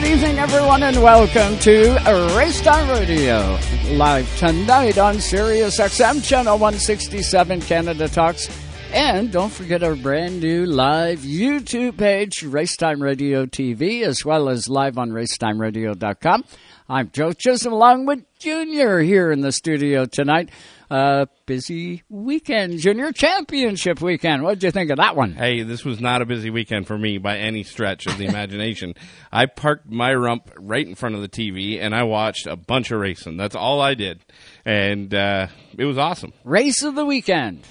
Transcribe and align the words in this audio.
good 0.00 0.08
evening, 0.08 0.38
everyone, 0.38 0.82
and 0.82 1.02
welcome 1.02 1.58
to 1.58 1.94
Race 2.36 2.60
Time 2.60 2.86
Radio. 2.90 3.58
Live 3.92 4.36
tonight 4.36 4.98
on 4.98 5.18
Sirius 5.18 5.80
XM 5.80 6.22
Channel 6.22 6.58
167 6.58 7.62
Canada 7.62 8.06
Talks. 8.06 8.50
And 8.92 9.32
don't 9.32 9.50
forget 9.50 9.82
our 9.82 9.96
brand 9.96 10.42
new 10.42 10.66
live 10.66 11.20
YouTube 11.20 11.96
page, 11.96 12.40
Racetime 12.42 13.00
Radio 13.00 13.46
TV, 13.46 14.02
as 14.02 14.22
well 14.22 14.50
as 14.50 14.68
live 14.68 14.98
on 14.98 15.12
racetimeradio.com. 15.12 16.44
I'm 16.90 17.10
Joe 17.10 17.32
Chisholm 17.32 17.72
along 17.72 18.04
with 18.04 18.22
Junior 18.38 19.00
here 19.00 19.32
in 19.32 19.40
the 19.40 19.50
studio 19.50 20.04
tonight. 20.04 20.50
Uh, 20.88 21.26
busy 21.46 22.04
weekend, 22.08 22.78
Junior 22.78 23.10
Championship 23.10 24.00
weekend. 24.00 24.42
What 24.42 24.54
did 24.54 24.66
you 24.66 24.70
think 24.70 24.90
of 24.90 24.98
that 24.98 25.16
one? 25.16 25.32
Hey, 25.32 25.62
this 25.62 25.84
was 25.84 26.00
not 26.00 26.22
a 26.22 26.26
busy 26.26 26.48
weekend 26.50 26.86
for 26.86 26.96
me 26.96 27.18
by 27.18 27.38
any 27.38 27.64
stretch 27.64 28.06
of 28.06 28.18
the 28.18 28.26
imagination. 28.26 28.94
I 29.32 29.46
parked 29.46 29.90
my 29.90 30.14
rump 30.14 30.50
right 30.56 30.86
in 30.86 30.94
front 30.94 31.16
of 31.16 31.22
the 31.22 31.28
TV 31.28 31.80
and 31.80 31.94
I 31.94 32.04
watched 32.04 32.46
a 32.46 32.54
bunch 32.54 32.92
of 32.92 33.00
racing. 33.00 33.36
That's 33.36 33.56
all 33.56 33.80
I 33.80 33.94
did. 33.94 34.20
And 34.64 35.12
uh, 35.12 35.48
it 35.76 35.84
was 35.84 35.98
awesome. 35.98 36.32
Race 36.44 36.82
of 36.84 36.94
the 36.94 37.04
weekend. 37.04 37.64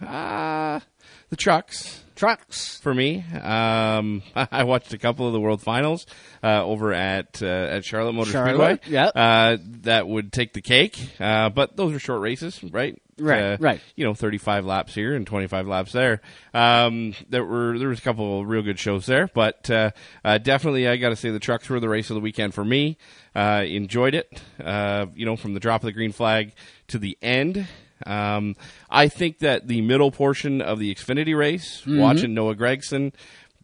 Uh, 0.00 0.80
the 1.28 1.36
trucks. 1.36 1.99
Trucks. 2.20 2.78
For 2.80 2.92
me, 2.92 3.24
um, 3.42 4.22
I 4.36 4.64
watched 4.64 4.92
a 4.92 4.98
couple 4.98 5.26
of 5.26 5.32
the 5.32 5.40
World 5.40 5.62
Finals 5.62 6.04
uh, 6.44 6.62
over 6.62 6.92
at 6.92 7.42
uh, 7.42 7.46
at 7.46 7.86
Charlotte 7.86 8.12
Motor 8.12 8.30
Charlotte, 8.30 8.82
Speedway. 8.82 8.92
yep. 8.92 9.12
Uh, 9.16 9.56
that 9.84 10.06
would 10.06 10.30
take 10.30 10.52
the 10.52 10.60
cake, 10.60 11.00
uh, 11.18 11.48
but 11.48 11.78
those 11.78 11.94
are 11.94 11.98
short 11.98 12.20
races, 12.20 12.62
right? 12.62 13.00
Right, 13.18 13.42
Uh, 13.42 13.56
right. 13.58 13.80
You 13.96 14.04
know, 14.04 14.12
thirty-five 14.12 14.66
laps 14.66 14.94
here 14.94 15.14
and 15.14 15.26
twenty-five 15.26 15.66
laps 15.66 15.92
there. 15.92 16.20
Um, 16.52 17.14
there 17.30 17.42
were 17.42 17.78
there 17.78 17.88
was 17.88 18.00
a 18.00 18.02
couple 18.02 18.42
of 18.42 18.48
real 18.48 18.60
good 18.62 18.78
shows 18.78 19.06
there, 19.06 19.26
but 19.32 19.70
uh, 19.70 19.92
uh, 20.22 20.36
definitely 20.36 20.88
I 20.88 20.96
got 20.96 21.08
to 21.08 21.16
say 21.16 21.30
the 21.30 21.38
trucks 21.40 21.70
were 21.70 21.80
the 21.80 21.88
race 21.88 22.10
of 22.10 22.16
the 22.16 22.20
weekend 22.20 22.52
for 22.52 22.66
me. 22.66 22.98
Uh, 23.34 23.64
enjoyed 23.66 24.14
it. 24.14 24.42
Uh, 24.62 25.06
you 25.14 25.24
know, 25.24 25.36
from 25.36 25.54
the 25.54 25.60
drop 25.60 25.80
of 25.80 25.86
the 25.86 25.92
green 25.92 26.12
flag 26.12 26.52
to 26.88 26.98
the 26.98 27.16
end. 27.22 27.66
Um, 28.06 28.56
I 28.88 29.08
think 29.08 29.38
that 29.40 29.66
the 29.68 29.80
middle 29.82 30.10
portion 30.10 30.60
of 30.62 30.78
the 30.78 30.94
Xfinity 30.94 31.36
race, 31.36 31.80
Mm-hmm. 31.82 31.98
watching 31.98 32.34
Noah 32.34 32.54
Gragson, 32.54 33.12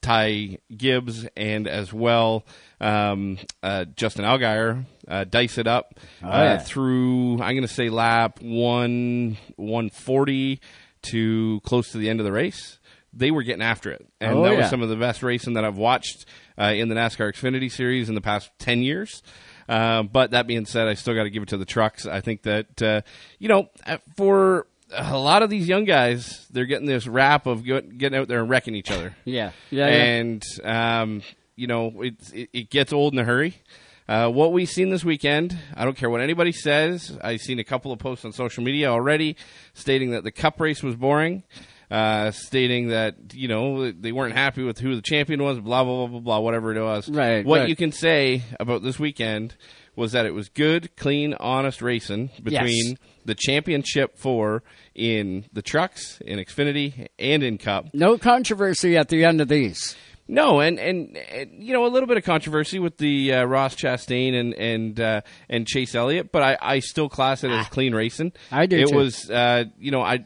Ty 0.03 0.59
Gibbs, 0.77 1.27
and 1.37 1.67
as 1.67 1.93
well 1.93 2.45
um, 2.81 3.39
uh, 3.63 3.87
Justin 3.87 4.25
Allgaier 4.25 4.85
uh, 5.09 5.25
dice 5.25 5.59
it 5.59 5.67
up 5.67 5.95
uh, 6.23 6.27
Oh, 6.31 6.43
yeah. 6.43 6.59
through. 6.59 7.35
I'm 7.35 7.55
going 7.55 7.63
to 7.63 7.69
say 7.69 7.89
lap 7.89 8.41
one 8.43 9.37
one 9.57 9.89
forty 9.91 10.61
to 11.03 11.61
close 11.65 11.91
to 11.93 11.99
the 11.99 12.11
end 12.11 12.21
of 12.21 12.27
the 12.27 12.33
race. 12.33 12.79
They 13.13 13.31
were 13.31 13.43
getting 13.43 13.63
after 13.63 13.91
it, 13.91 14.07
and 14.21 14.35
Oh, 14.35 14.43
that 14.45 14.53
yeah. 14.53 14.59
was 14.61 14.69
some 14.71 14.83
of 14.83 14.91
the 14.91 14.97
best 14.97 15.23
racing 15.23 15.55
that 15.55 15.65
I've 15.65 15.79
watched 15.79 16.27
uh, 16.61 16.65
in 16.77 16.89
the 16.91 16.95
NASCAR 16.95 17.33
Xfinity 17.33 17.73
Series 17.73 18.11
in 18.11 18.15
the 18.15 18.21
past 18.21 18.51
ten 18.59 18.83
years. 18.83 19.23
Uh, 19.69 20.03
but 20.05 20.31
that 20.31 20.47
being 20.47 20.67
said, 20.67 20.89
I 20.89 20.95
still 20.95 21.15
got 21.15 21.25
to 21.25 21.31
give 21.31 21.43
it 21.43 21.49
to 21.51 21.57
the 21.57 21.65
trucks. 21.65 22.07
I 22.07 22.21
think 22.21 22.43
that 22.43 22.83
uh, 22.83 23.01
you 23.39 23.49
know 23.49 23.69
uh, 23.87 23.99
for 24.17 24.67
a 24.93 25.19
lot 25.19 25.43
of 25.43 25.51
these 25.51 25.69
young 25.69 25.85
guys, 25.85 26.47
they're 26.51 26.67
getting 26.67 26.87
this 26.87 27.07
rap 27.07 27.47
of 27.47 27.65
getting 27.65 28.15
out 28.15 28.29
there 28.29 28.41
and 28.41 28.49
wrecking 28.49 28.75
each 28.75 28.91
other 28.91 29.17
Yeah. 29.25 29.51
Yeah. 29.71 29.89
yeah. 29.89 29.95
and 29.95 30.43
um, 30.65 31.23
you 31.57 31.67
know 31.67 32.03
it's, 32.03 32.31
it, 32.33 32.51
it 32.53 32.71
gets 32.71 32.93
old 32.93 33.13
in 33.13 33.19
a 33.19 33.25
hurry. 33.25 33.61
Uh, 34.09 34.29
what 34.29 34.53
we've 34.53 34.69
seen 34.69 34.91
this 34.91 35.05
weekend, 35.05 35.59
I 35.75 35.85
don't 35.85 35.97
care 35.97 36.09
what 36.09 36.21
anybody 36.21 36.53
says. 36.53 37.19
I've 37.25 37.41
seen 37.41 37.59
a 37.59 37.65
couple 37.65 37.91
of 37.91 37.99
posts 37.99 38.25
on 38.25 38.31
social 38.31 38.63
media 38.63 38.89
already 38.89 39.37
stating 39.75 40.13
that 40.13 40.23
the 40.23 40.31
Cup 40.31 40.61
race 40.61 40.81
was 40.81 40.95
boring, 40.95 41.43
uh, 41.91 42.31
stating 42.33 42.89
that 42.89 43.15
you 43.35 43.49
know 43.49 43.91
they 43.93 44.13
weren't 44.13 44.35
happy 44.35 44.63
with 44.63 44.79
who 44.79 44.95
the 44.97 45.03
champion 45.03 45.43
was, 45.43 45.59
blah 45.61 45.85
blah 45.85 45.95
blah 45.97 46.07
blah 46.09 46.21
blah, 46.21 46.39
whatever 46.41 46.75
it 46.75 46.83
was. 46.83 47.09
Right, 47.09 47.45
What 47.45 47.61
right. 47.61 47.69
you 47.69 47.77
can 47.77 47.93
say 47.93 48.43
about 48.61 48.83
this 48.83 48.99
weekend 48.99 49.55
was 49.95 50.13
that 50.13 50.27
it 50.27 50.35
was 50.35 50.49
good, 50.51 50.95
clean, 50.97 51.35
honest 51.41 51.81
racing 51.81 52.31
between 52.43 52.89
Yes. 52.91 52.97
the 53.25 53.35
championship 53.35 54.19
four 54.19 54.63
in 54.95 55.47
the 55.53 55.63
trucks, 55.63 56.21
in 56.21 56.39
Xfinity, 56.39 57.07
and 57.19 57.43
in 57.43 57.57
Cup. 57.59 57.87
no 57.95 58.19
controversy 58.19 58.97
at 58.97 59.09
the 59.09 59.25
end 59.25 59.41
of 59.41 59.49
these. 59.49 59.97
No, 60.29 60.59
and, 60.59 60.81
and 60.81 61.17
and 61.17 61.63
you 61.63 61.73
know 61.73 61.87
a 61.87 61.89
little 61.89 62.09
bit 62.09 62.17
of 62.17 62.25
controversy 62.25 62.81
with 62.81 62.99
the 62.99 63.33
uh, 63.33 63.45
Ross 63.45 63.77
Chastain 63.77 64.35
and 64.35 64.55
and 64.55 65.01
uh, 65.01 65.21
and 65.49 65.69
Chase 65.69 65.95
Elliott, 65.95 66.33
but 66.33 66.43
I, 66.43 66.59
I 66.61 66.79
still 66.81 67.09
class 67.09 67.45
it 67.45 67.53
as 67.53 67.69
clean 67.69 67.95
racing. 67.95 68.33
Ah. 68.51 68.57
I 68.59 68.67
do, 68.67 68.77
It 68.77 68.89
too. 68.89 68.97
was 68.97 69.31
uh, 69.31 69.67
you 69.79 69.93
know 69.93 70.03
I 70.03 70.25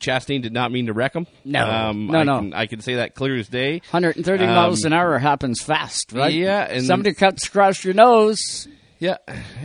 Chastain 0.00 0.42
did 0.42 0.52
not 0.52 0.72
mean 0.72 0.86
to 0.86 0.92
wreck 0.92 1.14
him. 1.14 1.26
No. 1.44 1.64
um, 1.68 2.06
No, 2.08 2.18
I 2.18 2.24
no. 2.24 2.38
Can, 2.38 2.54
I 2.54 2.66
can 2.66 2.80
say 2.80 2.96
that 2.96 3.14
clear 3.14 3.36
as 3.36 3.48
day. 3.48 3.80
130 3.90 4.44
Um, 4.44 4.54
miles 4.54 4.84
an 4.84 4.92
hour 4.92 5.18
happens 5.18 5.62
fast, 5.62 6.12
right? 6.12 6.32
yeah, 6.32 6.62
and- 6.70 6.84
somebody 6.86 7.14
cuts 7.14 7.46
across 7.46 7.84
your 7.84 7.94
nose. 7.94 8.66
Yeah, 8.98 9.16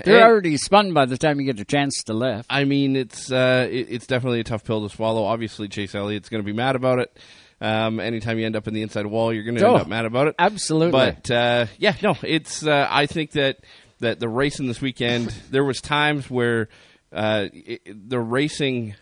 They're 0.06 0.16
And- 0.16 0.24
already 0.24 0.56
spun 0.58 0.94
by 0.94 1.06
the 1.06 1.18
time 1.18 1.40
you 1.42 1.46
get 1.46 1.60
a 1.60 1.66
chance 1.66 2.04
to 2.04 2.14
lift. 2.14 2.46
I 2.50 2.64
mean, 2.64 2.96
it's 2.96 3.30
uh, 3.32 3.68
it, 3.70 3.88
it's 3.90 4.08
definitely 4.08 4.40
a 4.40 4.44
tough 4.46 4.64
pill 4.64 4.88
to 4.88 4.96
swallow. 4.96 5.26
Obviously, 5.26 5.68
Chase 5.68 5.94
Elliott's 5.94 6.30
going 6.30 6.42
to 6.42 6.46
be 6.46 6.54
mad 6.54 6.76
about 6.78 7.00
it. 7.00 7.18
Um, 7.60 8.00
anytime 8.00 8.38
you 8.40 8.46
end 8.46 8.56
up 8.56 8.68
in 8.68 8.74
the 8.74 8.82
inside 8.82 9.06
wall, 9.06 9.34
you're 9.34 9.44
going 9.44 9.56
to 9.56 9.66
Oh, 9.66 9.74
end 9.74 9.82
up 9.82 9.88
mad 9.88 10.06
about 10.06 10.28
it. 10.28 10.36
absolutely. 10.40 10.92
But 10.92 11.30
uh, 11.32 11.66
yeah, 11.78 11.96
no, 12.02 12.16
it's. 12.24 12.66
Uh, 12.66 12.88
I 12.90 13.08
think 13.08 13.32
that 13.32 13.58
that 14.00 14.20
the 14.22 14.30
racing 14.30 14.68
this 14.68 14.80
weekend, 14.82 15.34
there 15.52 15.66
was 15.66 15.82
times 15.82 16.30
where 16.30 16.70
uh, 17.12 17.48
it, 17.52 18.10
the 18.10 18.20
racing 18.20 18.96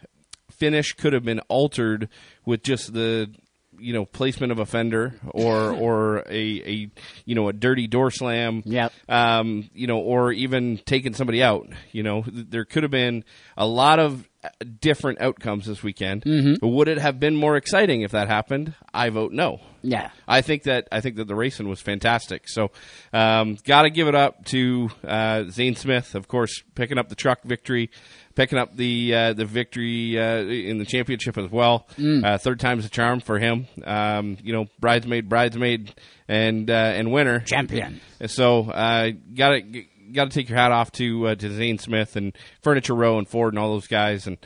finish 0.63 0.93
could 0.93 1.11
have 1.13 1.23
been 1.25 1.39
altered 1.49 2.07
with 2.45 2.63
just 2.63 2.93
the 2.93 3.29
you 3.79 3.91
know 3.91 4.05
placement 4.05 4.51
of 4.51 4.59
a 4.59 4.65
fender 4.65 5.15
or 5.31 5.71
or 5.85 6.19
a, 6.29 6.61
a 6.73 6.89
you 7.25 7.35
know 7.35 7.49
a 7.49 7.53
dirty 7.53 7.87
door 7.87 8.09
slam 8.11 8.61
Yep. 8.65 8.93
um, 9.09 9.69
you 9.73 9.87
know, 9.87 9.97
or 9.97 10.31
even 10.31 10.77
taking 10.85 11.13
somebody 11.13 11.43
out. 11.43 11.67
You 11.91 12.03
know, 12.03 12.23
there 12.27 12.63
could 12.65 12.83
have 12.83 12.91
been 12.91 13.25
a 13.57 13.65
lot 13.67 13.99
of 13.99 14.29
uh, 14.43 14.49
different 14.79 15.19
outcomes 15.21 15.65
this 15.65 15.83
weekend. 15.83 16.23
Mm-hmm. 16.23 16.65
Would 16.65 16.87
it 16.87 16.97
have 16.99 17.19
been 17.19 17.35
more 17.35 17.57
exciting 17.57 18.01
if 18.03 18.11
that 18.11 18.27
happened? 18.29 18.73
I 18.93 19.09
vote 19.09 19.31
no. 19.33 19.59
Yeah. 19.83 20.09
I 20.27 20.41
think 20.41 20.63
that 20.63 20.87
I 20.91 21.01
think 21.01 21.17
that 21.17 21.27
the 21.27 21.35
racing 21.35 21.67
was 21.67 21.81
fantastic. 21.81 22.47
So, 22.47 22.71
um, 23.11 23.57
got 23.65 23.83
to 23.83 23.89
give 23.89 24.07
it 24.07 24.15
up 24.15 24.45
to 24.45 24.89
uh, 25.05 25.43
Zane 25.49 25.75
Smith, 25.75 26.15
of 26.15 26.27
course, 26.27 26.63
picking 26.73 26.97
up 26.97 27.09
the 27.09 27.15
truck 27.15 27.43
victory, 27.43 27.91
picking 28.33 28.57
up 28.57 28.75
the 28.75 29.13
uh, 29.13 29.33
the 29.33 29.45
victory 29.45 30.17
uh, 30.17 30.37
in 30.37 30.77
the 30.77 30.85
championship 30.85 31.37
as 31.37 31.51
well. 31.51 31.87
Uh, 31.99 32.37
third 32.37 32.59
time's 32.59 32.85
a 32.85 32.89
charm 32.89 33.19
for 33.19 33.37
him. 33.39 33.67
Um, 33.83 34.37
you 34.41 34.53
know, 34.53 34.67
bridesmaid, 34.79 35.27
bridesmaid, 35.27 35.93
and 36.27 36.69
uh, 36.69 36.73
and 36.73 37.11
winner. 37.11 37.41
Champion. 37.41 37.99
So, 38.27 38.69
uh, 38.69 39.11
got 39.35 39.49
to 39.49 39.83
got 40.13 40.25
to 40.25 40.29
take 40.31 40.47
your 40.47 40.57
hat 40.57 40.71
off 40.71 40.91
to 40.93 41.27
uh, 41.27 41.35
to 41.35 41.51
Zane 41.51 41.77
Smith 41.77 42.15
and 42.15 42.33
Furniture 42.61 42.95
Row 42.95 43.17
and 43.17 43.27
Ford 43.27 43.53
and 43.53 43.59
all 43.59 43.73
those 43.73 43.87
guys, 43.87 44.27
and 44.27 44.37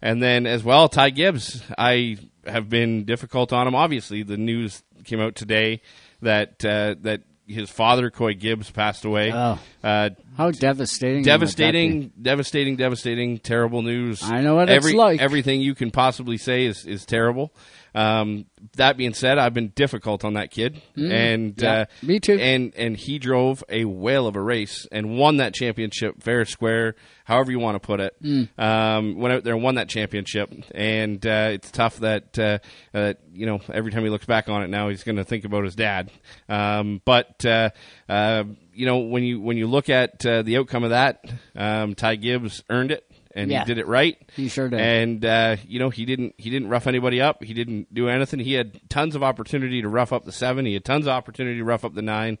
and 0.00 0.22
then 0.22 0.46
as 0.46 0.62
well 0.62 0.88
Ty 0.88 1.10
Gibbs. 1.10 1.62
I 1.76 2.18
have 2.46 2.68
been 2.68 3.04
difficult 3.04 3.52
on 3.52 3.66
him. 3.66 3.74
Obviously, 3.74 4.22
the 4.22 4.36
news 4.36 4.82
came 5.04 5.20
out 5.20 5.34
today 5.34 5.82
that 6.22 6.64
uh, 6.64 6.94
that 7.00 7.22
his 7.46 7.70
father 7.70 8.10
Coy 8.10 8.34
Gibbs 8.34 8.70
passed 8.70 9.04
away. 9.04 9.32
Oh. 9.32 9.58
Uh, 9.82 10.10
How 10.36 10.50
devastating. 10.50 11.22
devastating, 11.22 12.12
devastating, 12.20 12.76
devastating, 12.76 13.38
terrible 13.38 13.82
news. 13.82 14.20
I 14.22 14.40
know 14.40 14.56
what 14.56 14.68
it's 14.68 14.84
Every, 14.84 14.96
like. 14.96 15.20
Everything 15.20 15.60
you 15.60 15.74
can 15.74 15.90
possibly 15.90 16.38
say 16.38 16.66
is 16.66 16.84
is 16.86 17.06
terrible. 17.06 17.52
Um, 17.94 18.46
that 18.76 18.96
being 18.96 19.14
said, 19.14 19.38
I've 19.38 19.54
been 19.54 19.68
difficult 19.68 20.24
on 20.24 20.34
that 20.34 20.50
kid, 20.50 20.82
and 20.96 21.54
Mm. 21.54 21.62
Yeah, 21.62 21.72
uh, 21.72 21.84
me 22.02 22.18
too. 22.18 22.38
And 22.40 22.74
and 22.76 22.96
he 22.96 23.20
drove 23.20 23.62
a 23.68 23.84
whale 23.84 24.26
of 24.26 24.34
a 24.34 24.40
race 24.40 24.88
and 24.90 25.16
won 25.16 25.36
that 25.36 25.54
championship 25.54 26.20
fair 26.20 26.40
and 26.40 26.48
square, 26.48 26.96
however 27.24 27.52
you 27.52 27.60
want 27.60 27.76
to 27.76 27.86
put 27.86 28.00
it. 28.00 28.20
Mm. 28.20 28.48
Um, 28.58 29.18
went 29.18 29.34
out 29.34 29.44
there 29.44 29.54
and 29.54 29.62
won 29.62 29.76
that 29.76 29.88
championship, 29.88 30.52
and 30.74 31.24
uh, 31.24 31.50
it's 31.52 31.70
tough 31.70 31.98
that 31.98 32.36
uh, 32.36 32.58
uh, 32.92 33.14
you 33.32 33.46
know 33.46 33.60
every 33.72 33.92
time 33.92 34.02
he 34.02 34.10
looks 34.10 34.26
back 34.26 34.48
on 34.48 34.64
it 34.64 34.68
now, 34.70 34.88
he's 34.88 35.04
going 35.04 35.16
to 35.16 35.24
think 35.24 35.44
about 35.44 35.62
his 35.62 35.76
dad. 35.76 36.10
Um, 36.48 37.00
but 37.04 37.44
uh, 37.46 37.70
uh, 38.08 38.44
you 38.74 38.86
know 38.86 38.98
when 38.98 39.22
you 39.22 39.40
when 39.40 39.56
you 39.56 39.66
look 39.66 39.88
at 39.88 40.24
uh, 40.26 40.42
the 40.42 40.58
outcome 40.58 40.84
of 40.84 40.90
that, 40.90 41.24
um, 41.56 41.94
Ty 41.94 42.16
Gibbs 42.16 42.62
earned 42.70 42.90
it. 42.90 43.04
And 43.36 43.50
Yeah. 43.50 43.60
he 43.60 43.64
did 43.64 43.78
it 43.78 43.88
right. 43.88 44.16
He 44.36 44.48
sure 44.48 44.68
did. 44.68 44.78
And 44.78 45.24
uh, 45.24 45.56
you 45.66 45.80
know 45.80 45.90
he 45.90 46.04
didn't 46.04 46.34
he 46.38 46.50
didn't 46.50 46.68
rough 46.68 46.86
anybody 46.86 47.20
up. 47.20 47.42
He 47.42 47.52
didn't 47.52 47.92
do 47.92 48.08
anything. 48.08 48.38
He 48.38 48.52
had 48.52 48.78
tons 48.88 49.16
of 49.16 49.24
opportunity 49.24 49.82
to 49.82 49.88
rough 49.88 50.12
up 50.12 50.24
the 50.24 50.30
seven. 50.30 50.66
He 50.66 50.74
had 50.74 50.84
tons 50.84 51.06
of 51.06 51.10
opportunity 51.10 51.58
to 51.58 51.64
rough 51.64 51.84
up 51.84 51.94
the 51.94 52.02
nine. 52.02 52.38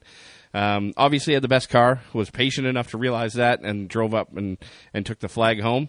Um, 0.52 0.92
obviously, 0.96 1.34
had 1.34 1.42
the 1.42 1.48
best 1.48 1.68
car. 1.68 2.00
Was 2.12 2.30
patient 2.30 2.68
enough 2.68 2.90
to 2.92 2.98
realize 2.98 3.32
that 3.34 3.60
and 3.62 3.88
drove 3.88 4.14
up 4.14 4.36
and 4.36 4.56
and 4.92 5.04
took 5.04 5.18
the 5.18 5.28
flag 5.28 5.60
home. 5.60 5.88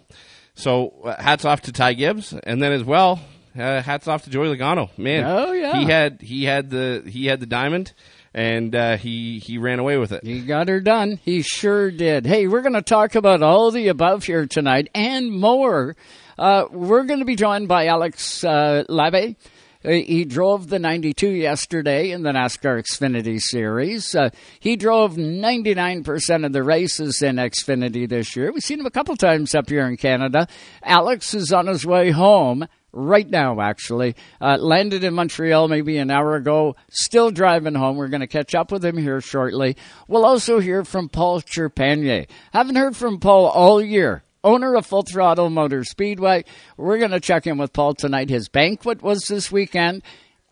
So 0.54 0.88
uh, 1.04 1.22
hats 1.22 1.44
off 1.44 1.60
to 1.62 1.72
Ty 1.72 1.92
Gibbs, 1.92 2.32
and 2.42 2.60
then 2.60 2.72
as 2.72 2.82
well, 2.82 3.20
uh, 3.56 3.82
hats 3.82 4.08
off 4.08 4.24
to 4.24 4.30
Joey 4.30 4.48
Logano. 4.56 4.88
Man, 4.98 5.22
Oh, 5.24 5.52
yeah. 5.52 5.78
he 5.78 5.84
had 5.84 6.20
he 6.20 6.44
had 6.46 6.70
the 6.70 7.04
he 7.06 7.26
had 7.26 7.38
the 7.38 7.46
diamond, 7.46 7.92
and 8.36 8.76
uh, 8.76 8.98
he 8.98 9.38
he 9.38 9.56
ran 9.56 9.78
away 9.78 9.96
with 9.96 10.12
it. 10.12 10.22
He 10.22 10.42
got 10.42 10.68
her 10.68 10.78
done. 10.78 11.18
He 11.24 11.40
sure 11.40 11.90
did. 11.90 12.26
Hey, 12.26 12.46
we're 12.46 12.60
going 12.60 12.74
to 12.74 12.82
talk 12.82 13.14
about 13.14 13.42
all 13.42 13.70
the 13.70 13.88
above 13.88 14.24
here 14.24 14.46
tonight 14.46 14.90
and 14.94 15.32
more. 15.32 15.96
Uh, 16.38 16.66
we're 16.70 17.04
going 17.04 17.20
to 17.20 17.24
be 17.24 17.34
joined 17.34 17.66
by 17.66 17.86
Alex 17.86 18.44
uh, 18.44 18.84
Labbe. 18.90 19.36
Uh, 19.82 19.90
he 19.90 20.26
drove 20.26 20.68
the 20.68 20.78
92 20.78 21.28
yesterday 21.28 22.10
in 22.10 22.24
the 22.24 22.32
NASCAR 22.32 22.82
Xfinity 22.82 23.40
Series. 23.40 24.14
Uh, 24.14 24.28
he 24.60 24.76
drove 24.76 25.14
99% 25.14 26.44
of 26.44 26.52
the 26.52 26.62
races 26.62 27.22
in 27.22 27.36
Xfinity 27.36 28.06
this 28.06 28.36
year. 28.36 28.52
We've 28.52 28.62
seen 28.62 28.80
him 28.80 28.86
a 28.86 28.90
couple 28.90 29.16
times 29.16 29.54
up 29.54 29.70
here 29.70 29.86
in 29.86 29.96
Canada. 29.96 30.46
Alex 30.82 31.32
is 31.32 31.52
on 31.54 31.68
his 31.68 31.86
way 31.86 32.10
home 32.10 32.66
right 32.96 33.28
now, 33.28 33.60
actually. 33.60 34.16
Uh, 34.40 34.56
landed 34.58 35.04
in 35.04 35.14
Montreal 35.14 35.68
maybe 35.68 35.98
an 35.98 36.10
hour 36.10 36.34
ago, 36.34 36.74
still 36.90 37.30
driving 37.30 37.74
home. 37.74 37.96
We're 37.96 38.08
going 38.08 38.20
to 38.20 38.26
catch 38.26 38.54
up 38.54 38.72
with 38.72 38.84
him 38.84 38.96
here 38.96 39.20
shortly. 39.20 39.76
We'll 40.08 40.24
also 40.24 40.58
hear 40.58 40.84
from 40.84 41.08
Paul 41.08 41.42
Trepanier. 41.42 42.28
Haven't 42.52 42.76
heard 42.76 42.96
from 42.96 43.20
Paul 43.20 43.46
all 43.46 43.80
year. 43.80 44.24
Owner 44.42 44.76
of 44.76 44.86
Full 44.86 45.02
Throttle 45.02 45.50
Motor 45.50 45.82
Speedway. 45.84 46.44
We're 46.76 46.98
going 46.98 47.10
to 47.10 47.20
check 47.20 47.46
in 47.46 47.58
with 47.58 47.72
Paul 47.72 47.94
tonight. 47.94 48.30
His 48.30 48.48
banquet 48.48 49.02
was 49.02 49.26
this 49.26 49.50
weekend 49.50 50.02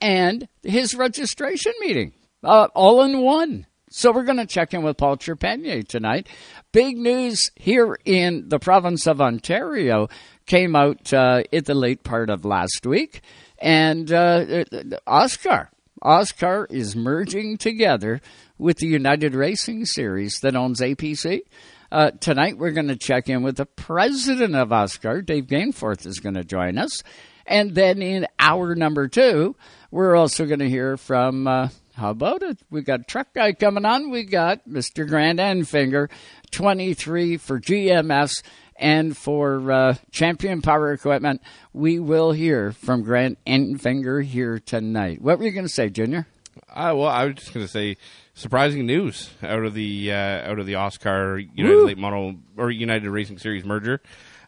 and 0.00 0.49
his 0.62 0.94
registration 0.94 1.73
meeting, 1.81 2.12
uh, 2.43 2.69
all 2.75 3.02
in 3.02 3.20
one. 3.20 3.67
So 3.91 4.11
we're 4.11 4.25
going 4.25 4.38
to 4.38 4.46
check 4.46 4.75
in 4.75 4.82
with 4.82 4.96
Paul 4.96 5.17
Trepanier 5.17 5.87
tonight. 5.87 6.29
Big 6.73 6.96
news 6.96 7.52
here 7.55 7.96
in 8.05 8.49
the 8.49 8.58
province 8.58 9.06
of 9.06 9.20
Ontario 9.20 10.08
came 10.46 10.76
out 10.76 11.12
uh, 11.12 11.43
at 11.52 11.67
the 11.67 11.75
late 11.75 12.02
part 12.02 12.31
of 12.31 12.44
last 12.44 12.87
week, 12.87 13.23
and 13.58 14.12
uh, 14.12 14.64
OSCAAR. 15.06 15.69
OSCAAR 16.02 16.70
is 16.70 16.94
merging 16.94 17.56
together 17.56 18.20
with 18.58 18.79
the 18.79 18.87
United 18.87 19.35
Racing 19.35 19.87
Series 19.87 20.38
that 20.43 20.56
owns 20.56 20.81
APC. 20.81 21.43
Uh, 21.91 22.11
tonight, 22.11 22.58
we're 22.58 22.73
going 22.73 22.88
to 22.88 22.96
check 22.96 23.29
in 23.29 23.43
with 23.43 23.56
the 23.56 23.67
president 23.67 24.55
of 24.55 24.69
OSCAAR. 24.69 25.25
Dave 25.25 25.46
Gainforth 25.46 26.06
is 26.06 26.19
going 26.19 26.35
to 26.35 26.44
join 26.44 26.76
us. 26.76 27.02
And 27.46 27.75
then 27.75 28.02
in 28.02 28.26
hour 28.38 28.75
number 28.75 29.08
two, 29.08 29.55
we're 29.91 30.17
also 30.17 30.46
going 30.46 30.61
to 30.61 30.69
hear 30.69 30.96
from, 30.96 31.46
uh, 31.46 31.69
how 31.94 32.11
about 32.11 32.43
it? 32.43 32.58
We 32.70 32.82
got 32.82 33.06
truck 33.06 33.32
guy 33.35 33.52
coming 33.52 33.85
on. 33.85 34.11
We 34.11 34.25
got 34.25 34.69
Mr. 34.69 35.06
Grant 35.06 35.38
Enfinger, 35.38 36.11
23 36.50 37.37
for 37.37 37.61
GMS 37.61 38.43
and 38.76 39.16
for 39.16 39.70
uh, 39.70 39.94
Champion 40.10 40.62
Power 40.62 40.92
Equipment. 40.92 41.42
We 41.72 41.98
will 41.98 42.32
hear 42.32 42.72
from 42.72 43.02
Grant 43.02 43.38
Enfinger 43.46 44.24
here 44.24 44.58
tonight. 44.58 45.20
What 45.20 45.38
were 45.38 45.44
you 45.44 45.52
going 45.52 45.66
to 45.66 45.72
say, 45.72 45.88
Junior? 45.88 46.26
Uh, 46.68 46.94
well, 46.96 47.08
I 47.08 47.26
was 47.26 47.36
just 47.36 47.54
going 47.54 47.64
to 47.64 47.70
say 47.70 47.96
surprising 48.34 48.86
news 48.86 49.30
out 49.42 49.64
of 49.64 49.74
the 49.74 50.12
uh, 50.12 50.50
out 50.50 50.58
of 50.58 50.66
the 50.66 50.74
OSCAAR 50.74 51.48
United 51.54 51.76
Woo! 51.76 51.86
Late 51.86 51.98
Model 51.98 52.36
or 52.56 52.70
United 52.70 53.08
Racing 53.08 53.38
Series 53.38 53.64
merger. 53.64 54.00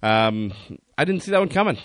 Um, 0.03 0.53
I 0.99 1.05
didn't 1.05 1.23
see 1.23 1.31
that 1.31 1.39
one 1.39 1.49
coming. 1.49 1.79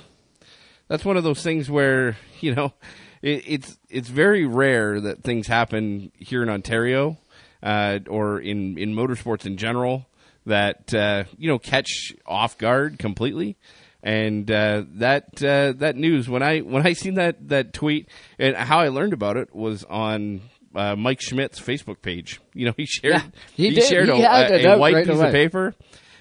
That's 0.87 1.05
one 1.05 1.17
of 1.17 1.23
those 1.23 1.41
things 1.41 1.69
where 1.69 2.17
you 2.39 2.53
know 2.55 2.73
it, 3.21 3.43
it's 3.47 3.77
it's 3.89 4.09
very 4.09 4.45
rare 4.45 4.99
that 4.99 5.23
things 5.23 5.47
happen 5.47 6.11
here 6.15 6.43
in 6.43 6.49
Ontario 6.49 7.17
uh, 7.63 7.99
or 8.07 8.39
in 8.39 8.77
in 8.77 8.93
motorsports 8.93 9.45
in 9.45 9.57
general 9.57 10.07
that 10.45 10.93
uh, 10.93 11.25
you 11.37 11.47
know 11.47 11.59
catch 11.59 12.13
off 12.25 12.57
guard 12.57 12.99
completely. 12.99 13.57
And 14.03 14.49
uh, 14.49 14.85
that 14.95 15.43
uh, 15.43 15.73
that 15.77 15.95
news 15.95 16.27
when 16.27 16.41
I 16.41 16.59
when 16.59 16.85
I 16.85 16.93
seen 16.93 17.15
that 17.15 17.49
that 17.49 17.71
tweet 17.71 18.09
and 18.39 18.55
how 18.55 18.79
I 18.79 18.87
learned 18.87 19.13
about 19.13 19.37
it 19.37 19.55
was 19.55 19.83
on 19.83 20.41
uh, 20.73 20.95
Mike 20.95 21.21
Schmidt's 21.21 21.59
Facebook 21.59 22.01
page. 22.01 22.39
You 22.53 22.65
know, 22.65 22.73
he 22.75 22.85
shared 22.85 23.13
yeah, 23.13 23.23
he, 23.53 23.69
he 23.69 23.81
shared 23.81 24.09
he 24.09 24.21
a, 24.21 24.73
a, 24.73 24.77
white 24.77 24.93
right 24.93 25.07
piece 25.07 25.15
away. 25.15 25.27
of 25.27 25.31
paper 25.31 25.73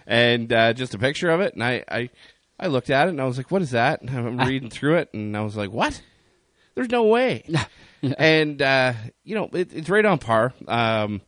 and 0.07 0.53
uh, 0.53 0.73
just 0.73 0.95
a 0.95 0.99
picture 0.99 1.29
of 1.29 1.41
it, 1.41 1.55
and 1.55 1.63
I, 1.63 1.85
I 1.89 2.11
I 2.59 2.67
looked 2.69 2.89
at 2.89 3.09
it 3.09 3.11
and 3.11 3.21
I 3.21 3.25
was 3.25 3.37
like, 3.37 3.51
"What 3.51 3.63
is 3.63 3.73
that?" 3.73 4.01
And 4.01 4.11
I'm 4.11 4.39
reading 4.39 4.71
through 4.71 4.99
it, 4.99 5.11
and 5.13 5.37
I 5.37 5.41
was 5.41 5.57
like, 5.57 5.71
"What? 5.71 6.01
There's 6.75 6.89
no 6.89 7.05
way." 7.05 7.45
and 8.03 8.63
uh, 8.63 8.93
you 9.25 9.35
know, 9.35 9.49
it, 9.53 9.73
it's 9.75 9.89
right 9.89 10.05
on 10.05 10.19
par. 10.19 10.55
Um, 10.69 11.21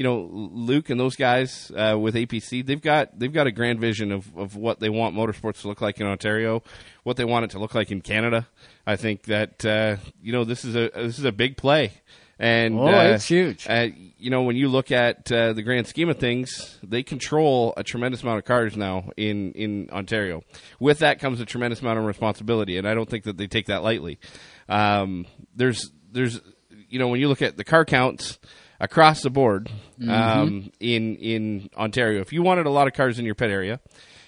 you 0.00 0.04
know, 0.04 0.30
Luke 0.32 0.88
and 0.88 0.98
those 0.98 1.14
guys 1.14 1.70
uh, 1.76 1.94
with 2.00 2.14
APC, 2.14 2.64
they've 2.64 2.80
got 2.80 3.18
they've 3.18 3.34
got 3.34 3.46
a 3.46 3.52
grand 3.52 3.80
vision 3.80 4.12
of, 4.12 4.34
of 4.34 4.56
what 4.56 4.80
they 4.80 4.88
want 4.88 5.14
motorsports 5.14 5.60
to 5.60 5.68
look 5.68 5.82
like 5.82 6.00
in 6.00 6.06
Ontario, 6.06 6.62
what 7.02 7.18
they 7.18 7.24
want 7.26 7.44
it 7.44 7.50
to 7.50 7.58
look 7.58 7.74
like 7.74 7.90
in 7.90 8.00
Canada. 8.00 8.48
I 8.86 8.96
think 8.96 9.24
that 9.24 9.62
uh, 9.62 9.96
you 10.22 10.32
know 10.32 10.44
this 10.44 10.64
is 10.64 10.74
a 10.74 10.88
this 10.94 11.18
is 11.18 11.26
a 11.26 11.32
big 11.32 11.58
play, 11.58 11.92
and 12.38 12.80
oh, 12.80 12.86
uh, 12.86 13.02
it's 13.08 13.26
huge. 13.26 13.66
Uh, 13.68 13.88
you 14.16 14.30
know, 14.30 14.44
when 14.44 14.56
you 14.56 14.68
look 14.68 14.90
at 14.90 15.30
uh, 15.30 15.52
the 15.52 15.60
grand 15.60 15.86
scheme 15.86 16.08
of 16.08 16.16
things, 16.16 16.78
they 16.82 17.02
control 17.02 17.74
a 17.76 17.84
tremendous 17.84 18.22
amount 18.22 18.38
of 18.38 18.46
cars 18.46 18.78
now 18.78 19.10
in 19.18 19.52
in 19.52 19.90
Ontario. 19.92 20.42
With 20.78 21.00
that 21.00 21.20
comes 21.20 21.42
a 21.42 21.44
tremendous 21.44 21.82
amount 21.82 21.98
of 21.98 22.06
responsibility, 22.06 22.78
and 22.78 22.88
I 22.88 22.94
don't 22.94 23.10
think 23.10 23.24
that 23.24 23.36
they 23.36 23.48
take 23.48 23.66
that 23.66 23.82
lightly. 23.82 24.18
Um, 24.66 25.26
there's 25.54 25.90
there's 26.10 26.40
you 26.88 26.98
know 26.98 27.08
when 27.08 27.20
you 27.20 27.28
look 27.28 27.42
at 27.42 27.58
the 27.58 27.64
car 27.64 27.84
counts 27.84 28.38
across 28.80 29.22
the 29.22 29.30
board 29.30 29.70
mm-hmm. 30.00 30.10
um, 30.10 30.72
in 30.80 31.16
in 31.16 31.70
Ontario. 31.76 32.20
If 32.20 32.32
you 32.32 32.42
wanted 32.42 32.66
a 32.66 32.70
lot 32.70 32.88
of 32.88 32.94
cars 32.94 33.18
in 33.18 33.24
your 33.24 33.34
pit 33.34 33.50
area, 33.50 33.80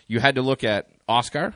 you 0.06 0.20
had 0.20 0.36
to 0.36 0.42
look 0.42 0.62
at 0.62 0.88
OSCAAR. 1.08 1.54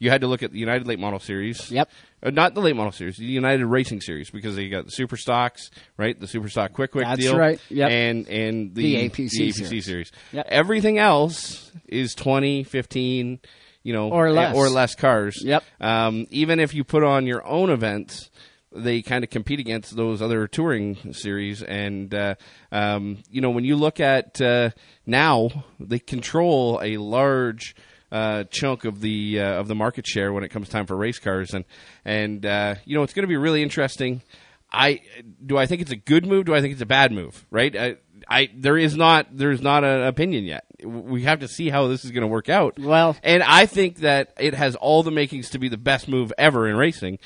You 0.00 0.10
had 0.10 0.20
to 0.20 0.28
look 0.28 0.44
at 0.44 0.52
the 0.52 0.60
United 0.60 0.86
Late 0.86 1.00
Model 1.00 1.18
Series. 1.18 1.72
Yep. 1.72 1.90
Uh, 2.22 2.30
not 2.30 2.54
the 2.54 2.60
Late 2.60 2.76
Model 2.76 2.92
Series, 2.92 3.16
the 3.16 3.24
United 3.24 3.66
Racing 3.66 4.00
Series, 4.00 4.30
because 4.30 4.54
they 4.54 4.68
got 4.68 4.84
the 4.84 4.92
Super 4.92 5.16
Stocks, 5.16 5.70
right? 5.96 6.18
The 6.18 6.28
Super 6.28 6.48
Stock 6.48 6.72
Quick 6.72 6.92
Quick 6.92 7.06
That's 7.06 7.20
deal. 7.20 7.36
right. 7.36 7.60
Yep. 7.68 7.90
And 7.90 8.28
and 8.28 8.74
the, 8.74 8.82
the 8.82 9.08
APC, 9.08 9.30
the 9.30 9.48
APC 9.48 9.54
series. 9.54 9.84
series. 9.84 10.12
Yep. 10.32 10.46
Everything 10.48 10.98
else 10.98 11.72
is 11.88 12.14
20, 12.14 12.62
15, 12.62 13.40
you 13.82 13.92
know, 13.92 14.10
or 14.10 14.30
less, 14.32 14.54
or 14.54 14.68
less 14.68 14.94
cars. 14.94 15.42
Yep. 15.44 15.64
Um, 15.80 16.26
even 16.30 16.60
if 16.60 16.74
you 16.74 16.84
put 16.84 17.02
on 17.02 17.26
your 17.26 17.44
own 17.44 17.70
events, 17.70 18.30
they 18.72 19.02
kind 19.02 19.24
of 19.24 19.30
compete 19.30 19.60
against 19.60 19.96
those 19.96 20.20
other 20.20 20.46
touring 20.46 21.12
series. 21.12 21.62
And 21.62 22.14
uh, 22.14 22.34
um, 22.70 23.18
you 23.30 23.40
know, 23.40 23.50
when 23.50 23.64
you 23.64 23.76
look 23.76 24.00
at 24.00 24.40
uh, 24.40 24.70
now, 25.06 25.64
they 25.80 25.98
control 25.98 26.80
a 26.82 26.96
large. 26.96 27.74
Uh, 28.10 28.44
chunk 28.44 28.86
of 28.86 29.02
the 29.02 29.38
uh, 29.38 29.60
of 29.60 29.68
the 29.68 29.74
market 29.74 30.06
share 30.06 30.32
when 30.32 30.42
it 30.42 30.48
comes 30.48 30.70
time 30.70 30.86
for 30.86 30.96
race 30.96 31.18
cars, 31.18 31.52
and 31.52 31.66
and 32.06 32.46
uh, 32.46 32.74
you 32.86 32.96
know 32.96 33.02
it's 33.02 33.12
going 33.12 33.24
to 33.24 33.28
be 33.28 33.36
really 33.36 33.62
interesting. 33.62 34.22
I 34.72 35.02
do 35.44 35.58
I 35.58 35.66
think 35.66 35.82
it's 35.82 35.90
a 35.90 35.96
good 35.96 36.26
move? 36.26 36.46
Do 36.46 36.54
I 36.54 36.62
think 36.62 36.72
it's 36.72 36.80
a 36.80 36.86
bad 36.86 37.12
move? 37.12 37.44
Right? 37.50 37.76
I, 37.76 37.96
I 38.26 38.48
there 38.54 38.78
is 38.78 38.96
not 38.96 39.26
there's 39.36 39.60
not 39.60 39.84
an 39.84 40.04
opinion 40.04 40.44
yet. 40.44 40.64
We 40.82 41.24
have 41.24 41.40
to 41.40 41.48
see 41.48 41.68
how 41.68 41.88
this 41.88 42.04
is 42.06 42.10
going 42.10 42.22
to 42.22 42.28
work 42.28 42.48
out. 42.48 42.78
Well, 42.78 43.14
and 43.22 43.42
I 43.42 43.66
think 43.66 43.98
that 43.98 44.32
it 44.38 44.54
has 44.54 44.74
all 44.76 45.02
the 45.02 45.10
makings 45.10 45.50
to 45.50 45.58
be 45.58 45.68
the 45.68 45.76
best 45.76 46.08
move 46.08 46.32
ever 46.38 46.66
in 46.66 46.76
racing 46.76 47.18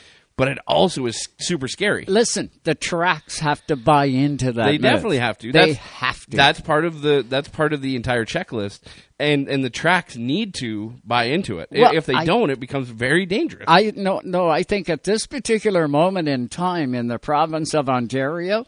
but 0.42 0.48
it 0.48 0.58
also 0.66 1.06
is 1.06 1.28
super 1.38 1.68
scary. 1.68 2.04
Listen, 2.08 2.50
the 2.64 2.74
tracks 2.74 3.38
have 3.38 3.64
to 3.68 3.76
buy 3.76 4.06
into 4.06 4.50
that. 4.50 4.66
They 4.66 4.76
definitely 4.76 5.18
have 5.18 5.38
to. 5.38 5.52
They 5.52 5.74
that's, 5.74 5.78
have 5.78 6.26
to. 6.26 6.36
That's 6.36 6.60
part 6.60 6.84
of 6.84 7.00
the 7.00 7.24
that's 7.28 7.46
part 7.46 7.72
of 7.72 7.80
the 7.80 7.94
entire 7.94 8.24
checklist, 8.24 8.80
and 9.20 9.48
and 9.48 9.62
the 9.62 9.70
tracks 9.70 10.16
need 10.16 10.54
to 10.54 10.94
buy 11.04 11.26
into 11.26 11.60
it. 11.60 11.68
Well, 11.70 11.94
if 11.94 12.06
they 12.06 12.14
I, 12.14 12.24
don't, 12.24 12.50
it 12.50 12.58
becomes 12.58 12.88
very 12.88 13.24
dangerous. 13.24 13.66
I 13.68 13.92
no 13.94 14.20
no. 14.24 14.48
I 14.48 14.64
think 14.64 14.88
at 14.88 15.04
this 15.04 15.28
particular 15.28 15.86
moment 15.86 16.26
in 16.26 16.48
time 16.48 16.92
in 16.96 17.06
the 17.06 17.20
province 17.20 17.72
of 17.72 17.88
Ontario, 17.88 18.66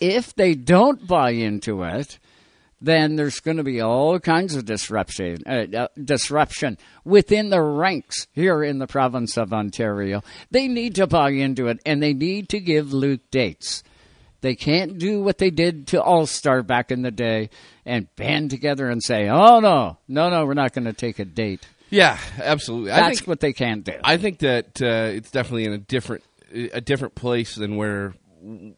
if 0.00 0.32
they 0.36 0.54
don't 0.54 1.08
buy 1.08 1.30
into 1.30 1.82
it, 1.82 2.20
then 2.86 3.16
there's 3.16 3.40
going 3.40 3.56
to 3.58 3.64
be 3.64 3.80
all 3.80 4.18
kinds 4.18 4.54
of 4.54 4.64
disruption, 4.64 5.42
uh, 5.46 5.66
uh, 5.76 5.88
disruption 6.02 6.78
within 7.04 7.50
the 7.50 7.60
ranks 7.60 8.26
here 8.32 8.62
in 8.62 8.78
the 8.78 8.86
province 8.86 9.36
of 9.36 9.52
Ontario. 9.52 10.22
They 10.50 10.68
need 10.68 10.94
to 10.94 11.06
buy 11.06 11.30
into 11.30 11.66
it, 11.66 11.80
and 11.84 12.02
they 12.02 12.14
need 12.14 12.48
to 12.50 12.60
give 12.60 12.92
Luke 12.92 13.20
dates. 13.30 13.82
They 14.40 14.54
can't 14.54 14.98
do 14.98 15.22
what 15.22 15.38
they 15.38 15.50
did 15.50 15.88
to 15.88 16.02
All 16.02 16.26
Star 16.26 16.62
back 16.62 16.90
in 16.90 17.02
the 17.02 17.10
day 17.10 17.50
and 17.84 18.14
band 18.16 18.50
together 18.50 18.88
and 18.88 19.02
say, 19.02 19.28
"Oh 19.28 19.60
no, 19.60 19.98
no, 20.06 20.30
no, 20.30 20.46
we're 20.46 20.54
not 20.54 20.72
going 20.72 20.84
to 20.84 20.92
take 20.92 21.18
a 21.18 21.24
date." 21.24 21.66
Yeah, 21.90 22.18
absolutely. 22.38 22.90
That's 22.90 23.20
think, 23.20 23.28
what 23.28 23.40
they 23.40 23.52
can't 23.52 23.84
do. 23.84 23.94
I 24.04 24.16
think 24.16 24.40
that 24.40 24.80
uh, 24.82 25.10
it's 25.14 25.30
definitely 25.30 25.64
in 25.64 25.72
a 25.72 25.78
different 25.78 26.22
a 26.52 26.80
different 26.80 27.14
place 27.14 27.56
than 27.56 27.76
where 27.76 28.14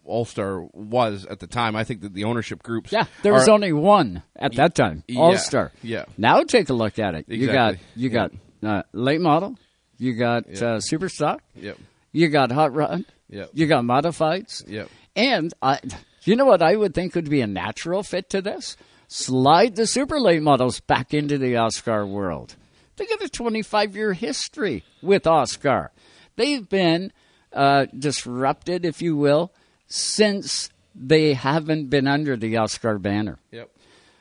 all 0.05 0.25
Star 0.25 0.63
was 0.73 1.27
at 1.27 1.41
the 1.41 1.47
time. 1.47 1.77
I 1.77 1.85
think 1.85 2.01
that 2.03 2.15
the 2.15 2.25
ownership 2.25 2.63
groups. 2.63 2.93
Yeah, 2.93 3.05
there 3.23 3.33
was 3.33 3.49
are, 3.49 3.53
only 3.53 3.73
one 3.73 4.23
at 4.37 4.55
that 4.55 4.75
time. 4.75 5.05
All 5.17 5.37
Star. 5.37 5.73
Yeah, 5.83 6.05
Now 6.17 6.43
take 6.43 6.69
a 6.69 6.75
look 6.75 6.99
at 6.99 7.15
it. 7.15 7.27
Exactly. 7.29 7.39
You 7.39 7.53
got 7.53 7.75
you 7.97 8.09
got 8.09 8.33
uh, 8.63 8.83
late 8.93 9.21
model. 9.21 9.57
You 9.99 10.15
got 10.15 10.49
yep. 10.49 10.63
uh, 10.63 10.81
super 10.81 11.09
stock. 11.09 11.43
Yep. 11.57 11.79
You 12.13 12.29
got 12.29 12.53
hot 12.53 12.75
rod. 12.75 13.05
Yep. 13.29 13.51
You 13.53 13.67
got 13.67 13.85
modifieds. 13.85 14.65
Yep. 14.67 14.89
And 15.17 15.53
I, 15.61 15.81
you 16.23 16.37
know 16.37 16.45
what 16.45 16.63
I 16.63 16.77
would 16.77 16.95
think 16.95 17.15
would 17.15 17.29
be 17.29 17.41
a 17.41 17.47
natural 17.47 18.03
fit 18.03 18.31
to 18.31 18.41
this? 18.41 18.77
Slide 19.09 19.75
the 19.75 19.87
super 19.87 20.21
late 20.21 20.43
models 20.43 20.81
back 20.81 21.15
into 21.15 21.39
the 21.39 21.55
OSCAAR 21.55 22.07
world. 22.07 22.57
They 22.97 23.07
got 23.07 23.23
a 23.23 23.29
25 23.29 23.97
year 23.97 24.13
history 24.13 24.85
with 25.03 25.25
OSCAAR. 25.25 25.89
They've 26.37 26.69
been 26.69 27.13
uh, 27.53 27.87
disrupted, 27.97 28.85
if 28.85 29.01
you 29.03 29.17
will, 29.17 29.53
since 29.89 30.71
they 30.95 31.35
haven't 31.35 31.91
been 31.91 32.07
under 32.07 32.37
the 32.37 32.55
OSCAAR 32.55 33.01
banner. 33.01 33.39
Yep. 33.51 33.71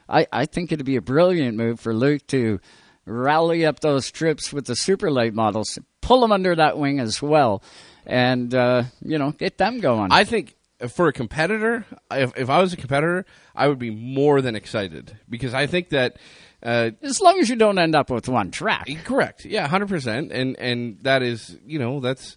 I, 0.09 0.27
I 0.31 0.45
think 0.45 0.71
it'd 0.71 0.85
be 0.85 0.95
a 0.95 1.01
brilliant 1.01 1.57
move 1.57 1.79
for 1.79 1.93
Luke 1.93 2.25
to 2.27 2.59
rally 3.05 3.65
up 3.65 3.79
those 3.79 4.11
trips 4.11 4.53
with 4.53 4.65
the 4.65 4.75
super 4.75 5.11
late 5.11 5.33
models, 5.33 5.77
pull 6.01 6.21
them 6.21 6.31
under 6.31 6.55
that 6.55 6.77
wing 6.77 6.99
as 6.99 7.21
well, 7.21 7.61
and 8.05 8.53
uh, 8.53 8.83
you 9.01 9.17
know 9.17 9.31
get 9.31 9.57
them 9.57 9.79
going. 9.79 10.11
I 10.11 10.23
think 10.23 10.55
for 10.89 11.07
a 11.07 11.13
competitor, 11.13 11.85
if, 12.11 12.37
if 12.37 12.49
I 12.49 12.61
was 12.61 12.73
a 12.73 12.77
competitor, 12.77 13.25
I 13.55 13.67
would 13.67 13.79
be 13.79 13.89
more 13.89 14.41
than 14.41 14.55
excited 14.55 15.17
because 15.29 15.53
I 15.53 15.67
think 15.67 15.89
that. 15.89 16.17
Uh, 16.63 16.89
as 17.03 17.21
long 17.21 17.39
as 17.39 17.49
you 17.49 17.55
don't 17.55 17.77
end 17.77 17.93
up 17.93 18.09
with 18.09 18.27
one 18.27 18.49
track. 18.49 18.89
correct. 19.03 19.45
Yeah, 19.45 19.67
hundred 19.67 19.89
percent. 19.89 20.31
And 20.31 20.57
and 20.57 20.97
that 21.01 21.21
is, 21.21 21.57
you 21.65 21.77
know, 21.79 21.99
that's. 21.99 22.35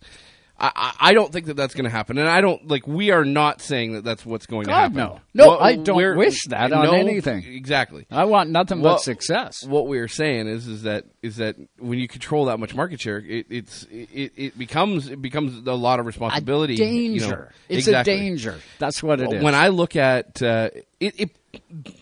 I, 0.61 0.95
I- 1.01 1.15
don't 1.15 1.33
think 1.33 1.47
that 1.47 1.55
that's 1.57 1.75
going 1.75 1.85
to 1.85 1.91
happen, 1.91 2.19
and 2.19 2.29
I 2.29 2.41
don't 2.41 2.69
like. 2.69 2.87
We 2.87 3.11
are 3.11 3.25
not 3.25 3.61
saying 3.61 3.95
that 3.95 4.05
that's 4.05 4.25
what's 4.27 4.47
going 4.47 4.67
to 4.67 4.73
happen. 4.73 4.97
no. 4.97 5.21
No, 5.33 5.49
What 5.49 5.63
I 5.63 5.77
don't 5.77 6.17
wish 6.17 6.45
that 6.49 6.73
on 6.73 6.87
no, 6.87 6.93
anything. 6.93 7.45
Exactly. 7.45 8.07
I 8.11 8.25
want 8.25 8.51
nothing 8.51 8.81
Well, 8.81 8.95
but 8.95 9.03
success. 9.03 9.65
What 9.65 9.87
we 9.87 9.99
are 10.01 10.09
saying 10.09 10.49
is, 10.49 10.67
is 10.67 10.83
that 10.83 11.05
is 11.23 11.37
that 11.37 11.57
when 11.79 11.99
you 11.99 12.09
control 12.09 12.47
that 12.47 12.59
much 12.59 12.75
market 12.75 13.01
share, 13.01 13.19
it, 13.19 13.47
it's 13.49 13.85
it, 13.91 14.33
it 14.37 14.59
becomes 14.59 15.09
it 15.09 15.23
becomes 15.23 15.67
a 15.67 15.73
lot 15.73 16.01
of 16.01 16.07
responsibility. 16.07 16.75
A 16.75 16.87
you 16.87 17.21
know. 17.21 17.27
danger. 17.31 17.53
it's 17.69 17.87
Exactly. 17.89 18.13
a 18.13 18.17
danger. 18.17 18.59
That's 18.79 19.03
what 19.03 19.21
it 19.21 19.33
is. 19.33 19.43
When 19.43 19.55
I 19.55 19.69
look 19.69 19.97
at 19.97 20.43
uh, 20.43 20.71
it, 20.99 21.21
it, 21.21 21.31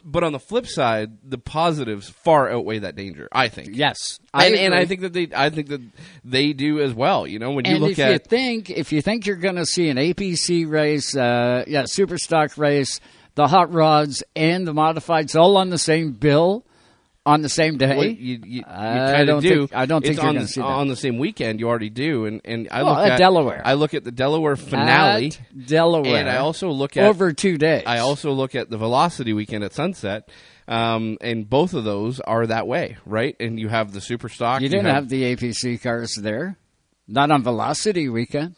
but 0.04 0.24
on 0.24 0.32
the 0.32 0.38
flip 0.38 0.66
side, 0.66 1.18
the 1.24 1.38
positives 1.38 2.08
far 2.08 2.50
outweigh 2.50 2.80
that 2.80 2.96
danger. 2.96 3.28
I 3.32 3.48
think. 3.48 3.70
yes, 3.72 4.20
I 4.32 4.46
and, 4.46 4.56
and 4.56 4.74
I 4.74 4.84
think 4.84 5.02
that 5.02 5.12
they, 5.12 5.28
I 5.34 5.50
think 5.50 5.68
that 5.68 5.80
they 6.24 6.52
do 6.52 6.80
as 6.80 6.92
well. 6.92 7.26
You 7.26 7.38
know, 7.38 7.52
when 7.52 7.64
you 7.64 7.72
and 7.72 7.80
look 7.80 7.92
if 7.92 7.98
you 7.98 8.04
at 8.04 8.26
think 8.26 8.70
if 8.70 8.92
you 8.92 9.02
think 9.02 9.26
you're 9.26 9.36
going 9.36 9.56
to 9.56 9.66
see 9.66 9.88
an 9.88 9.96
APC 9.96 10.68
race, 10.68 11.16
uh, 11.16 11.64
yeah, 11.66 11.84
super 11.86 12.18
stock 12.18 12.58
race, 12.58 13.00
the 13.34 13.48
hot 13.48 13.72
rods 13.72 14.22
and 14.36 14.66
the 14.66 14.74
modifieds 14.74 15.38
all 15.38 15.56
on 15.56 15.70
the 15.70 15.78
same 15.78 16.12
bill 16.12 16.64
on 17.28 17.42
the 17.42 17.48
same 17.48 17.76
day, 17.78 17.96
Well, 17.96 18.06
you, 18.06 18.12
you, 18.12 18.40
you 18.44 18.62
I 18.66 19.12
kind 19.12 19.26
don't 19.26 19.36
of 19.38 19.42
do. 19.42 19.66
think- 19.66 19.74
I 19.76 19.86
don't 19.86 20.02
think 20.02 20.14
it's 20.14 20.22
you're 20.56 20.64
on 20.64 20.72
the, 20.72 20.80
on 20.80 20.88
the 20.88 20.96
same 20.96 21.18
weekend. 21.18 21.60
You 21.60 21.68
already 21.68 21.90
do, 21.90 22.24
and 22.26 22.40
and 22.44 22.68
I 22.70 22.82
Well, 22.82 22.94
look 22.94 23.10
at 23.10 23.18
Delaware. 23.18 23.62
I 23.64 23.74
look 23.74 23.94
at 23.94 24.04
the 24.04 24.10
Delaware 24.12 24.56
finale, 24.56 25.26
at 25.28 25.66
Delaware, 25.66 26.16
and 26.20 26.28
I 26.28 26.38
also 26.38 26.70
look 26.70 26.96
at 26.96 27.04
over 27.06 27.32
two 27.32 27.58
days. 27.58 27.84
I 27.86 27.98
also 27.98 28.32
look 28.32 28.54
at 28.54 28.70
the 28.70 28.76
Velocity 28.78 29.32
weekend 29.32 29.62
at 29.64 29.72
Sunset, 29.74 30.28
um, 30.66 31.18
and 31.20 31.48
both 31.48 31.74
of 31.74 31.84
those 31.84 32.20
are 32.20 32.46
that 32.46 32.66
way, 32.66 32.96
right? 33.06 33.36
And 33.40 33.58
you 33.60 33.68
have 33.68 33.92
the 33.92 34.00
super 34.00 34.28
stock. 34.28 34.60
you 34.60 34.68
didn't 34.68 34.86
have, 34.86 35.08
the 35.08 35.34
APC 35.36 35.80
cars 35.82 36.14
there, 36.20 36.56
not 37.06 37.30
on 37.30 37.42
Velocity 37.42 38.08
weekend. 38.08 38.56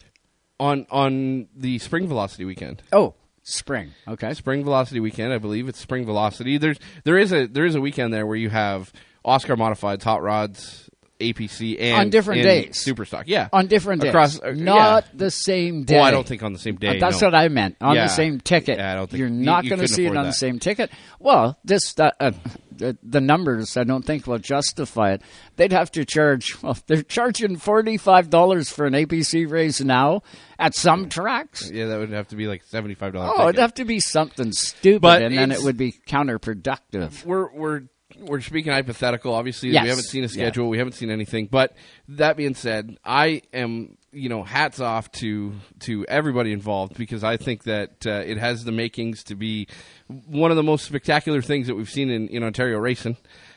on 0.59 0.87
on 0.91 1.49
the 1.57 1.79
Spring 1.79 2.07
Velocity 2.07 2.45
weekend. 2.45 2.83
Oh, 2.93 3.15
spring. 3.43 3.93
Okay, 4.09 4.35
Spring 4.35 4.65
Velocity 4.65 5.01
weekend, 5.01 5.33
I 5.33 5.39
believe 5.39 5.69
it's 5.69 5.79
Spring 5.81 6.05
Velocity. 6.05 6.59
There's 6.59 6.79
there 7.05 7.19
is 7.19 7.33
a 7.33 7.47
there 7.47 7.65
is 7.67 7.75
a 7.75 7.81
weekend 7.81 8.13
there 8.13 8.27
where 8.27 8.37
you 8.37 8.51
have 8.51 8.93
OSCAAR 9.25 9.57
modifieds, 9.57 10.03
hot 10.03 10.23
rods, 10.23 10.89
APC, 11.21 11.79
and 11.81 11.97
On 11.99 12.11
different 12.11 12.41
and 12.41 12.47
days. 12.67 12.79
super 12.81 13.05
stock. 13.05 13.25
Yeah, 13.27 13.49
on 13.53 13.67
different 13.67 14.01
days, 14.03 14.09
Across- 14.11 14.41
uh, 14.41 14.53
not 14.57 15.05
yeah. 15.05 15.11
the 15.15 15.31
same 15.31 15.85
day. 15.85 15.97
Well, 15.97 16.05
I 16.05 16.11
don't 16.11 16.27
think 16.27 16.43
on 16.43 16.53
the 16.55 16.59
same 16.59 16.77
day. 16.77 16.97
Uh, 16.97 17.01
That's 17.01 17.21
no. 17.21 17.27
what 17.29 17.35
I 17.35 17.49
meant. 17.49 17.77
On 17.83 17.95
Yeah. 17.95 18.05
the 18.05 18.09
same 18.09 18.41
ticket. 18.41 18.79
Yeah, 18.79 18.93
I 18.93 18.95
don't 18.95 19.11
think- 19.11 19.19
You're 19.21 19.29
not 19.29 19.65
you 19.65 19.71
going 19.71 19.81
to 19.83 19.89
see 19.89 20.07
it 20.07 20.17
on 20.17 20.25
the 20.25 20.33
same 20.33 20.59
ticket. 20.59 20.91
Well, 21.19 21.59
this 21.65 21.95
uh, 21.99 22.11
uh, 22.19 22.33
the, 22.81 22.99
the 23.03 23.21
numbers 23.21 23.77
I 23.77 23.85
don't 23.85 24.05
think 24.05 24.27
will 24.27 24.39
justify 24.39 25.13
it. 25.13 25.23
They'd 25.57 25.73
have 25.73 25.91
to 25.93 26.05
charge. 26.05 26.61
Well, 26.63 26.77
they're 26.89 27.03
charging 27.03 27.57
forty 27.57 27.97
five 27.97 28.29
dollars 28.29 28.69
for 28.71 28.85
an 28.87 28.95
APC 28.95 29.49
race 29.49 29.81
now 29.81 30.23
at 30.59 30.75
some 30.75 31.09
tracks. 31.09 31.71
Yeah, 31.73 31.87
that 31.87 31.99
would 32.01 32.11
have 32.11 32.29
to 32.29 32.37
be 32.37 32.47
like 32.49 32.63
seventy 32.65 32.95
five 32.95 33.13
dollars. 33.13 33.33
Oh, 33.37 33.49
it'd 33.49 33.61
have 33.61 33.75
to 33.75 33.85
be 33.85 34.01
something 34.01 34.51
stupid, 34.53 35.03
But 35.03 35.23
and 35.23 35.37
then 35.39 35.53
it 35.53 35.63
would 35.63 35.77
be 35.77 35.93
counterproductive. 36.09 37.25
we're 37.25 37.53
we're 37.53 37.83
we're 38.19 38.41
speaking 38.41 38.73
hypothetical. 38.73 39.35
Obviously, 39.35 39.71
Yes. 39.71 39.85
we 39.85 39.89
haven't 39.89 40.05
seen 40.05 40.25
a 40.25 40.27
Yeah. 40.27 40.33
schedule. 40.33 40.69
We 40.69 40.79
haven't 40.79 40.95
seen 40.95 41.11
anything. 41.11 41.47
But 41.51 41.77
that 42.09 42.37
being 42.37 42.55
said, 42.55 42.99
I 43.05 43.43
am 43.53 43.97
you 44.13 44.29
know 44.29 44.43
hats 44.43 44.81
off 44.81 45.11
to 45.13 45.53
to 45.81 46.05
everybody 46.07 46.53
involved 46.53 46.97
because 46.97 47.23
I 47.25 47.37
think 47.37 47.65
that 47.65 48.07
uh, 48.07 48.23
it 48.27 48.39
has 48.39 48.65
the 48.65 48.73
makings 48.73 49.25
to 49.25 49.35
be 49.37 49.69
one 50.09 50.51
of 50.51 50.57
the 50.57 50.63
most 50.63 50.85
spectacular 50.85 51.43
things 51.43 51.67
that 51.69 51.75
we've 51.77 51.91
seen 51.91 52.11
in, 52.11 52.29
in 52.29 52.43
Ontario 52.43 52.79
racing. 52.79 53.17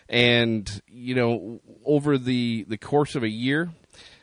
And 0.10 0.70
you 0.88 1.16
know, 1.16 1.62
over 1.86 2.18
the 2.18 2.66
the 2.68 2.78
course 2.78 3.16
of 3.16 3.24
a 3.24 3.30
year, 3.30 3.70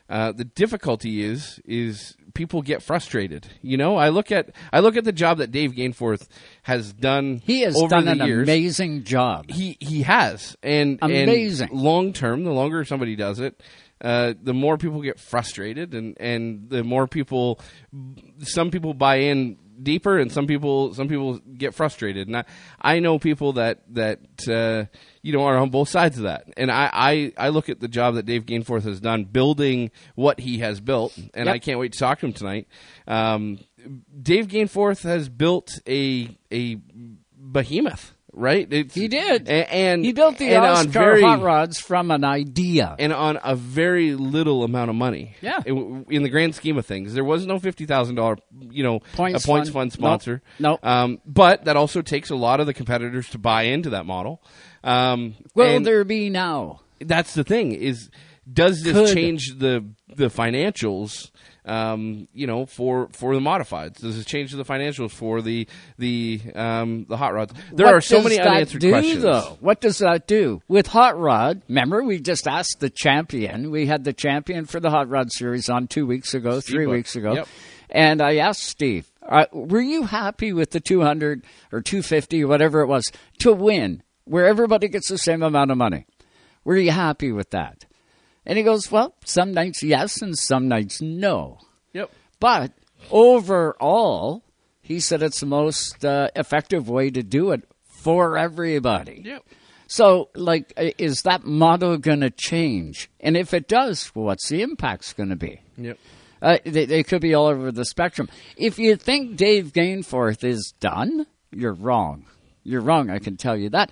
uh, 0.08 0.32
the 0.32 0.44
difficulty 0.44 1.22
is 1.24 1.60
is 1.64 2.16
people 2.34 2.62
get 2.62 2.82
frustrated. 2.82 3.48
You 3.62 3.76
know, 3.76 3.96
I 3.96 4.10
look 4.10 4.30
at 4.30 4.50
I 4.72 4.80
look 4.80 4.96
at 4.96 5.04
the 5.04 5.12
job 5.12 5.38
that 5.38 5.50
Dave 5.50 5.72
Gainforth 5.72 6.28
has 6.62 6.92
done. 6.92 7.40
He 7.44 7.62
has 7.62 7.74
done 7.88 8.06
an 8.08 8.18
years. 8.26 8.42
amazing 8.48 9.04
job. 9.04 9.50
He 9.50 9.76
he 9.80 10.02
has, 10.02 10.56
and 10.62 10.98
Amazing. 11.02 11.70
long 11.72 12.12
term, 12.12 12.44
the 12.44 12.52
longer 12.52 12.84
somebody 12.84 13.16
does 13.16 13.40
it, 13.40 13.60
uh, 14.00 14.34
the 14.42 14.54
more 14.54 14.78
people 14.78 15.02
get 15.02 15.18
frustrated, 15.20 15.94
and 15.94 16.16
and 16.20 16.70
the 16.70 16.82
more 16.84 17.06
people, 17.06 17.60
some 18.40 18.70
people 18.70 18.94
buy 18.94 19.16
in 19.16 19.56
deeper, 19.82 20.18
and 20.18 20.30
some 20.30 20.46
people 20.46 20.92
some 20.94 21.08
people 21.08 21.38
get 21.38 21.74
frustrated. 21.74 22.26
And 22.28 22.36
I, 22.38 22.44
I 22.80 22.98
know 23.00 23.18
people 23.18 23.54
that 23.54 23.82
that 23.94 24.20
uh, 24.48 24.86
you 25.22 25.32
know 25.32 25.44
are 25.44 25.56
on 25.56 25.70
both 25.70 25.88
sides 25.88 26.16
of 26.18 26.24
that, 26.24 26.44
and 26.56 26.70
I, 26.70 26.90
I 26.92 27.32
I 27.36 27.48
look 27.50 27.68
at 27.68 27.80
the 27.80 27.88
job 27.88 28.14
that 28.14 28.26
Dave 28.26 28.46
Gainforth 28.46 28.84
has 28.84 29.00
done 29.00 29.24
building 29.24 29.90
what 30.14 30.40
he 30.40 30.58
has 30.58 30.80
built, 30.80 31.16
and 31.34 31.46
Yep. 31.46 31.54
I 31.54 31.58
can't 31.58 31.78
wait 31.78 31.92
to 31.92 31.98
talk 31.98 32.20
to 32.20 32.26
him 32.26 32.32
tonight. 32.32 32.68
Um, 33.06 33.58
Dave 34.22 34.46
Gainforth 34.48 35.02
has 35.04 35.28
built 35.28 35.78
a 35.88 36.36
a 36.52 36.76
behemoth, 37.36 38.14
right? 38.32 38.66
It's, 38.72 38.94
He 38.94 39.08
did. 39.08 39.48
A- 39.48 39.72
and 39.72 40.04
He 40.04 40.12
built 40.12 40.38
the 40.38 40.48
and 40.54 40.64
OSCAAR 40.64 40.90
very, 40.90 41.22
hot 41.22 41.42
rods 41.42 41.78
from 41.80 42.10
an 42.10 42.24
idea. 42.24 42.94
and 42.98 43.12
on 43.12 43.38
a 43.42 43.54
very 43.56 44.14
little 44.14 44.64
amount 44.64 44.90
of 44.90 44.96
money. 44.96 45.34
Yeah. 45.40 45.60
in, 45.66 46.06
in 46.08 46.22
the 46.22 46.28
grand 46.28 46.54
scheme 46.54 46.78
of 46.78 46.86
things, 46.86 47.14
there 47.14 47.24
was 47.24 47.46
no 47.46 47.58
fifty 47.58 47.86
thousand 47.86 48.14
dollar, 48.16 48.36
you 48.70 48.82
know, 48.82 49.00
Points 49.14 49.44
a 49.44 49.46
points 49.46 49.68
fund. 49.70 49.74
fund, 49.74 49.92
sponsor. 49.92 50.42
Nope. 50.58 50.80
Nope. 50.82 50.86
Um, 50.90 51.18
but 51.26 51.64
that 51.64 51.76
also 51.76 52.02
takes 52.02 52.30
a 52.30 52.36
lot 52.36 52.60
of 52.60 52.66
the 52.66 52.74
competitors 52.74 53.28
to 53.30 53.38
buy 53.38 53.62
into 53.62 53.90
that 53.90 54.06
model. 54.06 54.42
Um, 54.84 55.34
Will 55.54 55.80
there 55.80 56.04
be 56.04 56.30
now? 56.30 56.80
that's 57.00 57.34
the 57.34 57.44
thing 57.44 57.72
is, 57.72 58.10
does 58.50 58.82
this 58.82 58.92
Could. 58.92 59.14
change 59.14 59.58
the 59.58 59.84
the 60.08 60.26
financials? 60.28 61.30
Um, 61.64 62.26
you 62.32 62.46
know, 62.46 62.64
for 62.64 63.08
for 63.12 63.34
the 63.34 63.40
modifieds, 63.40 64.00
does 64.00 64.18
it 64.18 64.26
change 64.26 64.52
the 64.52 64.64
financials 64.64 65.10
for 65.10 65.42
the 65.42 65.68
the 65.98 66.40
um, 66.54 67.04
the 67.08 67.16
hot 67.18 67.34
rods? 67.34 67.52
There 67.72 67.86
What 67.86 67.94
are 67.94 68.00
so 68.00 68.22
many 68.22 68.36
that 68.36 68.46
unanswered 68.46 68.80
do, 68.80 68.90
questions. 68.90 69.22
Though? 69.22 69.58
What 69.60 69.80
does 69.82 69.98
that 69.98 70.26
do 70.26 70.62
with 70.68 70.86
Hot 70.88 71.18
Rod? 71.18 71.62
Remember, 71.68 72.02
we 72.02 72.18
just 72.18 72.48
asked 72.48 72.80
the 72.80 72.88
champion. 72.88 73.70
We 73.70 73.86
had 73.86 74.04
the 74.04 74.14
champion 74.14 74.64
for 74.64 74.80
the 74.80 74.88
Hot 74.90 75.08
Rod 75.10 75.30
Series 75.32 75.68
on 75.68 75.86
two 75.86 76.06
weeks 76.06 76.32
ago, 76.32 76.60
three 76.62 76.86
Buck. 76.86 76.92
weeks 76.94 77.14
ago, 77.14 77.34
Yep. 77.34 77.48
and 77.90 78.22
I 78.22 78.36
asked 78.36 78.64
Steve, 78.64 79.10
uh, 79.28 79.44
"Were 79.52 79.82
you 79.82 80.04
happy 80.04 80.54
with 80.54 80.70
the 80.70 80.80
two 80.80 81.02
hundred 81.02 81.44
or 81.72 81.82
two 81.82 82.00
fifty, 82.02 82.42
whatever 82.42 82.80
it 82.80 82.86
was, 82.86 83.04
to 83.40 83.52
win, 83.52 84.02
where 84.24 84.46
everybody 84.46 84.88
gets 84.88 85.10
the 85.10 85.18
same 85.18 85.42
amount 85.42 85.70
of 85.70 85.76
money? 85.76 86.06
Were 86.64 86.78
you 86.78 86.90
happy 86.90 87.32
with 87.32 87.50
that?" 87.50 87.84
And 88.46 88.58
he 88.58 88.64
goes, 88.64 88.90
"Well, 88.90 89.14
some 89.24 89.52
nights 89.52 89.82
yes, 89.82 90.22
and 90.22 90.36
some 90.36 90.68
nights 90.68 91.00
no." 91.00 91.58
Yep. 91.92 92.10
But 92.38 92.72
overall, 93.10 94.42
he 94.80 95.00
said 95.00 95.22
it's 95.22 95.40
the 95.40 95.46
most 95.46 96.04
uh, 96.04 96.28
effective 96.34 96.88
way 96.88 97.10
to 97.10 97.22
do 97.22 97.52
it 97.52 97.64
for 97.84 98.38
everybody. 98.38 99.22
Yep. 99.24 99.44
So, 99.86 100.30
like, 100.34 100.72
is 100.76 101.22
that 101.22 101.44
model 101.44 101.98
going 101.98 102.20
to 102.20 102.30
change? 102.30 103.10
And 103.18 103.36
if 103.36 103.52
it 103.52 103.66
does, 103.66 104.06
what's 104.14 104.48
the 104.48 104.62
impact's 104.62 105.12
going 105.12 105.30
to 105.30 105.36
be? 105.36 105.60
Yep. 105.76 105.98
Uh, 106.40 106.58
they, 106.64 106.86
they 106.86 107.02
could 107.02 107.20
be 107.20 107.34
all 107.34 107.46
over 107.46 107.72
the 107.72 107.84
spectrum. 107.84 108.28
If 108.56 108.78
you 108.78 108.96
think 108.96 109.36
Dave 109.36 109.72
Gainforth 109.72 110.44
is 110.44 110.72
done, 110.80 111.26
you're 111.50 111.74
wrong. 111.74 112.26
You're 112.62 112.82
wrong, 112.82 113.10
I 113.10 113.18
can 113.18 113.36
tell 113.36 113.56
you 113.56 113.70
that. 113.70 113.90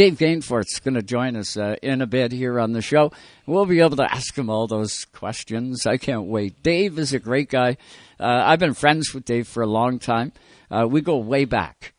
Dave 0.00 0.16
Gainforth's 0.16 0.80
going 0.80 0.94
to 0.94 1.02
join 1.02 1.36
us 1.36 1.58
uh, 1.58 1.76
in 1.82 2.00
a 2.00 2.06
bit 2.06 2.32
here 2.32 2.58
on 2.58 2.72
the 2.72 2.80
show. 2.80 3.12
We'll 3.44 3.66
be 3.66 3.80
able 3.80 3.98
to 3.98 4.10
ask 4.10 4.34
him 4.34 4.48
all 4.48 4.66
those 4.66 5.04
questions. 5.12 5.84
I 5.84 5.98
can't 5.98 6.24
wait. 6.24 6.62
Dave 6.62 6.98
is 6.98 7.12
a 7.12 7.18
great 7.18 7.50
guy. 7.50 7.76
Uh, 8.18 8.44
I've 8.46 8.60
been 8.60 8.72
friends 8.72 9.12
with 9.12 9.26
Dave 9.26 9.46
for 9.46 9.62
a 9.62 9.66
long 9.66 9.98
time. 9.98 10.32
Uh, 10.70 10.86
we 10.88 11.02
go 11.02 11.18
way 11.18 11.44
back. 11.44 11.92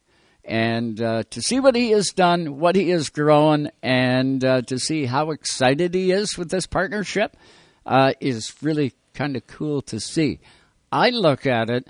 And 0.43 0.99
uh, 0.99 1.25
to 1.29 1.43
see 1.43 1.59
what 1.59 1.75
he 1.75 1.91
has 1.91 2.07
done, 2.07 2.57
what 2.57 2.75
he 2.75 2.89
has 2.89 3.09
grown, 3.09 3.69
and 3.83 4.43
uh, 4.43 4.63
to 4.63 4.79
see 4.79 5.05
how 5.05 5.29
excited 5.29 5.93
he 5.93 6.09
is 6.09 6.35
with 6.39 6.49
this 6.49 6.65
partnership 6.65 7.37
uh, 7.85 8.13
is 8.19 8.51
really 8.63 8.93
kind 9.13 9.37
of 9.37 9.45
cool 9.45 9.83
to 9.83 9.99
see. 9.99 10.39
I 10.91 11.11
look 11.11 11.45
at 11.45 11.69
it 11.69 11.87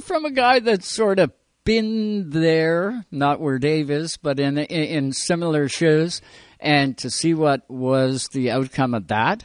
from 0.00 0.24
a 0.24 0.30
guy 0.30 0.60
that's 0.60 0.90
sort 0.90 1.18
of 1.18 1.30
been 1.66 2.30
there, 2.30 3.04
not 3.10 3.40
where 3.40 3.58
Dave 3.58 3.90
is, 3.90 4.16
but 4.16 4.40
in, 4.40 4.56
in 4.56 4.64
in 4.84 5.12
similar 5.12 5.68
shoes, 5.68 6.22
and 6.58 6.96
to 6.96 7.10
see 7.10 7.34
what 7.34 7.68
was 7.70 8.28
the 8.32 8.50
outcome 8.50 8.94
of 8.94 9.08
that, 9.08 9.44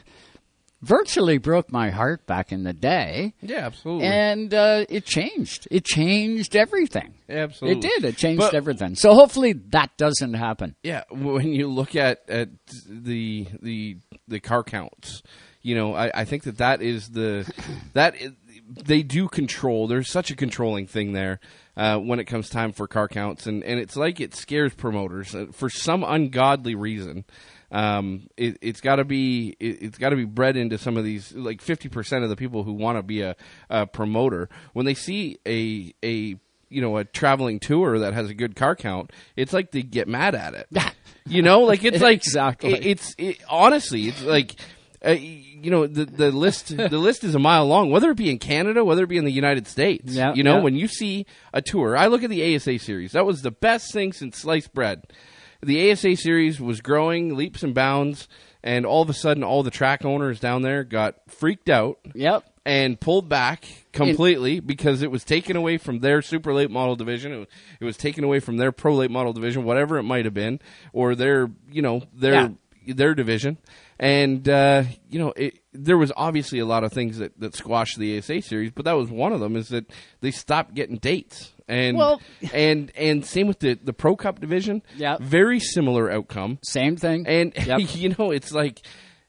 virtually 0.80 1.38
broke 1.38 1.70
my 1.70 1.90
heart 1.90 2.26
back 2.26 2.50
in 2.52 2.64
the 2.64 2.72
day, 2.72 3.34
Yeah, 3.42 3.66
absolutely. 3.66 4.06
and 4.06 4.52
uh, 4.54 4.84
it 4.88 5.04
changed. 5.04 5.68
It 5.70 5.84
changed 5.84 6.56
everything. 6.56 7.14
Absolutely. 7.28 7.78
It 7.78 7.82
did. 8.00 8.04
It 8.04 8.16
changed 8.16 8.40
But- 8.40 8.54
everything. 8.54 8.94
So 8.96 9.14
hopefully 9.14 9.52
that 9.70 9.90
doesn't 9.96 10.34
happen. 10.34 10.74
Yeah, 10.82 11.04
when 11.10 11.52
you 11.52 11.68
look 11.68 11.94
at, 11.94 12.28
at 12.28 12.48
the 12.88 13.46
the 13.60 13.98
the 14.26 14.40
car 14.40 14.62
counts, 14.64 15.22
you 15.60 15.74
know, 15.76 15.94
I, 15.94 16.10
I 16.22 16.24
think 16.24 16.44
that 16.44 16.58
that 16.58 16.82
is 16.82 17.10
the 17.10 17.50
that 17.92 18.16
is, 18.20 18.32
they 18.68 19.02
do 19.02 19.28
control. 19.28 19.86
There's 19.86 20.10
such 20.10 20.30
a 20.30 20.36
controlling 20.36 20.86
thing 20.86 21.12
there 21.12 21.38
uh, 21.76 21.98
when 21.98 22.20
it 22.20 22.24
comes 22.24 22.50
time 22.50 22.72
for 22.72 22.86
car 22.86 23.08
counts, 23.08 23.46
and, 23.46 23.64
and 23.64 23.80
it's 23.80 23.96
like 23.96 24.20
it 24.20 24.34
scares 24.34 24.74
promoters 24.74 25.34
uh, 25.34 25.46
for 25.52 25.70
some 25.70 26.04
ungodly 26.04 26.74
reason. 26.74 27.24
Um, 27.70 28.28
it, 28.36 28.62
has 28.62 28.82
got 28.82 28.96
to 28.96 29.04
be 29.04 29.56
it, 29.58 29.82
has 29.82 29.98
got 29.98 30.10
to 30.10 30.16
be 30.16 30.26
bred 30.26 30.56
into 30.56 30.76
some 30.76 30.98
of 30.98 31.04
these 31.04 31.32
like 31.32 31.62
50 31.62 31.88
percent 31.88 32.22
of 32.22 32.28
the 32.28 32.36
people 32.36 32.64
who 32.64 32.74
want 32.74 32.98
to 32.98 33.02
be 33.02 33.22
a, 33.22 33.34
a 33.70 33.86
promoter 33.86 34.50
when 34.74 34.84
they 34.84 34.94
see 34.94 35.38
a 35.46 35.94
a 36.04 36.38
you 36.68 36.82
know 36.82 36.98
a 36.98 37.04
traveling 37.04 37.60
tour 37.60 37.98
that 37.98 38.12
has 38.12 38.28
a 38.28 38.34
good 38.34 38.56
car 38.56 38.76
count, 38.76 39.10
it's 39.36 39.54
like 39.54 39.70
they 39.70 39.82
get 39.82 40.08
mad 40.08 40.34
at 40.34 40.54
it. 40.54 40.68
you 41.26 41.40
know, 41.40 41.60
like 41.60 41.84
it's 41.84 42.00
like 42.02 42.18
exactly. 42.18 42.74
It, 42.74 42.86
it's 42.86 43.14
it, 43.18 43.42
honestly, 43.48 44.08
it's 44.08 44.22
like. 44.22 44.54
Uh, 45.04 45.16
you 45.62 45.70
know 45.70 45.86
the 45.86 46.04
the 46.04 46.30
list 46.30 46.76
the 46.76 46.98
list 46.98 47.24
is 47.24 47.34
a 47.34 47.38
mile 47.38 47.66
long 47.66 47.90
whether 47.90 48.10
it 48.10 48.16
be 48.16 48.30
in 48.30 48.38
Canada 48.38 48.84
whether 48.84 49.04
it 49.04 49.08
be 49.08 49.16
in 49.16 49.24
the 49.24 49.32
United 49.32 49.66
States 49.66 50.14
yeah, 50.14 50.34
you 50.34 50.42
know 50.42 50.56
yeah. 50.56 50.62
when 50.62 50.74
you 50.74 50.88
see 50.88 51.26
a 51.52 51.62
tour 51.62 51.96
I 51.96 52.06
look 52.06 52.22
at 52.22 52.30
the 52.30 52.54
ASA 52.56 52.78
series 52.78 53.12
that 53.12 53.26
was 53.26 53.42
the 53.42 53.50
best 53.50 53.92
thing 53.92 54.12
since 54.12 54.38
sliced 54.38 54.74
bread 54.74 55.04
the 55.62 55.90
ASA 55.90 56.16
series 56.16 56.60
was 56.60 56.80
growing 56.80 57.36
leaps 57.36 57.62
and 57.62 57.74
bounds 57.74 58.28
and 58.62 58.84
all 58.84 59.02
of 59.02 59.10
a 59.10 59.14
sudden 59.14 59.44
all 59.44 59.62
the 59.62 59.70
track 59.70 60.04
owners 60.04 60.40
down 60.40 60.62
there 60.62 60.84
got 60.84 61.16
freaked 61.28 61.68
out 61.68 61.98
yep 62.14 62.44
and 62.64 63.00
pulled 63.00 63.28
back 63.28 63.64
completely 63.92 64.60
because 64.60 65.02
it 65.02 65.10
was 65.10 65.24
taken 65.24 65.56
away 65.56 65.78
from 65.78 65.98
their 65.98 66.22
super 66.22 66.54
late 66.54 66.70
model 66.70 66.96
division. 66.96 67.32
It 67.32 67.38
was, 67.38 67.48
it 67.80 67.84
was 67.84 67.96
taken 67.96 68.24
away 68.24 68.40
from 68.40 68.56
their 68.56 68.72
pro 68.72 68.94
late 68.94 69.10
model 69.10 69.32
division, 69.32 69.64
whatever 69.64 69.98
it 69.98 70.04
might 70.04 70.24
have 70.24 70.34
been, 70.34 70.60
or 70.92 71.14
their 71.14 71.50
you 71.70 71.82
know 71.82 72.02
their 72.14 72.54
Yeah. 72.84 72.94
their 72.94 73.14
division. 73.14 73.58
And 73.98 74.48
uh, 74.48 74.84
you 75.10 75.18
know, 75.18 75.32
it, 75.36 75.58
there 75.72 75.96
was 75.98 76.12
obviously 76.16 76.58
a 76.58 76.66
lot 76.66 76.82
of 76.84 76.92
things 76.92 77.18
that, 77.18 77.38
that 77.40 77.54
squashed 77.54 77.98
the 77.98 78.18
ASA 78.18 78.42
series, 78.42 78.72
but 78.72 78.84
that 78.84 78.92
was 78.92 79.10
one 79.10 79.32
of 79.32 79.40
them. 79.40 79.56
Is 79.56 79.68
that 79.68 79.86
they 80.20 80.30
stopped 80.30 80.74
getting 80.74 80.96
dates, 80.96 81.52
and 81.68 81.96
Well- 81.96 82.20
and 82.52 82.90
and 82.96 83.24
same 83.24 83.46
with 83.46 83.60
the 83.60 83.74
the 83.74 83.92
Pro 83.92 84.16
Cup 84.16 84.40
division. 84.40 84.82
Yeah. 84.96 85.18
very 85.20 85.60
similar 85.60 86.10
outcome. 86.10 86.58
Same 86.62 86.96
thing. 86.96 87.26
And 87.26 87.52
Yep. 87.66 87.80
you 87.94 88.14
know, 88.18 88.30
it's 88.32 88.52
like 88.52 88.80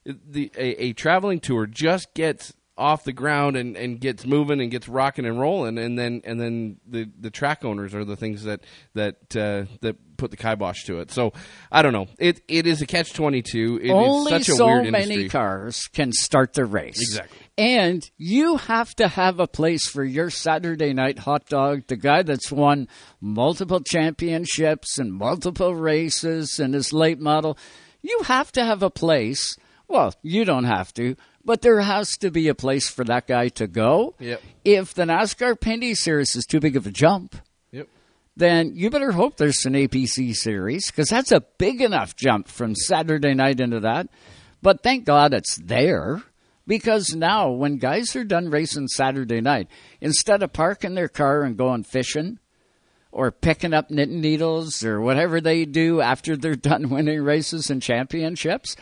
the 0.06 0.52
a, 0.58 0.86
a 0.86 0.94
traveling 0.94 1.40
tour 1.40 1.66
just 1.68 2.14
gets 2.14 2.54
off 2.76 3.04
the 3.04 3.14
ground 3.14 3.56
and, 3.56 3.78
and 3.78 4.00
gets 4.02 4.26
moving 4.26 4.60
and 4.60 4.72
gets 4.72 4.90
rocking 4.90 5.26
and 5.28 5.40
rolling, 5.40 5.78
and 5.78 6.00
then 6.00 6.22
and 6.26 6.42
then 6.42 6.78
the, 6.88 7.08
the 7.20 7.30
track 7.30 7.64
owners 7.64 7.94
are 7.94 8.04
the 8.04 8.16
things 8.16 8.44
that 8.46 8.62
that 8.96 9.16
uh, 9.36 9.66
that 9.82 10.13
put 10.18 10.32
the 10.32 10.38
kibosh 10.38 10.84
to 10.86 11.00
it. 11.00 11.12
So 11.12 11.34
I 11.72 11.82
don't 11.82 11.94
know. 11.94 12.08
It 12.20 12.42
it 12.48 12.68
is 12.68 12.82
a 12.82 12.86
catch 12.86 13.14
twenty 13.14 13.42
two. 13.42 13.80
Only 13.90 14.44
so 14.44 14.68
many 14.68 14.88
industry. 14.88 15.30
cars 15.30 15.88
can 15.94 16.12
start 16.12 16.54
the 16.54 16.66
race. 16.66 17.00
Exactly. 17.00 17.40
And 17.58 18.04
you 18.18 18.58
have 18.58 18.96
to 18.96 19.08
have 19.08 19.40
a 19.40 19.48
place 19.48 19.88
for 19.88 20.04
your 20.04 20.30
Saturday 20.30 20.94
night 20.94 21.20
hot 21.20 21.46
dog, 21.48 21.88
the 21.88 21.96
guy 21.96 22.24
that's 22.24 22.52
won 22.52 22.88
multiple 23.22 23.80
championships 23.80 24.98
and 24.98 25.14
multiple 25.14 25.76
races 25.76 26.60
and 26.60 26.74
his 26.74 26.92
late 26.94 27.20
model. 27.20 27.58
You 28.02 28.22
have 28.24 28.52
to 28.54 28.66
have 28.66 28.82
a 28.82 28.90
place. 28.90 29.56
Well, 29.88 30.14
you 30.24 30.46
don't 30.46 30.64
have 30.64 30.94
to, 30.96 31.16
but 31.46 31.62
there 31.62 31.82
has 31.82 32.10
to 32.18 32.32
be 32.32 32.48
a 32.48 32.56
place 32.56 32.90
for 32.90 33.04
that 33.06 33.28
guy 33.28 33.50
to 33.50 33.68
go. 33.68 34.16
Yep. 34.20 34.42
If 34.66 34.94
the 34.94 35.04
NASCAR 35.04 35.60
Pinty's 35.60 36.02
Series 36.02 36.36
is 36.36 36.46
too 36.46 36.60
big 36.60 36.76
of 36.76 36.88
a 36.88 36.92
jump. 36.92 37.36
Then 38.36 38.76
you 38.76 38.90
better 38.90 39.12
hope 39.12 39.38
there's 39.38 39.66
an 39.66 39.74
APC 39.74 40.36
series 40.36 40.90
because 40.90 41.10
that's 41.10 41.32
a 41.32 41.46
big 41.58 41.82
enough 41.82 42.16
jump 42.16 42.48
from 42.48 42.76
Saturday 42.76 43.34
night 43.34 43.60
into 43.60 43.80
that. 43.82 44.08
But 44.62 44.82
thank 44.82 45.06
God 45.06 45.34
it's 45.34 45.58
there 45.58 46.24
because 46.66 47.14
now 47.14 47.52
when 47.52 47.78
guys 47.78 48.16
are 48.16 48.24
done 48.24 48.50
racing 48.50 48.88
Saturday 48.88 49.42
night, 49.42 49.68
instead 50.02 50.42
of 50.42 50.54
parking 50.54 50.96
their 50.96 51.10
car 51.10 51.44
and 51.44 51.58
going 51.58 51.84
fishing 51.84 52.40
or 53.12 53.30
picking 53.32 53.74
up 53.74 53.92
knitting 53.92 54.22
needles 54.22 54.84
or 54.84 55.00
whatever 55.00 55.40
they 55.40 55.66
do 55.66 56.02
after 56.02 56.36
they're 56.36 56.56
done 56.56 56.90
winning 56.90 57.22
races 57.22 57.70
and 57.70 57.82
championships, 57.82 58.76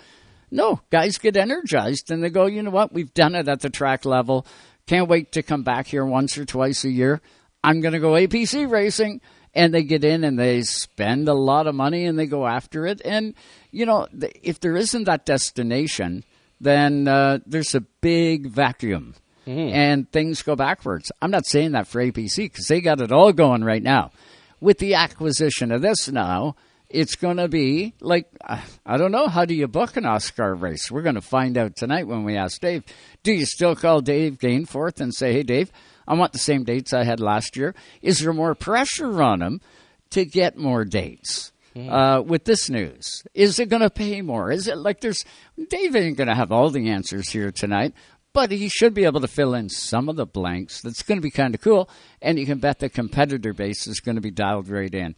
no, 0.49 0.81
guys 0.89 1.17
get 1.17 1.35
energized 1.35 2.11
and 2.11 2.23
they 2.23 2.29
go, 2.29 2.45
you 2.45 2.61
know 2.61 2.71
what, 2.71 2.93
we've 2.93 3.13
done 3.13 3.35
it 3.35 3.47
at 3.47 3.61
the 3.61 3.69
track 3.69 4.05
level. 4.05 4.45
Can't 4.87 5.09
wait 5.09 5.31
to 5.33 5.43
come 5.43 5.63
back 5.63 5.87
here 5.87 6.05
once 6.05 6.37
or 6.37 6.45
twice 6.45 6.83
a 6.83 6.89
year. 6.89 7.21
I'm 7.63 7.81
going 7.81 7.93
to 7.93 7.99
go 7.99 8.11
APC 8.11 8.69
racing. 8.69 9.21
And 9.53 9.73
they 9.73 9.83
get 9.83 10.03
in 10.03 10.23
and 10.23 10.39
they 10.39 10.61
spend 10.61 11.27
a 11.27 11.33
lot 11.33 11.67
of 11.67 11.75
money 11.75 12.05
and 12.05 12.17
they 12.17 12.25
go 12.25 12.47
after 12.47 12.85
it. 12.87 13.01
And, 13.03 13.33
you 13.71 13.85
know, 13.85 14.07
if 14.41 14.59
there 14.61 14.77
isn't 14.77 15.03
that 15.05 15.25
destination, 15.25 16.23
then 16.61 17.07
uh, 17.07 17.39
there's 17.45 17.75
a 17.75 17.81
big 17.81 18.47
vacuum 18.47 19.15
and 19.73 20.09
things 20.11 20.41
go 20.43 20.55
backwards. 20.55 21.11
I'm 21.21 21.31
not 21.31 21.45
saying 21.45 21.71
that 21.71 21.87
for 21.87 22.01
APC 22.01 22.45
because 22.45 22.67
they 22.67 22.79
got 22.79 23.01
it 23.01 23.11
all 23.11 23.33
going 23.33 23.63
right 23.63 23.83
now. 23.83 24.11
With 24.61 24.77
the 24.77 24.93
acquisition 24.93 25.71
of 25.71 25.81
this 25.81 26.07
now, 26.07 26.55
it's 26.87 27.15
going 27.15 27.37
to 27.37 27.47
be 27.47 27.93
like, 27.99 28.27
I 28.85 28.97
don't 28.97 29.11
know, 29.11 29.27
how 29.27 29.45
do 29.45 29.55
you 29.55 29.67
book 29.67 29.97
an 29.97 30.03
OSCAAR 30.03 30.61
race? 30.61 30.91
We're 30.91 31.01
going 31.01 31.15
to 31.15 31.21
find 31.21 31.57
out 31.57 31.75
tonight 31.75 32.05
when 32.05 32.23
we 32.23 32.37
ask 32.37 32.61
Dave. 32.61 32.83
Do 33.23 33.33
you 33.33 33.45
still 33.45 33.75
call 33.75 34.01
Dave 34.01 34.37
Gainforth 34.37 35.01
and 35.01 35.13
say, 35.13 35.33
hey, 35.33 35.43
Dave, 35.43 35.71
I 36.11 36.15
want 36.15 36.33
the 36.33 36.39
same 36.39 36.65
dates 36.65 36.91
I 36.91 37.05
had 37.05 37.21
last 37.21 37.55
year? 37.55 37.73
Is 38.01 38.19
there 38.19 38.33
more 38.33 38.53
pressure 38.53 39.21
on 39.21 39.41
him 39.41 39.61
to 40.09 40.25
get 40.25 40.57
more 40.57 40.83
dates? 40.83 41.53
Uh, 41.73 42.21
with 42.21 42.43
this 42.43 42.69
news, 42.69 43.23
is 43.33 43.57
it 43.57 43.69
going 43.69 43.81
to 43.81 43.89
pay 43.89 44.21
more? 44.21 44.51
Is 44.51 44.67
it 44.67 44.77
like 44.77 44.99
there's 44.99 45.23
Dave 45.69 45.95
ain't 45.95 46.17
going 46.17 46.27
to 46.27 46.35
have 46.35 46.51
all 46.51 46.69
the 46.69 46.89
answers 46.89 47.29
here 47.29 47.49
tonight, 47.49 47.93
but 48.33 48.51
he 48.51 48.67
should 48.67 48.93
be 48.93 49.05
able 49.05 49.21
to 49.21 49.27
fill 49.29 49.53
in 49.53 49.69
some 49.69 50.09
of 50.09 50.17
the 50.17 50.25
blanks. 50.25 50.81
That's 50.81 51.01
going 51.01 51.19
to 51.19 51.23
be 51.23 51.31
kind 51.31 51.55
of 51.55 51.61
cool, 51.61 51.89
and 52.21 52.37
you 52.37 52.45
can 52.45 52.59
bet 52.59 52.79
the 52.79 52.89
competitor 52.89 53.53
base 53.53 53.87
is 53.87 54.01
going 54.01 54.15
to 54.15 54.21
be 54.21 54.31
dialed 54.31 54.67
right 54.67 54.93
in. 54.93 55.15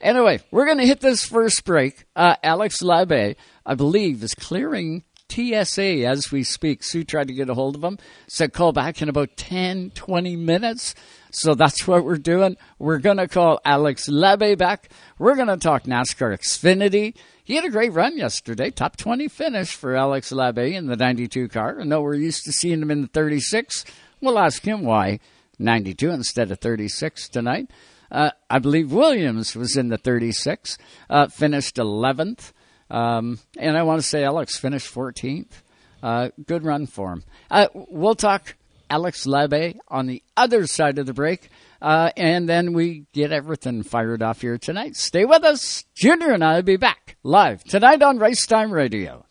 Anyway, 0.00 0.40
we're 0.50 0.64
going 0.64 0.78
to 0.78 0.86
hit 0.86 1.00
this 1.00 1.26
first 1.26 1.66
break. 1.66 2.06
Uh, 2.16 2.36
Alex 2.42 2.80
Labbe, 2.82 3.36
I 3.66 3.74
believe, 3.74 4.22
is 4.22 4.34
clearing 4.34 5.04
TSA 5.30 6.06
as 6.06 6.32
we 6.32 6.42
speak. 6.42 6.82
Sue 6.82 7.04
tried 7.04 7.28
to 7.28 7.34
get 7.34 7.48
a 7.48 7.54
hold 7.54 7.76
of 7.76 7.84
him, 7.84 7.98
said 8.26 8.52
call 8.52 8.72
back 8.72 9.00
in 9.00 9.08
about 9.08 9.36
10, 9.36 9.90
20 9.90 10.36
minutes. 10.36 10.94
So 11.30 11.54
that's 11.54 11.86
what 11.86 12.04
we're 12.04 12.16
doing. 12.16 12.56
We're 12.78 12.98
going 12.98 13.18
to 13.18 13.28
call 13.28 13.60
Alex 13.64 14.08
Labbe 14.08 14.56
back. 14.58 14.90
We're 15.18 15.36
going 15.36 15.48
to 15.48 15.56
talk 15.56 15.84
NASCAR 15.84 16.36
Xfinity. 16.36 17.14
He 17.44 17.56
had 17.56 17.64
a 17.64 17.70
great 17.70 17.92
run 17.92 18.16
yesterday, 18.16 18.70
top 18.70 18.96
20 18.96 19.28
finish 19.28 19.74
for 19.74 19.96
Alex 19.96 20.32
Labbe 20.32 20.74
in 20.74 20.86
the 20.86 20.96
92 20.96 21.48
car. 21.48 21.80
I 21.80 21.84
know 21.84 22.00
we're 22.00 22.14
used 22.14 22.44
to 22.44 22.52
seeing 22.52 22.82
him 22.82 22.90
in 22.90 23.02
the 23.02 23.08
36. 23.08 23.84
We'll 24.20 24.38
ask 24.38 24.64
him 24.64 24.84
why 24.84 25.20
92 25.58 26.10
instead 26.10 26.50
of 26.50 26.58
36 26.58 27.28
tonight. 27.28 27.70
Uh, 28.10 28.30
I 28.48 28.58
believe 28.58 28.92
Williams 28.92 29.54
was 29.54 29.76
in 29.76 29.88
the 29.88 29.98
36, 29.98 30.78
uh, 31.08 31.28
finished 31.28 31.76
11th. 31.76 32.52
Um, 32.90 33.38
and 33.58 33.76
I 33.76 33.82
want 33.82 34.00
to 34.00 34.06
say 34.06 34.24
Alex 34.24 34.58
finished 34.58 34.92
14th. 34.92 35.62
Uh, 36.02 36.30
good 36.46 36.64
run 36.64 36.86
for 36.86 37.12
him. 37.12 37.24
Uh, 37.50 37.68
we'll 37.74 38.14
talk 38.14 38.56
Alex 38.88 39.26
Labbe 39.26 39.78
on 39.88 40.06
the 40.06 40.22
other 40.36 40.66
side 40.66 40.98
of 40.98 41.06
the 41.06 41.14
break. 41.14 41.48
Uh, 41.80 42.10
and 42.16 42.48
then 42.48 42.72
we 42.72 43.06
get 43.12 43.32
everything 43.32 43.82
fired 43.82 44.22
off 44.22 44.40
here 44.42 44.58
tonight. 44.58 44.96
Stay 44.96 45.24
with 45.24 45.44
us. 45.44 45.84
Junior 45.94 46.32
and 46.32 46.44
I 46.44 46.56
will 46.56 46.62
be 46.62 46.76
back 46.76 47.16
live 47.22 47.64
tonight 47.64 48.02
on 48.02 48.18
Race 48.18 48.46
Time 48.46 48.70
Radio. 48.70 49.24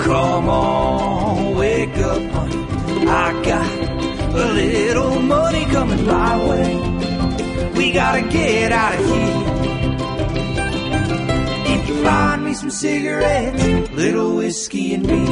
Come 0.00 0.48
on, 0.48 1.56
wake 1.56 1.96
up. 1.98 2.22
I 3.10 3.42
got 3.44 4.34
a 4.34 4.52
little 4.52 5.20
money 5.20 5.64
coming 5.66 6.06
my 6.06 6.48
way. 6.48 7.72
We 7.76 7.92
gotta 7.92 8.22
get 8.28 8.72
out 8.72 8.98
of 8.98 9.06
here. 9.06 9.47
If 11.88 11.96
you 11.96 12.04
find 12.04 12.44
me 12.44 12.52
some 12.52 12.70
cigarettes, 12.70 13.90
little 13.92 14.36
whiskey 14.36 14.92
and 14.92 15.06
me. 15.06 15.24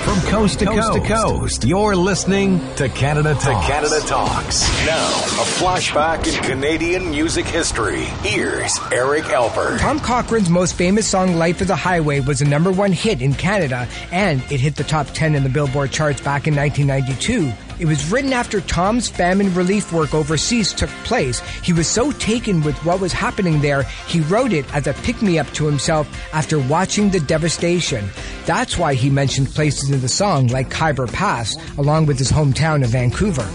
From 0.00 0.20
coast 0.22 0.58
to 0.58 0.64
coast, 0.64 0.92
to 0.94 1.00
coast, 1.00 1.64
you're 1.64 1.94
listening 1.94 2.58
to 2.74 2.88
Canada 2.88 3.34
Talks. 3.34 3.44
To 3.44 3.72
Canada 3.72 4.00
Talks. 4.00 4.68
Now, 4.84 5.06
a 5.06 5.46
flashback 5.46 6.26
in 6.26 6.42
Canadian 6.42 7.08
music 7.08 7.46
history. 7.46 8.02
Here's 8.24 8.76
Eric 8.90 9.26
Alper. 9.26 9.78
Tom 9.78 10.00
Cochrane's 10.00 10.50
most 10.50 10.74
famous 10.74 11.06
song, 11.06 11.36
Life 11.36 11.62
is 11.62 11.70
a 11.70 11.76
Highway, 11.76 12.18
was 12.18 12.40
a 12.40 12.44
number 12.44 12.72
one 12.72 12.90
hit 12.90 13.22
in 13.22 13.34
Canada, 13.34 13.86
and 14.10 14.42
it 14.50 14.58
hit 14.58 14.74
the 14.74 14.82
top 14.82 15.06
10 15.14 15.36
in 15.36 15.44
the 15.44 15.50
Billboard 15.50 15.92
charts 15.92 16.20
back 16.20 16.48
in 16.48 16.56
1992. 16.56 17.52
It 17.78 17.86
was 17.86 18.10
written 18.10 18.32
after 18.32 18.60
Tom's 18.60 19.08
famine 19.08 19.54
relief 19.54 19.92
work 19.92 20.12
overseas 20.12 20.72
took 20.72 20.90
place. 21.04 21.40
He 21.62 21.72
was 21.72 21.86
so 21.86 22.10
taken 22.12 22.62
with 22.62 22.76
what 22.84 23.00
was 23.00 23.12
happening 23.12 23.60
there, 23.60 23.84
he 24.06 24.20
wrote 24.20 24.52
it 24.52 24.72
as 24.74 24.88
a 24.88 24.94
pick 24.94 25.22
me 25.22 25.38
up 25.38 25.46
to 25.52 25.66
himself 25.66 26.08
after 26.32 26.58
watching 26.58 27.10
the 27.10 27.20
devastation. 27.20 28.08
That's 28.46 28.76
why 28.76 28.94
he 28.94 29.10
mentioned 29.10 29.48
places 29.54 29.90
in 29.90 30.00
the 30.00 30.08
song 30.08 30.48
like 30.48 30.70
Khyber 30.70 31.06
Pass, 31.06 31.56
along 31.78 32.06
with 32.06 32.18
his 32.18 32.32
hometown 32.32 32.82
of 32.82 32.90
Vancouver. 32.90 33.48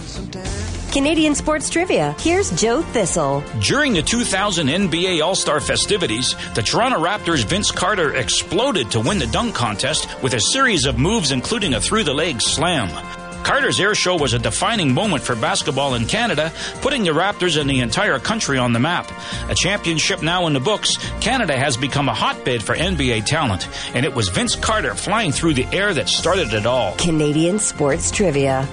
Canadian 0.94 1.34
Sports 1.34 1.72
Trivia. 1.72 2.16
Here's 2.20 2.52
Joe 2.52 2.84
Thistle. 2.84 3.44
During 3.60 3.94
the 3.94 4.04
2000 4.04 4.68
NBA 4.68 5.24
All 5.26 5.34
Star 5.34 5.60
festivities, 5.60 6.36
the 6.54 6.62
Toronto 6.62 7.04
Raptors' 7.04 7.44
Vince 7.44 7.72
Carter 7.72 8.14
exploded 8.14 8.92
to 8.92 9.00
win 9.00 9.18
the 9.18 9.28
dunk 9.28 9.56
contest 9.56 10.08
with 10.22 10.36
a 10.36 10.40
series 10.40 10.86
of 10.86 11.00
moves, 11.00 11.32
including 11.32 11.74
a 11.74 11.82
through 11.82 12.04
the 12.04 12.14
leg 12.14 12.40
slam. 12.42 13.23
Carter's 13.44 13.80
air 13.80 13.94
show 13.94 14.16
was 14.16 14.34
a 14.34 14.40
defining 14.40 14.94
moment 14.94 15.22
for 15.22 15.36
basketball 15.36 15.96
in 15.96 16.06
Canada, 16.06 16.52
putting 16.82 17.04
the 17.04 17.12
Raptors 17.12 17.60
and 17.60 17.70
the 17.70 17.82
entire 17.82 18.18
country 18.18 18.58
on 18.58 18.72
the 18.72 18.80
map. 18.80 19.12
A 19.50 19.56
championship 19.56 20.22
now 20.24 20.48
in 20.48 20.54
the 20.54 20.60
books, 20.60 20.96
Canada 21.20 21.58
has 21.58 21.76
become 21.76 22.08
a 22.08 22.14
hotbed 22.14 22.64
for 22.64 22.76
NBA 22.76 23.26
talent, 23.26 23.68
and 23.94 24.06
it 24.06 24.16
was 24.16 24.30
Vince 24.30 24.56
Carter 24.56 24.96
flying 24.96 25.32
through 25.32 25.56
the 25.56 25.66
air 25.74 25.94
that 25.94 26.08
started 26.08 26.54
it 26.54 26.66
all. 26.66 26.96
Canadian 26.96 27.60
Sports 27.60 28.12
Trivia. 28.12 28.68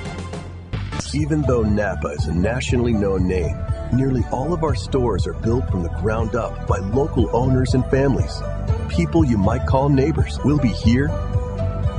Even 1.12 1.42
though 1.42 1.62
Napa 1.62 2.09
is 2.09 2.26
a 2.26 2.35
nationally 2.35 2.92
known 2.92 3.26
name, 3.26 3.56
nearly 3.92 4.22
all 4.30 4.52
of 4.52 4.62
our 4.62 4.76
stores 4.76 5.26
are 5.26 5.35
built 5.35 5.68
from 5.68 5.83
the 5.83 5.88
ground 6.00 6.37
up 6.37 6.68
by 6.68 6.78
local 6.78 7.28
owners 7.35 7.74
and 7.74 7.85
families. 7.90 8.40
People 8.88 9.24
you 9.24 9.37
might 9.37 9.66
call 9.66 9.88
neighbors 9.88 10.38
will 10.44 10.59
be 10.59 10.68
here, 10.68 11.09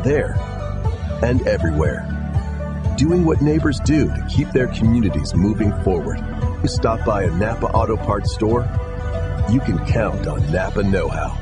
there, 0.06 0.38
and 1.22 1.46
everywhere. 1.46 2.21
Doing 2.98 3.26
what 3.26 3.42
neighbors 3.42 3.80
do 3.86 4.06
to 4.08 4.28
keep 4.30 4.50
their 4.52 4.68
communities 4.68 5.34
moving 5.34 5.72
forward. 5.84 6.20
You 6.62 6.68
stop 6.68 7.04
by 7.06 7.24
a 7.24 7.32
Napa 7.32 7.68
Auto 7.68 7.98
Parts 7.98 8.34
store, 8.34 8.62
you 9.50 9.60
can 9.62 9.84
count 9.86 10.28
on 10.28 10.52
Napa 10.52 10.84
Know 10.84 11.08
How. 11.08 11.38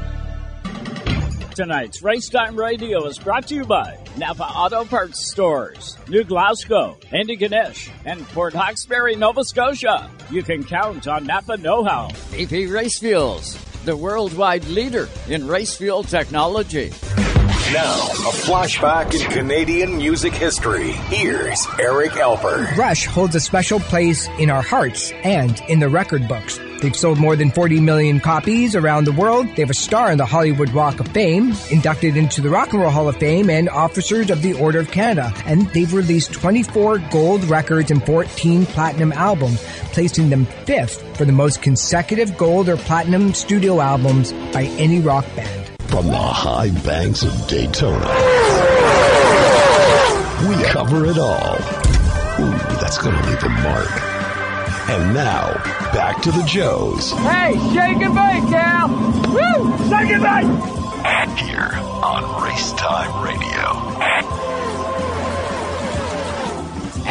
Tonight's 1.56 2.02
Racetime 2.02 2.58
Radio 2.58 3.06
is 3.06 3.20
brought 3.20 3.48
to 3.48 3.56
you 3.56 3.66
by 3.66 3.98
Napa 4.16 4.44
Auto 4.44 4.86
Parts 4.86 5.30
Stores, 5.32 5.98
New 6.08 6.24
Glasgow, 6.24 6.98
Antigonish, 7.12 7.90
and 8.06 8.26
Port 8.30 8.54
Hawkesbury, 8.54 9.16
Nova 9.18 9.44
Scotia. 9.44 10.10
You 10.32 10.44
can 10.44 10.64
count 10.64 11.08
on 11.08 11.26
Napa 11.26 11.58
Know 11.58 11.84
How. 11.84 12.08
BP 12.32 12.72
Race 12.74 13.00
Fuels, 13.00 13.58
the 13.84 13.98
worldwide 13.98 14.66
leader 14.68 15.10
in 15.28 15.48
race 15.48 15.76
fuel 15.76 16.04
technology. 16.04 16.94
Now, 17.74 18.08
a 18.08 18.34
flashback 18.34 19.14
in 19.14 19.30
Canadian 19.30 19.98
music 19.98 20.34
history. 20.34 20.90
Here's 20.90 21.68
Eric 21.80 22.14
Alper. 22.14 22.76
Rush 22.76 23.06
holds 23.06 23.36
a 23.36 23.40
special 23.40 23.80
place 23.80 24.28
in 24.40 24.50
our 24.50 24.64
hearts 24.64 25.12
and 25.24 25.62
in 25.70 25.80
the 25.80 25.88
record 25.88 26.28
books. 26.28 26.60
They've 26.82 26.96
sold 26.96 27.20
more 27.20 27.36
than 27.36 27.52
40 27.52 27.80
million 27.82 28.22
copies 28.22 28.76
around 28.76 29.04
the 29.04 29.12
world. 29.12 29.46
They 29.56 29.62
have 29.62 29.70
a 29.70 29.76
star 29.76 30.12
in 30.12 30.18
the 30.18 30.26
Hollywood 30.26 30.74
Walk 30.74 31.00
of 31.00 31.10
Fame, 31.10 31.54
inducted 31.70 32.18
into 32.18 32.42
the 32.42 32.50
Rock 32.50 32.74
and 32.74 32.82
Roll 32.82 32.90
Hall 32.90 33.08
of 33.08 33.18
Fame, 33.18 33.52
and 33.52 33.70
officers 33.70 34.32
of 34.32 34.42
the 34.42 34.54
Order 34.54 34.80
of 34.80 34.90
Canada. 34.90 35.32
And 35.46 35.70
they've 35.70 35.94
released 35.94 36.34
24 36.34 36.98
gold 37.12 37.44
records 37.44 37.92
and 37.92 38.04
14 38.04 38.66
platinum 38.66 39.12
albums, 39.12 39.62
placing 39.92 40.32
them 40.32 40.46
fifth 40.66 41.16
for 41.16 41.26
the 41.26 41.34
most 41.34 41.62
consecutive 41.62 42.36
gold 42.36 42.68
or 42.68 42.78
platinum 42.78 43.36
studio 43.36 43.80
albums 43.80 44.34
by 44.54 44.64
any 44.80 45.02
rock 45.02 45.26
band. 45.36 45.59
From 45.90 46.06
the 46.08 46.18
high 46.18 46.70
banks 46.70 47.24
of 47.24 47.48
Daytona, 47.48 48.08
we 50.48 50.64
cover 50.66 51.06
it 51.06 51.18
all. 51.18 51.56
Ooh, 52.40 52.58
that's 52.80 52.98
going 53.00 53.16
to 53.16 53.28
leave 53.28 53.44
a 53.44 53.50
mark. 53.50 53.90
And 54.90 55.14
now, 55.16 55.54
back 55.92 56.22
to 56.22 56.32
the 56.32 56.44
Joes. 56.44 57.12
Hey, 57.12 57.54
shake 57.74 58.02
and 58.02 58.14
bake, 58.14 58.50
Cal! 58.50 58.88
Woo! 58.88 59.78
Shake 59.90 60.12
and 60.12 60.24
bake! 60.24 61.40
Here 61.40 61.72
on 62.04 62.44
Race 62.44 62.72
Time 62.74 63.24
Radio. 63.24 64.49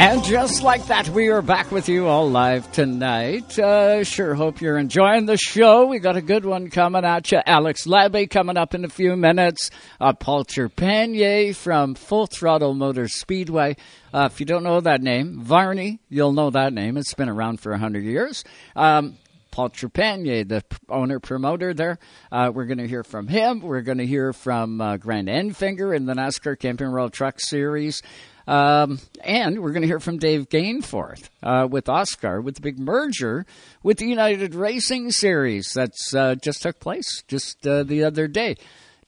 And 0.01 0.23
just 0.23 0.63
like 0.63 0.87
that, 0.87 1.09
we 1.09 1.27
are 1.27 1.43
back 1.43 1.73
with 1.73 1.89
you 1.89 2.07
all 2.07 2.31
live 2.31 2.71
tonight. 2.71 3.59
Uh, 3.59 4.05
sure 4.05 4.33
hope 4.37 4.61
you're 4.61 4.79
enjoying 4.79 5.27
the 5.27 5.37
show. 5.37 5.87
We 5.87 5.99
got 5.99 6.17
a 6.17 6.23
good 6.23 6.45
one 6.45 6.71
coming 6.71 7.05
at 7.05 7.33
you. 7.33 7.41
Alex 7.45 7.85
Labbe 7.85 8.31
coming 8.31 8.57
up 8.57 8.77
in 8.77 8.85
a 8.85 8.89
few 8.89 9.17
minutes. 9.17 9.73
Uh, 10.01 10.13
Paul 10.13 10.45
Trepanier 10.45 11.53
from 11.53 11.97
Full 11.97 12.29
Throttle 12.29 12.75
Motor 12.75 13.09
Speedway. 13.09 13.75
Uh, 14.15 14.29
if 14.31 14.39
you 14.39 14.47
don't 14.47 14.63
know 14.63 14.81
that 14.81 15.03
name, 15.03 15.41
Varney, 15.41 15.99
you'll 16.09 16.33
know 16.33 16.51
that 16.51 16.73
name. 16.73 16.97
It's 16.97 17.15
been 17.15 17.29
around 17.29 17.59
for 17.59 17.73
100 17.73 18.05
years. 18.05 18.45
Um, 18.77 19.19
Paul 19.51 19.71
Trepanier, 19.71 20.49
the 20.49 20.63
owner 20.89 21.19
promoter 21.19 21.75
there. 21.75 21.99
Uh, 22.31 22.53
we're 22.55 22.67
going 22.67 22.79
to 22.79 22.87
hear 22.87 23.03
from 23.03 23.27
him. 23.27 23.59
We're 23.59 23.81
going 23.81 23.99
to 23.99 24.07
hear 24.07 24.33
from 24.33 24.81
uh, 24.81 24.97
Grant 24.99 25.27
Enfinger 25.27 25.97
in 25.97 26.07
the 26.07 26.15
NASCAR 26.15 26.57
Camping 26.57 26.93
World 26.93 27.13
Truck 27.13 27.41
Series. 27.41 28.01
Um, 28.49 28.99
and 29.23 29.61
we're 29.61 29.73
going 29.73 29.83
to 29.83 29.87
hear 29.87 30.01
from 30.01 30.17
Dave 30.17 30.49
Gainforth 30.49 31.29
uh, 31.43 31.69
with 31.71 31.85
OSCAAR 31.85 32.43
with 32.43 32.55
the 32.55 32.63
big 32.63 32.79
merger 32.79 33.45
with 33.83 33.99
the 33.99 34.07
United 34.07 34.55
Racing 34.55 35.11
Series 35.11 35.71
that's 35.75 36.15
uh, 36.15 36.35
just 36.35 36.63
took 36.63 36.81
place 36.81 37.23
just 37.29 37.67
uh, 37.67 37.83
the 37.83 38.05
other 38.05 38.27
day. 38.27 38.57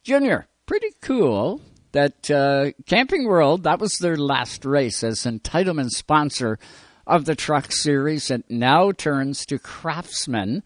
Junior, 0.05 0.47
pretty 0.67 0.91
cool 1.01 1.63
that 1.93 2.31
uh, 2.31 2.73
Camping 2.85 3.27
World, 3.27 3.63
that 3.63 3.81
was 3.81 3.95
their 3.95 4.19
last 4.19 4.67
race 4.67 5.03
as 5.03 5.21
entitlement 5.21 5.89
sponsor 5.89 6.59
of 7.07 7.25
the 7.25 7.35
Truck 7.35 7.73
Series. 7.73 8.31
It 8.31 8.45
now 8.51 8.93
turns 8.93 9.47
to 9.47 9.59
Craftsman 9.59 10.63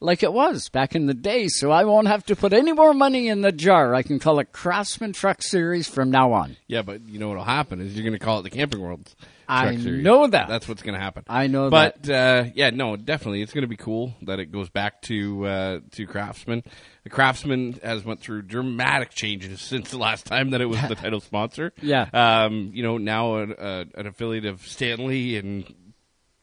like 0.00 0.22
it 0.22 0.32
was 0.32 0.68
back 0.68 0.94
in 0.94 1.06
the 1.06 1.14
day, 1.14 1.48
so 1.48 1.70
I 1.70 1.84
won't 1.84 2.06
have 2.06 2.24
to 2.26 2.36
put 2.36 2.52
any 2.52 2.72
more 2.72 2.94
money 2.94 3.28
in 3.28 3.40
the 3.42 3.52
jar. 3.52 3.94
I 3.94 4.02
can 4.02 4.18
call 4.18 4.38
it 4.38 4.52
Craftsman 4.52 5.12
Truck 5.12 5.42
Series 5.42 5.88
from 5.88 6.10
now 6.10 6.32
on. 6.32 6.56
Yeah, 6.66 6.82
but 6.82 7.02
you 7.08 7.18
know 7.18 7.28
what'll 7.28 7.44
happen 7.44 7.80
is 7.80 7.94
you're 7.94 8.04
going 8.04 8.18
to 8.18 8.24
call 8.24 8.40
it 8.40 8.42
the 8.42 8.50
Camping 8.50 8.80
World. 8.80 9.14
Truck 9.16 9.28
I 9.48 9.76
Series. 9.76 10.04
know 10.04 10.26
that. 10.26 10.46
That's 10.48 10.68
what's 10.68 10.82
going 10.82 10.94
to 10.94 11.00
happen. 11.00 11.24
I 11.26 11.46
know 11.46 11.70
but, 11.70 12.02
that. 12.02 12.46
uh, 12.46 12.50
yeah, 12.54 12.68
no, 12.68 12.96
definitely, 12.96 13.40
it's 13.40 13.54
going 13.54 13.62
to 13.62 13.68
be 13.68 13.78
cool 13.78 14.12
that 14.22 14.38
it 14.40 14.52
goes 14.52 14.68
back 14.68 15.00
to 15.02 15.46
uh, 15.46 15.80
to 15.92 16.06
Craftsman. 16.06 16.62
The 17.04 17.10
Craftsman 17.10 17.80
has 17.82 18.04
went 18.04 18.20
through 18.20 18.42
dramatic 18.42 19.10
changes 19.10 19.60
since 19.62 19.90
the 19.90 19.98
last 19.98 20.26
time 20.26 20.50
that 20.50 20.60
it 20.60 20.66
was 20.66 20.80
the 20.86 20.94
title 20.96 21.20
sponsor. 21.20 21.72
Yeah. 21.80 22.08
um, 22.12 22.72
you 22.74 22.82
know, 22.82 22.98
now 22.98 23.36
an, 23.38 23.54
uh, 23.54 23.84
an 23.94 24.06
affiliate 24.06 24.44
of 24.44 24.66
Stanley 24.66 25.36
and 25.36 25.64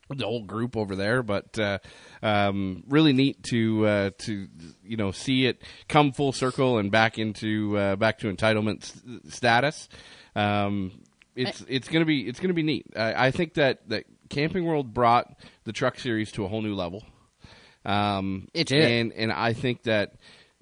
the 0.10 0.26
whole 0.26 0.44
group 0.44 0.78
over 0.78 0.96
there, 0.96 1.24
but 1.24 1.58
uh, 1.58 1.80
um, 2.22 2.84
really 2.88 3.14
neat 3.14 3.42
to 3.44 3.86
uh, 3.88 4.10
to 4.20 4.48
you 4.84 4.98
know 4.98 5.12
see 5.12 5.46
it 5.48 5.62
come 5.90 6.12
full 6.12 6.32
circle 6.32 6.78
and 6.78 6.92
back 6.92 7.18
into 7.18 7.78
uh, 7.78 7.96
back 7.96 8.20
to 8.20 8.32
entitlement 8.34 8.84
s- 8.84 9.34
status. 9.34 9.90
Um, 10.36 10.92
it's 11.36 11.66
it's 11.68 11.88
gonna 11.88 12.06
be 12.06 12.28
it's 12.28 12.40
gonna 12.40 12.54
be 12.54 12.64
neat. 12.64 12.86
I, 12.96 13.28
I 13.28 13.32
think 13.32 13.56
that 13.56 13.88
that 13.90 14.06
Camping 14.30 14.66
World 14.66 14.94
brought 14.94 15.28
the 15.64 15.74
Truck 15.74 16.00
Series 16.00 16.32
to 16.34 16.46
a 16.46 16.48
whole 16.48 16.62
new 16.62 16.76
level. 16.76 17.04
Um, 17.84 18.48
It 18.54 18.68
did. 18.68 18.84
and 18.92 19.14
and 19.14 19.32
I 19.32 19.54
think 19.54 19.84
that 19.84 20.14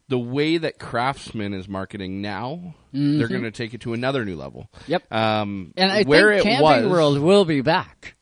the 0.10 0.20
way 0.20 0.58
that 0.58 0.80
Craftsman 0.80 1.54
is 1.54 1.68
marketing 1.70 2.22
now, 2.22 2.76
Mhm. 2.94 3.18
they're 3.18 3.30
going 3.30 3.44
to 3.44 3.52
take 3.52 3.74
it 3.74 3.82
to 3.82 3.94
another 3.94 4.26
new 4.26 4.36
level. 4.36 4.70
Yep. 4.88 5.12
Um, 5.12 5.74
And 5.78 5.92
I 5.92 6.04
where 6.04 6.32
think 6.34 6.44
Camping 6.44 6.62
was, 6.62 6.86
World 6.92 7.20
will 7.20 7.46
be 7.46 7.62
back. 7.62 8.16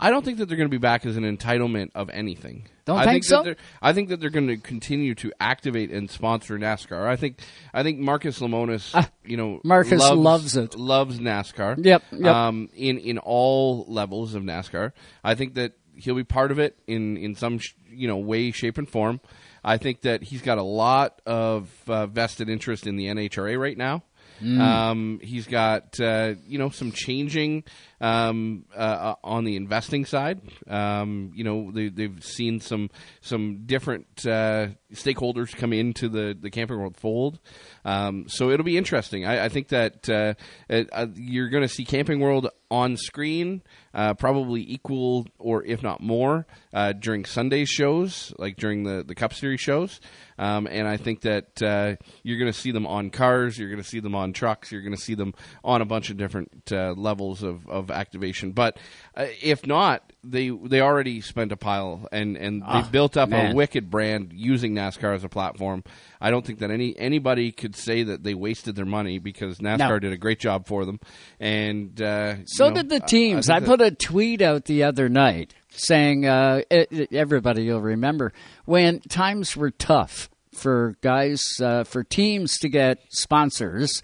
I 0.00 0.10
don't 0.10 0.24
think 0.24 0.38
that 0.38 0.46
they're 0.46 0.56
going 0.56 0.68
to 0.68 0.74
be 0.74 0.78
back 0.78 1.04
as 1.06 1.16
an 1.16 1.24
entitlement 1.24 1.90
of 1.94 2.10
anything. 2.10 2.66
Don't 2.86 2.98
I 2.98 3.04
think 3.04 3.22
that 3.24 3.28
so? 3.28 3.42
they're- 3.42 3.56
I 3.82 3.92
think 3.92 4.08
that 4.08 4.18
they're 4.20 4.30
going 4.30 4.48
to 4.48 4.56
continue 4.56 5.14
to 5.16 5.32
activate 5.40 5.90
and 5.90 6.10
sponsor 6.10 6.58
NASCAR. 6.58 7.06
I 7.06 7.16
think 7.16 7.38
I 7.72 7.82
think 7.82 7.98
Marcus 7.98 8.40
Lemonis, 8.40 9.08
you 9.24 9.36
know, 9.36 9.60
Marcus 9.64 10.00
loves, 10.00 10.18
loves 10.20 10.56
it. 10.56 10.76
Loves 10.78 11.18
NASCAR. 11.18 11.84
Yep, 11.84 12.02
yep. 12.12 12.34
Um, 12.34 12.68
in 12.74 12.98
in 12.98 13.18
all 13.18 13.84
levels 13.88 14.34
of 14.34 14.42
NASCAR, 14.42 14.92
I 15.22 15.34
think 15.34 15.54
that 15.54 15.72
he'll 15.96 16.14
be 16.16 16.24
part 16.24 16.50
of 16.50 16.58
it 16.58 16.76
in 16.86 17.16
in 17.16 17.34
some 17.34 17.58
sh- 17.58 17.74
you 17.90 18.08
know 18.08 18.16
way, 18.16 18.50
shape, 18.50 18.78
and 18.78 18.88
form. 18.88 19.20
I 19.62 19.76
think 19.76 20.00
that 20.02 20.22
he's 20.22 20.40
got 20.40 20.56
a 20.56 20.62
lot 20.62 21.20
of 21.26 21.68
uh, 21.86 22.06
vested 22.06 22.48
interest 22.48 22.86
in 22.86 22.96
the 22.96 23.06
NHRA 23.08 23.58
right 23.60 23.76
now. 23.76 24.02
Mm. 24.42 24.58
Um, 24.58 25.20
he's 25.22 25.46
got 25.46 26.00
uh, 26.00 26.34
you 26.46 26.58
know 26.58 26.70
some 26.70 26.92
changing 26.92 27.64
um, 28.00 28.64
uh, 28.74 29.14
on 29.22 29.44
the 29.44 29.56
investing 29.56 30.04
side. 30.04 30.40
Um, 30.68 31.32
you 31.34 31.44
know 31.44 31.70
they, 31.70 31.88
they've 31.88 32.22
seen 32.24 32.60
some 32.60 32.90
some 33.20 33.66
different 33.66 34.06
uh, 34.26 34.68
stakeholders 34.92 35.54
come 35.56 35.72
into 35.72 36.08
the 36.08 36.36
the 36.38 36.50
camping 36.50 36.78
world 36.78 36.96
fold. 36.96 37.38
Um, 37.84 38.28
so 38.28 38.50
it'll 38.50 38.64
be 38.64 38.76
interesting. 38.76 39.24
I, 39.26 39.46
I 39.46 39.48
think 39.48 39.68
that 39.68 40.08
uh, 40.08 40.34
uh, 40.68 40.84
uh, 40.92 41.06
you're 41.14 41.48
going 41.48 41.62
to 41.62 41.68
see 41.68 41.84
Camping 41.84 42.20
World 42.20 42.48
on 42.70 42.96
screen, 42.96 43.62
uh, 43.92 44.14
probably 44.14 44.64
equal 44.68 45.26
or 45.38 45.64
if 45.64 45.82
not 45.82 46.00
more 46.00 46.46
uh, 46.72 46.92
during 46.92 47.24
Sunday 47.24 47.64
shows, 47.64 48.32
like 48.38 48.56
during 48.56 48.84
the 48.84 49.02
the 49.02 49.14
Cup 49.14 49.34
Series 49.34 49.60
shows. 49.60 50.00
Um, 50.38 50.66
and 50.70 50.88
I 50.88 50.96
think 50.96 51.22
that 51.22 51.62
uh, 51.62 51.96
you're 52.22 52.38
going 52.38 52.50
to 52.50 52.58
see 52.58 52.70
them 52.70 52.86
on 52.86 53.10
cars, 53.10 53.58
you're 53.58 53.68
going 53.68 53.82
to 53.82 53.88
see 53.88 54.00
them 54.00 54.14
on 54.14 54.32
trucks, 54.32 54.72
you're 54.72 54.82
going 54.82 54.96
to 54.96 55.02
see 55.02 55.14
them 55.14 55.34
on 55.64 55.82
a 55.82 55.84
bunch 55.84 56.10
of 56.10 56.16
different 56.16 56.50
uh, 56.72 56.92
levels 56.92 57.42
of, 57.42 57.68
of 57.68 57.89
of 57.90 57.96
activation. 57.96 58.52
But 58.52 58.78
uh, 59.16 59.26
if 59.42 59.66
not, 59.66 60.12
they 60.22 60.50
they 60.50 60.80
already 60.80 61.20
spent 61.20 61.50
a 61.52 61.56
pile 61.56 62.06
and 62.12 62.36
and 62.36 62.62
Ah, 62.64 62.82
they 62.82 62.90
built 62.90 63.16
up 63.16 63.28
man. 63.30 63.52
a 63.52 63.54
wicked 63.54 63.90
brand 63.90 64.32
using 64.34 64.74
NASCAR 64.74 65.14
as 65.14 65.24
a 65.24 65.28
platform. 65.28 65.82
I 66.20 66.30
don't 66.30 66.44
think 66.46 66.58
that 66.60 66.70
any 66.70 66.96
anybody 66.98 67.52
could 67.52 67.74
say 67.74 68.02
that 68.02 68.22
they 68.22 68.34
wasted 68.34 68.76
their 68.76 68.84
money 68.86 69.18
because 69.18 69.58
NASCAR 69.58 69.78
No. 69.78 69.98
did 69.98 70.12
a 70.12 70.16
great 70.18 70.38
job 70.38 70.66
for 70.66 70.84
them. 70.84 71.00
And 71.38 72.00
uh, 72.00 72.36
So 72.44 72.66
you 72.66 72.70
know, 72.70 72.76
did 72.82 72.88
the 72.90 73.02
I- 73.04 73.06
teams. 73.06 73.48
I, 73.48 73.60
put 73.60 73.78
that- 73.78 73.92
a 73.92 73.96
tweet 73.96 74.42
out 74.42 74.66
the 74.66 74.82
other 74.84 75.08
night 75.08 75.54
saying, 75.70 76.26
uh, 76.26 76.60
it, 76.70 76.88
it- 76.92 77.12
everybody 77.14 77.70
will 77.70 77.80
remember, 77.80 78.32
when 78.66 79.00
times 79.00 79.56
were 79.56 79.70
tough 79.70 80.28
for 80.52 80.96
guys, 81.00 81.42
uh, 81.62 81.84
for 81.84 82.04
teams 82.04 82.58
to 82.58 82.68
get 82.68 82.98
sponsors, 83.08 84.02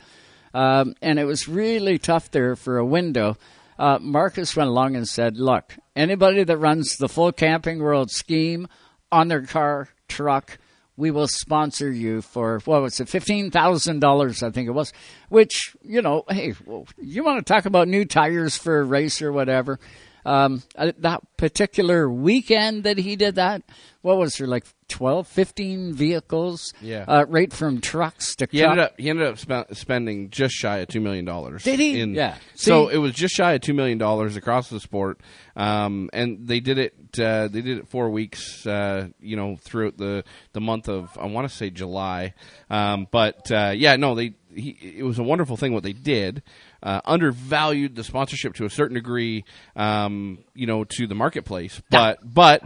um, 0.54 0.94
and 1.02 1.18
it 1.18 1.24
was 1.24 1.48
really 1.48 1.98
tough 1.98 2.30
there 2.30 2.56
for 2.56 2.78
a 2.78 2.86
window. 2.86 3.36
Uh, 3.78 3.98
Marcus 4.00 4.56
went 4.56 4.68
along 4.68 4.96
and 4.96 5.06
said, 5.06 5.36
Look, 5.36 5.76
anybody 5.94 6.44
that 6.44 6.56
runs 6.56 6.96
the 6.96 7.08
full 7.08 7.32
Camping 7.32 7.80
World 7.80 8.10
scheme 8.10 8.68
on 9.12 9.28
their 9.28 9.42
car, 9.42 9.88
truck, 10.08 10.58
we 10.96 11.10
will 11.10 11.28
sponsor 11.28 11.90
you 11.90 12.22
for 12.22 12.60
what 12.64 12.82
was 12.82 13.00
it, 13.00 13.08
fifteen 13.08 13.50
thousand 13.50 14.00
dollars, 14.00 14.42
I 14.42 14.50
think 14.50 14.68
it 14.68 14.72
was. 14.72 14.92
Which 15.28 15.76
you 15.82 16.00
know, 16.00 16.24
hey, 16.28 16.54
you 16.98 17.22
want 17.22 17.44
to 17.44 17.52
talk 17.52 17.66
about 17.66 17.88
new 17.88 18.04
tires 18.04 18.56
for 18.56 18.80
a 18.80 18.84
race 18.84 19.20
or 19.20 19.30
whatever? 19.32 19.78
Um, 20.26 20.62
uh, 20.76 20.92
that 20.98 21.22
particular 21.36 22.10
weekend 22.10 22.84
that 22.84 22.98
he 22.98 23.14
did 23.16 23.36
that, 23.36 23.62
what 24.02 24.18
was 24.18 24.36
there 24.36 24.46
like 24.46 24.64
12, 24.88 25.26
15 25.26 25.94
vehicles? 25.94 26.72
Yeah. 26.80 27.04
uh, 27.06 27.24
right 27.28 27.52
from 27.52 27.80
trucks 27.80 28.34
to 28.36 28.48
He 28.50 28.58
truck. 28.58 28.70
ended 28.72 28.84
up 28.84 28.94
he 28.98 29.10
ended 29.10 29.26
up 29.26 29.38
spe- 29.38 29.72
spending 29.74 30.30
just 30.30 30.54
shy 30.54 30.78
of 30.78 30.88
two 30.88 31.00
million 31.00 31.24
dollars. 31.24 31.62
Did 31.64 31.78
he? 31.80 32.00
In, 32.00 32.14
Yeah. 32.14 32.36
So 32.54 32.88
See- 32.88 32.94
it 32.94 32.98
was 32.98 33.12
just 33.12 33.34
shy 33.34 33.52
of 33.54 33.60
two 33.60 33.74
million 33.74 33.98
dollars 33.98 34.36
across 34.36 34.68
the 34.68 34.80
sport, 34.80 35.20
um, 35.54 36.10
and 36.12 36.46
they 36.46 36.60
did 36.60 36.78
it. 36.78 36.94
Uh, 37.18 37.48
they 37.48 37.62
did 37.62 37.78
it 37.78 37.88
four 37.88 38.10
weeks. 38.10 38.66
Uh, 38.66 39.08
you 39.20 39.36
know, 39.36 39.56
throughout 39.62 39.96
the 39.96 40.24
the 40.52 40.60
month 40.60 40.88
of 40.88 41.16
I 41.20 41.26
want 41.26 41.48
to 41.48 41.54
say 41.56 41.70
July, 41.70 42.34
um, 42.70 43.06
but 43.10 43.50
uh, 43.50 43.72
yeah, 43.76 43.96
no, 43.96 44.14
they. 44.14 44.34
He, 44.54 44.70
it 44.98 45.02
was 45.04 45.18
a 45.18 45.22
wonderful 45.22 45.58
thing 45.58 45.74
what 45.74 45.82
they 45.82 45.92
did. 45.92 46.42
Uh, 46.82 47.00
undervalued 47.06 47.96
the 47.96 48.04
sponsorship 48.04 48.54
to 48.54 48.64
a 48.64 48.70
certain 48.70 48.94
degree, 48.94 49.44
um, 49.74 50.38
you 50.54 50.66
know, 50.66 50.84
to 50.84 51.06
the 51.06 51.14
marketplace. 51.14 51.80
But 51.90 52.18
but 52.22 52.62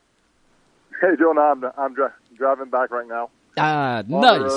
Hey, 1.01 1.09
Joe, 1.19 1.31
I'm, 1.37 1.63
I'm 1.77 1.93
dri- 1.93 2.07
driving 2.37 2.69
back 2.69 2.91
right 2.91 3.07
now. 3.07 3.29
Ah, 3.57 4.03
nice. 4.07 4.51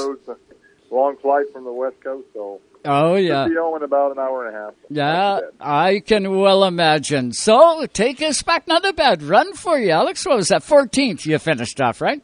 long 0.90 1.16
flight 1.20 1.46
from 1.52 1.64
the 1.64 1.72
West 1.72 1.96
Coast, 2.02 2.26
so 2.32 2.60
Oh, 2.88 3.16
yeah. 3.16 3.48
be 3.48 3.54
home 3.56 3.76
in 3.78 3.82
about 3.82 4.12
an 4.12 4.18
hour 4.20 4.46
and 4.46 4.54
a 4.54 4.58
half. 4.60 4.74
Yeah, 4.90 5.40
I 5.60 5.98
can 6.06 6.38
well 6.38 6.62
imagine. 6.62 7.32
So 7.32 7.84
take 7.86 8.22
us 8.22 8.42
back. 8.44 8.68
Not 8.68 8.84
a 8.86 8.92
bad 8.92 9.24
run 9.24 9.54
for 9.54 9.76
you, 9.76 9.90
Alex. 9.90 10.24
What 10.24 10.36
was 10.36 10.48
that? 10.48 10.62
14th 10.62 11.26
you 11.26 11.36
finished 11.40 11.80
off, 11.80 12.00
right? 12.00 12.22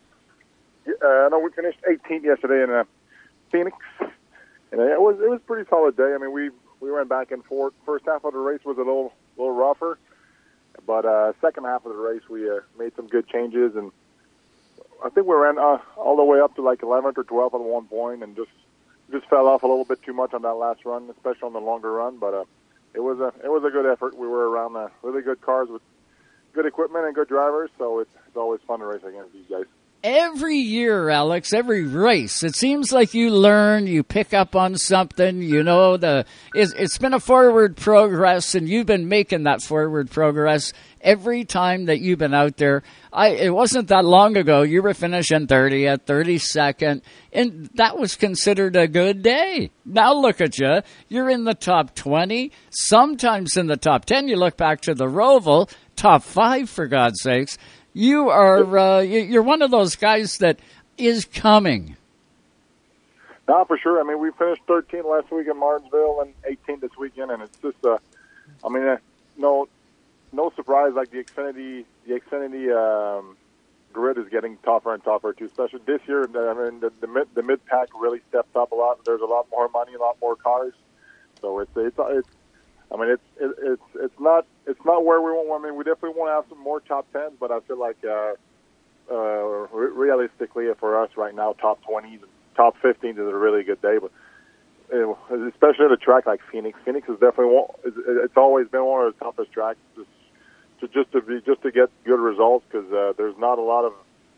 Uh, 0.87 1.29
no, 1.31 1.41
we 1.41 1.51
finished 1.51 1.79
18th 1.91 2.23
yesterday 2.23 2.63
in 2.63 2.71
uh, 2.71 2.85
Phoenix, 3.51 3.77
and 4.73 4.81
it 4.81 5.01
was 5.01 5.21
it 5.21 5.29
was 5.29 5.37
a 5.37 5.47
pretty 5.47 5.69
solid 5.69 5.97
day. 5.97 6.15
I 6.15 6.19
mean, 6.19 6.33
we 6.33 6.51
we 6.81 6.91
went 6.91 7.09
back 7.09 7.31
and 7.31 7.45
forth. 7.45 7.75
First 7.85 8.07
half 8.07 8.25
of 8.25 8.33
the 8.33 8.39
race 8.39 8.65
was 8.65 8.77
a 8.77 8.81
little 8.81 9.13
little 9.37 9.55
rougher, 9.55 9.99
but 10.87 11.05
uh, 11.05 11.33
second 11.41 11.65
half 11.65 11.85
of 11.85 11.93
the 11.93 11.99
race 11.99 12.23
we 12.29 12.51
uh, 12.51 12.61
made 12.79 12.97
some 12.97 13.07
good 13.07 13.29
changes, 13.29 13.77
and 13.77 13.93
I 15.05 15.11
think 15.11 15.27
we 15.27 15.37
ran 15.37 15.59
uh, 15.59 15.79
all 15.97 16.17
the 16.17 16.25
way 16.25 16.41
up 16.41 16.57
to 16.57 16.63
like 16.63 16.81
11th 16.81 17.19
or 17.19 17.25
12th 17.25 17.55
at 17.55 17.61
one 17.61 17.87
point, 17.87 18.23
and 18.23 18.35
just 18.35 18.51
just 19.11 19.27
fell 19.27 19.47
off 19.47 19.63
a 19.63 19.67
little 19.67 19.85
bit 19.85 20.03
too 20.03 20.15
much 20.15 20.33
on 20.33 20.43
that 20.43 20.55
last 20.55 20.85
run, 20.85 21.09
especially 21.11 21.47
on 21.47 21.53
the 21.53 21.61
longer 21.61 21.93
run. 21.93 22.17
But 22.17 22.35
uh, 22.35 22.45
it 22.95 23.01
was 23.01 23.21
a 23.21 23.33
it 23.45 23.51
was 23.51 23.63
a 23.65 23.71
good 23.71 23.87
effort. 23.87 24.17
We 24.17 24.27
were 24.27 24.49
around 24.49 24.75
uh, 24.77 24.89
really 25.03 25.23
good 25.23 25.43
cars 25.43 25.69
with 25.69 25.83
good 26.55 26.67
equipment 26.67 27.05
and 27.05 27.15
good 27.15 27.29
drivers, 27.29 27.71
so 27.79 28.01
it's, 28.01 28.15
it's 28.27 28.37
always 28.37 28.61
fun 28.67 28.81
to 28.81 28.87
race 28.87 29.05
against 29.05 29.33
these 29.33 29.47
guys. 29.51 29.65
Every 30.05 30.57
year, 30.57 31.11
Alex, 31.11 31.53
every 31.53 31.85
race, 31.85 32.43
it 32.43 32.57
seems 32.57 32.91
like 32.91 33.15
you 33.15 33.31
learn, 33.31 33.87
you 33.87 34.03
pick 34.03 34.35
up 34.35 34.57
on 34.57 34.77
something. 34.77 35.41
You 35.41 35.63
know, 35.63 35.97
the 35.97 36.27
it's, 36.57 36.73
it's 36.73 36.99
been 36.99 37.15
a 37.15 37.21
forward 37.21 37.77
progress, 37.77 38.57
and 38.57 38.69
you've 38.69 38.87
been 38.87 39.09
making 39.09 39.45
that 39.45 39.63
forward 39.63 40.11
progress 40.11 40.73
every 41.01 41.45
time 41.45 41.85
that 41.85 42.01
you've 42.01 42.19
been 42.19 42.35
out 42.35 42.57
there. 42.57 42.83
I 43.13 43.29
it 43.29 43.55
wasn't 43.55 43.87
that 43.89 44.05
long 44.05 44.37
ago 44.37 44.63
you 44.63 44.83
were 44.83 44.93
finishing 44.93 45.47
30th, 45.47 46.01
32nd, 46.01 47.03
and 47.33 47.71
that 47.75 47.97
was 47.97 48.17
considered 48.17 48.75
a 48.75 48.89
good 48.89 49.23
day. 49.23 49.71
Now 49.85 50.15
look 50.15 50.41
at 50.41 50.59
you, 50.59 50.81
you're 51.09 51.31
in 51.31 51.45
the 51.45 51.55
top 51.55 51.95
20, 51.95 52.51
sometimes 52.71 53.57
in 53.57 53.69
the 53.69 53.77
top 53.77 54.07
10. 54.07 54.27
You 54.27 54.35
look 54.35 54.57
back 54.57 54.81
to 54.81 54.95
the 54.95 55.07
Roval, 55.07 55.71
top 55.95 56.25
five 56.25 56.69
for 56.69 56.89
God's 56.89 57.23
sakes. 57.23 57.57
You 57.95 58.31
are 58.31 58.79
uh, 58.79 59.01
you- 59.01 59.21
you're 59.21 59.43
one 59.43 59.63
of 59.63 59.71
those 59.71 59.97
guys 59.97 60.39
that 60.39 60.59
is 60.99 61.25
coming. 61.25 61.97
No, 63.49 63.65
for 63.65 63.77
sure. 63.77 64.01
I 64.01 64.05
mean, 64.05 64.21
we 64.21 64.31
finished 64.33 64.63
13 64.67 65.03
last 65.05 65.31
week 65.31 65.49
in 65.49 65.59
Martinsville 65.59 66.21
and 66.23 66.33
18 66.45 66.81
this 66.81 66.97
weekend, 66.97 67.31
and 67.33 67.43
it's 67.43 67.57
just, 67.59 67.85
uh, 67.85 67.99
I 68.65 68.69
mean, 68.69 68.87
uh, 68.87 68.97
no, 69.37 69.69
no 70.33 70.51
surprise. 70.55 70.93
Like 70.95 71.11
the 71.11 71.23
Xfinity, 71.25 71.85
the 72.07 72.21
Xfinity 72.21 72.71
um, 73.19 73.37
grid 73.93 74.17
is 74.17 74.29
getting 74.29 74.57
tougher 74.59 74.95
and 74.95 75.03
tougher 75.05 75.33
too. 75.33 75.47
Especially 75.47 75.81
this 75.85 76.01
year, 76.07 76.23
I 76.23 76.55
mean, 76.71 76.81
the 76.81 76.93
the 77.01 77.07
mid, 77.09 77.29
the 77.35 77.43
mid 77.43 77.65
pack 77.67 77.89
really 78.01 78.21
stepped 78.29 78.57
up 78.57 78.71
a 78.73 78.75
lot. 78.75 79.05
There's 79.05 79.21
a 79.21 79.27
lot 79.27 79.47
more 79.51 79.69
money, 79.69 79.95
a 79.95 79.99
lot 79.99 80.17
more 80.23 80.37
cars. 80.37 80.73
So 81.41 81.59
it's 81.59 81.71
it's 81.77 81.99
it's. 81.99 82.29
I 82.93 82.97
mean, 82.99 83.11
it's 83.11 83.23
it, 83.41 83.55
it's 83.63 83.83
it's 83.95 84.21
not 84.21 84.47
it's 84.67 84.85
not 84.85 85.05
where 85.05 85.21
we 85.21 85.31
want. 85.31 85.65
I 85.65 85.69
mean, 85.69 85.77
we 85.77 85.85
definitely 85.85 86.19
want 86.19 86.29
to 86.31 86.35
have 86.35 86.45
some 86.49 86.63
more 86.63 86.81
top 86.81 87.11
tens, 87.13 87.33
but 87.41 87.51
I 87.51 87.61
feel 87.61 87.79
like 87.79 87.97
uh, 88.05 88.35
uh, 89.11 89.69
realistically, 89.73 90.67
for 90.79 91.03
us 91.03 91.11
right 91.17 91.35
now, 91.35 91.55
top 91.55 91.83
twenties, 91.83 92.21
top 92.55 92.77
fifteens 92.83 93.19
is 93.19 93.27
a 93.27 93.35
really 93.35 93.63
good 93.63 93.81
day. 93.81 93.97
But 93.99 94.11
especially 94.93 95.87
at 95.87 95.93
a 95.93 95.97
track 95.97 96.27
like 96.27 96.41
Phoenix, 96.51 96.79
Phoenix 96.85 97.09
is 97.09 97.15
definitely 97.15 97.55
one. 97.55 97.69
It's, 97.85 98.37
always 98.37 98.69
been 98.69 98.85
one 98.85 99.07
of 99.07 99.15
the 99.15 99.25
toughest 99.25 99.53
tracks 99.53 99.79
just 99.97 100.09
to 100.81 100.89
just 100.89 101.13
to 101.13 101.23
be 101.23 101.41
just 101.47 101.63
to 101.63 101.73
get 101.73 101.89
good 102.05 102.21
results 102.21 102.67
because 102.71 102.93
uh, 102.93 103.15
there's 103.17 103.39
not 103.39 103.59
a 103.59 103.63
lot 103.63 103.87
of 103.87 103.95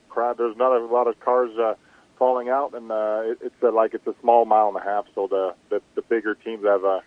crowd. 0.09 0.39
There's 0.39 0.57
not 0.57 0.81
a 0.81 0.85
lot 0.85 1.09
of 1.09 1.19
cars 1.19 1.51
uh, 1.59 1.75
falling 2.19 2.51
out, 2.51 2.73
and 2.75 2.93
uh, 2.93 3.23
it, 3.25 3.39
it's 3.43 3.63
uh, 3.65 3.73
like 3.73 3.95
it's 3.95 4.07
a 4.07 4.15
small 4.21 4.45
mile 4.45 4.69
and 4.69 4.77
a 4.77 4.85
half. 4.85 5.07
So 5.15 5.27
the 5.27 5.55
the, 5.71 5.83
the 5.97 6.03
bigger 6.03 6.37
teams 6.37 6.65
have. 6.65 6.85
Uh, 6.85 7.01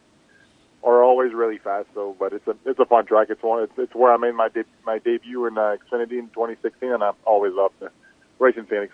are 0.83 1.03
always 1.03 1.33
really 1.33 1.57
fast. 1.57 1.87
though. 1.95 2.15
but 2.19 2.33
it's 2.33 2.47
a 2.47 2.55
it's 2.65 2.79
a 2.79 2.85
fun 2.85 3.05
track. 3.05 3.27
It's 3.29 3.43
one. 3.43 3.63
It's, 3.63 3.73
it's 3.77 3.95
where 3.95 4.13
I 4.13 4.17
made 4.17 4.35
my 4.35 4.49
de- 4.49 4.65
my 4.85 4.99
debut 4.99 5.45
in 5.47 5.57
uh, 5.57 5.75
Xfinity 5.91 6.19
in 6.19 6.27
2016, 6.29 6.91
and 6.91 7.03
I 7.03 7.11
always 7.25 7.53
loved 7.53 7.75
uh, 7.81 7.89
racing 8.39 8.65
Phoenix. 8.65 8.93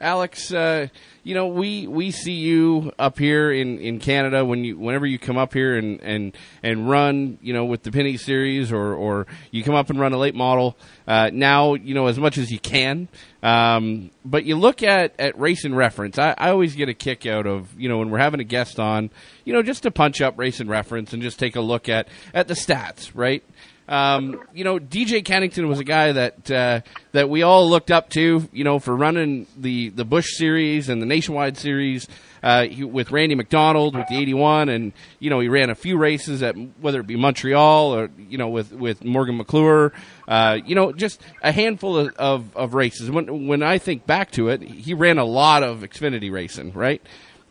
Alex, 0.00 0.50
uh, 0.50 0.88
you 1.24 1.34
know 1.34 1.48
we 1.48 1.86
we 1.86 2.10
see 2.10 2.32
you 2.32 2.90
up 2.98 3.18
here 3.18 3.52
in, 3.52 3.78
in 3.78 4.00
Canada 4.00 4.44
when 4.46 4.64
you 4.64 4.78
whenever 4.78 5.04
you 5.04 5.18
come 5.18 5.36
up 5.36 5.52
here 5.52 5.76
and, 5.76 6.00
and, 6.00 6.36
and 6.62 6.88
run, 6.88 7.36
you 7.42 7.52
know, 7.52 7.66
with 7.66 7.82
the 7.82 7.92
Penny 7.92 8.16
Series 8.16 8.72
or, 8.72 8.94
or 8.94 9.26
you 9.50 9.62
come 9.62 9.74
up 9.74 9.90
and 9.90 10.00
run 10.00 10.14
a 10.14 10.16
late 10.16 10.34
model. 10.34 10.74
Uh, 11.06 11.28
now, 11.32 11.74
you 11.74 11.94
know, 11.94 12.06
as 12.06 12.18
much 12.18 12.38
as 12.38 12.50
you 12.50 12.58
can. 12.58 13.08
Um, 13.42 14.10
but 14.24 14.44
you 14.44 14.56
look 14.56 14.82
at, 14.82 15.14
at 15.18 15.38
racing 15.38 15.74
reference. 15.74 16.18
I, 16.18 16.34
I 16.38 16.50
always 16.50 16.74
get 16.74 16.88
a 16.88 16.94
kick 16.94 17.26
out 17.26 17.46
of 17.46 17.78
you 17.78 17.90
know 17.90 17.98
when 17.98 18.08
we're 18.08 18.18
having 18.18 18.40
a 18.40 18.44
guest 18.44 18.80
on, 18.80 19.10
you 19.44 19.52
know, 19.52 19.62
just 19.62 19.82
to 19.82 19.90
punch 19.90 20.22
up 20.22 20.38
racing 20.38 20.68
reference 20.68 21.12
and 21.12 21.22
just 21.22 21.38
take 21.38 21.56
a 21.56 21.60
look 21.60 21.90
at 21.90 22.08
at 22.32 22.48
the 22.48 22.54
stats, 22.54 23.10
right? 23.14 23.44
Um, 23.90 24.40
you 24.54 24.62
know, 24.62 24.78
DJ 24.78 25.24
Kennington 25.24 25.68
was 25.68 25.80
a 25.80 25.84
guy 25.84 26.12
that 26.12 26.48
uh, 26.48 26.80
that 27.10 27.28
we 27.28 27.42
all 27.42 27.68
looked 27.68 27.90
up 27.90 28.08
to, 28.10 28.48
you 28.52 28.62
know, 28.62 28.78
for 28.78 28.94
running 28.94 29.48
the 29.56 29.88
the 29.88 30.04
Bush 30.04 30.36
series 30.36 30.88
and 30.88 31.02
the 31.02 31.06
Nationwide 31.06 31.58
series 31.58 32.06
uh, 32.42 32.66
he, 32.66 32.84
with 32.84 33.10
Randy 33.10 33.34
McDonald 33.34 33.96
with 33.96 34.06
the 34.06 34.16
81, 34.16 34.68
and 34.68 34.92
you 35.18 35.28
know 35.28 35.40
he 35.40 35.48
ran 35.48 35.70
a 35.70 35.74
few 35.74 35.98
races 35.98 36.40
at 36.40 36.54
whether 36.80 37.00
it 37.00 37.06
be 37.08 37.16
Montreal 37.16 37.92
or 37.92 38.10
you 38.16 38.38
know 38.38 38.48
with 38.48 38.72
with 38.72 39.04
Morgan 39.04 39.36
McClure, 39.36 39.92
uh, 40.28 40.58
you 40.64 40.76
know, 40.76 40.92
just 40.92 41.20
a 41.42 41.50
handful 41.50 41.98
of, 41.98 42.14
of, 42.16 42.56
of 42.56 42.74
races. 42.74 43.10
When 43.10 43.48
when 43.48 43.64
I 43.64 43.78
think 43.78 44.06
back 44.06 44.30
to 44.32 44.48
it, 44.50 44.62
he 44.62 44.94
ran 44.94 45.18
a 45.18 45.24
lot 45.24 45.64
of 45.64 45.80
Xfinity 45.80 46.30
racing, 46.30 46.72
right? 46.74 47.02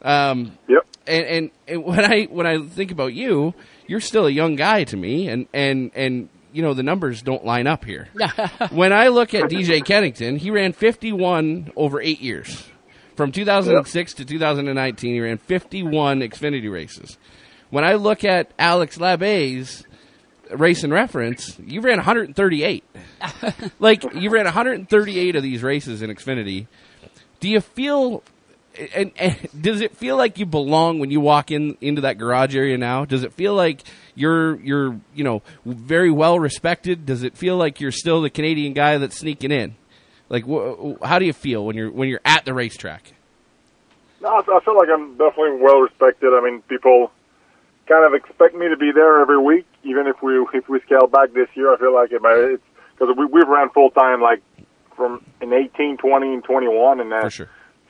Um, 0.02 0.58
yep. 0.70 0.86
and, 1.06 1.26
and 1.26 1.52
and 1.68 1.84
when 1.84 2.06
I 2.06 2.24
when 2.24 2.48
I 2.48 2.66
think 2.66 2.92
about 2.92 3.14
you, 3.14 3.54
you're 3.90 4.00
still 4.00 4.28
a 4.28 4.32
young 4.32 4.56
guy 4.56 4.84
to 4.84 4.96
me, 4.96 5.28
and 5.28 5.48
and 5.52 5.90
and 5.96 6.30
you 6.54 6.62
know 6.62 6.76
the 6.76 6.84
numbers 6.84 7.24
don't 7.24 7.44
line 7.44 7.66
up 7.66 7.84
here. 7.84 8.08
when 8.70 8.94
I 8.94 9.08
look 9.08 9.34
at 9.34 9.46
DJ 9.46 9.84
Kennington, 9.84 10.36
he 10.38 10.52
ran 10.52 10.74
51 10.74 11.72
over 11.76 12.00
eight 12.00 12.22
years. 12.22 12.70
From 13.16 13.32
2006 13.32 14.14
to 14.14 14.26
2019, 14.26 15.14
he 15.14 15.20
ran 15.20 15.40
51 15.40 16.22
Xfinity 16.22 16.72
races. 16.72 17.18
When 17.72 17.84
I 17.84 17.96
look 17.96 18.24
at 18.24 18.52
Alex 18.58 18.98
Labbé's 18.98 19.84
race 20.52 20.84
and 20.84 20.94
reference, 20.94 21.60
you 21.60 21.82
ran 21.82 21.98
138. 21.98 22.84
like 23.80 24.04
you 24.14 24.30
ran 24.30 24.46
138 24.46 25.36
of 25.36 25.44
these 25.44 25.64
races 25.64 26.02
in 26.02 26.12
Xfinity. 26.12 26.68
Do 27.40 27.50
you 27.50 27.60
feel 27.60 28.24
and, 28.96 29.12
and 29.18 29.36
does 29.60 29.82
it 29.82 29.96
feel 29.96 30.16
like 30.18 30.38
you 30.38 30.46
belong 30.46 31.00
when 31.00 31.12
you 31.12 31.20
walk 31.20 31.52
in 31.52 31.78
into 31.82 32.02
that 32.02 32.18
garage 32.18 32.56
area 32.56 32.78
now? 32.78 33.06
Does 33.06 33.24
it 33.24 33.34
feel 33.34 33.54
like 33.54 33.82
you're 34.16 34.60
you're 34.62 35.00
you 35.14 35.24
know 35.24 35.42
very 35.66 36.12
well 36.12 36.40
respected? 36.40 37.06
Does 37.06 37.24
it 37.24 37.36
feel 37.36 37.58
like 37.58 37.80
you're 37.82 37.92
still 37.92 38.22
the 38.22 38.30
Canadian 38.30 38.74
guy 38.74 38.98
that's 38.98 39.18
sneaking 39.18 39.52
in? 39.52 39.76
Like, 40.30 40.46
wh- 40.46 40.96
how 41.04 41.20
do 41.20 41.26
you 41.26 41.34
feel 41.34 41.66
when 41.66 41.76
you're 41.76 41.92
when 41.92 42.08
you're 42.10 42.22
at 42.24 42.46
the 42.46 42.54
racetrack? 42.54 43.14
No, 44.22 44.30
I 44.30 44.60
feel 44.64 44.78
like 44.78 44.90
I'm 44.94 45.12
definitely 45.18 45.62
well 45.62 45.80
respected. 45.80 46.34
I 46.34 46.42
mean, 46.44 46.62
people 46.64 47.12
kind 47.88 48.06
of 48.06 48.14
expect 48.14 48.54
me 48.56 48.68
to 48.70 48.78
be 48.78 48.92
there 48.92 49.22
every 49.22 49.40
week, 49.40 49.66
even 49.84 50.08
if 50.08 50.22
we 50.22 50.36
if 50.54 50.70
we 50.70 50.80
scale 50.82 51.08
back 51.08 51.34
this 51.34 51.48
year. 51.56 51.74
I 51.74 51.78
feel 51.78 51.94
like 51.94 52.12
it, 52.12 52.22
it's 52.24 52.64
because 52.98 53.16
we 53.18 53.26
we've 53.26 53.48
ran 53.48 53.70
full 53.70 53.90
time 53.90 54.22
like 54.22 54.42
from 54.96 55.24
in 55.42 55.54
18, 55.54 55.98
20, 55.98 56.34
and 56.34 56.44
21, 56.44 57.00
and 57.00 57.14
uh, 57.14 57.22
For 57.22 57.30
sure. 57.30 57.50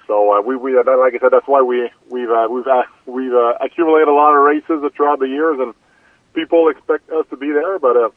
So 0.09 0.33
uh, 0.33 0.41
we 0.41 0.57
we 0.57 0.75
uh, 0.75 0.81
like 0.97 1.13
I 1.13 1.19
said, 1.21 1.29
that's 1.31 1.47
why 1.47 1.61
we 1.61 1.87
we've 2.09 2.31
uh, 2.31 2.47
we've 2.49 2.65
uh, 2.65 2.81
we've 3.05 3.31
uh, 3.31 3.53
accumulated 3.61 4.07
a 4.07 4.13
lot 4.13 4.33
of 4.33 4.41
races 4.41 4.81
throughout 4.97 5.19
the 5.19 5.27
years, 5.27 5.59
and 5.59 5.75
people 6.33 6.67
expect 6.67 7.11
us 7.11 7.27
to 7.29 7.37
be 7.37 7.51
there. 7.51 7.77
But 7.77 7.95
uh, 7.95 8.09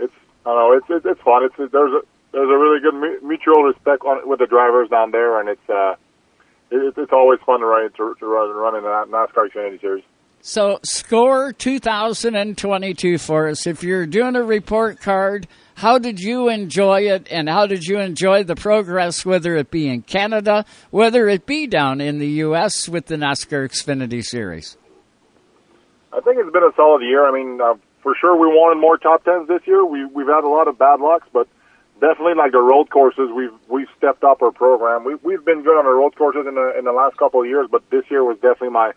it's 0.00 0.12
I 0.44 0.50
don't 0.50 0.58
know, 0.58 0.72
it's 0.72 1.06
it's, 1.06 1.20
fun. 1.20 1.44
It's 1.44 1.54
there's 1.56 1.94
a 1.94 2.02
there's 2.32 2.50
a 2.50 2.58
really 2.58 2.80
good 2.80 3.22
mutual 3.22 3.62
respect 3.62 4.02
on, 4.02 4.28
with 4.28 4.40
the 4.40 4.46
drivers 4.48 4.90
down 4.90 5.12
there, 5.12 5.38
and 5.38 5.48
it's 5.48 5.70
uh, 5.70 5.94
it, 6.72 6.98
it's 6.98 7.12
always 7.12 7.38
fun 7.46 7.60
to 7.60 7.66
run 7.66 7.92
to, 7.92 8.16
to 8.18 8.26
run 8.26 8.50
run 8.50 8.74
in 8.74 8.82
the 8.82 8.88
NASCAR 9.06 9.48
Xfinity 9.48 9.80
Series. 9.80 10.04
So, 10.48 10.78
score 10.84 11.52
2022 11.52 13.18
for 13.18 13.48
us. 13.48 13.66
If 13.66 13.82
you're 13.82 14.06
doing 14.06 14.36
a 14.36 14.44
report 14.44 15.00
card, 15.00 15.48
how 15.74 15.98
did 15.98 16.20
you 16.20 16.48
enjoy 16.48 17.10
it 17.10 17.26
and 17.32 17.48
how 17.48 17.66
did 17.66 17.82
you 17.82 17.98
enjoy 17.98 18.44
the 18.44 18.54
progress, 18.54 19.26
whether 19.26 19.56
it 19.56 19.72
be 19.72 19.88
in 19.88 20.02
Canada, 20.02 20.64
whether 20.92 21.28
it 21.28 21.46
be 21.46 21.66
down 21.66 22.00
in 22.00 22.20
the 22.20 22.28
U.S. 22.46 22.88
with 22.88 23.06
the 23.06 23.16
NASCAR 23.16 23.68
Xfinity 23.68 24.22
Series? 24.22 24.76
I 26.12 26.20
think 26.20 26.38
it's 26.38 26.52
been 26.52 26.62
a 26.62 26.76
solid 26.76 27.02
year. 27.02 27.26
I 27.26 27.32
mean, 27.32 27.60
uh, 27.60 27.74
for 28.00 28.14
sure 28.14 28.36
we 28.36 28.46
wanted 28.46 28.80
more 28.80 28.98
top 28.98 29.24
tens 29.24 29.48
this 29.48 29.62
year. 29.66 29.84
We 29.84 30.04
we've 30.04 30.28
had 30.28 30.44
a 30.44 30.48
lot 30.48 30.68
of 30.68 30.78
bad 30.78 31.00
lucks, 31.00 31.26
but 31.32 31.48
definitely 32.00 32.34
like 32.34 32.52
the 32.52 32.62
road 32.62 32.88
courses, 32.90 33.30
we've 33.34 33.50
we've 33.68 33.90
stepped 33.98 34.22
up 34.22 34.42
our 34.42 34.52
program. 34.52 35.02
We 35.02 35.16
we've 35.16 35.44
been 35.44 35.64
good 35.64 35.76
on 35.76 35.86
the 35.86 35.90
road 35.90 36.14
courses 36.14 36.46
in 36.46 36.54
the 36.54 36.78
in 36.78 36.84
the 36.84 36.92
last 36.92 37.16
couple 37.16 37.40
of 37.40 37.48
years, 37.48 37.66
but 37.68 37.82
this 37.90 38.04
year 38.12 38.22
was 38.22 38.36
definitely 38.36 38.70
my 38.70 38.92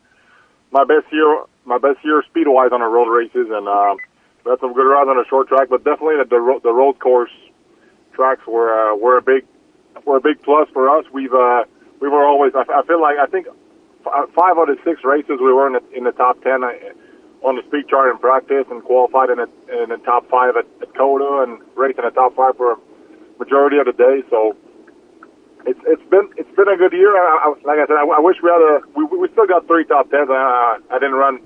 my 0.72 0.84
best 0.86 1.12
year 1.12 1.44
my 1.66 1.78
best 1.78 2.00
year 2.04 2.24
speed 2.30 2.48
wise 2.48 2.72
on 2.74 2.80
the 2.82 2.88
road 2.88 3.10
races, 3.12 3.48
and 3.52 3.68
um, 3.68 3.98
we 4.46 4.52
had 4.52 4.60
some 4.60 4.74
good 4.74 4.88
rides 4.90 5.10
on 5.10 5.18
the 5.18 5.26
short 5.30 5.48
track. 5.48 5.70
But 5.70 5.84
definitely 5.84 6.18
the 6.18 6.26
the, 6.30 6.40
ro- 6.40 6.60
the 6.64 6.74
road 6.74 7.00
course 7.00 7.32
tracks 8.14 8.42
were 8.48 8.72
uh, 8.74 8.96
were 8.96 9.18
a 9.18 9.22
big 9.22 9.46
were 10.06 10.18
a 10.18 10.22
big 10.22 10.42
plus 10.44 10.70
for 10.74 10.90
us. 10.90 11.06
We've 11.14 11.34
uh, 11.34 11.66
we 12.02 12.10
were 12.10 12.26
always 12.26 12.54
I, 12.56 12.64
I 12.72 12.84
feel 12.86 13.02
like 13.02 13.18
I 13.18 13.28
think 13.28 13.48
f- 14.06 14.30
five 14.36 14.58
out 14.58 14.70
of 14.70 14.78
six 14.86 15.04
races 15.04 15.40
we 15.42 15.54
were 15.54 15.68
in 15.68 15.74
the, 15.74 15.84
in 15.98 16.04
the 16.06 16.12
top 16.14 16.42
ten. 16.44 16.64
uh, 16.64 16.72
on 17.42 17.56
the 17.56 17.64
speed 17.68 17.88
chart 17.88 18.12
in 18.12 18.18
practice 18.20 18.66
and 18.70 18.84
qualified 18.84 19.30
in 19.30 19.38
the, 19.38 19.48
in 19.84 19.90
the 19.90 19.98
top 20.04 20.28
five 20.30 20.56
at, 20.58 20.66
at 20.82 20.94
COTA 20.96 21.44
and 21.48 21.62
raced 21.78 21.98
in 21.98 22.06
the 22.06 22.12
top 22.12 22.36
five 22.36 22.58
for 22.58 22.74
a 22.74 22.78
majority 23.40 23.78
of 23.78 23.86
the 23.86 23.94
day. 23.94 24.22
So 24.30 24.58
it's 25.70 25.80
it's 25.86 26.06
been 26.10 26.26
it's 26.36 26.50
been 26.58 26.68
a 26.68 26.78
good 26.78 26.94
year. 26.94 27.14
I, 27.14 27.46
I, 27.46 27.48
like 27.62 27.78
I 27.78 27.86
said, 27.86 27.98
I, 28.02 28.06
I 28.10 28.22
wish 28.22 28.42
we 28.42 28.50
had 28.50 28.62
a 28.62 28.82
we 28.98 29.06
we 29.06 29.30
still 29.38 29.46
got 29.46 29.68
three 29.70 29.86
top 29.86 30.10
tens. 30.10 30.30
I, 30.34 30.82
I 30.90 30.98
didn't 30.98 31.16
run 31.22 31.42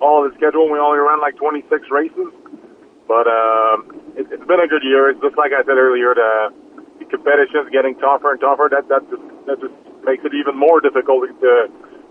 all 0.00 0.28
the 0.28 0.32
schedule. 0.36 0.68
We 0.68 0.78
only 0.78 1.00
ran 1.00 1.20
like 1.24 1.36
26 1.40 1.88
races, 1.88 2.28
but 3.08 3.24
um, 3.24 3.88
it, 4.12 4.28
it's 4.28 4.44
been 4.44 4.60
a 4.60 4.68
good 4.68 4.84
year. 4.84 5.08
It's 5.08 5.20
just 5.24 5.40
like 5.40 5.56
I 5.56 5.64
said 5.64 5.80
earlier, 5.80 6.12
the, 6.12 6.52
the 7.00 7.06
competition's 7.08 7.72
getting 7.72 7.96
tougher 7.96 8.36
and 8.36 8.40
tougher. 8.40 8.68
That 8.68 8.88
that 8.92 9.08
just 9.08 9.24
that 9.48 9.56
just 9.64 9.74
makes 10.04 10.20
it 10.28 10.36
even 10.36 10.52
more 10.60 10.84
difficult 10.84 11.24
to 11.40 11.52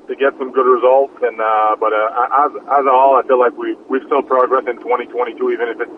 to 0.10 0.14
get 0.18 0.34
some 0.42 0.50
good 0.50 0.66
results. 0.66 1.14
And 1.22 1.38
uh, 1.38 1.78
but 1.78 1.94
uh, 1.94 2.42
as 2.50 2.52
as 2.58 2.84
a 2.90 2.96
whole, 2.96 3.22
I 3.22 3.24
feel 3.30 3.38
like 3.38 3.54
we 3.54 3.78
we've 3.86 4.06
still 4.10 4.26
progressed 4.26 4.66
in 4.66 4.82
2022, 4.82 5.38
even 5.54 5.70
if 5.70 5.78
it's 5.78 5.98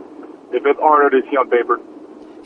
if 0.51 0.67
it's 0.67 0.79
harder 0.83 1.07
to 1.15 1.23
see 1.31 1.39
on 1.39 1.47
paper. 1.47 1.79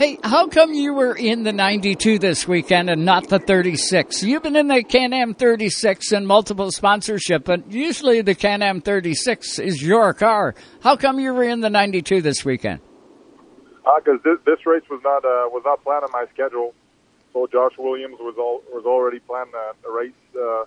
Hey, 0.01 0.17
how 0.23 0.47
come 0.47 0.73
you 0.73 0.95
were 0.95 1.15
in 1.15 1.43
the 1.43 1.53
92 1.53 2.17
this 2.17 2.47
weekend 2.47 2.89
and 2.89 3.05
not 3.05 3.29
the 3.29 3.37
36? 3.37 4.23
You've 4.23 4.41
been 4.41 4.55
in 4.55 4.67
the 4.67 4.81
Can-Am 4.81 5.35
36 5.35 6.11
and 6.11 6.25
multiple 6.25 6.71
sponsorship, 6.71 7.45
but 7.45 7.71
usually 7.71 8.21
the 8.23 8.33
Can-Am 8.33 8.81
36 8.81 9.59
is 9.59 9.83
your 9.83 10.15
car. 10.15 10.55
How 10.81 10.95
come 10.95 11.19
you 11.19 11.31
were 11.35 11.43
in 11.43 11.59
the 11.59 11.69
92 11.69 12.23
this 12.23 12.43
weekend? 12.43 12.79
because 14.03 14.19
this, 14.23 14.39
this 14.43 14.65
race 14.65 14.81
was 14.89 15.01
not 15.03 15.23
uh, 15.23 15.45
was 15.53 15.61
not 15.65 15.83
planned 15.83 16.03
on 16.03 16.11
my 16.11 16.25
schedule. 16.33 16.73
So 17.31 17.45
Josh 17.45 17.73
Williams 17.77 18.17
was 18.19 18.33
all, 18.39 18.63
was 18.73 18.87
already 18.87 19.19
planned 19.19 19.53
uh, 19.53 19.87
a 19.87 19.91
race 19.91 20.13
uh, 20.35 20.63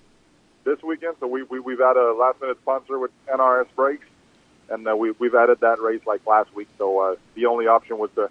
this 0.63 0.81
weekend. 0.85 1.17
So 1.19 1.27
we, 1.27 1.43
we 1.43 1.59
we've 1.59 1.81
had 1.81 1.97
a 1.97 2.13
last 2.13 2.41
minute 2.41 2.59
sponsor 2.63 3.01
with 3.01 3.11
NRS 3.27 3.67
Brakes, 3.75 4.07
and 4.71 4.87
uh, 4.87 4.95
we 4.95 5.11
we've 5.19 5.35
added 5.35 5.59
that 5.59 5.81
race 5.81 6.03
like 6.07 6.25
last 6.25 6.55
week. 6.55 6.69
So 6.79 7.01
uh, 7.01 7.17
the 7.35 7.47
only 7.47 7.67
option 7.67 7.99
was 7.99 8.11
to 8.15 8.31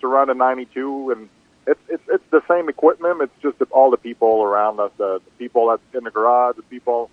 to 0.00 0.06
run 0.06 0.30
a 0.30 0.34
92, 0.34 1.10
and 1.10 1.28
it's 1.66 1.80
it's 1.88 2.02
it's 2.08 2.24
the 2.30 2.42
same 2.48 2.68
equipment. 2.68 3.22
It's 3.22 3.42
just 3.42 3.70
all 3.70 3.90
the 3.90 3.96
people 3.96 4.42
around 4.42 4.80
us, 4.80 4.90
uh, 4.98 5.18
the 5.18 5.30
people 5.38 5.68
that's 5.68 5.82
in 5.94 6.04
the 6.04 6.10
garage, 6.10 6.56
the 6.56 6.62
people 6.62 7.10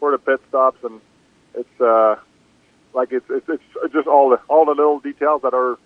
for 0.00 0.10
the 0.10 0.18
pit 0.18 0.40
stops, 0.48 0.78
and 0.82 1.00
it's 1.54 1.80
uh 1.80 2.16
like 2.92 3.12
it's 3.12 3.26
it's, 3.30 3.48
it's 3.48 3.92
just 3.92 4.08
all 4.08 4.30
the 4.30 4.40
all 4.48 4.64
the 4.64 4.72
little 4.72 5.00
details 5.00 5.42
that 5.42 5.54
are 5.54 5.78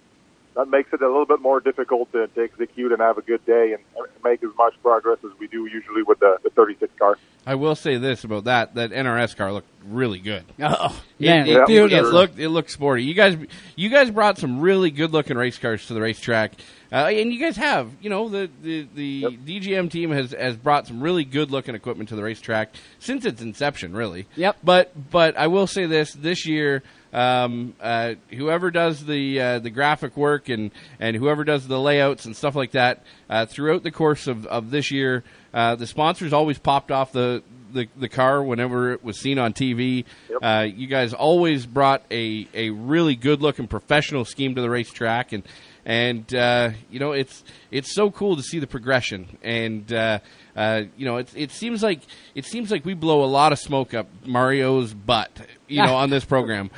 that 0.56 0.68
makes 0.68 0.92
it 0.92 1.00
a 1.00 1.06
little 1.06 1.26
bit 1.26 1.40
more 1.40 1.60
difficult 1.60 2.10
to, 2.12 2.26
to 2.26 2.42
execute 2.42 2.92
and 2.92 3.00
have 3.00 3.18
a 3.18 3.22
good 3.22 3.44
day 3.46 3.72
and 3.72 3.82
make 4.24 4.42
as 4.42 4.50
much 4.58 4.74
progress 4.82 5.18
as 5.24 5.30
we 5.38 5.46
do 5.46 5.66
usually 5.66 6.02
with 6.02 6.18
the, 6.20 6.38
the 6.42 6.50
36 6.50 6.92
car. 6.98 7.16
I 7.46 7.54
will 7.54 7.74
say 7.74 7.96
this 7.96 8.22
about 8.24 8.44
that: 8.44 8.74
that 8.74 8.90
NRS 8.90 9.34
car 9.36 9.52
looked 9.52 9.68
really 9.86 10.18
good. 10.18 10.44
Oh, 10.62 11.02
It, 11.18 11.26
man, 11.26 11.48
it, 11.48 11.56
it, 11.56 11.66
beautiful. 11.66 12.06
it 12.08 12.12
looked 12.12 12.38
it 12.38 12.48
looked 12.50 12.70
sporty. 12.70 13.04
You 13.04 13.14
guys, 13.14 13.36
you 13.76 13.88
guys 13.88 14.10
brought 14.10 14.36
some 14.38 14.60
really 14.60 14.90
good 14.90 15.10
looking 15.12 15.36
race 15.38 15.56
cars 15.58 15.86
to 15.86 15.94
the 15.94 16.00
racetrack, 16.02 16.52
uh, 16.92 17.06
and 17.06 17.32
you 17.32 17.40
guys 17.40 17.56
have. 17.56 17.90
You 18.02 18.10
know, 18.10 18.28
the 18.28 18.50
the, 18.62 18.86
the 18.94 19.22
DGM 19.22 19.90
team 19.90 20.10
has 20.10 20.32
has 20.32 20.56
brought 20.56 20.86
some 20.86 21.02
really 21.02 21.24
good 21.24 21.50
looking 21.50 21.74
equipment 21.74 22.10
to 22.10 22.16
the 22.16 22.22
racetrack 22.22 22.74
since 22.98 23.24
its 23.24 23.40
inception, 23.40 23.94
really. 23.96 24.26
Yep. 24.36 24.58
But 24.62 25.10
but 25.10 25.36
I 25.38 25.46
will 25.46 25.66
say 25.66 25.86
this: 25.86 26.12
this 26.12 26.46
year, 26.46 26.82
um, 27.12 27.74
uh, 27.80 28.14
whoever 28.30 28.70
does 28.70 29.04
the 29.04 29.40
uh, 29.40 29.58
the 29.58 29.70
graphic 29.70 30.16
work 30.16 30.48
and 30.48 30.70
and 30.98 31.16
whoever 31.16 31.44
does 31.44 31.66
the 31.66 31.80
layouts 31.80 32.24
and 32.24 32.36
stuff 32.36 32.54
like 32.54 32.72
that 32.72 33.02
uh, 33.28 33.46
throughout 33.46 33.82
the 33.82 33.90
course 33.90 34.26
of, 34.26 34.46
of 34.46 34.70
this 34.70 34.90
year, 34.90 35.24
uh, 35.54 35.76
the 35.76 35.86
sponsors 35.86 36.32
always 36.32 36.58
popped 36.58 36.90
off 36.90 37.12
the, 37.12 37.42
the, 37.72 37.88
the 37.96 38.08
car 38.08 38.42
whenever 38.42 38.92
it 38.92 39.04
was 39.04 39.18
seen 39.18 39.38
on 39.38 39.52
TV. 39.52 40.04
Uh, 40.42 40.66
you 40.68 40.86
guys 40.86 41.12
always 41.12 41.66
brought 41.66 42.02
a, 42.10 42.46
a 42.54 42.70
really 42.70 43.14
good 43.16 43.40
looking 43.40 43.68
professional 43.68 44.24
scheme 44.24 44.54
to 44.54 44.60
the 44.60 44.70
racetrack 44.70 45.32
and 45.32 45.44
and 45.84 46.32
uh, 46.34 46.70
you 46.90 47.00
know 47.00 47.12
it's 47.12 47.44
it's 47.70 47.94
so 47.94 48.10
cool 48.10 48.36
to 48.36 48.42
see 48.42 48.58
the 48.58 48.66
progression. 48.66 49.38
And 49.42 49.92
uh, 49.92 50.20
uh, 50.56 50.82
you 50.96 51.06
know 51.06 51.16
it 51.16 51.32
it 51.36 51.50
seems 51.50 51.82
like 51.82 52.00
it 52.34 52.44
seems 52.44 52.70
like 52.70 52.84
we 52.84 52.94
blow 52.94 53.24
a 53.24 53.26
lot 53.26 53.52
of 53.52 53.58
smoke 53.58 53.94
up 53.94 54.08
Mario's 54.24 54.94
butt 54.94 55.30
you 55.68 55.82
know 55.82 55.94
on 55.96 56.10
this 56.10 56.24
program. 56.24 56.70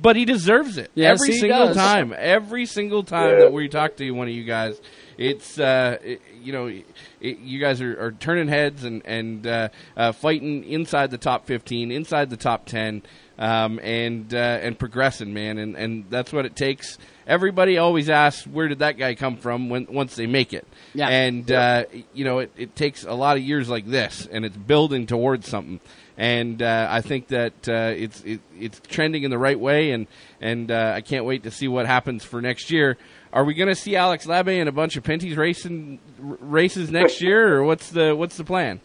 But 0.00 0.16
he 0.16 0.24
deserves 0.24 0.78
it. 0.78 0.90
Yes, 0.94 1.20
every 1.20 1.34
single 1.34 1.66
does. 1.68 1.76
time. 1.76 2.14
Every 2.16 2.66
single 2.66 3.02
time 3.02 3.38
that 3.40 3.52
we 3.52 3.68
talk 3.68 3.96
to 3.96 4.10
one 4.12 4.28
of 4.28 4.34
you 4.34 4.44
guys 4.44 4.80
it's 5.18 5.58
uh, 5.58 5.98
it, 6.02 6.22
you 6.40 6.52
know 6.52 6.66
it, 6.66 6.86
you 7.20 7.58
guys 7.58 7.82
are, 7.82 8.00
are 8.00 8.12
turning 8.12 8.48
heads 8.48 8.84
and 8.84 9.02
and 9.04 9.46
uh, 9.46 9.68
uh, 9.96 10.12
fighting 10.12 10.64
inside 10.64 11.10
the 11.10 11.18
top 11.18 11.44
15 11.46 11.90
inside 11.90 12.30
the 12.30 12.36
top 12.36 12.64
10 12.66 13.02
um, 13.38 13.78
and 13.82 14.32
uh, 14.34 14.36
and 14.36 14.78
progressing 14.78 15.32
man 15.32 15.58
and 15.58 15.76
and 15.76 16.04
that's 16.10 16.32
what 16.32 16.44
it 16.46 16.56
takes 16.56 16.98
everybody 17.26 17.78
always 17.78 18.08
asks 18.10 18.46
where 18.46 18.68
did 18.68 18.78
that 18.80 18.96
guy 18.98 19.14
come 19.14 19.36
from 19.36 19.68
when 19.68 19.86
once 19.90 20.16
they 20.16 20.26
make 20.26 20.52
it 20.52 20.66
Yeah. 20.94 21.08
and 21.08 21.50
uh, 21.52 21.84
you 22.14 22.24
know 22.24 22.38
it, 22.40 22.50
it 22.56 22.74
takes 22.74 23.04
a 23.04 23.12
lot 23.14 23.36
of 23.36 23.42
years 23.42 23.68
like 23.68 23.86
this 23.86 24.26
and 24.30 24.44
it's 24.44 24.56
building 24.56 25.06
towards 25.06 25.46
something 25.48 25.80
and 26.16 26.60
uh, 26.62 26.88
I 26.90 27.00
think 27.00 27.28
that 27.28 27.68
uh, 27.68 27.92
it's 27.96 28.22
it, 28.22 28.40
it's 28.58 28.80
trending 28.88 29.22
in 29.22 29.30
the 29.30 29.38
right 29.38 29.58
way, 29.60 29.92
and 29.92 30.08
and 30.40 30.68
uh, 30.68 30.92
I 30.96 31.00
can't 31.00 31.24
wait 31.24 31.44
to 31.44 31.52
see 31.52 31.68
what 31.68 31.86
happens 31.86 32.24
for 32.24 32.42
next 32.42 32.72
year. 32.72 32.96
Are 33.32 33.44
we 33.44 33.54
going 33.54 33.68
to 33.68 33.76
see 33.76 33.94
Alex 33.94 34.26
Labbe 34.26 34.58
and 34.58 34.68
a 34.68 34.72
bunch 34.72 34.96
of 34.96 35.04
Pinty's 35.04 35.36
racing 35.36 36.00
r- 36.20 36.36
races 36.40 36.90
next 36.90 37.20
year, 37.22 37.54
or 37.56 37.62
what's 37.62 37.90
the 37.90 38.16
what's 38.16 38.36
the 38.36 38.42
plan? 38.42 38.80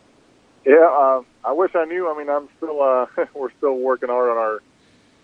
Yeah, 0.63 0.75
uh, 0.87 1.23
I 1.45 1.51
wish 1.51 1.71
I 1.75 1.85
knew. 1.85 2.09
I 2.09 2.17
mean, 2.17 2.29
I'm 2.29 2.47
still 2.57 2.81
uh, 2.81 3.05
we're 3.33 3.51
still 3.57 3.75
working 3.75 4.09
hard 4.09 4.29
on 4.29 4.37
our 4.37 4.59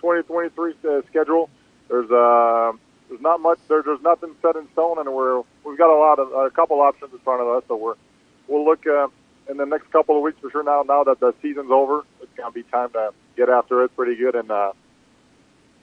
2023 0.02 0.74
uh, 0.84 1.02
schedule. 1.08 1.50
There's 1.88 2.10
uh, 2.12 2.74
there's 3.08 3.22
not 3.22 3.40
much 3.42 3.60
there, 3.68 3.82
there's 3.82 4.02
nothing 4.02 4.36
set 4.42 4.56
in 4.56 4.68
stone, 4.74 5.00
and 5.00 5.14
we're 5.14 5.42
we've 5.64 5.78
got 5.78 5.94
a 5.94 5.98
lot 5.98 6.20
of 6.20 6.32
a 6.32 6.50
couple 6.52 6.80
options 6.82 7.14
in 7.14 7.20
front 7.20 7.42
of 7.42 7.48
us. 7.48 7.64
So 7.68 7.76
we're 7.76 7.96
we'll 8.48 8.66
look 8.66 8.86
uh, 8.86 9.08
in 9.50 9.58
the 9.58 9.66
next 9.66 9.92
couple 9.92 10.18
of 10.18 10.24
weeks 10.24 10.40
for 10.40 10.52
sure. 10.52 10.64
Now 10.64 10.84
now 10.88 11.04
that 11.06 11.20
the 11.20 11.34
season's 11.42 11.72
over, 11.72 12.04
it's 12.22 12.32
gonna 12.38 12.52
be 12.52 12.64
time 12.64 12.92
to 12.92 13.14
get 13.38 13.50
after 13.50 13.84
it 13.84 13.96
pretty 13.96 14.16
good 14.16 14.36
and 14.36 14.52
uh, 14.52 14.74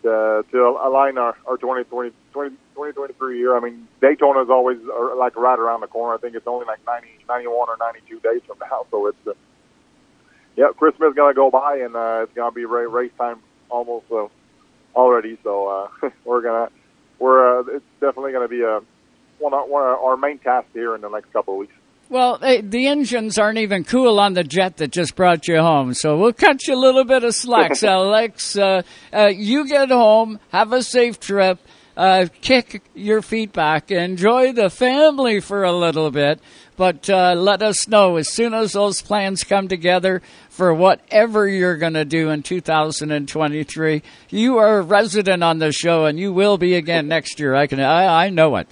to, 0.03 0.45
to 0.53 0.59
align 0.85 1.17
our 1.17 1.37
our 1.47 1.57
2020 1.57 2.13
20, 2.33 2.51
2023 2.51 3.39
year. 3.39 3.57
I 3.57 3.61
mean, 3.61 3.89
Daytona 4.03 4.43
is 4.43 4.51
always 4.51 4.79
like 5.17 5.35
right 5.37 5.59
around 5.59 5.81
the 5.81 5.87
corner. 5.87 6.15
I 6.15 6.19
think 6.19 6.37
it's 6.37 6.47
only 6.47 6.67
like 6.67 6.81
90, 6.87 7.09
91 7.27 7.69
or 7.71 7.77
92 7.79 8.21
days 8.21 8.43
from 8.47 8.59
now, 8.61 8.85
so 8.91 9.07
it's. 9.07 9.27
Uh, 9.27 9.33
yeah, 10.57 10.69
Christmas 10.77 11.11
is 11.11 11.15
gonna 11.15 11.35
go 11.35 11.51
by, 11.51 11.77
and 11.79 11.95
uh, 11.95 12.21
it's 12.23 12.33
gonna 12.35 12.53
be 12.53 12.65
race 12.65 13.13
time 13.19 13.39
almost 13.69 14.07
uh, 14.11 14.27
already. 14.95 15.39
So 15.45 15.69
uh, 16.03 16.11
we're 16.25 16.43
gonna 16.43 16.71
we're 17.19 17.61
uh, 17.61 17.77
it's 17.77 17.85
definitely 18.01 18.33
gonna 18.33 18.49
be 18.49 18.63
a 18.63 18.81
one 19.39 19.53
of, 19.53 19.69
one 19.69 19.83
of 19.83 19.99
our 19.99 20.17
main 20.17 20.39
tasks 20.39 20.71
here 20.73 20.95
in 20.95 21.03
the 21.03 21.09
next 21.09 21.33
couple 21.33 21.55
of 21.55 21.61
weeks. 21.61 21.75
Well, 22.09 22.39
they, 22.39 22.61
the 22.61 22.87
engines 22.87 23.37
aren't 23.37 23.59
even 23.59 23.83
cool 23.83 24.21
on 24.21 24.35
the 24.35 24.45
jet 24.45 24.77
that 24.77 24.93
just 24.93 25.17
brought 25.17 25.49
you 25.49 25.59
home, 25.59 25.93
so 25.93 26.17
we'll 26.17 26.33
cut 26.33 26.67
you 26.69 26.75
a 26.75 26.79
little 26.79 27.05
bit 27.05 27.25
of 27.25 27.35
slack, 27.35 27.73
Alex. 27.83 28.57
Uh, 28.57 28.83
uh, 29.13 29.27
you 29.27 29.67
get 29.67 29.91
home, 29.91 30.39
have 30.53 30.73
a 30.73 30.85
safe 30.85 31.19
trip, 31.19 31.59
uh, 31.97 32.27
kick 32.43 32.83
your 32.95 33.23
feet 33.23 33.53
back, 33.53 33.91
enjoy 33.91 34.53
the 34.53 34.71
family 34.71 35.41
for 35.41 35.65
a 35.65 35.73
little 35.73 36.13
bit, 36.13 36.39
but 36.77 37.11
uh, 37.11 37.35
let 37.35 37.61
us 37.61 37.89
know 37.89 38.17
as 38.17 38.29
soon 38.29 38.55
as 38.55 38.75
those 38.75 39.03
plans 39.03 39.43
come 39.43 39.67
together 39.67 40.23
for 40.57 40.73
whatever 40.73 41.47
you're 41.47 41.77
going 41.77 41.93
to 41.93 42.07
do 42.07 42.31
in 42.31 42.43
2023. 42.43 44.03
You 44.31 44.57
are 44.57 44.79
a 44.79 44.83
resident 44.83 45.45
on 45.45 45.59
the 45.59 45.71
show, 45.71 46.07
and 46.07 46.19
you 46.19 46.33
will 46.33 46.57
be 46.57 46.75
again 46.75 47.09
next 47.09 47.39
year. 47.39 47.55
I 47.55 47.67
can, 47.67 47.79
I, 47.79 48.25
I 48.25 48.31
know 48.31 48.57
it. 48.57 48.67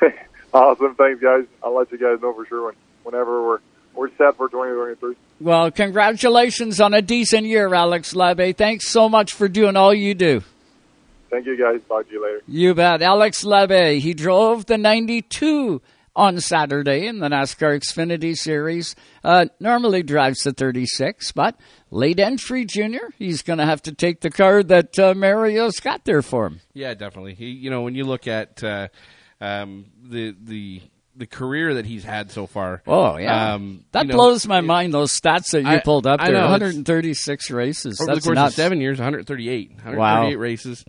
awesome, 0.54 0.94
thanks, 0.94 1.22
guys. 1.22 1.44
I'll 1.62 1.76
let 1.76 1.92
you 1.92 1.98
guys 1.98 2.20
know 2.22 2.32
for 2.32 2.46
sure 2.46 2.66
when, 2.66 2.74
whenever 3.04 3.46
we're 3.46 3.58
we're 3.94 4.08
set 4.16 4.36
for 4.36 4.48
2023. 4.48 5.16
Well, 5.40 5.70
congratulations 5.70 6.80
on 6.80 6.92
a 6.92 7.00
decent 7.00 7.46
year, 7.46 7.72
Alex 7.72 8.14
Labbe. 8.14 8.54
Thanks 8.54 8.88
so 8.88 9.08
much 9.08 9.32
for 9.32 9.48
doing 9.48 9.76
all 9.76 9.94
you 9.94 10.14
do. 10.14 10.42
Thank 11.30 11.46
you, 11.46 11.58
guys. 11.58 11.80
Talk 11.88 12.06
to 12.06 12.12
you 12.12 12.22
later. 12.22 12.42
You 12.46 12.74
bet. 12.74 13.02
Alex 13.02 13.42
Labbe, 13.44 13.98
he 14.00 14.12
drove 14.14 14.66
the 14.66 14.76
92 14.76 15.80
on 16.16 16.40
Saturday 16.40 17.06
in 17.06 17.20
the 17.20 17.28
NASCAR 17.28 17.78
Xfinity 17.78 18.34
Series. 18.34 18.96
Uh, 19.22 19.46
normally 19.60 20.02
drives 20.02 20.40
the 20.40 20.52
36, 20.52 21.30
but 21.32 21.60
late 21.90 22.18
entry 22.18 22.64
junior, 22.64 23.10
he's 23.18 23.42
going 23.42 23.58
to 23.58 23.66
have 23.66 23.82
to 23.82 23.92
take 23.92 24.22
the 24.22 24.30
car 24.30 24.62
that 24.64 24.98
uh, 24.98 25.14
Mario's 25.14 25.78
got 25.78 26.04
there 26.04 26.22
for 26.22 26.46
him. 26.46 26.60
Yeah, 26.74 26.94
definitely. 26.94 27.34
He, 27.34 27.50
you 27.50 27.70
know, 27.70 27.82
when 27.82 27.94
you 27.94 28.04
look 28.04 28.26
at 28.26 28.64
uh, 28.64 28.88
um, 29.40 29.84
the 30.02 30.34
the 30.42 30.82
the 31.18 31.26
career 31.26 31.74
that 31.74 31.86
he's 31.86 32.04
had 32.04 32.30
so 32.30 32.46
far. 32.46 32.82
Oh 32.86 33.16
yeah, 33.16 33.54
um, 33.54 33.84
that 33.92 34.04
you 34.04 34.08
know, 34.12 34.16
blows 34.16 34.46
my 34.46 34.60
mind. 34.60 34.92
Those 34.92 35.18
stats 35.18 35.50
that 35.52 35.62
you 35.62 35.68
I- 35.68 35.80
pulled 35.80 36.06
up 36.06 36.20
I 36.20 36.26
there, 36.26 36.34
know, 36.34 36.50
136 36.50 37.50
races. 37.50 38.00
over 38.00 38.06
That's 38.12 38.24
the 38.24 38.28
course 38.30 38.34
nuts. 38.34 38.52
of 38.52 38.56
seven 38.56 38.80
years, 38.82 38.98
138, 38.98 39.70
138 39.70 39.96
Wow. 40.36 40.40
races. 40.40 40.84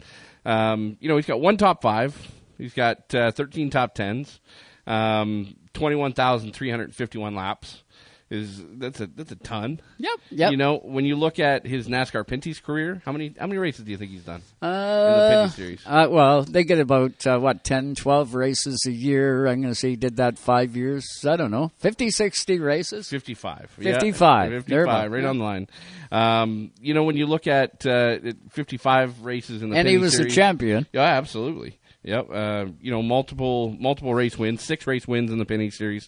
Um, 0.45 0.97
you 0.99 1.07
know, 1.09 1.15
he's 1.15 1.25
got 1.25 1.39
one 1.41 1.57
top 1.57 1.81
five. 1.81 2.15
He's 2.57 2.73
got 2.73 3.13
uh, 3.13 3.31
13 3.31 3.69
top 3.69 3.93
tens, 3.95 4.39
um, 4.87 5.55
21,351 5.73 7.35
laps. 7.35 7.83
Is 8.29 8.61
that's 8.73 8.99
a 8.99 9.07
that's 9.07 9.31
a 9.31 9.37
ton. 9.37 9.79
Yep, 9.99 10.19
yep. 10.31 10.51
You 10.51 10.57
know, 10.57 10.79
when 10.79 11.05
you 11.05 11.15
look 11.15 11.39
at 11.39 11.65
his 11.65 11.87
NASCAR 11.87 12.25
Pinty's 12.27 12.59
career, 12.59 13.01
how 13.05 13.13
many 13.13 13.33
how 13.39 13.47
many 13.47 13.57
races 13.57 13.85
do 13.85 13.91
you 13.91 13.95
think 13.97 14.11
he's 14.11 14.25
done 14.25 14.41
in 14.61 14.67
the 14.67 14.67
Uh, 14.67 15.47
Pinty 15.47 15.51
series? 15.51 15.81
uh, 15.85 16.07
well, 16.11 16.43
they 16.43 16.65
get 16.65 16.79
about, 16.81 17.25
uh, 17.25 17.39
what, 17.39 17.63
10, 17.63 17.95
12 17.95 18.33
races 18.35 18.83
a 18.85 18.91
year. 18.91 19.47
I'm 19.47 19.61
going 19.61 19.71
to 19.71 19.79
say 19.79 19.91
he 19.91 19.95
did 19.95 20.17
that 20.17 20.37
five 20.37 20.75
years. 20.75 21.05
I 21.25 21.37
don't 21.37 21.51
know. 21.51 21.71
50, 21.77 22.09
60 22.09 22.59
races? 22.59 23.07
55. 23.07 23.69
55. 23.77 24.51
Yeah, 24.51 24.59
Thereabout. 24.59 25.03
55, 25.03 25.11
right 25.13 25.23
on 25.23 25.37
the 25.37 25.43
line. 25.45 25.67
Um, 26.11 26.71
you 26.81 26.93
know, 26.93 27.05
when 27.05 27.15
you 27.15 27.27
look 27.27 27.47
at 27.47 27.85
uh, 27.85 28.17
55 28.51 29.23
races 29.23 29.61
in 29.61 29.69
the 29.69 29.77
And 29.77 29.87
he 29.87 29.95
Pinty 29.95 30.01
was 30.01 30.15
a 30.15 30.17
series- 30.17 30.35
champion. 30.35 30.85
Yeah, 30.91 31.03
absolutely. 31.03 31.77
Yep. 32.07 32.27
Uh, 32.31 32.65
you 32.81 32.89
know, 32.89 33.01
multiple 33.01 33.75
multiple 33.77 34.13
race 34.15 34.37
wins, 34.37 34.63
six 34.63 34.87
race 34.87 35.05
wins 35.05 35.29
in 35.29 35.39
the 35.39 35.45
Pinty's 35.45 35.77
series. 35.77 36.07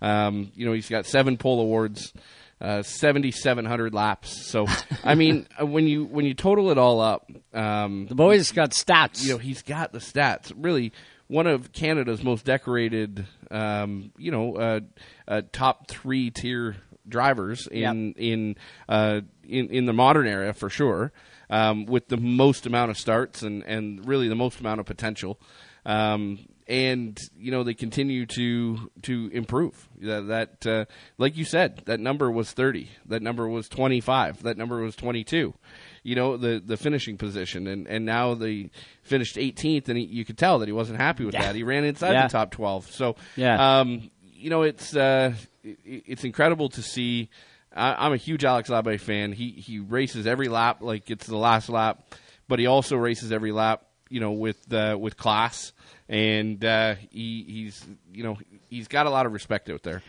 Um, 0.00 0.52
you 0.54 0.64
know, 0.64 0.72
he's 0.72 0.88
got 0.88 1.06
seven 1.06 1.36
pole 1.36 1.60
awards, 1.60 2.12
uh, 2.60 2.82
seventy 2.82 3.32
seven 3.32 3.64
hundred 3.64 3.92
laps. 3.92 4.46
So, 4.46 4.66
I 5.04 5.16
mean, 5.16 5.48
uh, 5.60 5.66
when 5.66 5.88
you 5.88 6.04
when 6.04 6.24
you 6.24 6.34
total 6.34 6.70
it 6.70 6.78
all 6.78 7.00
up, 7.00 7.28
um, 7.52 8.06
The 8.06 8.14
boy's 8.14 8.52
got 8.52 8.70
stats. 8.70 9.24
you 9.24 9.32
know, 9.32 9.38
he's 9.38 9.62
got 9.62 9.92
the 9.92 9.98
stats. 9.98 10.52
Really, 10.56 10.92
one 11.26 11.48
of 11.48 11.72
Canada's 11.72 12.22
most 12.22 12.44
decorated, 12.44 13.26
um, 13.50 14.12
you 14.18 14.30
know, 14.30 14.54
uh, 14.54 14.80
uh, 15.26 15.42
top 15.52 15.88
three 15.88 16.30
tier 16.30 16.76
drivers 17.10 17.66
in 17.70 18.12
in 18.14 18.56
uh, 18.88 19.20
in 19.46 19.68
in 19.68 19.86
the 19.86 19.92
modern 19.92 20.26
era 20.26 20.52
for 20.54 20.70
sure. 20.70 21.12
Um, 21.50 21.84
with 21.86 22.06
the 22.06 22.16
most 22.16 22.64
amount 22.64 22.92
of 22.92 22.96
starts 22.96 23.42
and, 23.42 23.64
and 23.64 24.06
really 24.06 24.28
the 24.28 24.36
most 24.36 24.60
amount 24.60 24.78
of 24.78 24.86
potential, 24.86 25.40
um, 25.84 26.38
and 26.68 27.18
you 27.36 27.50
know 27.50 27.64
they 27.64 27.74
continue 27.74 28.24
to 28.26 28.90
to 29.02 29.28
improve. 29.32 29.88
That, 30.00 30.28
that 30.28 30.66
uh, 30.66 30.84
like 31.18 31.36
you 31.36 31.44
said, 31.44 31.82
that 31.86 31.98
number 31.98 32.30
was 32.30 32.52
thirty. 32.52 32.90
That 33.06 33.20
number 33.22 33.48
was 33.48 33.68
twenty 33.68 34.00
five. 34.00 34.42
That 34.44 34.56
number 34.58 34.80
was 34.80 34.94
twenty 34.94 35.24
two 35.24 35.54
you 36.02 36.14
know 36.14 36.36
the 36.38 36.62
the 36.64 36.78
finishing 36.78 37.18
position 37.18 37.66
and 37.66 37.86
and 37.86 38.06
now 38.06 38.32
they 38.32 38.70
finished 39.02 39.36
18th 39.36 39.86
and 39.90 39.98
he, 39.98 40.04
you 40.04 40.24
could 40.24 40.38
tell 40.38 40.58
that 40.60 40.66
he 40.66 40.72
wasn't 40.72 40.98
happy 40.98 41.26
with 41.26 41.34
Yeah. 41.34 41.42
that 41.42 41.54
he 41.54 41.62
ran 41.62 41.84
inside 41.84 42.12
Yeah. 42.12 42.26
the 42.26 42.32
top 42.32 42.52
12 42.52 42.90
so 42.90 43.16
Yeah. 43.36 43.80
um 43.80 44.10
you 44.22 44.48
know 44.48 44.62
it's 44.62 44.96
uh 44.96 45.34
it's 45.62 46.24
incredible 46.24 46.68
to 46.70 46.82
see. 46.82 47.30
I, 47.74 48.06
I'm 48.06 48.12
a 48.12 48.16
huge 48.16 48.44
Alex 48.44 48.68
Labbe 48.68 48.98
fan. 48.98 49.32
He 49.32 49.50
he 49.50 49.78
races 49.78 50.26
every 50.26 50.48
lap 50.48 50.82
like 50.82 51.10
it's 51.10 51.26
the 51.26 51.36
last 51.36 51.68
lap 51.68 52.02
but 52.50 52.58
he 52.58 52.66
also 52.66 52.96
races 52.96 53.32
every 53.32 53.52
lap 53.52 53.84
you 54.10 54.20
know 54.20 54.32
with 54.32 54.70
uh, 54.74 54.98
with 55.00 55.16
class. 55.16 55.72
And 56.08 56.62
uh 56.62 56.96
he 57.10 57.44
he's 57.48 57.86
you 58.12 58.24
know 58.24 58.36
he's 58.68 58.88
got 58.88 59.06
a 59.06 59.10
lot 59.10 59.24
of 59.24 59.32
respect 59.32 59.70
out 59.70 59.84
there. 59.84 60.02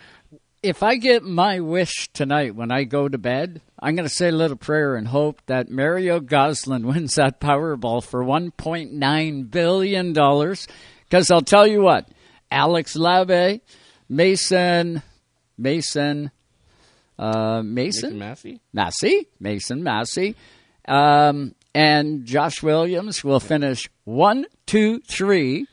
If 0.64 0.84
I 0.84 0.96
get 0.96 1.24
my 1.24 1.60
wish 1.60 2.10
tonight 2.12 2.56
when 2.56 2.72
I 2.72 2.84
go 2.84 3.08
to 3.08 3.18
bed, 3.18 3.62
I'm 3.80 3.96
going 3.96 4.08
to 4.08 4.14
say 4.14 4.28
a 4.28 4.32
little 4.32 4.58
prayer 4.58 4.96
and 4.96 5.08
hope 5.08 5.42
that 5.48 5.72
Mario 5.72 6.20
Gosselin 6.20 6.86
wins 6.88 7.16
that 7.16 7.40
Powerball 7.40 8.04
for 8.04 8.24
$1.9 8.24 9.50
billion. 9.50 10.14
Because 10.14 11.32
I'll 11.32 11.42
tell 11.42 11.66
you 11.66 11.82
what, 11.82 12.08
Alex 12.52 12.96
Labbe, 12.96 13.62
Mason, 14.08 15.02
Mason, 15.58 16.32
uh, 17.20 17.62
Mason, 17.64 18.18
Mason 18.18 18.20
Massey? 18.20 18.62
Massey, 18.74 19.28
Mason 19.40 19.84
Massey, 19.84 20.36
um, 20.88 21.56
and 21.74 22.26
Josh 22.26 22.62
Williams 22.62 23.24
will 23.24 23.40
finish 23.40 23.90
one, 24.04 24.46
two, 24.66 25.00
three 25.02 25.68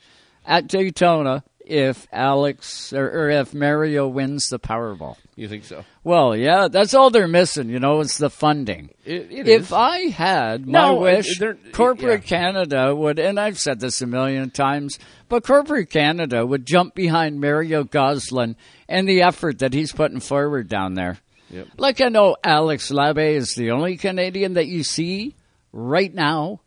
at 0.46 0.66
Daytona 0.66 1.42
if 1.68 2.06
Alex 2.12 2.92
or, 2.92 3.06
or 3.08 3.30
if 3.30 3.52
Mario 3.54 4.08
wins 4.08 4.48
the 4.48 4.58
Powerball. 4.58 5.16
you 5.36 5.48
think 5.48 5.64
so 5.64 5.84
Well, 6.04 6.34
yeah, 6.36 6.68
that's 6.68 6.94
all 6.94 7.10
they're 7.10 7.28
missing. 7.28 7.68
You 7.68 7.78
know, 7.78 8.00
it's 8.00 8.18
the 8.18 8.30
funding. 8.30 8.90
it, 9.04 9.28
it 9.30 9.48
if 9.48 9.62
is. 9.66 9.72
I 9.72 9.98
had 10.08 10.66
my 10.66 10.72
No, 10.72 10.96
wish, 11.00 11.38
they're- 11.38 11.58
corporate 11.72 12.22
yeah. 12.22 12.38
Canada 12.38 12.94
would, 12.94 13.18
and 13.18 13.38
I've 13.38 13.58
said 13.58 13.80
this 13.80 14.00
a 14.00 14.06
million 14.06 14.50
times, 14.50 14.98
but 15.28 15.44
corporate 15.44 15.90
Canada 15.90 16.44
would 16.46 16.64
jump 16.66 16.94
behind 16.94 17.40
Mario 17.40 17.84
Gosselin 17.84 18.56
and 18.88 19.08
the 19.08 19.22
effort 19.22 19.58
that 19.58 19.74
he's 19.74 19.92
putting 19.92 20.20
forward 20.20 20.68
down 20.68 20.94
there. 20.94 21.18
Yep. 21.50 21.68
Like 21.76 22.00
I 22.00 22.08
know 22.08 22.36
Alex 22.44 22.90
Labbe 22.90 23.34
is 23.36 23.54
the 23.54 23.70
only 23.70 23.96
Canadian 23.96 24.54
that 24.54 24.66
you 24.66 24.82
see 24.82 25.34
right 25.72 26.12
now, 26.14 26.60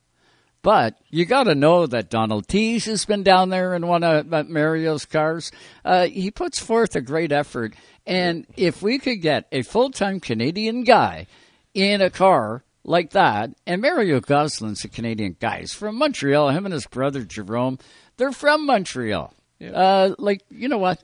but 0.64 0.96
you 1.10 1.26
got 1.26 1.44
to 1.46 1.56
know 1.56 1.88
that 1.88 2.10
Donald 2.10 2.48
Theetge 2.48 2.86
has 2.86 3.06
been 3.06 3.24
down 3.24 3.50
there 3.50 3.74
in 3.76 3.88
one 3.88 4.04
of 4.04 4.34
uh, 4.34 4.44
Mario's 4.48 5.06
cars. 5.06 5.52
Uh, 5.84 6.08
he 6.08 6.30
puts 6.32 6.60
forth 6.60 6.96
a 6.96 7.02
great 7.02 7.32
effort, 7.32 7.74
and 8.06 8.46
if 8.58 8.82
we 8.82 9.00
could 9.00 9.22
get 9.22 9.48
a 9.52 9.62
full-time 9.64 10.20
Canadian 10.20 10.84
guy 10.84 11.28
in 11.74 12.02
a 12.02 12.10
car 12.10 12.64
like 12.84 13.12
that, 13.12 13.52
and 13.68 13.82
Mario 13.82 14.20
Gosselin's 14.20 14.84
a 14.84 14.88
Canadian 14.90 15.36
guy. 15.40 15.60
He's 15.60 15.74
from 15.74 15.98
Montreal. 15.98 16.50
Him 16.50 16.66
and 16.66 16.74
his 16.74 16.88
brother 16.88 17.24
Jerome, 17.24 17.78
they're 18.18 18.32
from 18.32 18.66
Montreal. 18.66 19.34
Uh, 19.62 20.16
like 20.18 20.42
you 20.50 20.68
know 20.68 20.80
what? 20.80 21.04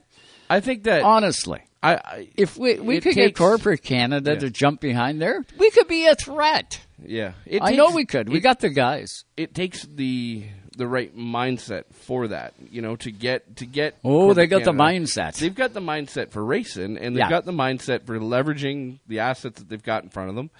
I 0.50 0.58
think 0.60 0.84
that 0.84 1.02
Honestly, 1.02 1.60
I, 1.82 1.94
I 1.94 2.28
if 2.36 2.56
we 2.58 2.80
we 2.80 3.00
could 3.00 3.14
get 3.14 3.36
corporate 3.36 3.82
Canada 3.84 4.32
Yeah. 4.32 4.38
to 4.40 4.50
jump 4.50 4.80
behind 4.80 5.20
there, 5.22 5.44
we 5.58 5.70
could 5.70 5.86
be 5.86 6.06
a 6.06 6.16
threat. 6.16 6.80
Yeah 7.04 7.32
it 7.46 7.62
I 7.62 7.70
takes- 7.70 7.78
know 7.78 7.90
we 7.90 8.04
could. 8.04 8.28
We 8.28 8.38
it- 8.38 8.42
got 8.42 8.60
the 8.60 8.70
guys. 8.70 9.24
it 9.36 9.54
takes 9.54 9.84
the 9.84 10.44
the 10.76 10.86
right 10.86 11.16
mindset 11.16 11.84
for 11.92 12.28
that. 12.28 12.54
You 12.70 12.82
know, 12.82 12.94
to 12.96 13.10
get 13.10 13.56
to 13.56 13.66
get. 13.66 13.96
Oh, 14.04 14.32
they 14.32 14.46
got 14.46 14.62
Canada. 14.62 14.76
the 14.76 14.78
mindset. 14.84 15.36
They've 15.38 15.54
got 15.54 15.74
the 15.74 15.80
mindset 15.80 16.30
for 16.30 16.44
racing, 16.44 16.96
and 16.98 17.16
they've 17.16 17.20
Yeah. 17.20 17.28
got 17.30 17.44
the 17.44 17.52
mindset 17.52 18.06
for 18.06 18.18
leveraging 18.20 19.00
the 19.08 19.18
assets 19.18 19.58
that 19.58 19.68
they've 19.68 19.82
got 19.82 20.04
in 20.04 20.08
front 20.10 20.30
of 20.30 20.36
them. 20.36 20.50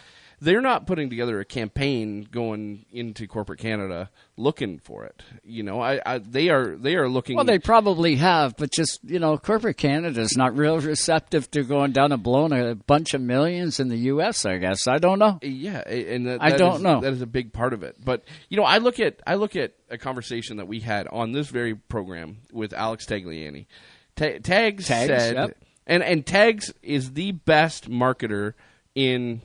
They're 0.40 0.60
not 0.60 0.86
putting 0.86 1.10
together 1.10 1.40
a 1.40 1.44
campaign 1.44 2.26
going 2.30 2.86
into 2.92 3.26
corporate 3.26 3.58
Canada 3.58 4.10
looking 4.36 4.78
for 4.78 5.04
it. 5.04 5.20
You 5.42 5.64
know, 5.64 5.80
I, 5.80 6.00
I 6.06 6.18
they 6.18 6.48
are 6.48 6.76
they 6.76 6.94
are 6.94 7.08
looking. 7.08 7.36
Well, 7.36 7.44
they 7.44 7.58
probably 7.58 8.16
have, 8.16 8.56
but 8.56 8.70
just 8.70 9.00
you 9.02 9.18
know, 9.18 9.36
corporate 9.36 9.76
Canada's 9.76 10.36
not 10.36 10.56
real 10.56 10.78
receptive 10.78 11.50
to 11.50 11.64
going 11.64 11.90
down 11.92 12.12
and 12.12 12.22
blowing 12.22 12.52
a 12.52 12.74
bunch 12.76 13.14
of 13.14 13.20
millions 13.20 13.80
in 13.80 13.88
the 13.88 13.96
U.S. 13.96 14.44
I 14.46 14.58
guess 14.58 14.86
I 14.86 14.98
don't 14.98 15.18
know. 15.18 15.38
Yeah, 15.42 15.80
and 15.80 16.26
that, 16.28 16.42
I 16.42 16.50
that 16.50 16.58
don't 16.58 16.76
is- 16.76 16.82
know. 16.82 17.00
That 17.00 17.12
is 17.12 17.22
a 17.22 17.26
big 17.26 17.52
part 17.52 17.72
of 17.72 17.82
it. 17.82 17.96
But 18.04 18.22
you 18.48 18.56
know, 18.56 18.64
I 18.64 18.78
look 18.78 19.00
at 19.00 19.20
I 19.26 19.34
look 19.34 19.56
at 19.56 19.74
a 19.90 19.98
conversation 19.98 20.58
that 20.58 20.68
we 20.68 20.80
had 20.80 21.08
on 21.08 21.32
this 21.32 21.48
very 21.48 21.74
program 21.74 22.38
with 22.52 22.72
Alex 22.72 23.06
Tagliani. 23.06 23.66
Ta- 24.14 24.38
Tags, 24.42 24.86
Tags, 24.86 24.86
said, 24.86 25.34
yep. 25.34 25.58
and 25.86 26.02
and 26.02 26.24
Tags 26.24 26.72
is 26.82 27.12
the 27.14 27.32
best 27.32 27.90
marketer 27.90 28.54
in 28.94 29.42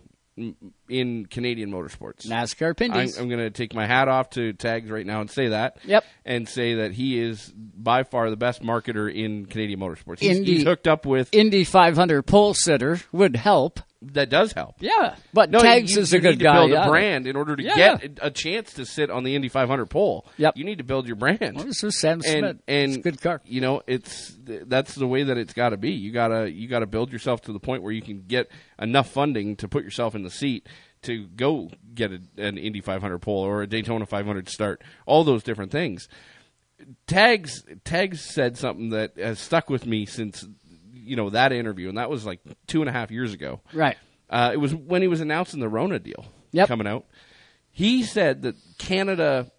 in 0.90 1.26
Canadian 1.26 1.72
motorsports. 1.72 2.28
NASCAR 2.28 2.74
I'm, 2.92 3.10
I'm 3.20 3.30
going 3.30 3.40
to 3.40 3.50
take 3.50 3.74
my 3.74 3.86
hat 3.86 4.08
off 4.08 4.32
to 4.32 4.54
Tags 4.54 4.90
right 4.90 5.06
now 5.06 5.22
and 5.22 5.30
say 5.30 5.50
that. 5.50 5.78
Yep. 5.86 6.04
And 6.26 6.48
say 6.48 6.76
that 6.76 6.92
he 6.94 7.20
is 7.20 7.52
by 7.56 8.04
far 8.04 8.30
the 8.30 8.38
best 8.38 8.62
marketer 8.62 9.14
in 9.14 9.46
Canadian 9.46 9.80
motorsports. 9.80 10.20
He's, 10.20 10.38
Indy- 10.38 10.54
he's 10.56 10.64
hooked 10.64 10.88
up 10.88 11.06
with 11.06 11.30
Indy 11.34 11.64
500 11.64 12.24
pole 12.24 12.54
sitter 12.54 13.00
would 13.12 13.36
help. 13.36 13.80
that 14.02 14.30
does 14.30 14.52
help. 14.54 14.76
Yeah, 14.80 15.16
but 15.34 15.50
No, 15.50 15.60
Tags 15.60 15.94
you, 15.96 16.02
is 16.02 16.12
you 16.12 16.20
a 16.20 16.22
good 16.22 16.32
need 16.32 16.40
to 16.40 16.44
guy. 16.44 16.54
build 16.60 16.72
yeah. 16.72 16.86
a 16.86 16.90
brand 16.90 17.26
in 17.28 17.36
order 17.36 17.56
to 17.56 17.64
Yeah. 17.64 17.98
get 17.98 18.20
a 18.22 18.30
chance 18.32 18.74
to 18.74 18.86
sit 18.86 19.10
on 19.10 19.24
the 19.24 19.36
Indy 19.36 19.48
500 19.50 19.86
pole. 19.88 20.26
Yep. 20.38 20.58
You 20.58 20.64
need 20.66 20.78
to 20.80 20.84
build 20.84 21.08
your 21.08 21.16
brand. 21.16 21.56
Well, 21.56 21.66
this 21.66 21.84
is 21.84 22.00
Sam 22.00 22.22
Smith. 22.22 22.36
and 22.44 22.60
and 22.68 22.90
It's 22.90 22.98
a 22.98 23.02
good 23.02 23.22
car. 23.22 23.42
You 23.46 23.62
know, 23.62 23.82
it's 23.88 24.34
that's 24.46 24.96
the 24.96 25.08
way 25.08 25.24
that 25.24 25.38
it's 25.38 25.54
got 25.54 25.70
to 25.70 25.78
be. 25.78 25.92
You 25.92 26.12
gotta 26.12 26.52
you 26.52 26.68
gotta 26.68 26.86
build 26.86 27.12
yourself 27.14 27.42
to 27.44 27.54
the 27.54 27.60
point 27.60 27.82
where 27.84 27.94
you 27.94 28.02
can 28.02 28.24
get 28.28 28.50
enough 28.80 29.10
funding 29.10 29.56
to 29.58 29.68
put 29.70 29.84
yourself 29.86 30.16
in 30.16 30.24
the 30.24 30.30
seat 30.30 30.68
to 31.04 31.26
go 31.28 31.70
get 31.94 32.12
a, 32.12 32.20
an 32.38 32.58
Indy 32.58 32.82
500 32.82 33.20
pole 33.20 33.44
or 33.44 33.62
a 33.62 33.68
Daytona 33.68 34.06
500 34.06 34.50
start. 34.50 34.82
All 35.06 35.24
those 35.24 35.44
different 35.44 35.72
things. 35.72 36.08
Tags 37.08 37.64
Tags 37.86 38.22
said 38.22 38.58
something 38.58 38.90
that 38.90 39.14
has 39.18 39.40
stuck 39.40 39.70
with 39.70 39.86
me 39.86 40.06
since 40.06 40.46
you 40.94 41.16
know 41.16 41.30
that 41.30 41.52
interview, 41.52 41.90
and 41.90 41.98
that 41.98 42.10
was 42.10 42.26
like 42.26 42.40
two 42.68 42.82
and 42.82 42.90
a 42.90 42.92
half 42.94 43.12
years 43.12 43.34
ago. 43.34 43.62
Right. 43.74 43.98
Uh, 44.30 44.52
it 44.54 44.58
was 44.58 44.74
when 44.74 45.02
he 45.02 45.08
was 45.08 45.22
announcing 45.22 45.60
the 45.60 45.70
Rona 45.70 46.00
deal 46.00 46.26
Yep. 46.52 46.68
coming 46.68 46.88
out. 46.88 47.06
He 47.72 48.04
said 48.04 48.42
that 48.44 48.56
Canada, 48.78 49.52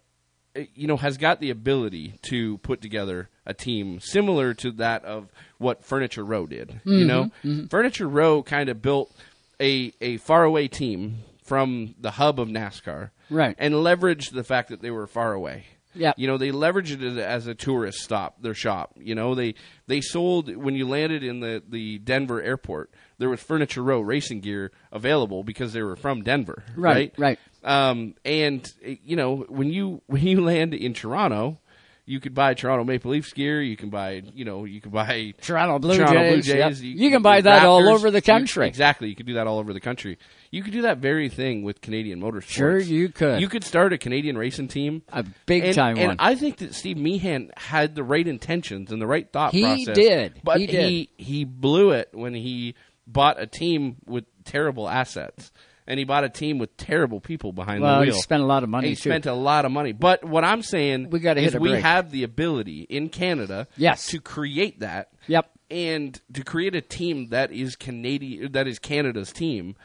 uh, 0.55 0.61
you 0.75 0.87
know, 0.87 0.97
has 0.97 1.17
got 1.17 1.39
the 1.39 1.49
ability 1.49 2.13
to 2.23 2.57
put 2.59 2.81
together 2.81 3.29
a 3.45 3.53
team 3.53 3.99
similar 3.99 4.53
to 4.55 4.71
that 4.73 5.03
of 5.05 5.29
what 5.57 5.83
Furniture 5.83 6.23
Row 6.25 6.45
did. 6.45 6.81
You 6.85 7.05
Mhm, 7.05 7.07
know, 7.07 7.31
mhm. 7.43 7.69
Furniture 7.69 8.07
Row 8.07 8.43
kind 8.43 8.69
of 8.69 8.81
built 8.81 9.11
a 9.59 9.93
a 10.01 10.17
faraway 10.17 10.67
team 10.67 11.17
from 11.45 11.95
the 11.99 12.11
hub 12.11 12.39
of 12.39 12.49
NASCAR, 12.49 13.11
Right. 13.29 13.55
and 13.57 13.73
leveraged 13.75 14.31
the 14.33 14.43
fact 14.43 14.69
that 14.69 14.81
they 14.81 14.91
were 14.91 15.07
far 15.07 15.33
away. 15.33 15.65
Yeah. 15.97 16.11
You 16.17 16.27
know, 16.27 16.37
they 16.37 16.49
leveraged 16.51 17.01
it 17.01 17.17
as 17.17 17.47
a 17.47 17.55
tourist 17.55 17.99
stop, 18.01 18.41
their 18.41 18.53
shop. 18.53 18.91
You 18.97 19.15
know, 19.15 19.33
they 19.33 19.55
they 19.87 20.01
sold 20.01 20.53
when 20.53 20.75
you 20.75 20.85
landed 20.89 21.23
in 21.23 21.39
the, 21.39 21.63
the 21.65 21.99
Denver 21.99 22.41
airport, 22.41 22.91
there 23.17 23.29
was 23.29 23.39
Furniture 23.39 23.81
Row 23.81 24.01
racing 24.01 24.41
gear 24.41 24.71
available 24.91 25.43
because 25.45 25.71
they 25.71 25.81
were 25.81 25.95
from 25.95 26.21
Denver. 26.21 26.65
Right, 26.75 27.13
right. 27.17 27.39
Um, 27.63 28.15
and 28.25 28.69
you 28.81 29.15
know, 29.15 29.45
when 29.47 29.69
you 29.71 30.01
when 30.07 30.23
you 30.27 30.41
land 30.43 30.73
in 30.73 30.93
Toronto, 30.93 31.59
you 32.07 32.19
could 32.19 32.35
buy 32.35 32.53
Toronto 32.53 32.83
Maple 32.83 33.11
Leafs 33.11 33.33
gear. 33.33 33.61
You 33.61 33.75
can 33.75 33.89
buy, 33.89 34.21
you 34.33 34.45
know, 34.45 34.65
you 34.65 34.79
can 34.79 34.91
buy 34.91 35.33
Toronto 35.41 35.79
Blue 35.79 35.97
Toronto 35.97 36.19
Blue 36.19 36.35
Jays, 36.41 36.47
yep. 36.47 36.69
Jays. 36.69 36.83
You 36.83 37.09
can 37.09 37.21
buy 37.23 37.41
that 37.41 37.65
all 37.65 37.89
over 37.89 38.11
the 38.11 38.19
You- 38.19 38.21
country. 38.21 38.67
exactly, 38.67 39.09
you 39.09 39.15
could 39.15 39.25
do 39.25 39.33
that 39.33 39.47
all 39.47 39.57
over 39.57 39.73
the 39.73 39.79
country. 39.79 40.17
You 40.51 40.61
could 40.61 40.71
do 40.73 40.83
that 40.83 40.99
very 40.99 41.29
thing 41.29 41.63
with 41.63 41.81
Canadian 41.81 42.21
motorsports. 42.21 42.43
Sure 42.49 42.79
you 42.79 43.09
could. 43.09 43.41
You 43.41 43.49
could 43.49 43.63
start 43.63 43.91
a 43.91 43.97
Canadian 43.97 44.37
racing 44.37 44.67
team, 44.67 45.01
a 45.11 45.25
big 45.45 45.63
and, 45.65 45.75
time 45.75 45.97
and 45.97 46.07
one. 46.09 46.17
I 46.19 46.35
think 46.35 46.57
that 46.57 46.75
Steve 46.75 46.97
Meehan 46.97 47.51
had 47.57 47.95
the 47.95 48.03
right 48.03 48.27
intentions 48.27 48.91
and 48.91 49.01
the 49.01 49.07
right 49.07 49.27
thought 49.31 49.51
He 49.53 49.63
process. 49.63 49.95
did. 49.95 50.41
but 50.43 50.59
He 50.59 50.67
did. 50.67 50.89
he 50.89 51.09
he 51.17 51.43
blew 51.43 51.89
it 51.91 52.09
when 52.13 52.33
he 52.35 52.75
bought 53.07 53.41
a 53.41 53.47
team 53.47 53.97
with 54.05 54.25
terrible 54.45 54.87
assets. 54.87 55.51
And 55.87 55.99
he 55.99 56.03
bought 56.03 56.23
a 56.23 56.29
team 56.29 56.57
with 56.57 56.75
terrible 56.77 57.19
people 57.19 57.53
behind 57.53 57.81
Well, 57.83 57.99
the 57.99 58.05
wheel. 58.07 58.15
he 58.15 58.21
spent 58.21 58.41
a 58.41 58.45
lot 58.45 58.63
of 58.63 58.69
money, 58.69 58.89
He 58.89 58.95
too. 58.95 59.09
spent 59.09 59.25
a 59.27 59.33
lot 59.33 59.65
of 59.65 59.71
money. 59.71 59.91
But 59.91 60.23
what 60.23 60.43
I'm 60.43 60.63
saying 60.63 61.11
We 61.11 61.19
gotta 61.19 61.41
is 61.41 61.55
we 61.55 61.69
break. 61.69 61.83
have 61.83 62.09
the 62.11 62.23
ability 62.23 62.81
in 62.89 63.09
Canada 63.09 63.67
Yes. 63.77 64.07
to 64.07 64.19
create 64.19 64.79
that. 64.79 65.09
Yep. 65.27 65.49
And 65.69 66.19
to 66.33 66.43
create 66.43 66.75
a 66.75 66.81
team 66.81 67.27
that 67.29 67.51
is 67.51 67.75
Canadian 67.75 68.51
that 68.53 68.67
is 68.67 68.79
Canada's 68.79 69.31
team. 69.31 69.75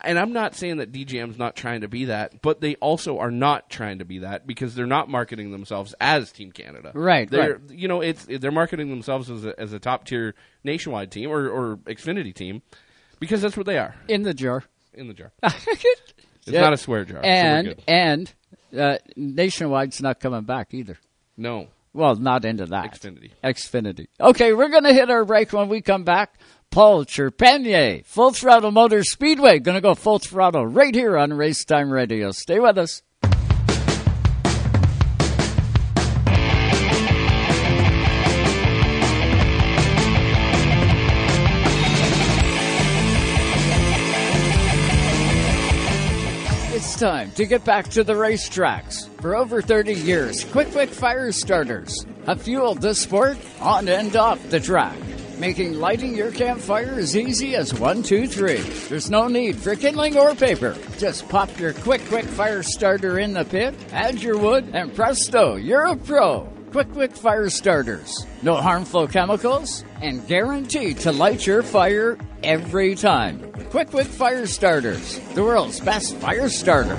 And 0.00 0.16
I'm 0.16 0.32
not 0.32 0.54
saying 0.54 0.76
that 0.76 0.92
DGM's 0.92 1.38
not 1.38 1.56
trying 1.56 1.80
to 1.80 1.88
be 1.88 2.04
that, 2.04 2.40
but 2.40 2.60
they 2.60 2.76
also 2.76 3.18
are 3.18 3.32
not 3.32 3.68
trying 3.68 3.98
to 3.98 4.04
be 4.04 4.20
that 4.20 4.46
because 4.46 4.76
they're 4.76 4.86
not 4.86 5.08
marketing 5.08 5.50
themselves 5.50 5.92
as 6.00 6.30
Team 6.30 6.52
Canada. 6.52 6.92
Right, 6.94 7.28
They're 7.28 7.54
right. 7.54 7.70
you 7.70 7.88
know, 7.88 8.00
it's 8.00 8.24
they're 8.30 8.52
marketing 8.52 8.90
themselves 8.90 9.28
as 9.28 9.44
a, 9.44 9.58
as 9.58 9.72
a 9.72 9.80
top 9.80 10.04
tier 10.04 10.36
nationwide 10.62 11.10
team 11.10 11.30
or, 11.30 11.48
or 11.48 11.76
Xfinity 11.78 12.32
team 12.32 12.62
because 13.18 13.42
that's 13.42 13.56
what 13.56 13.66
they 13.66 13.76
are 13.76 13.96
in 14.06 14.22
the 14.22 14.34
jar. 14.34 14.62
In 14.98 15.08
the 15.08 15.14
jar. 15.14 15.32
It's 15.42 16.54
Yeah. 16.54 16.62
not 16.62 16.72
a 16.72 16.76
swear 16.78 17.04
jar. 17.04 17.22
so 17.22 17.28
we're 17.28 17.34
And 17.34 17.66
good. 17.68 17.82
and 17.86 18.32
uh, 18.78 18.96
Nationwide's 19.16 20.00
not 20.00 20.18
coming 20.20 20.42
back 20.42 20.72
either. 20.74 20.98
no. 21.36 21.68
Well, 21.94 22.14
not 22.16 22.44
into 22.44 22.66
that. 22.66 22.92
Xfinity. 22.92 23.30
Xfinity. 23.42 24.06
Okay, 24.20 24.52
we're 24.52 24.68
going 24.68 24.84
to 24.84 24.92
hit 24.92 25.10
our 25.10 25.24
break 25.24 25.52
when 25.52 25.68
we 25.68 25.80
come 25.80 26.04
back. 26.04 26.34
Paul 26.70 27.04
Trepanier, 27.06 28.04
Full 28.04 28.30
Throttle 28.32 28.70
Motor 28.70 29.02
Speedway, 29.02 29.58
going 29.58 29.74
to 29.74 29.80
go 29.80 29.94
full 29.94 30.18
throttle 30.18 30.66
right 30.66 30.94
here 30.94 31.16
on 31.16 31.32
Race 31.32 31.64
Time 31.64 31.90
Radio. 31.90 32.30
Stay 32.30 32.60
with 32.60 32.76
us. 32.78 33.02
Time 46.98 47.30
to 47.32 47.46
get 47.46 47.64
back 47.64 47.88
to 47.88 48.02
the 48.02 48.12
racetracks. 48.12 49.08
For 49.20 49.36
over 49.36 49.62
30 49.62 49.94
years, 49.94 50.44
Quick 50.44 50.72
Quick 50.72 50.90
Fire 50.90 51.30
Starters 51.30 52.04
have 52.26 52.42
fueled 52.42 52.80
the 52.80 52.94
sport 52.94 53.38
on 53.60 53.88
and 53.88 54.14
off 54.16 54.50
the 54.50 54.58
track, 54.58 54.98
making 55.38 55.74
lighting 55.74 56.16
your 56.16 56.32
campfire 56.32 56.94
as 56.98 57.16
easy 57.16 57.54
as 57.54 57.72
one, 57.72 58.02
two, 58.02 58.26
three. 58.26 58.62
There's 58.88 59.10
no 59.10 59.28
need 59.28 59.56
for 59.56 59.76
kindling 59.76 60.18
or 60.18 60.34
paper. 60.34 60.76
Just 60.98 61.28
pop 61.28 61.56
your 61.60 61.72
Quick 61.72 62.04
Quick 62.06 62.24
Fire 62.24 62.64
Starter 62.64 63.20
in 63.20 63.32
the 63.32 63.44
pit, 63.44 63.74
add 63.92 64.20
your 64.20 64.38
wood, 64.38 64.70
and 64.72 64.92
presto, 64.92 65.54
you're 65.54 65.86
a 65.86 65.96
pro. 65.96 66.57
Quick 66.70 66.92
Quick 66.92 67.16
Fire 67.16 67.48
Starters. 67.48 68.26
No 68.42 68.56
harmful 68.56 69.06
chemicals 69.08 69.84
and 70.02 70.26
guaranteed 70.26 70.98
to 70.98 71.12
light 71.12 71.46
your 71.46 71.62
fire 71.62 72.18
every 72.42 72.94
time. 72.94 73.40
Quick 73.70 73.88
Quick 73.90 74.06
Fire 74.06 74.46
Starters, 74.46 75.18
the 75.34 75.42
world's 75.42 75.80
best 75.80 76.14
fire 76.16 76.48
starter. 76.50 76.98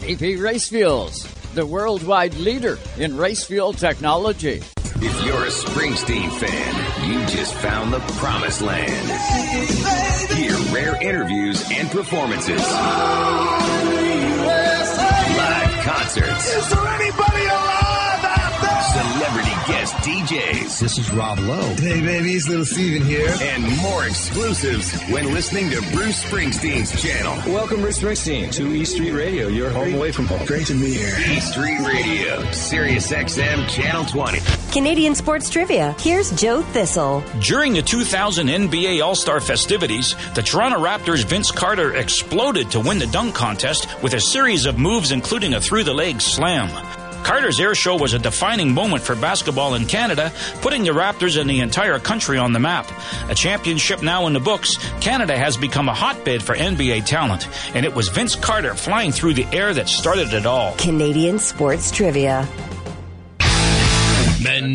VP 0.00 0.36
Race 0.36 0.68
Fuels, 0.68 1.26
the 1.54 1.66
worldwide 1.66 2.34
leader 2.34 2.78
in 2.98 3.16
race 3.16 3.44
fuel 3.44 3.72
technology. 3.72 4.62
If 4.98 5.24
you're 5.24 5.44
a 5.44 5.48
Springsteen 5.48 6.30
fan, 6.38 7.10
you 7.10 7.26
just 7.26 7.54
found 7.54 7.92
the 7.92 7.98
promised 8.18 8.62
land. 8.62 9.10
Hear 10.32 10.56
rare 10.72 11.02
interviews 11.02 11.68
and 11.70 11.90
performances. 11.90 12.62
Live 15.36 15.84
concerts. 15.84 16.54
Is 16.54 16.70
there 16.70 16.86
anybody 16.86 17.25
DJs. 20.06 20.78
This 20.78 20.98
is 20.98 21.12
Rob 21.12 21.40
Lowe. 21.40 21.74
Hey, 21.80 22.00
babies, 22.00 22.48
little 22.48 22.64
Steven 22.64 23.04
here. 23.04 23.34
And 23.40 23.76
more 23.78 24.06
exclusives 24.06 25.02
when 25.10 25.34
listening 25.34 25.68
to 25.70 25.80
Bruce 25.90 26.22
Springsteen's 26.22 27.02
channel. 27.02 27.34
Welcome, 27.52 27.80
Bruce 27.80 27.98
Springsteen, 27.98 28.52
to 28.52 28.72
E 28.72 28.84
Street 28.84 29.10
Radio, 29.10 29.48
your 29.48 29.68
home 29.68 29.94
away 29.94 30.12
from 30.12 30.26
home. 30.26 30.46
Great 30.46 30.68
to 30.68 30.74
be 30.74 30.94
here. 30.94 31.12
E 31.28 31.40
Street 31.40 31.80
Radio, 31.80 32.48
Sirius 32.52 33.10
XM, 33.10 33.68
Channel 33.68 34.04
20. 34.04 34.38
Canadian 34.70 35.16
sports 35.16 35.50
trivia. 35.50 35.96
Here's 35.98 36.30
Joe 36.40 36.62
Thistle. 36.62 37.24
During 37.40 37.72
the 37.72 37.82
2000 37.82 38.46
NBA 38.46 39.04
All 39.04 39.16
Star 39.16 39.40
festivities, 39.40 40.14
the 40.36 40.42
Toronto 40.42 40.78
Raptors' 40.78 41.24
Vince 41.24 41.50
Carter 41.50 41.96
exploded 41.96 42.70
to 42.70 42.78
win 42.78 43.00
the 43.00 43.08
dunk 43.08 43.34
contest 43.34 43.88
with 44.04 44.14
a 44.14 44.20
series 44.20 44.66
of 44.66 44.78
moves, 44.78 45.10
including 45.10 45.54
a 45.54 45.60
through 45.60 45.82
the 45.82 45.94
leg 45.94 46.20
slam. 46.20 46.95
Carter's 47.26 47.58
air 47.58 47.74
show 47.74 47.96
was 47.96 48.14
a 48.14 48.20
defining 48.20 48.72
moment 48.72 49.02
for 49.02 49.16
basketball 49.16 49.74
in 49.74 49.84
Canada, 49.84 50.32
putting 50.60 50.84
the 50.84 50.90
Raptors 50.90 51.36
and 51.36 51.50
the 51.50 51.58
entire 51.58 51.98
country 51.98 52.38
on 52.38 52.52
the 52.52 52.60
map. 52.60 52.88
A 53.28 53.34
championship 53.34 54.00
now 54.00 54.28
in 54.28 54.32
the 54.32 54.38
books, 54.38 54.76
Canada 55.00 55.36
has 55.36 55.56
become 55.56 55.88
a 55.88 55.92
hotbed 55.92 56.40
for 56.40 56.54
NBA 56.54 57.04
talent, 57.04 57.48
and 57.74 57.84
it 57.84 57.92
was 57.92 58.10
Vince 58.10 58.36
Carter 58.36 58.74
flying 58.74 59.10
through 59.10 59.34
the 59.34 59.46
air 59.46 59.74
that 59.74 59.88
started 59.88 60.32
it 60.34 60.46
all. 60.46 60.76
Canadian 60.76 61.40
sports 61.40 61.90
trivia. 61.90 62.46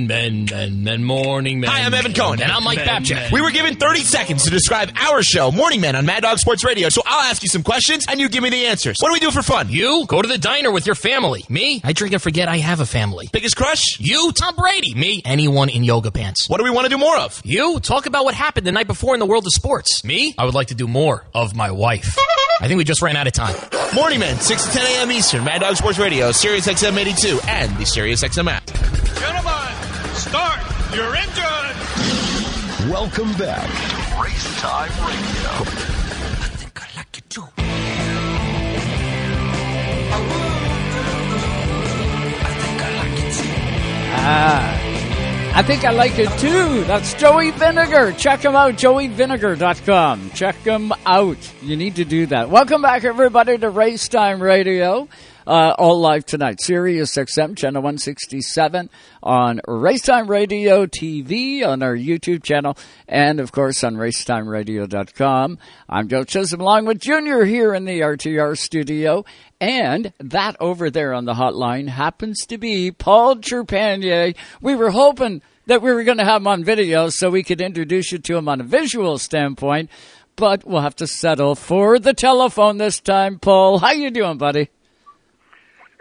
Men, 0.07 0.45
men, 0.45 0.45
men, 0.45 0.83
men, 0.83 1.03
morning 1.03 1.59
men. 1.59 1.69
Hi, 1.69 1.81
I'm 1.81 1.93
Evan 1.93 2.13
Cohen. 2.13 2.41
And 2.41 2.51
I'm 2.51 2.63
Mike 2.63 2.77
Men, 2.77 2.87
Babchak. 2.87 3.15
men. 3.15 3.31
We 3.31 3.41
were 3.41 3.51
given 3.51 3.75
30 3.75 3.99
seconds 4.01 4.43
to 4.45 4.49
describe 4.49 4.91
our 4.95 5.21
show, 5.23 5.51
Morning 5.51 5.81
Men, 5.81 5.95
on 5.95 6.05
Mad 6.05 6.21
Dog 6.23 6.39
Sports 6.39 6.63
Radio. 6.63 6.89
So 6.89 7.01
I'll 7.05 7.29
ask 7.29 7.43
you 7.43 7.49
some 7.49 7.63
questions, 7.63 8.05
and 8.09 8.19
you 8.19 8.29
give 8.29 8.43
me 8.43 8.49
the 8.49 8.65
answers. 8.67 8.97
What 8.99 9.09
do 9.09 9.13
we 9.13 9.19
do 9.19 9.31
for 9.31 9.41
fun? 9.41 9.69
You 9.69 10.05
go 10.07 10.21
to 10.21 10.27
the 10.27 10.37
diner 10.37 10.71
with 10.71 10.85
your 10.85 10.95
family. 10.95 11.45
Me, 11.49 11.81
I 11.83 11.93
drink 11.93 12.13
and 12.13 12.21
forget 12.21 12.47
I 12.47 12.57
have 12.57 12.79
a 12.79 12.85
family. 12.85 13.29
Biggest 13.31 13.55
crush? 13.55 13.99
You, 13.99 14.31
Tom 14.33 14.55
Brady. 14.55 14.93
Me, 14.95 15.21
anyone 15.25 15.69
in 15.69 15.83
yoga 15.83 16.11
pants. 16.11 16.49
What 16.49 16.57
do 16.57 16.63
we 16.63 16.69
want 16.69 16.85
to 16.85 16.89
do 16.89 16.97
more 16.97 17.17
of? 17.17 17.41
You, 17.43 17.79
talk 17.79 18.05
about 18.05 18.25
what 18.25 18.33
happened 18.35 18.65
the 18.67 18.71
night 18.71 18.87
before 18.87 19.13
in 19.13 19.19
the 19.19 19.25
world 19.25 19.45
of 19.45 19.53
sports. 19.53 20.03
Me, 20.03 20.33
I 20.37 20.45
would 20.45 20.53
like 20.53 20.67
to 20.67 20.75
do 20.75 20.87
more 20.87 21.25
of 21.33 21.55
my 21.55 21.71
wife. 21.71 22.17
I 22.59 22.67
think 22.67 22.77
we 22.77 22.83
just 22.83 23.01
ran 23.01 23.15
out 23.15 23.27
of 23.27 23.33
time. 23.33 23.55
Morning 23.95 24.19
Men, 24.19 24.37
6 24.39 24.65
to 24.67 24.71
10 24.71 24.85
a.m. 24.85 25.11
Eastern, 25.11 25.43
Mad 25.43 25.61
Dog 25.61 25.75
Sports 25.75 25.97
Radio, 25.97 26.31
Sirius 26.31 26.67
XM 26.67 26.95
82, 26.95 27.39
and 27.47 27.75
the 27.77 27.85
Sirius 27.85 28.23
XM 28.23 28.47
app. 28.49 29.50
Gentlemen, 30.31 30.59
start 30.61 30.95
your 30.95 31.15
engine. 31.15 32.89
Welcome 32.89 33.33
back. 33.33 33.67
Race 34.23 34.59
Time 34.61 34.89
Radio. 35.05 35.49
I 35.49 36.49
think 36.55 36.81
I 36.81 36.87
like 36.97 37.15
you 37.15 37.21
too. 37.29 37.47
Ah, 42.53 42.81
I 42.83 42.87
like 42.97 43.19
it 43.19 43.33
too. 43.33 43.49
I 45.53 45.63
think 45.63 45.83
I 45.83 45.91
like 45.91 46.17
it 46.19 46.29
too. 46.39 46.83
That's 46.85 47.13
Joey 47.15 47.51
Vinegar. 47.51 48.13
Check 48.13 48.39
him 48.41 48.55
out, 48.55 48.75
joeyvinegar.com. 48.75 50.29
Check 50.31 50.55
him 50.57 50.93
out. 51.05 51.53
You 51.61 51.75
need 51.75 51.95
to 51.95 52.05
do 52.05 52.25
that. 52.27 52.49
Welcome 52.49 52.81
back, 52.81 53.03
everybody, 53.03 53.57
to 53.57 53.69
Race 53.69 54.07
Time 54.07 54.41
Radio. 54.41 55.07
Uh, 55.47 55.73
all 55.79 55.99
live 55.99 56.23
tonight. 56.23 56.61
Sirius 56.61 57.15
XM, 57.15 57.57
channel 57.57 57.81
167 57.81 58.89
on 59.23 59.59
Racetime 59.67 60.29
Radio 60.29 60.85
TV 60.85 61.65
on 61.65 61.81
our 61.81 61.95
YouTube 61.95 62.43
channel 62.43 62.77
and, 63.07 63.39
of 63.39 63.51
course, 63.51 63.83
on 63.83 63.95
racetimeradio.com. 63.95 65.57
I'm 65.89 66.07
Joe 66.07 66.23
Chisholm 66.23 66.61
along 66.61 66.85
with 66.85 66.99
Junior 66.99 67.43
here 67.43 67.73
in 67.73 67.85
the 67.85 68.01
RTR 68.01 68.55
studio. 68.55 69.25
And 69.59 70.13
that 70.19 70.57
over 70.59 70.91
there 70.91 71.13
on 71.13 71.25
the 71.25 71.33
hotline 71.33 71.87
happens 71.87 72.45
to 72.47 72.59
be 72.59 72.91
Paul 72.91 73.37
Trepanier. 73.37 74.35
We 74.61 74.75
were 74.75 74.91
hoping 74.91 75.41
that 75.65 75.81
we 75.81 75.91
were 75.91 76.03
going 76.03 76.19
to 76.19 76.23
have 76.25 76.41
him 76.41 76.47
on 76.47 76.63
video 76.63 77.09
so 77.09 77.31
we 77.31 77.43
could 77.43 77.61
introduce 77.61 78.11
you 78.11 78.19
to 78.19 78.37
him 78.37 78.47
on 78.47 78.61
a 78.61 78.63
visual 78.63 79.17
standpoint, 79.17 79.89
but 80.35 80.67
we'll 80.67 80.81
have 80.81 80.95
to 80.97 81.07
settle 81.07 81.55
for 81.55 81.97
the 81.97 82.13
telephone 82.13 82.77
this 82.77 82.99
time. 82.99 83.39
Paul, 83.39 83.79
how 83.79 83.91
you 83.91 84.11
doing, 84.11 84.37
buddy? 84.37 84.69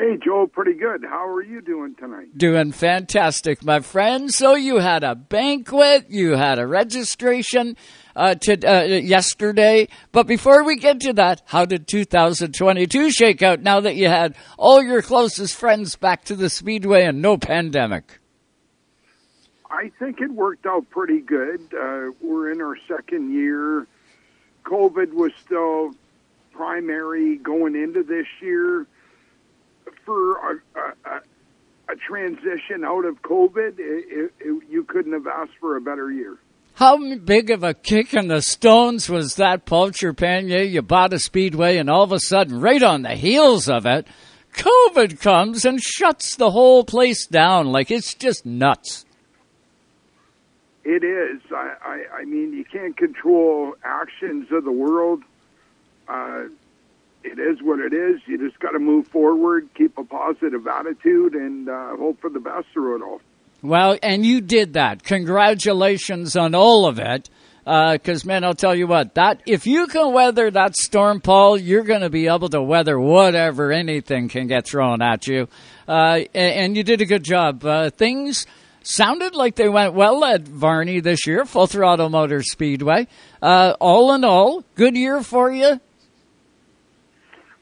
Hey, 0.01 0.17
Joe, 0.17 0.47
pretty 0.47 0.73
good. 0.73 1.05
How 1.05 1.29
are 1.29 1.43
you 1.43 1.61
doing 1.61 1.95
tonight? 1.95 2.29
Doing 2.35 2.73
fantastic, 2.73 3.63
my 3.63 3.81
friend. 3.81 4.31
So 4.31 4.55
you 4.55 4.79
had 4.79 5.05
a 5.05 5.15
banquet, 5.15 6.07
you 6.09 6.37
had 6.37 6.59
a 6.59 6.67
registration 6.67 7.77
uh, 8.17 8.35
to 8.37 8.67
uh, 8.67 8.85
yesterday. 8.85 9.89
But 10.11 10.27
before 10.27 10.65
we 10.65 10.79
get 10.79 11.01
to 11.01 11.13
that, 11.13 11.43
how 11.45 11.67
did 11.67 11.87
2022 11.87 13.11
shake 13.11 13.43
out? 13.43 13.61
Now 13.61 13.81
that 13.81 13.95
you 13.95 14.09
had 14.09 14.37
all 14.57 14.83
your 14.83 15.03
closest 15.03 15.55
friends 15.55 15.97
back 15.97 16.25
to 16.25 16.35
the 16.35 16.49
speedway 16.49 17.05
and 17.05 17.21
no 17.21 17.37
pandemic. 17.37 18.21
I 19.71 19.93
think 19.99 20.23
it 20.23 20.31
worked 20.31 20.65
out 20.65 20.89
pretty 20.89 21.21
good. 21.21 21.61
Uh, 21.79 22.13
we're 22.23 22.51
in 22.51 22.63
our 22.63 22.79
second 22.89 23.35
year. 23.35 23.87
COVID 24.65 25.13
was 25.13 25.33
still 25.45 25.91
primary 26.53 27.37
going 27.37 27.77
into 27.77 28.03
this 28.03 28.27
year. 28.41 28.87
For 30.05 30.33
a, 30.37 30.61
a, 30.77 31.21
a, 31.89 31.97
transition 31.97 32.85
out 32.85 33.05
of 33.05 33.23
COVID, 33.23 33.79
it, 33.79 34.33
it, 34.41 34.63
you 34.69 34.85
couldn't 34.85 35.13
have 35.13 35.27
asked 35.27 35.57
for 35.61 35.77
a 35.77 35.81
better 35.81 36.11
year. 36.11 36.39
How 36.75 36.97
big 37.19 37.51
of 37.51 37.63
a 37.63 37.75
kick 37.75 38.15
in 38.15 38.29
the 38.29 38.41
stones 38.41 39.09
was 39.09 39.37
that, 39.37 39.67
Paul 39.67 39.91
Trepanier? 39.91 40.69
You 40.69 40.83
bought 40.83 41.13
a 41.13 41.19
speedway, 41.19 41.77
and 41.77 41.91
all 41.91 42.03
of 42.03 42.13
a 42.13 42.21
sudden, 42.21 42.61
right 42.61 42.83
on 42.83 43.03
the 43.03 43.15
heels 43.15 43.69
of 43.69 43.87
it, 43.87 44.07
COVID 44.55 45.21
comes 45.21 45.65
and 45.65 45.81
shuts 45.81 46.37
the 46.37 46.51
whole 46.51 46.85
place 46.85 47.27
down. 47.27 47.67
Like 47.67 47.91
it's 47.91 48.15
just 48.15 48.45
nuts. 48.45 49.05
It 50.85 51.05
is. 51.05 51.41
I, 51.53 51.75
I, 51.85 52.21
I 52.21 52.25
mean, 52.25 52.53
you 52.53 52.65
can't 52.65 52.97
control 52.97 53.75
actions 53.85 54.51
of 54.51 54.65
the 54.65 54.73
world. 54.73 55.23
Uh, 56.09 56.45
it 57.23 57.39
is 57.39 57.63
what 57.63 57.81
it 57.81 57.93
is. 57.93 58.21
You 58.27 58.39
just 58.39 58.59
got 58.61 58.71
to 58.71 58.79
move 58.79 59.09
forward, 59.09 59.69
keep 59.75 59.97
a 59.99 60.05
positive 60.05 60.67
attitude, 60.67 61.35
and 61.35 61.69
uh, 61.69 61.97
hope 61.97 62.21
for 62.21 62.31
the 62.31 62.41
best 62.41 62.67
through 62.73 62.97
it 62.97 63.03
all. 63.03 63.21
Well, 63.63 63.99
and 64.03 64.25
you 64.25 64.41
did 64.41 64.75
that. 64.75 65.03
Congratulations 65.03 66.37
on 66.37 66.55
all 66.55 66.87
of 66.87 66.99
it. 66.99 67.29
Because, 67.65 68.25
uh, 68.25 68.27
man, 68.27 68.43
I'll 68.43 68.55
tell 68.55 68.75
you 68.75 68.87
what, 68.87 69.15
that 69.15 69.43
if 69.47 69.67
you 69.67 69.87
can 69.87 70.13
weather 70.13 70.51
that 70.51 70.77
storm, 70.77 71.21
Paul, 71.21 71.59
you're 71.59 71.85
going 71.85 72.01
to 72.01 72.11
be 72.11 72.27
able 72.27 72.49
to 72.49 72.63
weather 72.63 72.99
whatever 72.99 73.71
anything 73.71 74.29
can 74.29 74.47
get 74.47 74.67
thrown 74.67 75.03
at 75.03 75.27
you. 75.27 75.47
Uh, 75.87 76.21
and, 76.35 76.55
and, 76.55 76.77
you 76.77 76.83
did 76.83 77.01
a 77.01 77.05
good 77.05 77.23
job. 77.23 77.65
Uh, 77.65 77.91
things 77.91 78.47
sounded 78.83 79.35
like 79.35 79.57
they 79.57 79.69
went 79.69 79.93
well 79.93 80.25
at 80.25 80.49
Varney 80.49 81.01
this 81.01 81.27
year, 81.27 81.45
Full 81.45 81.67
Throttle 81.67 82.09
Motor 82.09 82.43
Speedway. 82.43 83.07
Uh, 83.43 83.75
all 83.79 84.15
in 84.15 84.25
all, 84.25 84.65
good 84.75 84.97
year 84.97 85.23
for 85.23 85.53
you. 85.53 85.81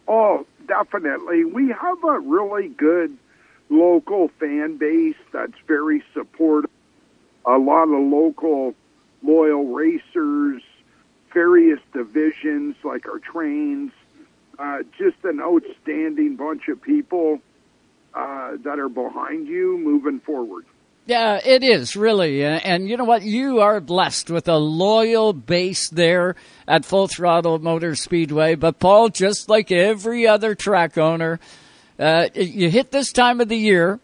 Oh, 0.08 0.46
definitely. 0.66 1.44
We 1.44 1.68
have 1.68 2.02
a 2.02 2.18
really 2.18 2.68
good 2.68 3.16
local 3.68 4.28
fan 4.40 4.78
base 4.78 5.16
that's 5.32 5.58
very 5.66 6.02
supportive. 6.14 6.70
A 7.44 7.58
lot 7.58 7.84
of 7.84 8.00
local 8.00 8.74
loyal 9.22 9.66
racers, 9.66 10.62
various 11.32 11.80
divisions 11.92 12.76
like 12.82 13.06
our 13.06 13.18
trains, 13.18 13.92
uh, 14.58 14.82
just 14.98 15.22
an 15.24 15.40
outstanding 15.40 16.36
bunch 16.36 16.68
of 16.68 16.80
people 16.80 17.40
uh, 18.14 18.56
that 18.64 18.78
are 18.78 18.88
behind 18.88 19.46
you 19.46 19.78
moving 19.78 20.20
forward. 20.20 20.64
Yeah, 21.08 21.40
it 21.42 21.64
is 21.64 21.96
really, 21.96 22.44
and 22.44 22.86
you 22.86 22.98
know 22.98 23.04
what? 23.04 23.22
You 23.22 23.60
are 23.60 23.80
blessed 23.80 24.28
with 24.28 24.46
a 24.46 24.58
loyal 24.58 25.32
base 25.32 25.88
there 25.88 26.36
at 26.66 26.84
Full 26.84 27.08
Throttle 27.08 27.58
Motor 27.58 27.94
Speedway. 27.94 28.56
But 28.56 28.78
Paul, 28.78 29.08
just 29.08 29.48
like 29.48 29.72
every 29.72 30.26
other 30.26 30.54
track 30.54 30.98
owner, 30.98 31.40
uh, 31.98 32.28
you 32.34 32.68
hit 32.68 32.90
this 32.90 33.10
time 33.10 33.40
of 33.40 33.48
the 33.48 33.56
year, 33.56 34.00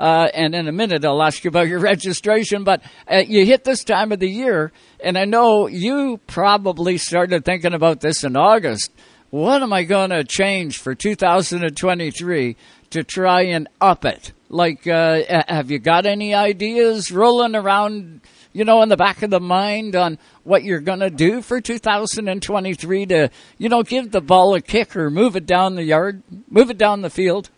uh, 0.00 0.30
and 0.34 0.52
in 0.52 0.66
a 0.66 0.72
minute 0.72 1.04
I'll 1.04 1.22
ask 1.22 1.44
you 1.44 1.48
about 1.48 1.68
your 1.68 1.78
registration. 1.94 2.64
But 2.64 2.82
uh, 3.08 3.18
you 3.18 3.46
hit 3.46 3.62
this 3.62 3.84
time 3.84 4.10
of 4.10 4.18
the 4.18 4.28
year, 4.28 4.72
and 4.98 5.16
I 5.16 5.26
know 5.26 5.68
you 5.68 6.18
probably 6.26 6.98
started 6.98 7.44
thinking 7.44 7.72
about 7.72 8.00
this 8.00 8.24
in 8.24 8.36
August. 8.36 8.90
What 9.30 9.62
am 9.62 9.72
I 9.72 9.84
going 9.84 10.10
to 10.10 10.24
change 10.24 10.78
for 10.78 10.96
2023 10.96 12.56
to 12.90 13.04
try 13.04 13.42
and 13.42 13.68
up 13.80 14.04
it? 14.04 14.32
Like, 14.48 14.86
uh, 14.86 15.42
have 15.48 15.70
you 15.70 15.78
got 15.78 16.06
any 16.06 16.34
ideas 16.34 17.12
rolling 17.12 17.54
around, 17.54 18.22
you 18.52 18.64
know, 18.64 18.82
in 18.82 18.88
the 18.88 18.96
back 18.96 19.22
of 19.22 19.30
the 19.30 19.40
mind 19.40 19.94
on 19.94 20.18
what 20.44 20.64
you're 20.64 20.80
going 20.80 21.00
to 21.00 21.10
do 21.10 21.42
for 21.42 21.60
2023 21.60 23.06
to, 23.06 23.30
you 23.58 23.68
know, 23.68 23.82
give 23.82 24.10
the 24.10 24.22
ball 24.22 24.54
a 24.54 24.62
kick 24.62 24.96
or 24.96 25.10
move 25.10 25.36
it 25.36 25.44
down 25.44 25.74
the 25.74 25.84
yard, 25.84 26.22
move 26.50 26.70
it 26.70 26.78
down 26.78 27.02
the 27.02 27.10
field? 27.10 27.50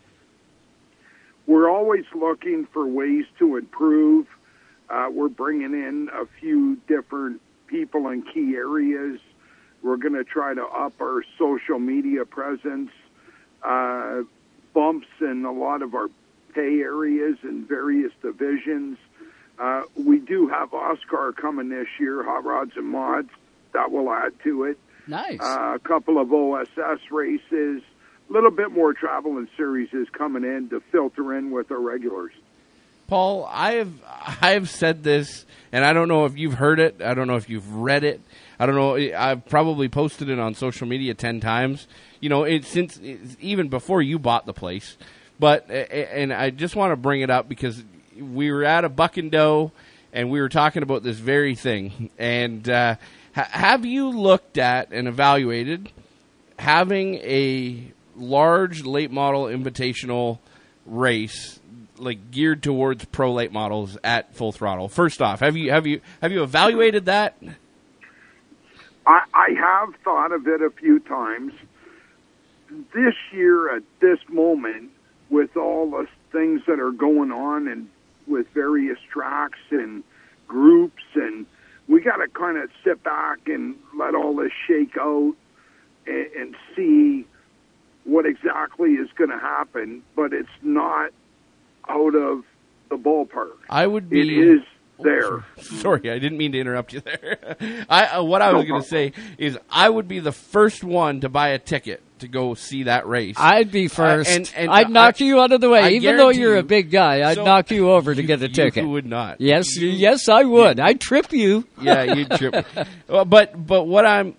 We're 1.47 1.71
always 1.71 2.05
looking 2.15 2.67
for 2.73 2.87
ways 2.87 3.25
to 3.39 3.57
improve. 3.57 4.27
Uh, 4.89 5.09
we're 5.13 5.29
bringing 5.29 5.73
in 5.73 6.09
a 6.13 6.27
few 6.41 6.77
different 6.89 7.41
people 7.69 8.09
in 8.09 8.23
key 8.23 8.55
areas. 8.57 9.21
We're 9.83 9.97
going 9.97 10.15
to 10.15 10.25
try 10.25 10.55
to 10.55 10.65
up 10.65 11.01
our 11.01 11.23
social 11.39 11.79
media 11.79 12.25
presence. 12.25 12.91
Uh, 13.63 14.23
bumps 14.73 15.09
in 15.21 15.45
a 15.45 15.53
lot 15.53 15.83
of 15.83 15.95
our 15.95 16.09
pay 16.55 16.81
areas 16.81 17.37
in 17.43 17.65
various 17.67 18.13
divisions. 18.23 18.99
Uh, 19.59 19.83
we 19.95 20.19
do 20.19 20.49
have 20.49 20.71
OSCAAR 20.71 21.37
coming 21.37 21.69
this 21.69 21.87
year, 21.99 22.23
Hot 22.23 22.45
Rods 22.45 22.73
and 22.77 22.87
Mods. 22.87 23.31
That 23.73 23.91
will 23.91 24.11
add 24.11 24.33
to 24.45 24.65
it. 24.65 24.79
Nice. 25.07 25.41
Uh, 25.41 25.75
a 25.75 25.79
couple 25.79 26.21
of 26.21 26.33
OSS 26.33 27.11
races. 27.11 27.83
A 28.29 28.33
little 28.33 28.51
bit 28.51 28.71
more 28.73 28.93
travel 28.93 29.39
and 29.39 29.49
series 29.57 29.93
is 29.93 30.09
coming 30.11 30.45
in 30.45 30.69
to 30.71 30.81
filter 30.93 31.37
in 31.37 31.51
with 31.51 31.71
our 31.71 31.81
regulars. 31.81 32.33
Paul, 33.11 33.45
I 33.51 33.73
have 33.73 33.93
I 34.41 34.53
have 34.53 34.71
said 34.71 35.03
this, 35.03 35.45
and 35.73 35.85
I 35.85 35.93
don't 35.93 36.07
know 36.07 36.27
if 36.27 36.39
you've 36.39 36.55
heard 36.55 36.79
it. 36.79 37.03
I 37.03 37.15
don't 37.15 37.27
know 37.27 37.35
if 37.35 37.51
you've 37.51 37.75
read 37.75 38.05
it. 38.05 38.21
I 38.61 38.67
don't 38.67 38.75
know. 38.75 38.95
I've 38.95 39.47
probably 39.47 39.89
posted 39.89 40.29
it 40.29 40.39
on 40.39 40.55
social 40.55 40.87
media 40.87 41.15
ten 41.15 41.41
times. 41.41 41.89
You 42.21 42.29
know, 42.29 42.45
it 42.45 42.67
since 42.67 42.99
it's 43.03 43.35
even 43.41 43.71
before 43.71 44.03
you 44.03 44.19
bought 44.19 44.45
the 44.45 44.53
place. 44.53 44.99
But 45.39 45.71
and 45.71 46.31
I 46.31 46.51
just 46.51 46.77
want 46.77 46.93
to 46.93 46.97
bring 46.97 47.23
it 47.23 47.31
up 47.31 47.49
because 47.49 47.83
we 48.19 48.53
were 48.53 48.63
at 48.63 48.85
a 48.85 48.91
Buck 48.91 49.17
and 49.17 49.31
Doe, 49.31 49.73
and 50.13 50.31
we 50.31 50.43
were 50.43 50.51
talking 50.51 50.83
about 50.83 51.03
this 51.03 51.17
very 51.17 51.55
thing. 51.55 52.11
And 52.19 52.69
uh, 52.69 52.97
ha- 53.35 53.49
have 53.51 53.87
you 53.87 54.11
looked 54.11 54.59
at 54.59 54.93
and 54.93 55.09
evaluated 55.09 55.91
having 56.59 57.15
a 57.15 57.91
large 58.15 58.85
late 58.85 59.11
model 59.11 59.45
invitational 59.45 60.39
race 60.85 61.59
like 61.97 62.31
geared 62.31 62.63
towards 62.63 63.07
pro 63.07 63.33
late 63.33 63.53
models 63.53 63.97
at 64.05 64.35
full 64.35 64.53
throttle. 64.53 64.89
First 64.89 65.23
off, 65.23 65.41
have 65.41 65.57
you 65.57 65.71
have 65.71 65.87
you 65.87 66.03
have 66.21 66.31
you 66.31 66.43
evaluated 66.43 67.07
that? 67.07 67.37
I, 69.07 69.23
I 69.35 69.49
have 69.59 69.95
thought 70.05 70.33
of 70.33 70.47
it 70.47 70.63
a 70.63 70.71
few 70.71 71.01
times. 71.01 71.53
This 72.95 73.15
year, 73.33 73.75
at 73.75 73.83
this 74.01 74.19
moment, 74.29 74.91
with 75.29 75.57
all 75.57 75.91
the 75.91 76.07
things 76.33 76.63
that 76.67 76.79
are 76.79 76.93
going 76.93 77.33
on 77.33 77.67
and 77.69 77.89
with 78.27 78.47
various 78.55 78.99
tracks 79.13 79.59
and 79.71 80.05
groups, 80.47 81.03
and 81.15 81.47
we 81.89 82.01
got 82.01 82.17
to 82.17 82.29
kind 82.29 82.59
of 82.59 82.71
sit 82.85 83.03
back 83.03 83.39
and 83.47 83.77
let 83.99 84.15
all 84.15 84.37
this 84.37 84.53
shake 84.67 84.97
out 84.99 85.35
and, 86.07 86.27
and 86.39 86.57
see 86.77 87.27
what 88.05 88.27
exactly 88.27 88.93
is 88.93 89.09
going 89.17 89.31
to 89.31 89.39
happen. 89.39 90.03
But 90.15 90.33
it's 90.33 90.49
not 90.63 91.11
out 91.89 92.15
of 92.15 92.45
the 92.89 92.97
ballpark. 92.97 93.57
I 93.69 93.87
would 93.87 94.09
be. 94.09 94.21
It 94.21 94.57
is 94.57 94.63
there. 95.03 95.45
Sorry, 95.61 96.11
I 96.11 96.19
didn't 96.19 96.39
mean 96.39 96.53
to 96.53 96.59
interrupt 96.61 96.93
you 96.93 97.01
there. 97.01 97.57
I 97.89 98.07
uh, 98.07 98.23
what 98.23 98.43
I 98.43 98.53
was 98.53 98.67
going 98.67 98.83
to 98.83 98.89
say 98.89 99.13
is 99.39 99.59
I 99.71 99.89
would 99.89 100.09
be 100.09 100.19
the 100.21 100.33
first 100.33 100.83
one 100.85 101.21
to 101.21 101.29
buy 101.29 101.49
a 101.51 101.59
ticket 101.59 102.03
to 102.21 102.29
go 102.29 102.53
see 102.55 102.83
that 102.83 103.07
race. 103.07 103.37
I'd 103.39 103.71
be 103.73 103.87
Uh, 103.87 103.89
first. 103.89 104.31
and, 104.31 104.53
and 104.55 104.71
I'd 104.71 104.91
knock 104.91 105.17
I- 105.21 105.25
you 105.25 105.41
out 105.41 105.53
of 105.53 105.61
the 105.63 105.71
way, 105.71 105.81
I 105.81 105.89
even 105.91 106.17
though 106.19 106.29
you're 106.29 106.57
a 106.59 106.63
big 106.63 106.91
guy. 106.91 107.29
I'd 107.29 107.37
So- 107.37 107.45
knock 107.45 107.71
you 107.71 107.91
over 107.91 108.15
to 108.15 108.23
get 108.23 108.41
a 108.43 108.49
you 108.49 108.55
ticket. 108.55 108.87
would 108.87 109.07
not. 109.07 109.41
Yes, 109.41 109.77
yes, 109.79 110.29
I 110.29 110.43
would. 110.45 110.79
I'd 110.79 111.01
trip 111.01 111.33
you. 111.33 111.65
yeah, 111.81 112.03
you'd 112.15 112.31
trip. 112.33 112.67
But 113.07 113.67
but 113.67 113.85
what 113.85 114.07
I'm 114.07 114.35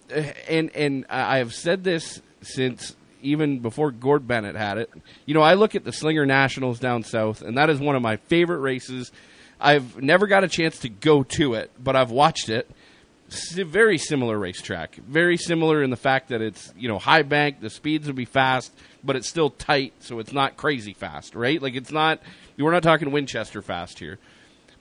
and 0.48 0.70
and 0.76 1.06
I 1.10 1.38
have 1.40 1.54
said 1.54 1.84
this 1.84 2.22
since 2.42 2.96
even 3.24 3.60
before 3.60 3.92
Gord 3.92 4.28
Bennett 4.28 4.56
had 4.56 4.78
it. 4.80 4.90
You 5.28 5.34
know, 5.36 5.42
I 5.42 5.54
look 5.54 5.76
at 5.76 5.84
the 5.84 5.92
Slinger 5.92 6.26
Nationals 6.26 6.80
down 6.80 7.04
south, 7.04 7.42
and 7.44 7.56
that 7.58 7.70
is 7.70 7.80
one 7.80 7.96
of 7.96 8.02
my 8.02 8.18
favorite 8.18 8.60
races. 8.60 9.12
I've 9.62 10.02
never 10.02 10.28
got 10.28 10.44
a 10.44 10.48
chance 10.48 10.80
to 10.80 10.90
go 10.90 11.24
to 11.24 11.54
it, 11.54 11.72
but 11.82 11.96
I've 11.96 12.12
watched 12.12 12.50
it. 12.50 12.70
S- 13.30 13.54
very 13.54 13.98
similar 13.98 14.38
racetrack. 14.38 14.96
Very 14.96 15.38
similar 15.38 15.84
in 15.84 15.90
the 15.90 15.96
fact 15.96 16.30
that 16.30 16.42
it's 16.42 16.74
you 16.78 16.88
know 16.88 17.00
high 17.00 17.22
bank. 17.22 17.62
The 17.62 17.70
speeds 17.70 18.08
will 18.08 18.16
be 18.16 18.26
fast, 18.26 18.74
but 19.04 19.16
it's 19.16 19.30
still 19.30 19.50
tight, 19.50 19.94
so 20.00 20.20
it's 20.20 20.34
not 20.34 20.58
crazy 20.58 20.94
fast, 20.94 21.36
right? 21.36 21.62
Like 21.62 21.76
it's 21.76 21.92
not. 21.92 22.22
We're 22.58 22.72
not 22.72 22.84
talking 22.84 23.12
Winchester 23.12 23.62
fast 23.62 24.00
here. 24.00 24.20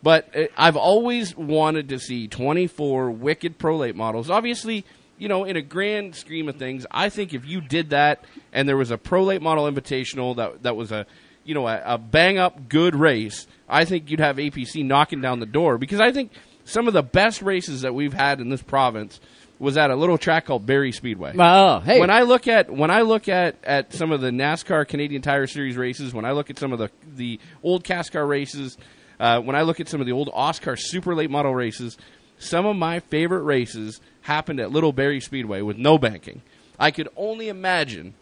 But 0.03 0.35
uh, 0.35 0.45
I've 0.57 0.77
always 0.77 1.37
wanted 1.37 1.91
to 1.91 1.99
see 1.99 2.27
24 2.29 3.11
wicked 3.11 3.59
prolate 3.59 3.95
models. 3.95 4.31
Obviously, 4.31 4.85
you 5.19 5.29
know, 5.29 5.45
in 5.45 5.57
a 5.57 5.63
grand 5.63 6.15
scheme 6.17 6.49
of 6.49 6.57
things, 6.57 6.87
I 6.91 7.11
think 7.11 7.35
if 7.35 7.45
you 7.45 7.61
did 7.61 7.91
that 7.91 8.25
and 8.53 8.69
there 8.69 8.77
was 8.77 8.91
a 8.91 8.99
prolate 8.99 9.43
model 9.43 9.71
invitational 9.71 10.37
that 10.37 10.63
that 10.63 10.77
was 10.77 10.91
a 10.91 11.07
you 11.45 11.55
know 11.55 11.69
a, 11.69 11.83
a 11.85 11.99
bang 11.99 12.39
up 12.39 12.69
good 12.69 12.95
race, 12.97 13.47
I 13.71 13.85
think 13.85 14.11
you'd 14.11 14.21
have 14.21 14.37
APC 14.37 14.85
knocking 14.85 15.21
down 15.21 15.41
the 15.41 15.47
door 15.47 15.79
because 15.79 16.01
I 16.01 16.13
think 16.13 16.33
some 16.65 16.89
of 16.89 16.95
the 16.95 17.03
best 17.03 17.43
races 17.43 17.83
that 17.83 17.95
we've 17.95 18.13
had 18.13 18.41
in 18.41 18.49
this 18.49 18.63
province 18.63 19.21
was 19.59 19.77
at 19.77 19.91
a 19.91 19.97
little 19.97 20.19
track 20.19 20.47
called 20.47 20.65
Barrie 20.65 20.93
Speedway. 20.93 21.35
Oh, 21.39 21.81
hey. 21.81 22.01
When 22.01 22.11
I 22.11 22.23
look 22.23 22.49
at 22.49 22.71
when 22.71 22.91
I 22.91 23.03
look 23.03 23.29
at, 23.29 23.57
at 23.63 23.93
some 23.93 24.11
of 24.11 24.21
the 24.21 24.31
NASCAR 24.31 24.89
Canadian 24.89 25.23
Tire 25.23 25.47
Series 25.47 25.77
races, 25.77 26.15
when 26.15 26.25
I 26.25 26.33
look 26.33 26.51
at 26.51 26.59
some 26.59 26.73
of 26.73 26.79
the 26.79 26.91
the 27.15 27.39
old 27.63 27.85
CASCAR 27.85 28.27
races, 28.27 28.79
uh, 29.19 29.41
when 29.41 29.55
I 29.55 29.63
look 29.63 29.81
at 29.81 29.89
some 29.89 30.01
of 30.01 30.07
the 30.07 30.13
old 30.13 30.29
OSCAAR 30.29 30.79
Super 30.79 31.15
Late 31.15 31.31
Model 31.31 31.55
races, 31.55 31.99
some 32.39 32.65
of 32.65 32.75
my 32.77 33.01
favorite 33.01 33.43
races 33.43 34.01
happened 34.23 34.61
at 34.61 34.71
Little 34.71 34.93
Barrie 34.93 35.21
Speedway 35.21 35.61
with 35.61 35.77
no 35.77 35.99
banking. 35.99 36.41
I 36.79 36.91
could 36.91 37.09
only 37.17 37.49
imagine 37.49 38.15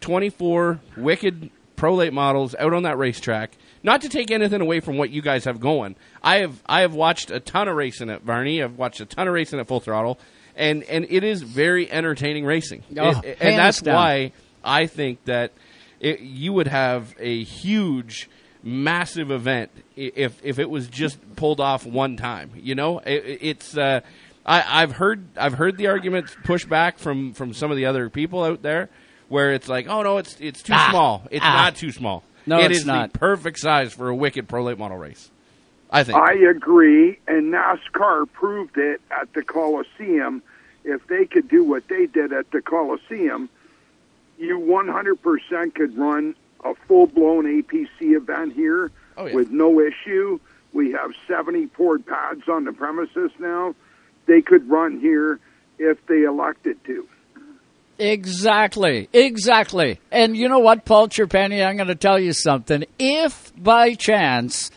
24 0.00 0.80
wicked 0.96 1.50
pro 1.76 1.94
late 1.94 2.12
models 2.12 2.54
out 2.58 2.74
on 2.74 2.82
that 2.82 2.98
racetrack. 2.98 3.52
Not 3.82 4.02
to 4.02 4.08
take 4.08 4.30
anything 4.30 4.60
away 4.60 4.80
from 4.80 4.98
what 4.98 5.10
you 5.10 5.22
guys 5.22 5.44
have 5.44 5.58
going. 5.60 5.96
I 6.22 6.40
have 6.40 6.62
I 6.66 6.82
have 6.82 6.94
watched 6.94 7.30
a 7.30 7.40
ton 7.40 7.66
of 7.68 7.76
racing 7.76 8.10
at 8.10 8.22
Varney. 8.22 8.62
I've 8.62 8.76
watched 8.76 9.00
a 9.00 9.06
ton 9.06 9.26
of 9.26 9.34
racing 9.34 9.58
at 9.58 9.68
Full 9.68 9.80
Throttle, 9.80 10.18
and 10.54 10.82
and 10.84 11.06
it 11.08 11.24
is 11.24 11.42
very 11.42 11.90
entertaining 11.90 12.44
racing. 12.44 12.82
Oh, 12.98 13.20
It- 13.24 13.38
and 13.40 13.58
that's 13.58 13.80
down. 13.80 13.94
why 13.94 14.32
I 14.62 14.86
think 14.86 15.24
that 15.24 15.52
it, 15.98 16.20
you 16.20 16.52
would 16.52 16.68
have 16.68 17.14
a 17.18 17.42
huge, 17.42 18.28
massive 18.62 19.30
event 19.30 19.70
if 19.96 20.38
if 20.44 20.58
it 20.58 20.68
was 20.68 20.86
just 20.88 21.18
pulled 21.36 21.60
off 21.60 21.86
one 21.86 22.16
time. 22.18 22.50
You 22.56 22.74
know, 22.74 22.98
it, 22.98 23.38
it's. 23.40 23.76
Uh, 23.76 24.00
I, 24.44 24.82
I've 24.82 24.92
heard 24.92 25.24
I've 25.36 25.54
heard 25.54 25.76
the 25.76 25.86
arguments 25.88 26.34
pushed 26.44 26.68
back 26.68 26.98
from 26.98 27.32
from 27.34 27.52
some 27.54 27.70
of 27.70 27.76
the 27.78 27.86
other 27.86 28.08
people 28.10 28.42
out 28.42 28.62
there, 28.62 28.88
where 29.28 29.52
it's 29.52 29.68
like, 29.68 29.86
oh 29.88 30.02
no, 30.02 30.18
it's 30.18 30.36
it's 30.40 30.62
too 30.62 30.72
Ah, 30.74 30.88
small. 30.90 31.22
It's 31.30 31.44
ah. 31.44 31.62
not 31.64 31.76
too 31.76 31.92
small. 31.92 32.24
No, 32.50 32.58
It 32.58 32.72
it's 32.72 32.80
is 32.80 32.86
not. 32.86 33.12
the 33.12 33.18
perfect 33.20 33.60
size 33.60 33.92
for 33.92 34.08
a 34.08 34.14
wicked 34.14 34.48
pro 34.48 34.64
late 34.64 34.76
model 34.76 34.98
race. 34.98 35.30
I 35.88 36.02
think. 36.02 36.18
I 36.18 36.32
agree, 36.34 37.16
and 37.28 37.52
NASCAR 37.52 38.30
proved 38.32 38.76
it 38.76 39.00
at 39.10 39.32
the 39.34 39.42
Coliseum. 39.42 40.42
If 40.84 41.06
they 41.06 41.26
could 41.26 41.48
do 41.48 41.62
what 41.62 41.86
they 41.88 42.06
did 42.06 42.32
at 42.32 42.50
the 42.50 42.60
Coliseum, 42.60 43.48
you 44.36 44.58
100% 44.58 45.74
could 45.76 45.96
run 45.96 46.34
a 46.64 46.74
full 46.88 47.06
blown 47.06 47.44
APC 47.44 48.16
event 48.16 48.52
here 48.54 48.90
Oh, 49.16 49.26
yeah. 49.26 49.34
with 49.34 49.50
no 49.50 49.80
issue. 49.80 50.40
We 50.72 50.90
have 50.92 51.12
70 51.28 51.66
poured 51.68 52.04
pads 52.04 52.48
on 52.48 52.64
the 52.64 52.72
premises 52.72 53.30
now. 53.38 53.74
They 54.26 54.40
could 54.42 54.68
run 54.68 54.98
here 55.00 55.38
if 55.78 56.04
they 56.06 56.22
elected 56.24 56.82
to. 56.86 57.06
Exactly, 58.00 59.10
exactly. 59.12 60.00
And 60.10 60.34
you 60.34 60.48
know 60.48 60.60
what, 60.60 60.86
Paul 60.86 61.08
Trepanier, 61.08 61.66
I'm 61.66 61.76
going 61.76 61.88
to 61.88 61.94
tell 61.94 62.18
you 62.18 62.32
something. 62.32 62.86
If 62.98 63.52
by 63.62 63.92
chance 63.92 64.70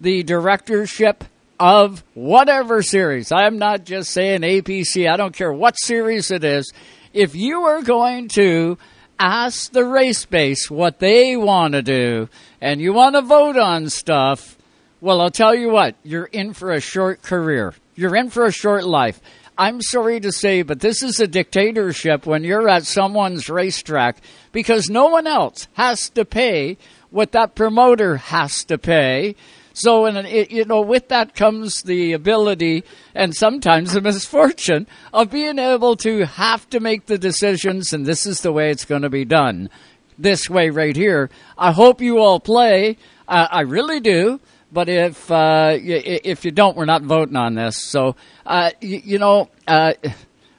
the 0.00 0.24
directorship 0.24 1.22
of 1.60 2.02
whatever 2.14 2.82
series, 2.82 3.30
I'm 3.30 3.58
not 3.58 3.84
just 3.84 4.10
saying 4.10 4.40
APC, 4.40 5.08
I 5.08 5.16
don't 5.16 5.36
care 5.36 5.52
what 5.52 5.78
series 5.78 6.32
it 6.32 6.42
is, 6.42 6.72
if 7.12 7.36
you 7.36 7.60
are 7.60 7.80
going 7.80 8.26
to 8.30 8.76
ask 9.20 9.70
the 9.70 9.84
race 9.84 10.24
base 10.24 10.68
what 10.68 10.98
they 10.98 11.36
want 11.36 11.74
to 11.74 11.82
do 11.82 12.28
and 12.60 12.80
you 12.80 12.92
want 12.92 13.14
to 13.14 13.22
vote 13.22 13.56
on 13.56 13.88
stuff, 13.88 14.58
well, 15.00 15.20
I'll 15.20 15.30
tell 15.30 15.54
you 15.54 15.70
what, 15.70 15.94
you're 16.02 16.24
in 16.24 16.54
for 16.54 16.72
a 16.72 16.80
short 16.80 17.22
career. 17.22 17.72
You're 17.94 18.16
in 18.16 18.30
for 18.30 18.46
a 18.46 18.52
short 18.52 18.82
life. 18.82 19.20
I'm 19.56 19.80
sorry 19.82 20.18
to 20.20 20.32
say, 20.32 20.62
but 20.62 20.80
this 20.80 21.02
is 21.02 21.20
a 21.20 21.28
dictatorship 21.28 22.26
when 22.26 22.42
you're 22.42 22.68
at 22.68 22.86
someone's 22.86 23.48
racetrack 23.48 24.16
because 24.50 24.90
no 24.90 25.06
one 25.06 25.28
else 25.28 25.68
has 25.74 26.10
to 26.10 26.24
pay 26.24 26.76
what 27.10 27.32
that 27.32 27.54
promoter 27.54 28.16
has 28.16 28.64
to 28.64 28.78
pay. 28.78 29.36
So, 29.72 30.06
and 30.06 30.18
it, 30.26 30.50
you 30.50 30.64
know, 30.64 30.80
with 30.80 31.08
that 31.08 31.36
comes 31.36 31.82
the 31.82 32.12
ability 32.12 32.82
and 33.14 33.34
sometimes 33.34 33.92
the 33.92 34.00
misfortune 34.02 34.88
of 35.12 35.30
being 35.30 35.60
able 35.60 35.94
to 35.96 36.26
have 36.26 36.68
to 36.70 36.80
make 36.80 37.06
the 37.06 37.18
decisions, 37.18 37.92
and 37.92 38.04
this 38.04 38.26
is 38.26 38.40
the 38.40 38.52
way 38.52 38.70
it's 38.70 38.84
going 38.84 39.02
to 39.02 39.10
be 39.10 39.24
done. 39.24 39.70
This 40.18 40.50
way, 40.50 40.70
right 40.70 40.94
here. 40.94 41.30
I 41.56 41.72
hope 41.72 42.00
you 42.00 42.18
all 42.18 42.40
play. 42.40 42.98
Uh, 43.28 43.48
I 43.50 43.60
really 43.60 44.00
do. 44.00 44.40
But 44.74 44.88
if 44.88 45.30
uh, 45.30 45.78
if 45.80 46.44
you 46.44 46.50
don't, 46.50 46.76
we're 46.76 46.84
not 46.84 47.02
voting 47.02 47.36
on 47.36 47.54
this. 47.54 47.76
So, 47.88 48.16
uh, 48.44 48.70
y- 48.82 49.02
you 49.04 49.20
know, 49.20 49.48
uh, 49.68 49.92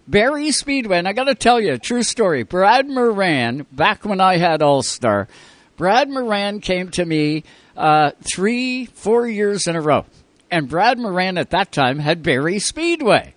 Barrie 0.08 0.52
Speedway, 0.52 0.98
and 1.00 1.08
I 1.08 1.12
got 1.12 1.26
to 1.26 1.36
tell 1.36 1.60
you 1.60 1.74
a 1.74 1.78
true 1.78 2.02
story. 2.02 2.44
Brad 2.44 2.88
Moran, 2.88 3.68
back 3.74 4.06
when 4.06 4.22
I 4.22 4.38
had 4.38 4.62
All 4.62 4.82
Star, 4.84 5.28
Brad 5.76 6.10
Moran 6.10 6.62
came 6.62 6.90
to 6.92 7.06
me 7.06 7.44
uh, 7.76 8.12
three, 8.34 8.86
four 8.86 9.28
years 9.28 9.68
in 9.68 9.76
a 9.76 9.82
row. 9.82 10.06
And 10.50 10.70
Brad 10.70 10.98
Moran 10.98 11.38
at 11.38 11.50
that 11.50 11.74
time 11.74 12.00
had 12.00 12.24
Barrie 12.24 12.60
Speedway. 12.60 13.34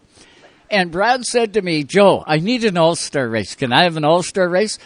And 0.71 0.93
Brad 0.93 1.25
said 1.25 1.55
to 1.55 1.63
me, 1.63 1.83
Joe, 1.83 2.23
I 2.25 2.37
need 2.37 2.63
an 2.63 2.79
all 2.79 2.95
star 2.95 3.29
race. 3.29 3.57
Can 3.57 3.73
I 3.73 3.83
have 3.83 3.97
an 3.97 4.05
all 4.05 4.23
star 4.23 4.49
race? 4.49 4.79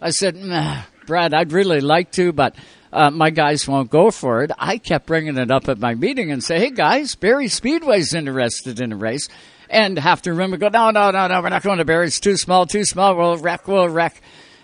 I 0.00 0.10
said, 0.10 0.36
nah, 0.36 0.82
Brad, 1.06 1.34
I'd 1.34 1.50
really 1.52 1.80
like 1.80 2.12
to, 2.12 2.32
but 2.32 2.54
uh, 2.92 3.10
my 3.10 3.30
guys 3.30 3.68
won't 3.68 3.90
go 3.90 4.10
for 4.10 4.42
it. 4.42 4.50
I 4.58 4.78
kept 4.78 5.06
bringing 5.06 5.36
it 5.36 5.50
up 5.50 5.68
at 5.68 5.78
my 5.78 5.94
meeting 5.94 6.30
and 6.30 6.42
say, 6.42 6.58
"Hey 6.58 6.70
guys, 6.70 7.14
Barrie 7.14 7.48
Speedway's 7.48 8.14
interested 8.14 8.80
in 8.80 8.92
a 8.92 8.96
race," 8.96 9.28
and 9.68 9.98
half 9.98 10.22
the 10.22 10.32
room 10.32 10.50
would 10.50 10.60
go, 10.60 10.68
"No, 10.68 10.90
no, 10.90 11.10
no, 11.10 11.28
no, 11.28 11.40
we're 11.40 11.50
not 11.50 11.62
going 11.62 11.78
to 11.78 11.84
Barrie. 11.84 12.06
It's 12.06 12.20
too 12.20 12.36
small, 12.36 12.66
too 12.66 12.84
small. 12.84 13.16
We'll 13.16 13.36
wreck, 13.36 13.68
we'll 13.68 13.88
wreck." 13.88 14.20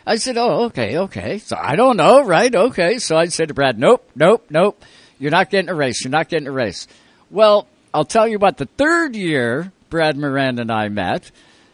I 0.07 0.17
said, 0.17 0.37
"Oh, 0.37 0.65
okay, 0.67 0.99
okay." 0.99 1.39
So 1.39 1.57
I 1.61 1.77
don't 1.77 1.97
know, 1.97 2.25
right? 2.25 2.55
Okay. 2.55 2.99
So 2.99 3.17
I 3.17 3.27
said 3.27 3.49
to 3.49 3.55
Brad, 3.55 3.79
"Nope, 3.79 4.09
nope, 4.15 4.47
nope. 4.51 4.83
You're 5.19 5.31
not 5.31 5.51
getting 5.51 5.69
a 5.69 5.75
race. 5.75 6.05
You're 6.05 6.11
not 6.11 6.29
getting 6.29 6.49
a 6.49 6.53
race." 6.53 6.87
Well, 7.31 7.67
I'll 7.93 8.05
tell 8.05 8.29
you 8.29 8.39
what. 8.39 8.57
The 8.57 8.67
third 8.67 9.17
year 9.17 9.73
Brad 9.91 10.17
Moran 10.17 10.59
and 10.59 10.71
I 10.71 10.89
met, 10.89 11.31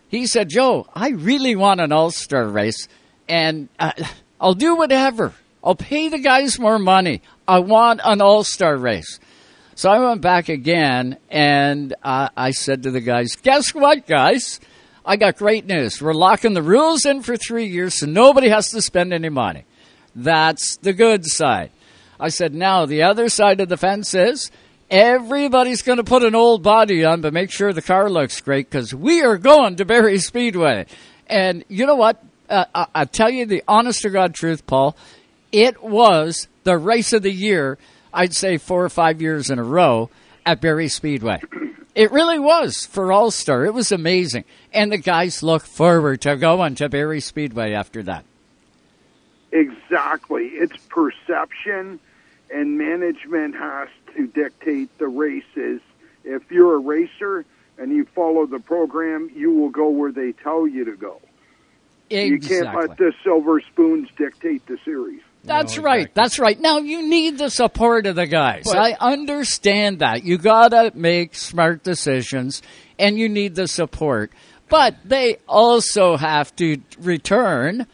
he 0.09 0.27
said, 0.27 0.49
"Joe, 0.51 0.87
I 0.95 1.11
really 1.11 1.57
want 1.57 1.81
an 1.81 1.93
All 1.93 2.11
Star 2.11 2.47
race, 2.47 2.89
and 3.29 3.69
uh, 3.79 3.93
I'll 4.41 4.55
do 4.55 4.77
whatever." 4.77 5.35
I'll 5.65 5.75
pay 5.75 6.09
the 6.09 6.19
guys 6.19 6.59
more 6.59 6.79
money. 6.79 7.23
I 7.47 7.61
want 7.61 8.01
an 8.05 8.21
all 8.21 8.45
star 8.45 8.77
race. 8.77 9.21
So 9.75 9.91
I 9.91 9.99
went 9.99 10.21
back 10.21 10.49
again 10.49 11.19
and 11.31 11.95
uh, 12.03 12.29
I 12.37 12.51
said 12.51 12.83
to 12.83 12.91
the 12.91 13.01
guys, 13.01 13.37
guess 13.37 13.75
what, 13.75 14.07
guys? 14.07 14.61
I 15.05 15.17
got 15.17 15.37
great 15.37 15.67
news. 15.67 16.01
We're 16.01 16.13
locking 16.15 16.55
the 16.55 16.63
rules 16.63 17.05
in 17.07 17.23
for 17.23 17.37
three 17.37 17.67
years 17.67 17.99
so 17.99 18.07
nobody 18.07 18.49
has 18.49 18.69
to 18.71 18.83
spend 18.83 19.13
any 19.13 19.29
money. 19.29 19.65
That's 20.15 20.77
the 20.77 20.93
good 20.93 21.25
side. 21.27 21.71
I 22.21 22.29
said, 22.29 22.55
now 22.55 22.87
the 22.87 23.03
other 23.03 23.29
side 23.29 23.61
of 23.61 23.69
the 23.69 23.77
fence 23.77 24.15
is 24.15 24.51
everybody's 24.91 25.83
going 25.83 25.97
to 25.97 26.05
put 26.05 26.23
an 26.23 26.35
old 26.35 26.63
body 26.63 27.05
on, 27.05 27.21
but 27.21 27.33
make 27.33 27.51
sure 27.51 27.73
the 27.73 27.83
car 27.83 28.11
looks 28.11 28.41
great 28.41 28.69
because 28.71 28.95
we 28.95 29.23
are 29.23 29.39
going 29.39 29.77
to 29.77 29.85
Barrie 29.85 30.19
Speedway. 30.19 30.87
And 31.27 31.65
you 31.69 31.87
know 31.87 31.97
what? 31.97 32.23
Uh, 32.49 32.67
I- 32.75 32.87
I'll 32.95 33.07
tell 33.07 33.31
you 33.31 33.47
the 33.47 33.65
honest 33.67 34.03
to 34.03 34.11
God 34.11 34.35
truth, 34.35 34.67
Paul 34.67 34.95
it 35.53 35.83
was 35.83 36.49
the 36.65 36.77
race 36.77 37.13
of 37.13 37.23
the 37.23 37.33
year, 37.33 37.79
I'd 38.13 38.35
say 38.35 38.57
four 38.57 38.85
or 38.85 38.89
five 38.89 39.21
years 39.21 39.51
in 39.51 39.59
a 39.59 39.63
row 39.63 40.11
at 40.45 40.61
Barrie 40.61 40.89
Speedway. 40.89 41.41
It 41.95 42.11
really 42.11 42.39
was 42.39 42.87
for 42.87 43.13
All 43.13 43.31
Star. 43.31 43.67
It 43.67 43.75
was 43.75 43.93
amazing. 43.93 44.45
And 44.73 44.91
the 44.91 44.99
guys 44.99 45.43
look 45.43 45.65
forward 45.65 46.23
to 46.23 46.37
going 46.37 46.75
to 46.77 46.89
Barrie 46.89 47.21
Speedway 47.21 47.75
after 47.75 48.03
that. 48.05 48.25
Exactly. 49.53 50.47
It's 50.47 50.77
perception, 50.89 52.01
and 52.51 52.79
management 52.79 53.55
has 53.55 53.89
to 54.17 54.27
dictate 54.27 54.97
the 54.99 55.09
races. 55.09 55.83
If 56.25 56.51
you're 56.51 56.77
a 56.77 56.79
racer 56.79 57.45
and 57.77 57.93
you 57.93 58.07
follow 58.07 58.47
the 58.47 58.59
program, 58.59 59.31
you 59.35 59.53
will 59.53 59.69
go 59.69 59.91
where 59.91 60.13
they 60.13 60.33
tell 60.33 60.67
you 60.67 60.87
to 60.87 60.97
go. 60.97 61.21
You 62.09 62.39
can't 62.39 62.75
let 62.75 62.97
the 62.97 63.13
silver 63.23 63.61
spoons 63.61 64.09
dictate 64.17 64.67
the 64.67 64.79
series. 64.85 65.23
That's 65.45 65.79
right. 65.79 66.13
That's 66.15 66.39
right. 66.39 66.59
Now 66.59 66.79
you 66.79 67.09
need 67.09 67.39
the 67.39 67.51
support 67.51 68.07
of 68.07 68.17
the 68.17 68.27
guys. 68.27 68.63
But- 68.65 68.77
I 68.79 68.97
understand 69.01 69.99
that. 70.01 70.25
You 70.25 70.39
gotta 70.39 70.93
make 70.95 71.35
smart 71.35 71.83
decisions 71.83 72.63
and 72.99 73.19
you 73.19 73.29
need 73.29 73.55
the 73.55 73.67
support. 73.69 74.31
But 74.69 74.97
they 75.05 75.37
also 75.49 76.17
have 76.17 76.55
to 76.57 76.79
return 77.01 77.87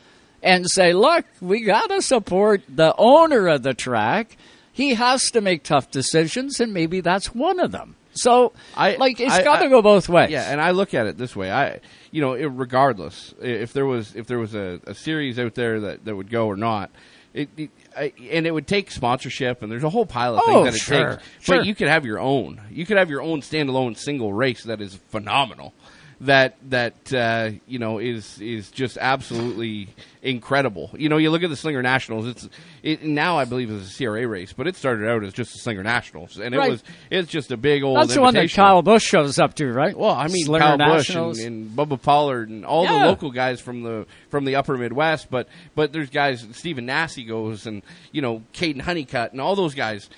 and 0.42 0.70
say, 0.70 0.92
look, 0.92 1.24
we 1.40 1.62
gotta 1.62 2.01
support 2.03 2.62
the 2.68 2.94
owner 2.96 3.49
of 3.49 3.62
the 3.62 3.74
track. 3.74 4.36
He 4.72 4.94
has 4.94 5.30
to 5.32 5.40
make 5.40 5.64
tough 5.64 5.90
decisions 5.90 6.61
and 6.61 6.72
maybe 6.72 7.01
that's 7.01 7.34
one 7.34 7.59
of 7.59 7.72
them. 7.72 7.96
So 8.12 8.53
I 8.76 8.96
like 8.96 9.20
it's 9.20 9.38
gotta 9.42 9.66
I- 9.66 9.68
go 9.68 9.80
both 9.82 10.09
ways. 10.09 10.30
Yeah, 10.30 10.51
and 10.51 10.61
I 10.61 10.72
look 10.72 10.92
at 10.94 11.07
it 11.07 11.18
this 11.18 11.34
way. 11.36 11.51
I, 11.51 11.80
you 12.11 12.20
know, 12.20 12.34
it, 12.34 12.46
regardless 12.46 13.34
if 13.40 13.72
there 13.72 13.86
was 13.86 14.14
if 14.14 14.26
there 14.26 14.38
was 14.38 14.55
a, 14.55 14.80
a 14.86 14.94
series 14.94 15.38
out 15.38 15.55
there 15.55 15.80
that, 15.80 16.05
that 16.05 16.14
would 16.16 16.30
go 16.30 16.46
or 16.46 16.57
not, 16.57 16.90
it, 17.34 17.48
it 17.56 17.70
I, 17.96 18.12
and 18.30 18.46
it 18.46 18.52
would 18.52 18.66
take 18.66 18.90
sponsorship, 18.90 19.62
and 19.62 19.70
there's 19.72 19.84
a 19.84 19.90
whole 19.90 20.06
pile 20.06 20.36
of 20.36 20.42
Oh, 20.46 20.64
things 20.64 20.66
that 20.66 20.74
it 20.74 20.78
sure, 20.80 21.10
takes. 21.16 21.22
sure. 21.40 21.56
But 21.58 21.66
you 21.66 21.74
could 21.74 21.88
have 21.88 22.04
your 22.04 22.18
own. 22.20 22.60
You 22.70 22.86
could 22.86 22.96
have 22.96 23.10
your 23.10 23.22
own 23.22 23.40
standalone 23.42 23.96
single 23.96 24.32
race 24.32 24.64
that 24.64 24.80
is 24.80 24.94
phenomenal. 25.08 25.72
That 26.22 26.56
that 26.70 27.12
uh, 27.14 27.50
you 27.66 27.78
know 27.78 27.98
is 27.98 28.40
is 28.40 28.70
just 28.72 28.98
absolutely 29.00 29.88
incredible. 30.22 30.90
You 30.96 31.08
know, 31.08 31.16
you 31.16 31.30
look 31.30 31.42
at 31.42 31.50
the 31.50 31.56
Slinger 31.56 31.82
Nationals. 31.82 32.26
It's 32.26 32.48
it 32.82 33.02
now 33.04 33.38
I 33.38 33.44
believe 33.44 33.70
is 33.70 33.90
a 33.92 33.96
CRA 33.96 34.26
race, 34.26 34.52
but 34.52 34.66
it 34.66 34.76
started 34.76 35.08
out 35.08 35.22
as 35.24 35.32
just 35.32 35.52
the 35.52 35.58
Slinger 35.58 35.82
Nationals, 35.82 36.38
and 36.38 36.54
it 36.54 36.58
Right. 36.58 36.70
was 36.70 36.84
it's 37.10 37.30
just 37.30 37.50
a 37.50 37.56
big 37.56 37.82
old. 37.82 37.96
That's 37.98 38.14
the 38.14 38.20
one 38.20 38.34
that. 38.34 38.50
Kyle 38.50 38.82
Busch 38.82 39.04
shows 39.04 39.38
up 39.38 39.54
to, 39.56 39.72
right? 39.72 39.96
Well, 39.96 40.10
I 40.12 40.28
mean, 40.28 40.44
Slinger 40.44 40.76
Kyle 40.76 40.78
Busch 40.78 41.10
and, 41.10 41.36
and 41.38 41.70
Bubba 41.70 42.00
Pollard 42.00 42.48
and 42.48 42.64
all 42.64 42.84
Yeah. 42.84 43.00
the 43.00 43.06
local 43.06 43.30
guys 43.30 43.60
from 43.60 43.82
the 43.82 44.06
from 44.30 44.44
the 44.44 44.56
Upper 44.56 44.76
Midwest, 44.76 45.30
but 45.30 45.48
but 45.74 45.92
there's 45.92 46.10
guys. 46.10 46.46
Stephen 46.52 46.86
Nasse 46.86 47.18
goes, 47.26 47.66
and 47.66 47.82
you 48.12 48.22
know, 48.22 48.42
Caden 48.54 48.80
Honeycutt, 48.80 49.32
and 49.32 49.40
all 49.40 49.54
those 49.56 49.74
guys. 49.74 50.08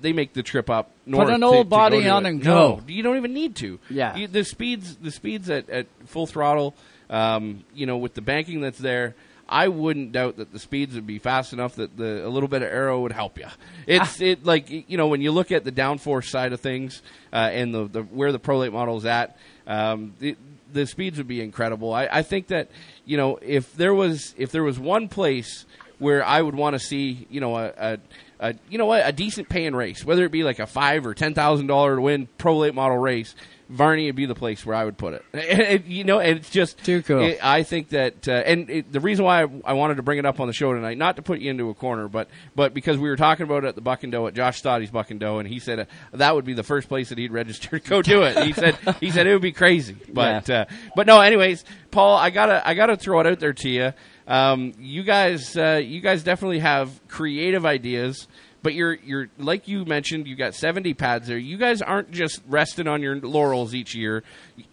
They 0.00 0.14
make 0.14 0.32
the 0.32 0.42
trip 0.42 0.70
up 0.70 0.90
north. 1.04 1.26
Put 1.26 1.34
an 1.34 1.42
old 1.42 1.66
to 1.66 1.68
body 1.68 2.02
to 2.02 2.08
on 2.08 2.24
it. 2.24 2.30
and 2.30 2.42
No, 2.44 2.76
go. 2.76 2.82
you 2.88 3.02
don't 3.02 3.18
even 3.18 3.34
need 3.34 3.54
to. 3.56 3.78
Yeah. 3.90 4.16
You- 4.16 4.26
the 4.26 4.42
speeds, 4.44 4.96
the 4.96 5.10
speeds 5.10 5.50
at, 5.50 5.68
at 5.68 5.86
full 6.06 6.26
throttle. 6.26 6.74
Um, 7.10 7.64
you 7.74 7.84
know, 7.86 7.96
with 7.98 8.14
the 8.14 8.20
banking 8.22 8.60
that's 8.60 8.78
there. 8.78 9.14
I 9.48 9.68
wouldn't 9.68 10.12
doubt 10.12 10.36
that 10.36 10.52
the 10.52 10.58
speeds 10.58 10.94
would 10.94 11.06
be 11.06 11.18
fast 11.18 11.52
enough 11.52 11.76
that 11.76 11.96
the 11.96 12.26
a 12.26 12.28
little 12.28 12.48
bit 12.48 12.62
of 12.62 12.68
aero 12.68 13.00
would 13.00 13.12
help 13.12 13.38
you. 13.38 13.46
It's 13.86 14.20
it 14.20 14.44
like 14.44 14.68
you 14.70 14.98
know 14.98 15.06
when 15.06 15.22
you 15.22 15.32
look 15.32 15.50
at 15.50 15.64
the 15.64 15.72
downforce 15.72 16.28
side 16.28 16.52
of 16.52 16.60
things 16.60 17.02
uh, 17.32 17.48
and 17.52 17.74
the, 17.74 17.86
the 17.86 18.02
where 18.02 18.32
the 18.32 18.38
prolate 18.38 18.72
model 18.72 18.98
is 18.98 19.06
at, 19.06 19.38
um, 19.66 20.14
the, 20.18 20.36
the 20.72 20.86
speeds 20.86 21.16
would 21.16 21.28
be 21.28 21.40
incredible. 21.40 21.94
I, 21.94 22.08
I 22.10 22.22
think 22.22 22.48
that 22.48 22.70
you 23.06 23.16
know 23.16 23.38
if 23.40 23.74
there 23.74 23.94
was 23.94 24.34
if 24.36 24.52
there 24.52 24.62
was 24.62 24.78
one 24.78 25.08
place 25.08 25.64
where 25.98 26.24
I 26.24 26.42
would 26.42 26.54
want 26.54 26.74
to 26.74 26.80
see 26.80 27.26
you 27.30 27.40
know 27.40 27.56
a, 27.56 27.72
a, 27.76 27.98
a 28.40 28.54
you 28.68 28.76
know 28.76 28.86
what 28.86 29.02
a 29.06 29.12
decent 29.12 29.48
paying 29.48 29.74
race, 29.74 30.04
whether 30.04 30.24
it 30.24 30.32
be 30.32 30.44
like 30.44 30.58
a 30.58 30.66
five 30.66 31.06
or 31.06 31.14
ten 31.14 31.32
thousand 31.32 31.68
dollar 31.68 31.96
to 31.96 32.02
win 32.02 32.28
prolate 32.38 32.74
model 32.74 32.98
race. 32.98 33.34
Varney 33.68 34.06
would 34.06 34.16
be 34.16 34.26
the 34.26 34.34
place 34.34 34.64
where 34.64 34.74
I 34.74 34.84
would 34.84 34.96
put 34.96 35.14
it. 35.14 35.24
And, 35.34 35.60
and, 35.62 35.84
you 35.86 36.04
know, 36.04 36.18
and 36.20 36.38
it's 36.38 36.50
just 36.50 36.78
Too 36.84 37.02
cool. 37.02 37.20
it- 37.22 37.38
I 37.44 37.62
think 37.62 37.90
that, 37.90 38.26
uh, 38.28 38.32
and 38.32 38.68
it, 38.70 38.92
the 38.92 39.00
reason 39.00 39.24
why 39.24 39.42
I, 39.42 39.46
I 39.64 39.72
wanted 39.74 39.96
to 39.96 40.02
bring 40.02 40.18
it 40.18 40.26
up 40.26 40.40
on 40.40 40.46
the 40.46 40.52
show 40.52 40.72
tonight, 40.72 40.98
not 40.98 41.16
to 41.16 41.22
put 41.22 41.40
you 41.40 41.50
into 41.50 41.68
a 41.70 41.74
corner, 41.74 42.08
but 42.08 42.28
but 42.54 42.74
because 42.74 42.96
we 42.98 43.08
were 43.08 43.16
talking 43.16 43.44
about 43.44 43.64
it 43.64 43.68
at 43.68 43.74
the 43.74 43.80
Buck 43.80 44.02
and 44.02 44.12
Doe 44.12 44.26
at 44.26 44.34
Josh 44.34 44.58
Stoddy's 44.58 44.90
Buck 44.90 45.10
and 45.10 45.20
Doe, 45.20 45.38
and 45.38 45.48
he 45.48 45.58
said 45.58 45.80
uh, 45.80 45.84
that 46.12 46.34
would 46.34 46.44
be 46.44 46.54
the 46.54 46.62
first 46.62 46.88
place 46.88 47.10
that 47.10 47.18
he'd 47.18 47.32
register 47.32 47.78
to 47.78 47.88
go 47.88 48.02
do 48.02 48.22
it. 48.22 48.38
He 48.44 48.52
said 48.52 48.76
he 49.00 49.10
said 49.10 49.26
it 49.26 49.32
would 49.32 49.42
be 49.42 49.52
crazy, 49.52 49.96
but 50.12 50.48
uh, 50.50 50.64
but 50.96 51.06
no. 51.06 51.20
Anyways, 51.20 51.64
Paul, 51.90 52.16
I 52.16 52.30
gotta 52.30 52.66
I 52.66 52.74
gotta 52.74 52.96
throw 52.96 53.20
it 53.20 53.26
out 53.26 53.38
there 53.40 53.52
to 53.52 53.68
you. 53.68 53.92
Um, 54.26 54.74
you 54.78 55.04
guys, 55.04 55.56
uh, 55.56 55.80
you 55.82 56.00
guys 56.00 56.22
definitely 56.22 56.58
have 56.58 56.90
creative 57.08 57.64
ideas. 57.64 58.28
But 58.62 58.74
you're 58.74 58.94
you're 58.94 59.28
like 59.38 59.68
you 59.68 59.84
mentioned, 59.84 60.26
you 60.26 60.34
got 60.34 60.54
70 60.54 60.94
pads 60.94 61.28
there. 61.28 61.38
You 61.38 61.56
guys 61.56 61.80
aren't 61.80 62.10
just 62.10 62.40
resting 62.48 62.88
on 62.88 63.02
your 63.02 63.16
laurels 63.16 63.74
each 63.74 63.94
year. 63.94 64.24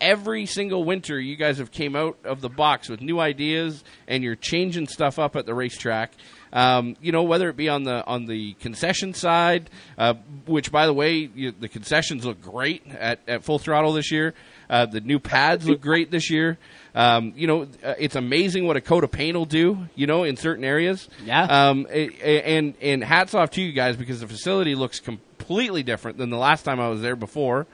Every 0.01 0.45
single 0.45 0.83
winter, 0.83 1.19
you 1.19 1.36
guys 1.36 1.59
have 1.59 1.71
came 1.71 1.95
out 1.95 2.17
of 2.23 2.41
the 2.41 2.49
box 2.49 2.89
with 2.89 3.01
new 3.01 3.19
ideas, 3.19 3.83
and 4.07 4.23
you're 4.23 4.36
changing 4.36 4.88
stuff 4.88 5.19
up 5.19 5.36
at 5.36 5.45
the 5.45 5.53
racetrack. 5.53 6.13
Um, 6.51 6.95
you 7.01 7.11
know, 7.11 7.23
whether 7.23 7.49
it 7.49 7.57
be 7.57 7.69
on 7.69 7.83
the 7.83 8.05
on 8.05 8.25
the 8.25 8.53
concession 8.53 9.13
side, 9.13 9.69
uh, 9.97 10.15
which 10.47 10.71
by 10.71 10.86
the 10.86 10.93
way, 10.93 11.29
you, 11.36 11.51
the 11.51 11.67
concessions 11.67 12.25
look 12.25 12.41
great 12.41 12.83
at, 12.88 13.19
at 13.27 13.43
full 13.43 13.59
throttle 13.59 13.93
this 13.93 14.11
year. 14.11 14.33
Uh, 14.69 14.86
the 14.86 15.01
new 15.01 15.19
pads 15.19 15.67
look 15.67 15.81
great 15.81 16.11
this 16.11 16.31
year. 16.31 16.57
Um, 16.96 17.34
you 17.36 17.46
know, 17.46 17.64
uh, 17.84 17.93
it's 18.00 18.16
amazing 18.16 18.66
what 18.66 18.78
a 18.78 18.82
coat 18.82 19.04
of 19.04 19.12
paint 19.12 19.36
will 19.38 19.46
do. 19.46 19.88
You 19.96 20.08
know, 20.08 20.24
in 20.24 20.38
certain 20.38 20.64
areas. 20.64 21.10
Yeah. 21.26 21.43
Um, 21.43 21.86
a- 21.89 22.10
a- 22.24 22.41
and 22.58 22.74
and 22.82 23.04
hats 23.04 23.34
off 23.36 23.52
to 23.52 23.62
you 23.62 23.74
guys 23.74 23.98
because 23.98 24.22
the 24.22 24.28
facility 24.28 24.74
looks 24.76 25.00
completely 25.02 25.84
different 25.84 26.18
than 26.18 26.30
the 26.30 26.38
last 26.38 26.64
time 26.64 26.80
I 26.80 26.88
was 26.88 27.02
there 27.02 27.16
before. 27.18 27.68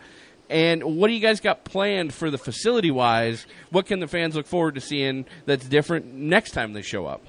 And 0.50 0.84
what 0.98 1.08
do 1.08 1.14
you 1.14 1.22
guys 1.22 1.40
got 1.40 1.64
planned 1.64 2.14
for 2.14 2.30
the 2.30 2.38
facility 2.38 2.92
wise? 2.92 3.46
What 3.70 3.86
can 3.86 4.00
the 4.02 4.08
fans 4.08 4.36
look 4.36 4.48
forward 4.48 4.76
to 4.76 4.82
seeing 4.82 5.26
that's 5.46 5.66
different 5.70 6.14
next 6.14 6.52
time 6.52 6.74
they 6.74 6.82
show 6.82 7.06
up? 7.06 7.22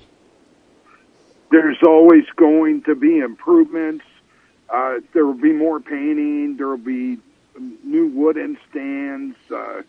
There's 1.50 1.78
always 1.86 2.24
going 2.36 2.82
to 2.84 2.94
be 2.94 3.18
improvements. 3.18 4.04
Uh, 4.70 4.94
there 5.12 5.26
will 5.26 5.34
be 5.34 5.52
more 5.52 5.78
painting. 5.80 6.56
There 6.56 6.68
will 6.68 6.78
be 6.78 7.18
new 7.84 8.08
wooden 8.08 8.56
stands, 8.70 9.36
uh, 9.54 9.82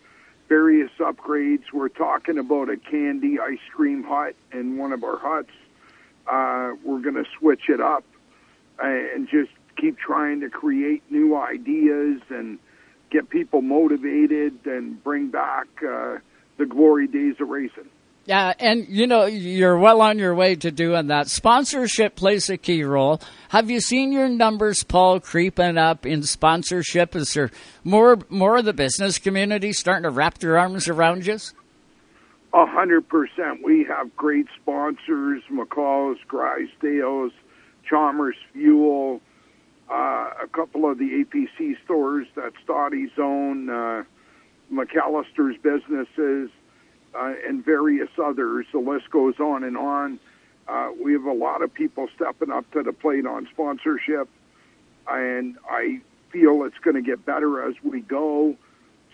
various 0.53 0.91
upgrades. 0.99 1.63
We're 1.73 1.89
talking 1.89 2.37
about 2.37 2.69
a 2.69 2.77
candy 2.77 3.39
ice 3.39 3.57
cream 3.75 4.03
hut 4.03 4.35
in 4.51 4.77
one 4.77 4.93
of 4.93 5.03
our 5.03 5.17
huts. 5.17 5.49
Uh, 6.27 6.75
we're 6.83 6.99
going 6.99 7.15
to 7.15 7.25
switch 7.39 7.69
it 7.69 7.81
up 7.81 8.03
and 8.77 9.27
just 9.27 9.49
keep 9.77 9.97
trying 9.97 10.41
to 10.41 10.51
create 10.51 11.01
new 11.09 11.35
ideas 11.35 12.21
and 12.29 12.59
get 13.09 13.31
people 13.31 13.63
motivated 13.63 14.53
and 14.65 15.03
bring 15.03 15.29
back 15.29 15.65
uh, 15.81 16.19
the 16.57 16.67
glory 16.67 17.07
days 17.07 17.33
of 17.39 17.49
racing. 17.49 17.89
Yeah, 18.25 18.53
and 18.57 18.87
you 18.87 19.05
know 19.05 19.25
you're 19.25 19.77
well 19.77 20.01
on 20.01 20.17
your 20.17 20.33
way 20.33 20.55
to 20.55 20.71
doing 20.71 21.07
that. 21.07 21.27
Sponsorship 21.27 22.15
plays 22.15 22.49
a 22.49 22.57
key 22.57 22.83
role. 22.83 23.21
Have 23.49 23.69
you 23.69 23.81
seen 23.81 24.13
your 24.13 24.29
numbers, 24.29 24.81
Paul, 24.81 25.19
creeping 25.19 25.77
up 25.77 26.05
in 26.05 26.23
sponsorship? 26.23 27.17
Is 27.17 27.33
there 27.33 27.51
more 27.83 28.19
more 28.29 28.57
of 28.57 28.65
the 28.65 28.73
business 28.73 29.19
community 29.19 29.73
starting 29.73 30.03
to 30.03 30.09
wrap 30.09 30.37
their 30.37 30.57
arms 30.57 30.87
around 30.87 31.25
you? 31.25 31.37
A 32.53 32.65
hundred 32.65 33.09
percent. 33.09 33.61
We 33.61 33.83
have 33.89 34.15
great 34.15 34.47
sponsors: 34.61 35.43
McCall's, 35.51 36.19
Grisdale's, 36.25 37.33
Chalmers 37.89 38.37
Fuel, 38.53 39.19
uh, 39.89 40.29
a 40.41 40.47
couple 40.53 40.89
of 40.89 40.97
the 40.97 41.25
APC 41.25 41.75
stores 41.83 42.27
that 42.35 42.53
Stoddy's 42.63 43.11
own, 43.17 43.69
uh, 43.69 44.03
McAllister's 44.71 45.57
businesses, 45.61 46.49
uh, 47.15 47.33
and 47.47 47.63
various 47.63 48.09
others. 48.21 48.65
The 48.71 48.79
list 48.79 49.09
goes 49.09 49.39
on 49.39 49.63
and 49.63 49.77
on. 49.77 50.19
Uh, 50.67 50.91
we 51.03 51.13
have 51.13 51.25
a 51.25 51.33
lot 51.33 51.61
of 51.61 51.73
people 51.73 52.07
stepping 52.15 52.51
up 52.51 52.69
to 52.71 52.83
the 52.83 52.93
plate 52.93 53.25
on 53.25 53.47
sponsorship, 53.51 54.29
and 55.07 55.57
I 55.69 56.01
feel 56.31 56.63
it's 56.63 56.77
going 56.79 56.95
to 56.95 57.01
get 57.01 57.25
better 57.25 57.67
as 57.67 57.75
we 57.83 58.01
go. 58.01 58.55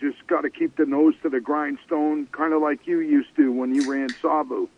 Just 0.00 0.26
got 0.26 0.42
to 0.42 0.50
keep 0.50 0.76
the 0.76 0.86
nose 0.86 1.14
to 1.22 1.28
the 1.28 1.40
grindstone, 1.40 2.26
kind 2.32 2.52
of 2.52 2.62
like 2.62 2.86
you 2.86 3.00
used 3.00 3.34
to 3.36 3.52
when 3.52 3.74
you 3.74 3.90
ran 3.90 4.08
Sauble. 4.08 4.68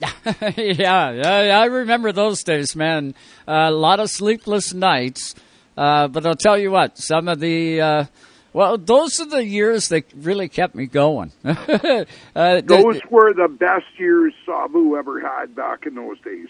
yeah, 0.56 1.58
I 1.60 1.64
remember 1.66 2.12
those 2.12 2.42
days, 2.42 2.76
man. 2.76 3.14
Uh, 3.46 3.68
a 3.68 3.70
lot 3.70 4.00
of 4.00 4.10
sleepless 4.10 4.74
nights. 4.74 5.34
Uh, 5.76 6.08
but 6.08 6.26
I'll 6.26 6.34
tell 6.34 6.58
you 6.58 6.70
what, 6.70 6.98
some 6.98 7.28
of 7.28 7.40
the 7.40 7.80
uh, 7.80 8.04
well, 8.52 8.76
those 8.76 9.20
are 9.20 9.26
the 9.26 9.44
years 9.44 9.88
that 9.88 10.04
really 10.14 10.48
kept 10.48 10.74
me 10.74 10.86
going. 10.86 11.32
uh, 11.44 12.04
those 12.34 13.00
were 13.10 13.32
the 13.32 13.48
best 13.48 13.86
years 13.98 14.34
Sauble 14.46 14.98
ever 14.98 15.20
had 15.20 15.54
back 15.54 15.86
in 15.86 15.94
those 15.94 16.20
days. 16.20 16.48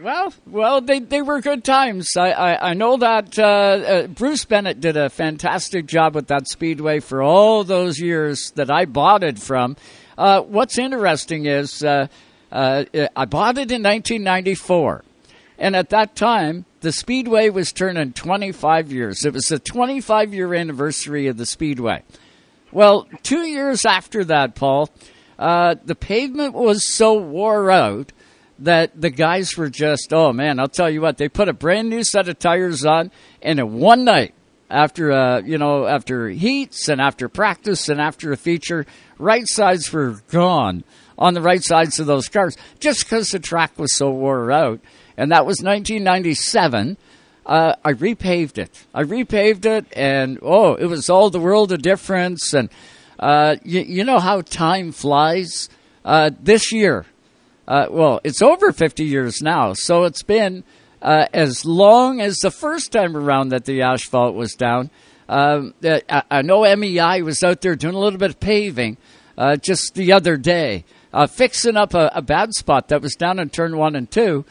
Well, 0.00 0.34
well, 0.46 0.80
they 0.80 0.98
they 0.98 1.22
were 1.22 1.40
good 1.40 1.62
times. 1.62 2.16
I 2.16 2.30
I, 2.30 2.70
I 2.70 2.74
know 2.74 2.96
that 2.96 3.38
uh, 3.38 3.42
uh, 3.42 4.06
Bruce 4.08 4.44
Bennett 4.44 4.80
did 4.80 4.96
a 4.96 5.08
fantastic 5.08 5.86
job 5.86 6.16
with 6.16 6.26
that 6.28 6.48
speedway 6.48 6.98
for 6.98 7.22
all 7.22 7.62
those 7.62 8.00
years 8.00 8.50
that 8.56 8.72
I 8.72 8.86
bought 8.86 9.22
it 9.22 9.38
from. 9.38 9.76
Uh, 10.18 10.40
what's 10.40 10.78
interesting 10.78 11.46
is 11.46 11.84
uh, 11.84 12.08
uh, 12.50 12.84
I 13.14 13.24
bought 13.24 13.56
it 13.56 13.70
in 13.70 13.82
1994, 13.84 15.04
and 15.58 15.76
at 15.76 15.90
that 15.90 16.16
time 16.16 16.64
the 16.84 16.92
Speedway 16.92 17.48
was 17.48 17.72
turning 17.72 18.12
25 18.12 18.92
years. 18.92 19.24
It 19.24 19.32
was 19.32 19.46
the 19.46 19.58
25 19.58 20.34
year 20.34 20.52
anniversary 20.52 21.28
of 21.28 21.38
the 21.38 21.46
Speedway. 21.46 22.02
Well, 22.72 23.08
two 23.22 23.46
years 23.46 23.86
after 23.86 24.22
that, 24.24 24.54
Paul, 24.54 24.90
uh, 25.38 25.76
the 25.82 25.94
pavement 25.94 26.52
was 26.52 26.86
so 26.86 27.14
wore 27.14 27.70
out 27.70 28.12
that 28.58 29.00
the 29.00 29.08
guys 29.08 29.56
were 29.56 29.70
just, 29.70 30.12
oh 30.12 30.34
man, 30.34 30.60
I'll 30.60 30.68
tell 30.68 30.90
you 30.90 31.00
what, 31.00 31.16
they 31.16 31.30
put 31.30 31.48
a 31.48 31.54
brand 31.54 31.88
new 31.88 32.04
set 32.04 32.28
of 32.28 32.38
tires 32.38 32.84
on, 32.84 33.10
and 33.40 33.58
in 33.58 33.78
one 33.78 34.04
night, 34.04 34.34
after 34.68 35.10
uh, 35.10 35.40
you 35.40 35.56
know, 35.56 35.86
after 35.86 36.28
heats 36.28 36.88
and 36.90 37.00
after 37.00 37.30
practice 37.30 37.88
and 37.88 37.98
after 37.98 38.30
a 38.30 38.36
feature, 38.36 38.84
right 39.18 39.48
sides 39.48 39.90
were 39.90 40.22
gone 40.30 40.84
on 41.16 41.32
the 41.32 41.40
right 41.40 41.62
sides 41.62 41.98
of 41.98 42.06
those 42.06 42.28
cars 42.28 42.58
just 42.78 43.04
because 43.04 43.28
the 43.30 43.38
track 43.38 43.78
was 43.78 43.96
so 43.96 44.10
wore 44.10 44.52
out 44.52 44.80
and 45.16 45.30
that 45.32 45.46
was 45.46 45.58
1997. 45.62 46.96
Uh, 47.46 47.74
I 47.84 47.92
repaved 47.92 48.58
it. 48.58 48.86
I 48.94 49.02
repaved 49.02 49.66
it, 49.66 49.86
and 49.94 50.38
oh, 50.42 50.74
it 50.74 50.86
was 50.86 51.10
all 51.10 51.30
the 51.30 51.40
world 51.40 51.72
of 51.72 51.82
difference. 51.82 52.54
And 52.54 52.70
uh, 53.18 53.56
you, 53.62 53.80
you, 53.80 54.04
know 54.04 54.18
how 54.18 54.40
time 54.40 54.92
flies. 54.92 55.68
Uh, 56.04 56.30
this 56.40 56.72
year, 56.72 57.06
uh, 57.68 57.86
well, 57.90 58.20
it's 58.24 58.42
over 58.42 58.72
50 58.72 59.04
years 59.04 59.40
now, 59.40 59.72
so 59.74 60.04
it's 60.04 60.22
been 60.22 60.64
uh, 61.00 61.26
as 61.32 61.64
long 61.64 62.20
as 62.20 62.38
the 62.38 62.50
first 62.50 62.92
time 62.92 63.16
around 63.16 63.50
that 63.50 63.64
the 63.64 63.82
asphalt 63.82 64.34
was 64.34 64.52
down. 64.54 64.90
Um, 65.28 65.72
I, 65.82 66.22
I, 66.30 66.42
know 66.42 66.62
MEI 66.76 67.22
was 67.22 67.42
out 67.42 67.62
there 67.62 67.74
doing 67.74 67.94
a 67.94 67.98
little 67.98 68.18
bit 68.18 68.30
of 68.30 68.40
paving 68.40 68.98
uh, 69.38 69.56
just 69.56 69.94
the 69.94 70.12
other 70.12 70.36
day, 70.36 70.84
fixing 71.30 71.78
up 71.78 71.94
a, 71.94 72.10
a 72.14 72.20
bad 72.20 72.52
spot 72.52 72.88
that 72.88 73.00
was 73.00 73.14
down 73.14 73.38
in 73.38 73.48
turn 73.48 73.78
one 73.78 73.96
and 73.96 74.10
two. 74.10 74.44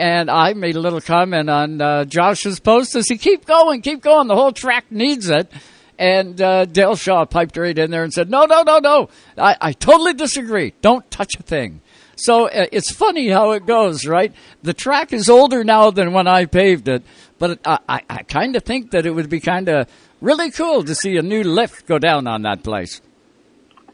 And 0.00 0.30
I 0.30 0.54
made 0.54 0.76
a 0.76 0.80
little 0.80 1.02
comment 1.02 1.50
on 1.50 1.78
uh, 1.78 2.04
Josh's 2.06 2.58
post 2.58 2.92
to 2.92 3.04
say, 3.04 3.18
keep 3.18 3.44
going, 3.44 3.82
keep 3.82 4.00
going. 4.00 4.28
The 4.28 4.34
whole 4.34 4.50
track 4.50 4.86
needs 4.90 5.28
it. 5.28 5.52
And 5.98 6.40
uh, 6.40 6.64
Dale 6.64 6.96
Shaw 6.96 7.26
piped 7.26 7.58
right 7.58 7.76
in 7.76 7.90
there 7.90 8.02
and 8.02 8.10
said, 8.10 8.30
no, 8.30 8.46
no, 8.46 8.62
no, 8.62 8.78
no. 8.78 9.10
I, 9.36 9.56
I 9.60 9.72
totally 9.72 10.14
disagree. 10.14 10.72
Don't 10.80 11.08
touch 11.10 11.34
a 11.38 11.42
thing. 11.42 11.82
So 12.16 12.48
uh, 12.48 12.64
it's 12.72 12.90
funny 12.90 13.28
how 13.28 13.50
it 13.50 13.66
goes, 13.66 14.06
right? 14.06 14.32
The 14.62 14.72
track 14.72 15.12
is 15.12 15.28
older 15.28 15.64
now 15.64 15.90
than 15.90 16.14
when 16.14 16.26
I 16.26 16.46
paved 16.46 16.88
it, 16.88 17.02
but 17.38 17.60
I, 17.66 17.78
I, 17.86 18.00
I 18.08 18.22
kind 18.22 18.56
of 18.56 18.62
think 18.62 18.92
that 18.92 19.04
it 19.04 19.10
would 19.10 19.28
be 19.28 19.40
kind 19.40 19.68
of 19.68 19.86
really 20.22 20.50
cool 20.50 20.82
to 20.82 20.94
see 20.94 21.18
a 21.18 21.22
new 21.22 21.44
lift 21.44 21.86
go 21.86 21.98
down 21.98 22.26
on 22.26 22.40
that 22.42 22.62
place. 22.62 23.02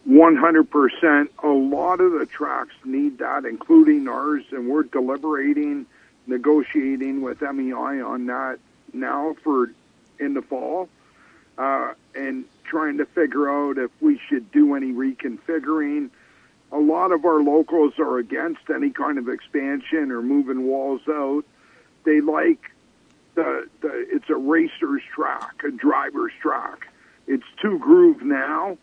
100%. 0.08 1.28
A 1.42 1.48
lot 1.48 2.00
of 2.00 2.12
the 2.12 2.26
tracks 2.26 2.74
need 2.84 3.18
that, 3.18 3.44
including 3.44 4.06
ours, 4.06 4.44
and 4.52 4.68
we're 4.68 4.84
deliberating, 4.84 5.86
negotiating 6.26 7.22
with 7.22 7.40
MEI 7.40 8.00
on 8.00 8.26
that 8.26 8.58
now 8.92 9.36
for 9.42 9.70
in 10.18 10.34
the 10.34 10.42
fall, 10.42 10.88
uh, 11.58 11.92
and 12.14 12.44
trying 12.64 12.98
to 12.98 13.06
figure 13.06 13.50
out 13.50 13.78
if 13.78 13.90
we 14.00 14.20
should 14.28 14.50
do 14.50 14.74
any 14.74 14.92
reconfiguring. 14.92 16.10
A 16.72 16.78
lot 16.78 17.12
of 17.12 17.24
our 17.24 17.42
locals 17.42 17.98
are 17.98 18.18
against 18.18 18.70
any 18.74 18.90
kind 18.90 19.18
of 19.18 19.28
expansion 19.28 20.10
or 20.10 20.20
moving 20.20 20.66
walls 20.66 21.02
out. 21.08 21.44
They 22.04 22.20
like 22.20 22.60
the, 23.34 23.68
the 23.82 24.06
it's 24.10 24.28
a 24.30 24.34
racer's 24.34 25.02
track, 25.14 25.62
a 25.64 25.70
driver's 25.70 26.32
track. 26.40 26.88
It's 27.26 27.44
two 27.60 27.78
groove 27.78 28.22
now 28.22 28.78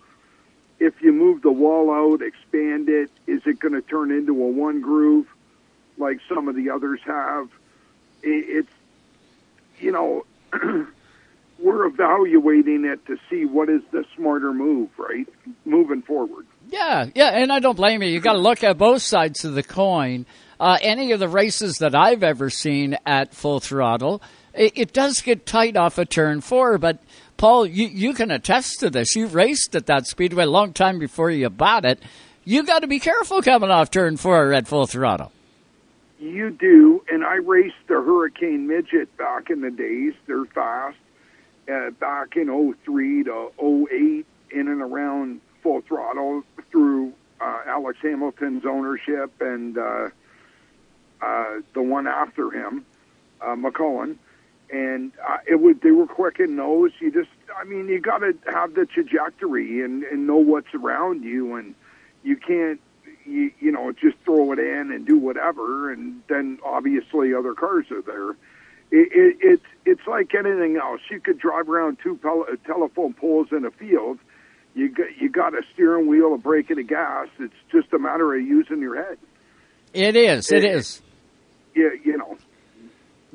if 0.84 1.02
you 1.02 1.14
move 1.14 1.41
the 1.41 1.52
wall 1.52 1.91
out, 1.91 2.22
expand 2.22 2.89
it, 2.89 3.10
is 3.26 3.41
it 3.46 3.60
going 3.60 3.74
to 3.74 3.82
turn 3.82 4.12
into 4.12 4.34
a 4.44 4.48
one 4.48 4.82
groove 4.82 5.28
like 5.98 6.20
some 6.28 6.48
of 6.48 6.56
the 6.56 6.70
others 6.70 7.00
have? 7.06 7.50
It's, 8.22 8.72
you 9.80 9.91
know, 9.91 10.26
we're 11.60 11.86
evaluating 11.86 12.86
it 12.86 13.06
to 13.08 13.18
see 13.30 13.46
what 13.46 13.70
is 13.70 13.82
the 13.91 14.06
smarter 14.16 14.54
move, 14.54 14.89
right? 14.98 15.28
Moving 15.66 16.02
forward. 16.02 16.46
Yeah, 16.70 17.08
yeah, 17.14 17.30
and 17.30 17.52
I 17.52 17.60
don't 17.60 17.76
blame 17.76 18.02
you. 18.02 18.10
You 18.10 18.20
got 18.20 18.34
to 18.34 18.39
look 18.39 18.64
at 18.64 18.78
both 18.78 19.02
sides 19.02 19.44
of 19.44 19.54
the 19.54 19.64
coin. 19.64 20.26
Uh, 20.60 20.78
any 20.82 21.12
of 21.12 21.20
the 21.20 21.28
races 21.28 21.80
that 21.80 21.94
I've 21.94 22.24
ever 22.24 22.50
seen 22.50 22.98
at 23.06 23.34
full 23.34 23.60
throttle, 23.60 24.22
it, 24.54 24.74
it 24.76 24.94
does 24.94 25.22
get 25.22 25.46
tight 25.46 25.76
off 25.76 25.98
a 25.98 26.04
of 26.04 26.10
turn 26.10 26.39
four, 26.39 26.78
but 26.78 27.00
Paul, 27.36 27.66
you, 27.66 27.88
you 27.88 28.14
can 28.14 28.32
attest 28.32 28.80
to 28.80 28.89
this. 28.89 29.18
You 29.18 29.28
raced 29.28 29.76
at 29.76 29.88
that 29.88 30.08
speedway 30.08 30.46
a 30.46 30.50
long 30.50 30.72
time 30.72 30.98
before 30.98 31.30
you 31.30 31.50
bought 31.50 31.84
it. 31.84 32.00
You 32.46 32.64
got 32.64 32.80
to 32.80 32.88
be 32.88 33.00
careful 33.00 33.41
coming 33.41 33.70
off 33.70 33.91
turn 33.91 34.16
four 34.16 34.54
at 34.54 34.66
full 34.66 34.88
throttle. 34.88 35.33
You 36.24 36.51
do, 36.51 37.03
and 37.11 37.26
I 37.26 37.36
raced 37.36 37.76
the 37.89 37.95
Hurricane 37.95 38.65
Midget 38.65 39.17
back 39.17 39.49
in 39.49 39.59
the 39.59 39.69
days. 39.69 40.13
They're 40.26 40.45
fast. 40.45 40.95
Uh, 41.69 41.89
back 41.91 42.38
in 42.38 42.74
03 42.86 43.24
to 43.26 43.51
08, 43.61 44.26
in 44.51 44.67
and 44.69 44.82
around 44.82 45.41
full 45.61 45.82
throttle 45.82 46.43
through 46.71 47.11
uh, 47.41 47.63
Alex 47.67 47.99
Hamilton's 48.01 48.65
ownership 48.65 49.34
and 49.41 49.78
uh, 49.78 50.09
uh, 51.21 51.45
the 51.74 51.82
one 51.82 52.07
after 52.07 52.51
him, 52.51 52.86
uh, 53.41 53.55
McCullen 53.55 54.17
and 54.71 55.11
uh, 55.28 55.38
it 55.45 55.59
would 55.59 55.82
they 55.82 55.91
were 55.91 56.07
quick 56.07 56.39
in 56.39 56.55
those. 56.55 56.91
You 56.99 57.11
just, 57.11 57.30
I 57.55 57.65
mean, 57.65 57.89
you 57.89 57.99
got 57.99 58.19
to 58.19 58.34
have 58.47 58.76
the 58.76 58.86
trajectory 58.86 59.84
and 59.84 60.03
and 60.03 60.26
know 60.26 60.38
what's 60.38 60.74
around 60.74 61.24
you, 61.24 61.55
and 61.55 61.76
you 62.24 62.38
can't, 62.38 62.80
you 63.26 63.51
you 63.59 63.71
know, 63.71 63.91
just 63.91 64.17
throw 64.26 64.51
it 64.51 64.59
in 64.59 64.91
and 64.91 65.05
do 65.05 65.17
whatever, 65.17 65.91
and 65.91 66.21
then 66.28 66.59
obviously 66.63 67.34
other 67.34 67.53
cars 67.53 67.86
are 67.91 68.01
there. 68.01 68.32
It, 68.91 69.11
it, 69.11 69.38
it's 69.41 69.65
it's 69.86 70.07
like 70.07 70.36
anything 70.36 70.78
else. 70.78 71.01
You 71.09 71.19
could 71.19 71.39
drive 71.39 71.69
around 71.69 71.97
two 72.03 72.15
pel- 72.17 72.45
telephone 72.65 73.13
poles 73.13 73.47
in 73.51 73.65
a 73.65 73.71
field. 73.71 74.19
You 74.76 74.89
got 74.89 75.17
you 75.19 75.30
got 75.30 75.53
a 75.53 75.61
steering 75.74 76.07
wheel, 76.07 76.34
a 76.34 76.38
brake, 76.38 76.69
and 76.69 76.80
a 76.80 76.84
gas. 76.84 77.28
It's 77.39 77.53
just 77.71 77.93
a 77.93 77.99
matter 77.99 78.34
of 78.36 78.41
using 78.41 78.80
your 78.80 78.95
head. 78.95 79.17
It 79.93 80.15
is. 80.15 80.51
It, 80.51 80.63
it 80.63 80.76
is. 80.76 81.01
Yeah, 81.76 81.89
you 82.03 82.17
know, 82.17 82.38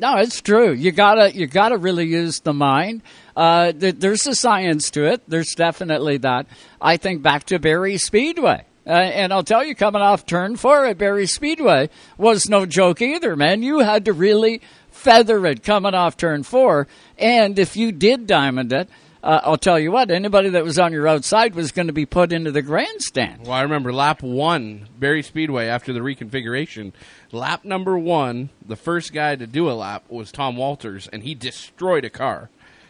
no, 0.01 0.19
it's 0.19 0.41
true. 0.41 0.73
You 0.73 0.93
gotta 0.93 1.35
you 1.35 1.49
gotta 1.49 1.77
really 1.77 2.07
use 2.07 2.39
the 2.41 2.53
mind. 2.53 3.03
Uh, 3.37 3.73
th- 3.73 3.97
there's 3.99 4.27
a 4.29 4.35
science 4.35 4.93
to 4.93 5.07
it. 5.07 5.23
There's 5.29 5.55
definitely 5.57 6.19
that. 6.19 6.47
I 6.81 6.99
think 6.99 7.23
back 7.23 7.45
to 7.47 7.59
Barrie 7.59 7.99
Speedway. 7.99 8.65
Uh, 8.89 8.93
and 8.93 9.35
I'll 9.35 9.45
tell 9.45 9.63
you, 9.63 9.75
coming 9.75 10.01
off 10.01 10.25
turn 10.25 10.57
four 10.57 10.87
at 10.87 10.97
Barrie 10.97 11.27
Speedway 11.27 11.91
was 12.17 12.49
no 12.49 12.65
joke 12.65 13.03
either, 13.03 13.37
man. 13.37 13.63
You 13.63 13.81
had 13.81 14.07
to 14.07 14.15
really 14.15 14.63
feather 14.91 15.45
it 15.45 15.63
coming 15.63 15.95
off 15.95 16.17
turn 16.17 16.43
four. 16.43 16.89
And 17.19 17.59
if 17.59 17.77
you 17.77 17.93
did 17.93 18.27
diamond 18.27 18.73
it, 18.73 18.89
uh, 19.23 19.41
I'll 19.43 19.59
tell 19.59 19.79
you 19.79 19.91
what, 19.91 20.11
anybody 20.11 20.51
that 20.51 20.65
was 20.65 20.79
on 20.79 20.93
your 20.93 21.07
outside 21.09 21.55
was 21.55 21.73
going 21.73 21.89
to 21.89 21.93
be 21.93 22.07
put 22.07 22.33
into 22.33 22.53
the 22.53 22.63
grandstand. 22.63 23.43
Well, 23.43 23.53
I 23.53 23.63
remember 23.63 23.93
lap 23.93 24.23
one, 24.23 24.89
Barrie 24.99 25.23
Speedway, 25.23 25.67
after 25.67 25.93
the 25.93 26.01
reconfiguration. 26.01 26.93
Lap 27.33 27.65
number 27.65 27.99
one, 27.99 28.49
the 28.65 28.77
first 28.77 29.13
guy 29.13 29.35
to 29.35 29.47
do 29.47 29.69
a 29.69 29.73
lap 29.73 30.05
was 30.09 30.33
Tom 30.33 30.57
Walters, 30.57 31.09
and 31.09 31.25
he 31.25 31.35
destroyed 31.35 32.05
a 32.05 32.11
car. 32.11 32.49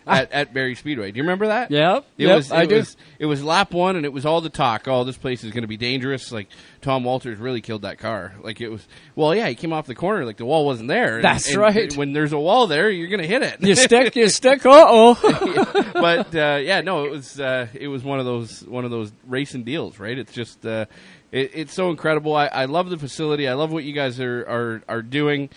at, 0.17 0.33
at 0.33 0.55
Barrie 0.55 0.75
Speedway. 0.75 1.11
Do 1.13 1.17
you 1.19 1.23
remember 1.25 1.49
that? 1.49 1.71
Yep, 1.71 2.05
It 2.19 2.27
yep, 2.27 2.37
was. 2.37 2.51
It 2.51 2.55
I 2.55 2.67
do. 2.67 2.77
was. 2.77 2.97
It 3.19 3.27
was 3.27 3.43
lap 3.43 3.73
one, 3.73 3.97
and 3.97 4.05
it 4.05 4.13
was 4.13 4.25
all 4.27 4.41
the 4.41 4.49
talk. 4.51 4.87
Oh, 4.89 5.05
this 5.05 5.17
place 5.17 5.45
is 5.45 5.53
going 5.53 5.63
to 5.63 5.69
be 5.69 5.77
dangerous. 5.77 6.31
Like 6.33 6.49
Tom 6.81 7.05
Walters 7.05 7.39
really 7.39 7.61
killed 7.61 7.83
that 7.83 7.99
car. 7.99 8.35
Like 8.43 8.61
it 8.61 8.69
was. 8.69 8.87
Well, 9.17 9.35
yeah, 9.35 9.49
he 9.49 9.55
came 9.55 9.73
off 9.73 9.87
the 9.87 9.95
corner. 9.95 10.25
Like 10.25 10.37
the 10.37 10.45
wall 10.47 10.65
wasn't 10.67 10.89
there. 10.89 11.17
And- 11.17 11.25
That's 11.25 11.49
and 11.49 11.57
right. 11.59 11.97
When 11.97 12.13
there's 12.13 12.33
a 12.33 12.39
wall 12.39 12.67
there, 12.67 12.91
you're 12.91 13.09
going 13.09 13.21
to 13.23 13.27
hit 13.27 13.43
it. 13.43 13.61
You 13.63 13.75
stick, 13.75 14.17
you 14.17 14.29
stick. 14.29 14.65
Uh 14.67 14.85
oh. 14.89 15.91
but 15.95 16.35
uh, 16.35 16.59
yeah, 16.63 16.81
no, 16.81 17.05
it 17.05 17.11
was 17.11 17.39
uh, 17.41 17.67
it 17.75 17.89
was 17.89 18.03
one 18.05 18.19
of 18.19 18.25
those 18.25 18.63
one 18.67 18.85
of 18.85 18.91
those 18.91 19.13
racing 19.27 19.65
deals, 19.65 19.99
right? 19.99 20.19
It's 20.19 20.33
just 20.33 20.65
uh, 20.65 20.87
it, 21.33 21.51
it's 21.55 21.75
so 21.75 21.91
incredible. 21.91 22.35
I, 22.35 22.47
I 22.47 22.65
love 22.67 22.89
the 22.91 22.99
facility. 22.99 23.49
I 23.49 23.55
love 23.55 23.73
what 23.73 23.85
you 23.85 23.93
guys 23.93 24.21
are 24.21 24.41
are, 24.41 24.83
are 24.89 25.03
doing. 25.03 25.51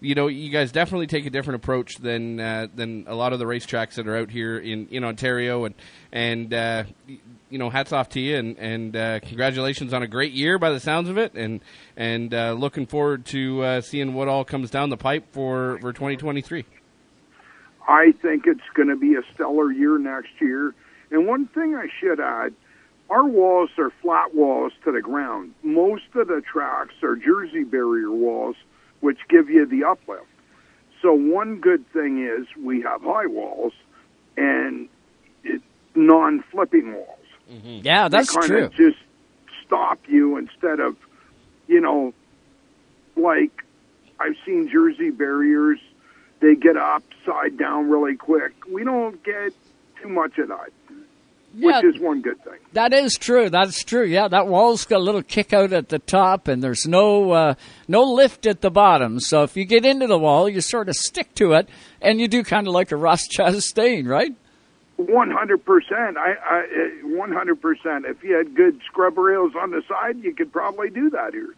You 0.00 0.14
know, 0.14 0.26
you 0.26 0.50
guys 0.50 0.72
definitely 0.72 1.06
take 1.06 1.24
a 1.24 1.30
different 1.30 1.62
approach 1.62 1.96
than 1.96 2.38
uh, 2.38 2.68
than 2.74 3.04
a 3.06 3.14
lot 3.14 3.32
of 3.32 3.38
the 3.38 3.46
racetracks 3.46 3.94
that 3.94 4.06
are 4.06 4.16
out 4.16 4.30
here 4.30 4.58
in, 4.58 4.88
in 4.88 5.04
Ontario, 5.04 5.64
and 5.64 5.74
and 6.12 6.52
uh, 6.52 6.84
you 7.48 7.58
know, 7.58 7.70
hats 7.70 7.92
off 7.92 8.10
to 8.10 8.20
you, 8.20 8.36
and 8.36 8.58
and 8.58 8.96
uh, 8.96 9.20
congratulations 9.20 9.94
on 9.94 10.02
a 10.02 10.06
great 10.06 10.32
year 10.32 10.58
by 10.58 10.70
the 10.70 10.80
sounds 10.80 11.08
of 11.08 11.16
it, 11.16 11.34
and 11.34 11.60
and 11.96 12.34
uh, 12.34 12.52
looking 12.52 12.86
forward 12.86 13.24
to 13.26 13.62
uh, 13.62 13.80
seeing 13.80 14.12
what 14.12 14.28
all 14.28 14.44
comes 14.44 14.70
down 14.70 14.90
the 14.90 14.96
pipe 14.98 15.24
for 15.32 15.78
for 15.80 15.92
2023. 15.92 16.64
I 17.88 18.12
think 18.20 18.46
it's 18.46 18.60
going 18.74 18.88
to 18.88 18.96
be 18.96 19.14
a 19.14 19.22
stellar 19.34 19.70
year 19.70 19.98
next 19.98 20.40
year. 20.40 20.74
And 21.10 21.26
one 21.26 21.46
thing 21.46 21.76
I 21.76 21.86
should 22.00 22.18
add, 22.18 22.52
our 23.10 23.24
walls 23.24 23.70
are 23.78 23.92
flat 24.02 24.34
walls 24.34 24.72
to 24.84 24.92
the 24.92 25.00
ground. 25.00 25.54
Most 25.62 26.04
of 26.14 26.26
the 26.26 26.42
tracks 26.42 26.94
are 27.02 27.14
jersey 27.14 27.62
barrier 27.62 28.10
walls, 28.10 28.56
which 29.06 29.20
give 29.28 29.48
you 29.48 29.64
the 29.64 29.84
uplift. 29.84 30.26
So 31.00 31.12
one 31.12 31.60
good 31.60 31.86
thing 31.92 32.26
is 32.26 32.46
we 32.60 32.82
have 32.82 33.00
high 33.02 33.26
walls 33.26 33.72
and 34.36 34.88
non-flipping 35.94 36.92
walls. 36.92 37.28
Mm-hmm. 37.48 37.86
Yeah, 37.86 38.08
that's 38.08 38.34
they 38.34 38.46
true. 38.48 38.68
Just 38.70 38.98
stop 39.64 40.00
you 40.08 40.36
instead 40.36 40.80
of, 40.80 40.96
you 41.68 41.80
know, 41.80 42.12
like 43.16 43.52
I've 44.18 44.34
seen 44.44 44.68
jersey 44.68 45.10
barriers. 45.10 45.78
They 46.40 46.56
get 46.56 46.76
upside 46.76 47.56
down 47.56 47.88
really 47.88 48.16
quick. 48.16 48.52
We 48.70 48.82
don't 48.82 49.22
get 49.22 49.54
too 50.02 50.08
much 50.08 50.36
of 50.38 50.48
that, 50.48 50.70
Yeah. 51.58 51.80
which 51.80 51.96
is 51.96 52.00
one 52.00 52.20
good 52.20 52.42
thing. 52.44 52.58
That 52.74 52.92
is 52.92 53.14
true. 53.14 53.48
That's 53.48 53.82
true. 53.82 54.04
Yeah, 54.04 54.28
that 54.28 54.46
wall's 54.46 54.84
got 54.84 54.98
a 54.98 55.02
little 55.02 55.22
kick 55.22 55.54
out 55.54 55.72
at 55.72 55.88
the 55.88 55.98
top, 55.98 56.48
and 56.48 56.62
there's 56.62 56.86
no 56.86 57.30
uh, 57.32 57.54
no 57.88 58.02
lift 58.02 58.46
at 58.46 58.60
the 58.60 58.70
bottom. 58.70 59.20
So 59.20 59.42
if 59.42 59.56
you 59.56 59.64
get 59.64 59.86
into 59.86 60.06
the 60.06 60.18
wall, 60.18 60.48
you 60.50 60.60
sort 60.60 60.90
of 60.90 60.96
stick 60.96 61.34
to 61.36 61.52
it, 61.52 61.68
and 62.02 62.20
you 62.20 62.28
do 62.28 62.42
kind 62.44 62.66
of 62.68 62.74
like 62.74 62.92
a 62.92 62.96
Ross 62.96 63.26
Chastain, 63.28 64.06
right? 64.06 64.34
One 64.98 65.30
hundred 65.30 65.64
percent. 65.64 66.16
I, 66.16 66.34
I 66.42 66.62
one 67.04 67.30
hundred 67.32 67.60
percent. 67.60 68.06
If 68.06 68.22
you 68.22 68.34
had 68.34 68.54
good 68.54 68.80
scrub 68.86 69.16
rails 69.18 69.52
on 69.58 69.70
the 69.70 69.82
side, 69.88 70.22
you 70.22 70.34
could 70.34 70.52
probably 70.52 70.88
do 70.90 71.10
that 71.10 71.32
here. 71.34 71.54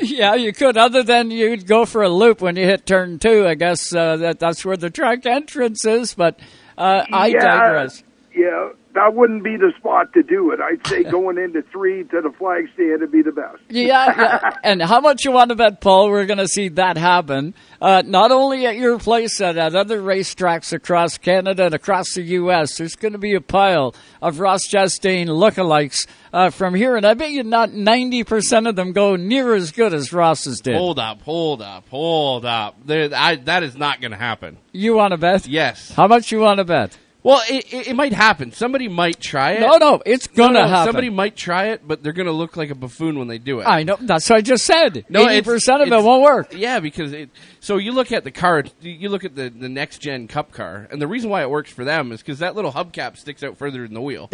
yeah, 0.00 0.34
you 0.34 0.52
could. 0.52 0.76
Other 0.76 1.02
than 1.02 1.30
you'd 1.32 1.66
go 1.66 1.84
for 1.86 2.02
a 2.02 2.08
loop 2.08 2.40
when 2.40 2.54
you 2.56 2.64
hit 2.66 2.86
turn 2.86 3.18
two. 3.18 3.46
I 3.46 3.54
guess 3.54 3.92
uh, 3.92 4.16
that 4.18 4.38
that's 4.38 4.64
where 4.64 4.76
the 4.76 4.90
track 4.90 5.26
entrance 5.26 5.84
is. 5.84 6.14
But 6.14 6.38
uh, 6.76 7.04
I 7.12 7.28
yeah, 7.28 7.40
digress. 7.40 8.04
Yeah, 8.32 8.70
that 8.98 9.14
wouldn't 9.14 9.44
be 9.44 9.56
the 9.56 9.72
spot 9.78 10.12
to 10.14 10.24
do 10.24 10.50
it. 10.50 10.58
I'd 10.60 10.84
say 10.86 11.04
going 11.10 11.38
into 11.38 11.62
three 11.70 12.02
to 12.02 12.20
the 12.20 12.32
flag 12.36 12.68
stand 12.74 13.00
would 13.00 13.12
be 13.12 13.22
the 13.22 13.30
best. 13.30 13.58
Yeah, 13.68 13.86
yeah. 13.86 14.50
And 14.64 14.82
how 14.82 15.00
much 15.00 15.24
you 15.24 15.30
want 15.30 15.50
to 15.50 15.54
bet, 15.54 15.80
Paul? 15.80 16.10
We're 16.10 16.26
going 16.26 16.38
to 16.38 16.48
see 16.48 16.68
that 16.70 16.96
happen. 16.96 17.54
Uh, 17.80 18.02
not 18.04 18.32
only 18.32 18.66
at 18.66 18.76
your 18.76 18.98
place, 18.98 19.38
but 19.38 19.56
at 19.56 19.76
other 19.76 20.02
racetracks 20.02 20.72
across 20.72 21.16
Canada 21.16 21.66
and 21.66 21.74
across 21.74 22.14
the 22.14 22.22
U.S. 22.22 22.76
There's 22.76 22.96
going 22.96 23.12
to 23.12 23.18
be 23.18 23.34
a 23.34 23.40
pile 23.40 23.94
of 24.20 24.40
Ross 24.40 24.66
Chastain 24.68 25.28
lookalikes 25.28 26.08
uh, 26.32 26.50
from 26.50 26.74
here, 26.74 26.96
and 26.96 27.06
I 27.06 27.14
bet 27.14 27.30
you 27.30 27.44
not 27.44 27.70
90% 27.70 28.68
of 28.68 28.74
them 28.74 28.92
go 28.92 29.14
near 29.14 29.54
as 29.54 29.70
good 29.70 29.94
as 29.94 30.12
Ross's 30.12 30.60
did. 30.60 30.74
Hold 30.74 30.98
up, 30.98 31.22
hold 31.22 31.62
up, 31.62 31.88
hold 31.88 32.44
up. 32.44 32.76
There, 32.84 33.10
I, 33.14 33.36
that 33.36 33.62
is 33.62 33.76
not 33.76 34.00
going 34.00 34.10
to 34.10 34.18
happen. 34.18 34.58
You 34.72 34.94
want 34.94 35.12
to 35.12 35.18
bet? 35.18 35.46
Yes. 35.46 35.92
How 35.92 36.08
much 36.08 36.32
you 36.32 36.40
want 36.40 36.58
to 36.58 36.64
bet? 36.64 36.98
Well, 37.24 37.42
it, 37.48 37.72
it, 37.74 37.88
it 37.88 37.96
might 37.96 38.12
happen. 38.12 38.52
Somebody 38.52 38.88
might 38.88 39.20
try 39.20 39.52
it. 39.52 39.60
No, 39.60 39.76
no, 39.76 40.00
it's 40.06 40.28
gonna 40.28 40.60
no, 40.62 40.68
happen. 40.68 40.86
Somebody 40.86 41.10
might 41.10 41.34
try 41.36 41.66
it, 41.68 41.82
but 41.86 42.02
they're 42.02 42.12
going 42.12 42.26
to 42.26 42.32
look 42.32 42.56
like 42.56 42.70
a 42.70 42.74
buffoon 42.76 43.18
when 43.18 43.26
they 43.26 43.38
do 43.38 43.58
it. 43.60 43.64
I 43.64 43.82
know. 43.82 43.96
That's 44.00 44.30
what 44.30 44.36
I 44.36 44.40
just 44.40 44.64
said. 44.64 45.04
No, 45.08 45.26
80% 45.26 45.82
of 45.82 45.92
it 45.92 46.02
won't 46.04 46.22
work. 46.22 46.54
Yeah, 46.54 46.78
because 46.80 47.12
it. 47.12 47.30
So 47.60 47.76
you 47.76 47.90
look 47.92 48.12
at 48.12 48.22
the 48.22 48.30
car, 48.30 48.62
you 48.80 49.08
look 49.08 49.24
at 49.24 49.34
the 49.34 49.50
the 49.50 49.68
next 49.68 49.98
gen 49.98 50.28
Cup 50.28 50.52
car, 50.52 50.86
and 50.92 51.02
the 51.02 51.08
reason 51.08 51.28
why 51.28 51.42
it 51.42 51.50
works 51.50 51.72
for 51.72 51.84
them 51.84 52.12
is 52.12 52.20
because 52.20 52.38
that 52.38 52.54
little 52.54 52.72
hubcap 52.72 53.16
sticks 53.16 53.42
out 53.42 53.58
further 53.58 53.82
than 53.82 53.94
the 53.94 54.00
wheel, 54.00 54.30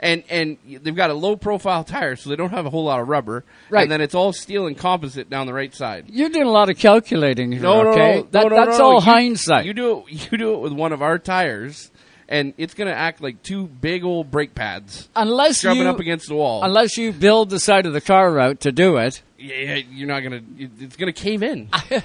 and 0.00 0.24
and 0.28 0.58
they've 0.66 0.96
got 0.96 1.10
a 1.10 1.14
low 1.14 1.36
profile 1.36 1.84
tire, 1.84 2.16
so 2.16 2.28
they 2.28 2.36
don't 2.36 2.50
have 2.50 2.66
a 2.66 2.70
whole 2.70 2.84
lot 2.84 3.00
of 3.00 3.08
rubber, 3.08 3.44
Right. 3.70 3.82
And 3.82 3.90
then 3.90 4.00
it's 4.00 4.14
all 4.16 4.32
steel 4.32 4.66
and 4.66 4.76
composite 4.76 5.30
down 5.30 5.46
the 5.46 5.54
right 5.54 5.72
side. 5.72 6.06
You're 6.08 6.28
doing 6.28 6.46
a 6.46 6.50
lot 6.50 6.68
of 6.70 6.76
calculating 6.76 7.52
here, 7.52 7.62
No, 7.62 7.82
no, 7.82 7.90
okay? 7.92 8.16
no, 8.16 8.22
That, 8.32 8.42
no, 8.42 8.48
no, 8.48 8.66
that's 8.66 8.78
no. 8.78 8.84
all 8.84 8.94
You- 8.94 9.00
hindsight. 9.00 9.64
You 9.64 9.72
do 9.74 9.98
it. 10.08 10.32
You 10.32 10.38
do 10.38 10.54
it 10.54 10.58
with 10.60 10.72
one 10.72 10.92
of 10.92 11.02
our 11.02 11.18
tires, 11.20 11.90
and 12.28 12.54
it's 12.56 12.74
going 12.74 12.88
to 12.88 12.94
act 12.94 13.20
like 13.20 13.42
two 13.42 13.66
big 13.66 14.04
old 14.04 14.30
brake 14.30 14.54
pads, 14.54 15.08
unless 15.14 15.60
shoving 15.60 15.84
you, 15.84 15.88
up 15.88 16.00
against 16.00 16.28
the 16.28 16.34
wall. 16.34 16.62
Unless 16.62 16.96
you 16.96 17.12
build 17.12 17.50
the 17.50 17.60
side 17.60 17.86
of 17.86 17.92
the 17.92 18.00
car 18.00 18.38
out 18.38 18.60
to 18.60 18.72
do 18.72 18.96
it. 18.96 19.22
yeah, 19.38 19.76
you're 19.76 20.08
not 20.08 20.20
going 20.20 20.32
to. 20.32 20.84
It's 20.84 20.96
going 20.96 21.12
to 21.12 21.20
cave 21.20 21.42
in. 21.42 21.68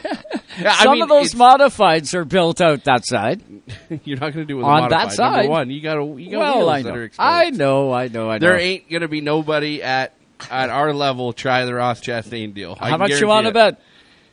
Yeah, 0.59 0.73
I 0.73 0.83
Some 0.83 0.93
mean, 0.95 1.03
of 1.03 1.07
those 1.07 1.33
modifieds 1.33 2.13
are 2.13 2.25
built 2.25 2.59
out 2.59 2.83
that 2.83 3.05
side. 3.05 3.41
You're 4.03 4.17
not 4.19 4.33
going 4.33 4.45
to 4.45 4.45
do 4.45 4.55
it 4.55 4.57
with 4.57 4.65
a 4.65 4.69
On 4.69 4.89
that 4.89 5.13
side. 5.13 5.37
Number 5.37 5.49
one, 5.49 5.69
you 5.69 5.81
got 5.81 5.95
to. 5.95 6.17
You 6.17 6.31
got 6.31 6.39
well, 6.39 6.69
I 6.69 6.81
that 6.81 6.93
know. 6.93 7.07
I 7.17 7.49
know, 7.51 7.93
I 7.93 8.07
know, 8.09 8.29
I 8.29 8.37
know. 8.37 8.47
There 8.47 8.59
ain't 8.59 8.89
going 8.89 9.01
to 9.01 9.07
be 9.07 9.21
nobody 9.21 9.81
at 9.81 10.13
at 10.49 10.69
our 10.69 10.93
level 10.93 11.33
try 11.33 11.65
the 11.65 11.73
Ross 11.73 12.01
Chastain 12.01 12.53
deal. 12.53 12.75
How 12.75 12.97
much 12.97 13.19
you 13.19 13.27
want 13.27 13.47
to 13.47 13.53
bet? 13.53 13.79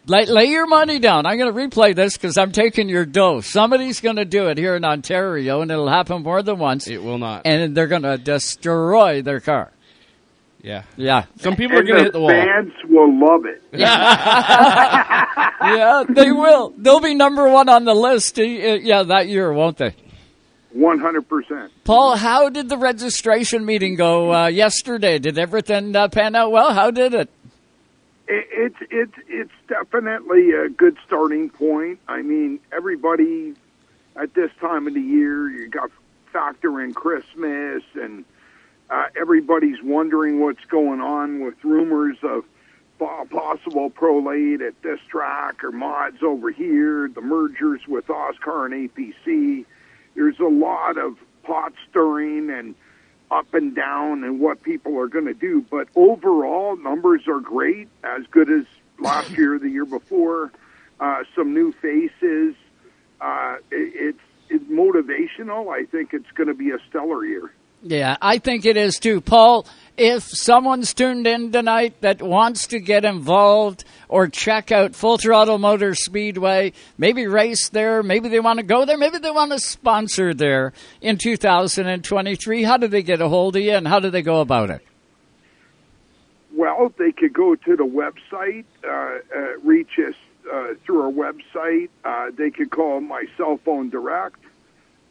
Lay, 0.08 0.24
lay 0.24 0.46
your 0.46 0.66
money 0.66 0.98
down. 0.98 1.26
I'm 1.26 1.36
going 1.36 1.52
to 1.52 1.58
replay 1.76 1.94
this 1.94 2.16
because 2.16 2.38
I'm 2.38 2.50
taking 2.50 2.88
your 2.88 3.04
dough. 3.04 3.42
Somebody's 3.42 4.00
going 4.00 4.16
to 4.16 4.24
do 4.24 4.48
it 4.48 4.56
here 4.56 4.74
in 4.74 4.84
Ontario, 4.84 5.60
and 5.60 5.70
it'll 5.70 5.88
happen 5.88 6.22
more 6.22 6.42
than 6.42 6.58
once. 6.58 6.88
It 6.88 7.02
will 7.02 7.18
not. 7.18 7.42
And 7.44 7.76
they're 7.76 7.86
going 7.88 8.02
to 8.02 8.16
destroy 8.16 9.20
their 9.20 9.40
car. 9.40 9.70
Yeah. 10.62 10.84
Yeah. 10.96 11.26
Some 11.36 11.56
people 11.56 11.78
are 11.78 11.82
going 11.82 11.98
to 11.98 12.04
hit 12.04 12.12
the 12.14 12.20
wall. 12.20 12.30
fans 12.30 12.72
will 12.88 13.12
love 13.20 13.44
it. 13.44 13.62
yeah, 15.62 16.04
they 16.08 16.32
will. 16.32 16.72
They'll 16.76 17.00
be 17.00 17.14
number 17.14 17.48
one 17.48 17.68
on 17.68 17.84
the 17.84 17.94
list. 17.94 18.38
uh, 18.38 18.42
Yeah, 18.42 19.02
that 19.04 19.28
year, 19.28 19.52
won't 19.52 19.76
they? 19.76 19.94
One 20.72 20.98
hundred 20.98 21.28
percent. 21.28 21.72
Paul, 21.84 22.16
how 22.16 22.50
did 22.50 22.68
the 22.68 22.76
registration 22.76 23.64
meeting 23.64 23.96
go 23.96 24.32
uh, 24.32 24.46
yesterday? 24.48 25.18
Did 25.18 25.38
everything 25.38 25.96
uh, 25.96 26.08
pan 26.08 26.34
out 26.34 26.52
well? 26.52 26.74
How 26.74 26.90
did 26.90 27.14
it? 27.14 27.30
It, 28.28 28.46
it's 28.50 28.76
it's 28.90 29.26
it's 29.26 29.52
definitely 29.68 30.52
a 30.52 30.68
good 30.68 30.96
starting 31.06 31.48
point. 31.48 31.98
I 32.08 32.22
mean, 32.22 32.60
everybody 32.72 33.54
at 34.16 34.34
this 34.34 34.50
time 34.60 34.86
of 34.86 34.94
the 34.94 35.00
year, 35.00 35.48
you 35.48 35.68
got 35.68 35.90
factor 36.32 36.80
in 36.82 36.92
Christmas, 36.92 37.82
and 37.94 38.24
uh, 38.90 39.06
everybody's 39.18 39.82
wondering 39.82 40.40
what's 40.40 40.64
going 40.66 41.00
on 41.00 41.40
with 41.40 41.54
rumors 41.64 42.18
of 42.22 42.44
possible 42.98 43.90
pro 43.90 44.18
late 44.18 44.60
at 44.60 44.80
this 44.82 44.98
track 45.08 45.62
or 45.62 45.70
mods 45.70 46.22
over 46.22 46.50
here, 46.50 47.08
the 47.08 47.20
mergers 47.20 47.80
with 47.86 48.06
OSCAAR 48.08 48.66
and 48.66 48.90
APC. 48.90 49.64
There's 50.14 50.38
a 50.40 50.48
lot 50.48 50.98
of 50.98 51.16
pot 51.44 51.72
stirring 51.88 52.50
and 52.50 52.74
up 53.30 53.52
and 53.54 53.74
down 53.74 54.24
and 54.24 54.40
what 54.40 54.62
people 54.62 54.98
are 54.98 55.08
going 55.08 55.26
to 55.26 55.34
do. 55.34 55.64
But 55.70 55.88
overall, 55.94 56.76
numbers 56.76 57.22
are 57.28 57.40
great, 57.40 57.88
as 58.02 58.26
good 58.30 58.50
as 58.50 58.64
last 58.98 59.30
year, 59.38 59.58
the 59.58 59.68
year 59.70 59.86
before. 59.86 60.52
Uh, 61.00 61.22
some 61.36 61.54
new 61.54 61.72
faces. 61.72 62.54
Uh, 63.20 63.56
it, 63.70 63.92
it's 63.94 64.18
it's 64.50 64.64
motivational. 64.64 65.72
I 65.72 65.84
think 65.84 66.12
it's 66.12 66.30
going 66.34 66.48
to 66.48 66.54
be 66.54 66.70
a 66.70 66.78
stellar 66.88 67.24
year. 67.24 67.52
Yeah, 67.82 68.16
I 68.20 68.38
think 68.38 68.66
it 68.66 68.76
is 68.76 68.98
too. 68.98 69.20
Paul, 69.20 69.66
if 69.96 70.24
someone's 70.24 70.94
tuned 70.94 71.26
in 71.26 71.52
tonight 71.52 72.00
that 72.00 72.20
wants 72.20 72.68
to 72.68 72.80
get 72.80 73.04
involved 73.04 73.84
or 74.08 74.28
check 74.28 74.72
out 74.72 74.96
Full 74.96 75.18
Throttle 75.18 75.58
Motor 75.58 75.94
Speedway, 75.94 76.72
maybe 76.96 77.26
race 77.26 77.68
there, 77.68 78.02
maybe 78.02 78.28
they 78.28 78.40
want 78.40 78.58
to 78.58 78.64
go 78.64 78.84
there, 78.84 78.98
maybe 78.98 79.18
they 79.18 79.30
want 79.30 79.52
to 79.52 79.60
sponsor 79.60 80.34
there 80.34 80.72
in 81.00 81.18
2023, 81.18 82.62
how 82.64 82.76
do 82.76 82.88
they 82.88 83.02
get 83.02 83.20
a 83.20 83.28
hold 83.28 83.56
of 83.56 83.62
you 83.62 83.72
and 83.72 83.86
how 83.86 84.00
do 84.00 84.10
they 84.10 84.22
go 84.22 84.40
about 84.40 84.70
it? 84.70 84.82
Well, 86.54 86.92
they 86.98 87.12
could 87.12 87.32
go 87.32 87.54
to 87.54 87.76
the 87.76 87.84
website, 87.84 88.64
uh, 88.84 89.18
uh, 89.36 89.58
reach 89.62 89.98
us 89.98 90.14
uh, 90.52 90.74
through 90.84 91.02
our 91.02 91.12
website. 91.12 91.90
Uh, 92.04 92.30
they 92.36 92.50
could 92.50 92.70
call 92.70 93.00
my 93.00 93.24
cell 93.36 93.60
phone 93.64 93.90
direct. 93.90 94.40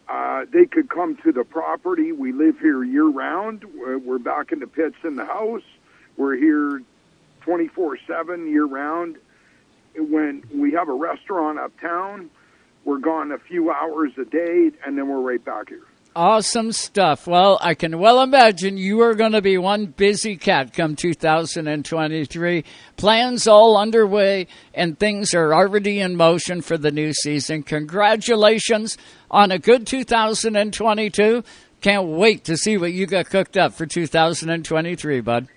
Uh, 0.09 0.45
they 0.51 0.65
could 0.65 0.89
come 0.89 1.17
to 1.17 1.31
the 1.31 1.43
property. 1.43 2.11
We 2.11 2.31
live 2.31 2.59
here 2.59 2.84
year 2.84 3.07
round. 3.07 3.65
We're 3.75 3.97
we're 3.97 4.19
back 4.19 4.51
in 4.51 4.59
the 4.59 4.67
pits 4.67 4.95
in 5.03 5.15
the 5.15 5.25
house. 5.25 5.63
We're 6.17 6.35
here 6.35 6.81
24 7.41 7.97
7 8.07 8.47
year 8.49 8.65
round. 8.65 9.17
When 9.97 10.43
we 10.53 10.73
have 10.73 10.89
a 10.89 10.93
restaurant 10.93 11.59
uptown, 11.59 12.29
We're 12.85 12.99
gone 12.99 13.31
a 13.34 13.39
few 13.39 13.71
hours 13.71 14.13
a 14.17 14.25
day, 14.25 14.71
and 14.85 14.97
then 14.97 15.09
we're 15.09 15.19
right 15.21 15.43
back 15.43 15.69
here. 15.69 15.85
Awesome 16.19 16.72
stuff. 16.72 17.27
Well, 17.27 17.60
I 17.61 17.76
can 17.76 17.99
well 17.99 18.23
imagine 18.23 18.76
you 18.76 19.02
are 19.02 19.14
going 19.14 19.34
to 19.34 19.41
be 19.44 19.60
one 19.60 19.85
busy 19.85 20.35
cat 20.35 20.73
come 20.73 20.95
2023. 20.95 22.64
Plans 22.95 23.48
all 23.48 23.77
underway 23.77 24.48
and 24.73 24.98
things 24.98 25.35
are 25.35 25.53
already 25.53 25.99
in 25.99 26.15
motion 26.15 26.64
for 26.64 26.76
the 26.76 26.89
new 26.89 27.14
season. 27.14 27.61
Congratulations 27.61 28.98
on 29.30 29.52
a 29.52 29.60
good 29.60 29.85
2022. 29.85 31.44
Can't 31.81 32.07
wait 32.07 32.44
to 32.45 32.57
see 32.57 32.77
what 32.77 32.94
you 32.94 33.06
got 33.06 33.30
cooked 33.30 33.56
up 33.56 33.73
for 33.73 33.85
2023, 33.85 35.22
bud. 35.22 35.48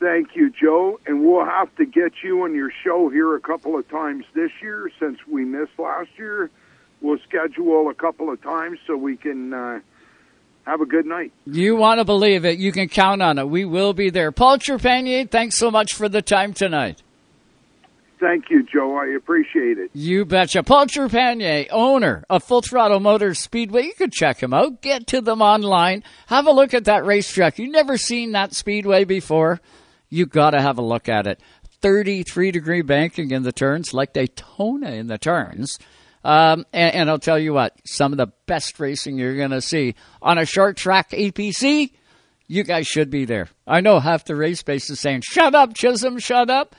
Thank 0.00 0.36
you, 0.36 0.50
Joe. 0.50 1.00
And 1.06 1.24
we'll 1.24 1.46
have 1.46 1.74
to 1.76 1.86
get 1.86 2.12
you 2.22 2.42
on 2.42 2.54
your 2.54 2.70
show 2.84 3.08
here 3.08 3.34
a 3.36 3.40
couple 3.40 3.78
of 3.78 3.88
times 3.88 4.26
this 4.34 4.50
year 4.60 4.90
since 5.00 5.16
we 5.26 5.46
missed 5.46 5.78
last 5.78 6.10
year 6.18 6.50
we'll 7.00 7.18
schedule 7.28 7.88
a 7.90 7.94
couple 7.94 8.30
of 8.32 8.42
times 8.42 8.78
so 8.86 8.96
we 8.96 9.16
can 9.16 9.52
uh, 9.52 9.80
have 10.66 10.80
a 10.80 10.86
good 10.86 11.06
night. 11.06 11.32
You 11.46 11.76
want 11.76 11.98
to 11.98 12.04
believe 12.04 12.44
it. 12.44 12.58
You 12.58 12.72
can 12.72 12.88
count 12.88 13.22
on 13.22 13.38
it. 13.38 13.48
We 13.48 13.64
will 13.64 13.92
be 13.92 14.10
there. 14.10 14.32
Paul 14.32 14.58
Trepanier, 14.58 15.30
thanks 15.30 15.56
so 15.58 15.70
much 15.70 15.94
for 15.94 16.08
the 16.08 16.22
time 16.22 16.52
tonight. 16.52 17.02
Thank 18.20 18.50
you, 18.50 18.62
Joe. 18.70 18.98
I 18.98 19.16
appreciate 19.16 19.78
it. 19.78 19.90
You 19.94 20.26
betcha. 20.26 20.62
Paul 20.62 20.86
Trepanier, 20.86 21.68
owner 21.70 22.22
of 22.28 22.44
Full 22.44 22.60
Throttle 22.60 23.00
Motors 23.00 23.38
Speedway. 23.38 23.84
You 23.84 23.94
can 23.94 24.10
check 24.10 24.42
him 24.42 24.52
out. 24.52 24.82
Get 24.82 25.06
to 25.08 25.22
them 25.22 25.40
online. 25.40 26.04
Have 26.26 26.46
a 26.46 26.50
look 26.52 26.74
at 26.74 26.84
that 26.84 27.06
racetrack. 27.06 27.58
You've 27.58 27.72
never 27.72 27.96
seen 27.96 28.32
that 28.32 28.54
speedway 28.54 29.04
before. 29.04 29.62
You 30.10 30.26
got 30.26 30.50
to 30.50 30.60
have 30.60 30.76
a 30.76 30.82
look 30.82 31.08
at 31.08 31.26
it. 31.26 31.40
33 31.80 32.50
degree 32.50 32.82
banking 32.82 33.30
in 33.30 33.42
the 33.42 33.52
turns, 33.52 33.94
like 33.94 34.12
Daytona 34.12 34.90
in 34.90 35.06
the 35.06 35.16
turns. 35.16 35.78
Um, 36.22 36.66
and, 36.72 36.94
and, 36.94 37.10
I'll 37.10 37.18
tell 37.18 37.38
you 37.38 37.54
what, 37.54 37.74
some 37.86 38.12
of 38.12 38.18
the 38.18 38.28
best 38.46 38.78
racing 38.78 39.18
you're 39.18 39.36
going 39.36 39.52
to 39.52 39.62
see 39.62 39.94
on 40.20 40.36
a 40.36 40.44
short 40.44 40.76
track 40.76 41.12
APC, 41.12 41.92
you 42.46 42.62
guys 42.62 42.86
should 42.86 43.08
be 43.08 43.24
there. 43.24 43.48
I 43.66 43.80
know 43.80 44.00
half 44.00 44.24
the 44.24 44.36
race 44.36 44.62
base 44.62 44.90
is 44.90 45.00
saying, 45.00 45.22
shut 45.22 45.54
up, 45.54 45.72
Chisholm, 45.74 46.18
shut 46.18 46.50
up. 46.50 46.76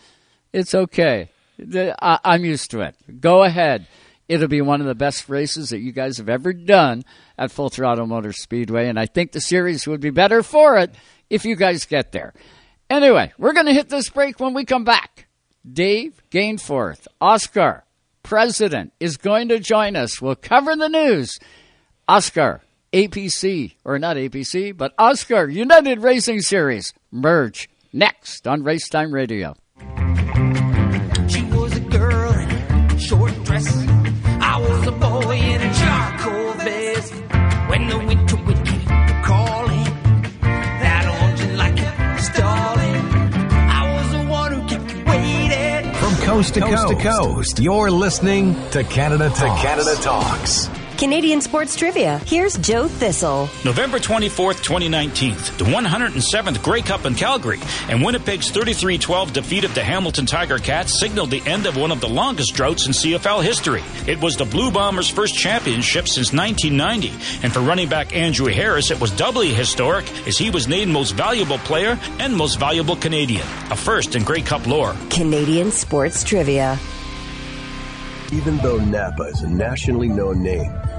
It's 0.53 0.75
okay. 0.75 1.31
I, 1.59 2.19
I'm 2.23 2.45
used 2.45 2.69
to 2.71 2.81
it. 2.81 2.95
Go 3.19 3.43
ahead. 3.43 3.87
It'll 4.27 4.47
be 4.47 4.61
one 4.61 4.79
of 4.79 4.87
the 4.87 4.95
best 4.95 5.27
races 5.27 5.71
that 5.71 5.79
you 5.79 5.91
guys 5.91 6.17
have 6.17 6.29
ever 6.29 6.53
done 6.53 7.03
at 7.37 7.51
Full 7.51 7.69
Throttle 7.69 8.07
Motor 8.07 8.33
Speedway, 8.33 8.87
and 8.87 8.99
I 8.99 9.05
think 9.05 9.31
the 9.31 9.41
series 9.41 9.87
would 9.87 10.01
be 10.01 10.09
better 10.09 10.43
for 10.43 10.77
it 10.77 10.93
if 11.29 11.45
you 11.45 11.55
guys 11.55 11.85
get 11.85 12.11
there. 12.11 12.33
Anyway, 12.89 13.33
we're 13.37 13.53
going 13.53 13.65
to 13.65 13.73
hit 13.73 13.89
this 13.89 14.09
break 14.09 14.39
when 14.39 14.53
we 14.53 14.65
come 14.65 14.83
back. 14.83 15.27
Dave 15.69 16.21
Gainforth, 16.31 17.07
OSCAAR, 17.21 17.81
president 18.23 18.93
is 18.99 19.17
going 19.17 19.49
to 19.49 19.59
join 19.59 19.95
us. 19.95 20.21
We'll 20.21 20.35
cover 20.35 20.75
the 20.75 20.89
news. 20.89 21.37
OSCAAR, 22.09 22.61
APC, 22.93 23.73
or 23.85 23.99
not 23.99 24.17
APC, 24.17 24.75
but 24.75 24.95
OSCAAR 24.97 25.53
United 25.53 25.99
Racing 25.99 26.41
Series 26.41 26.93
merge 27.11 27.69
next 27.93 28.47
on 28.47 28.63
Racetime 28.63 29.11
Radio. 29.13 29.55
Coast 46.41 46.53
to 46.55 46.61
coast, 46.61 46.87
to 46.87 46.95
coast, 46.95 47.59
you're 47.59 47.91
listening 47.91 48.55
to 48.71 48.83
Canada 48.83 49.29
Talks. 49.29 49.61
To 49.61 49.67
Canada 49.67 49.95
Talks. 50.01 50.80
Canadian 51.01 51.41
Sports 51.41 51.75
Trivia. 51.75 52.19
Here's 52.27 52.55
Joe 52.59 52.87
Thistle. 52.87 53.49
November 53.65 53.97
24th, 53.97 54.61
2019, 54.61 55.33
the 55.57 55.65
107th 55.65 56.61
Grey 56.61 56.83
Cup 56.83 57.05
in 57.05 57.15
Calgary, 57.15 57.59
and 57.89 58.03
Winnipeg's 58.03 58.51
33 58.51 58.99
12 58.99 59.33
defeat 59.33 59.63
of 59.63 59.73
the 59.73 59.81
Hamilton 59.81 60.27
Tiger 60.27 60.59
Cats 60.59 60.99
signaled 60.99 61.31
the 61.31 61.41
end 61.47 61.65
of 61.65 61.75
one 61.75 61.89
of 61.89 62.01
the 62.01 62.07
longest 62.07 62.53
droughts 62.53 62.85
in 62.85 62.91
CFL 62.93 63.43
history. 63.43 63.81
It 64.05 64.21
was 64.21 64.35
the 64.35 64.45
Blue 64.45 64.69
Bombers' 64.69 65.09
first 65.09 65.33
championship 65.33 66.07
since 66.07 66.33
1990, 66.33 67.09
and 67.41 67.51
for 67.51 67.61
running 67.61 67.89
back 67.89 68.15
Andrew 68.15 68.53
Harris, 68.53 68.91
it 68.91 69.01
was 69.01 69.09
doubly 69.09 69.51
historic 69.51 70.05
as 70.27 70.37
he 70.37 70.51
was 70.51 70.67
named 70.67 70.91
Most 70.91 71.15
Valuable 71.15 71.57
Player 71.57 71.97
and 72.19 72.35
Most 72.35 72.59
Valuable 72.59 72.95
Canadian, 72.95 73.47
a 73.71 73.75
first 73.75 74.15
in 74.15 74.23
Grey 74.23 74.41
Cup 74.41 74.67
lore. 74.67 74.95
Canadian 75.09 75.71
Sports 75.71 76.23
Trivia. 76.23 76.77
Even 78.31 78.55
though 78.59 78.77
Napa 78.77 79.23
is 79.23 79.41
a 79.41 79.49
nationally 79.49 80.07
known 80.07 80.41
name, 80.41 80.71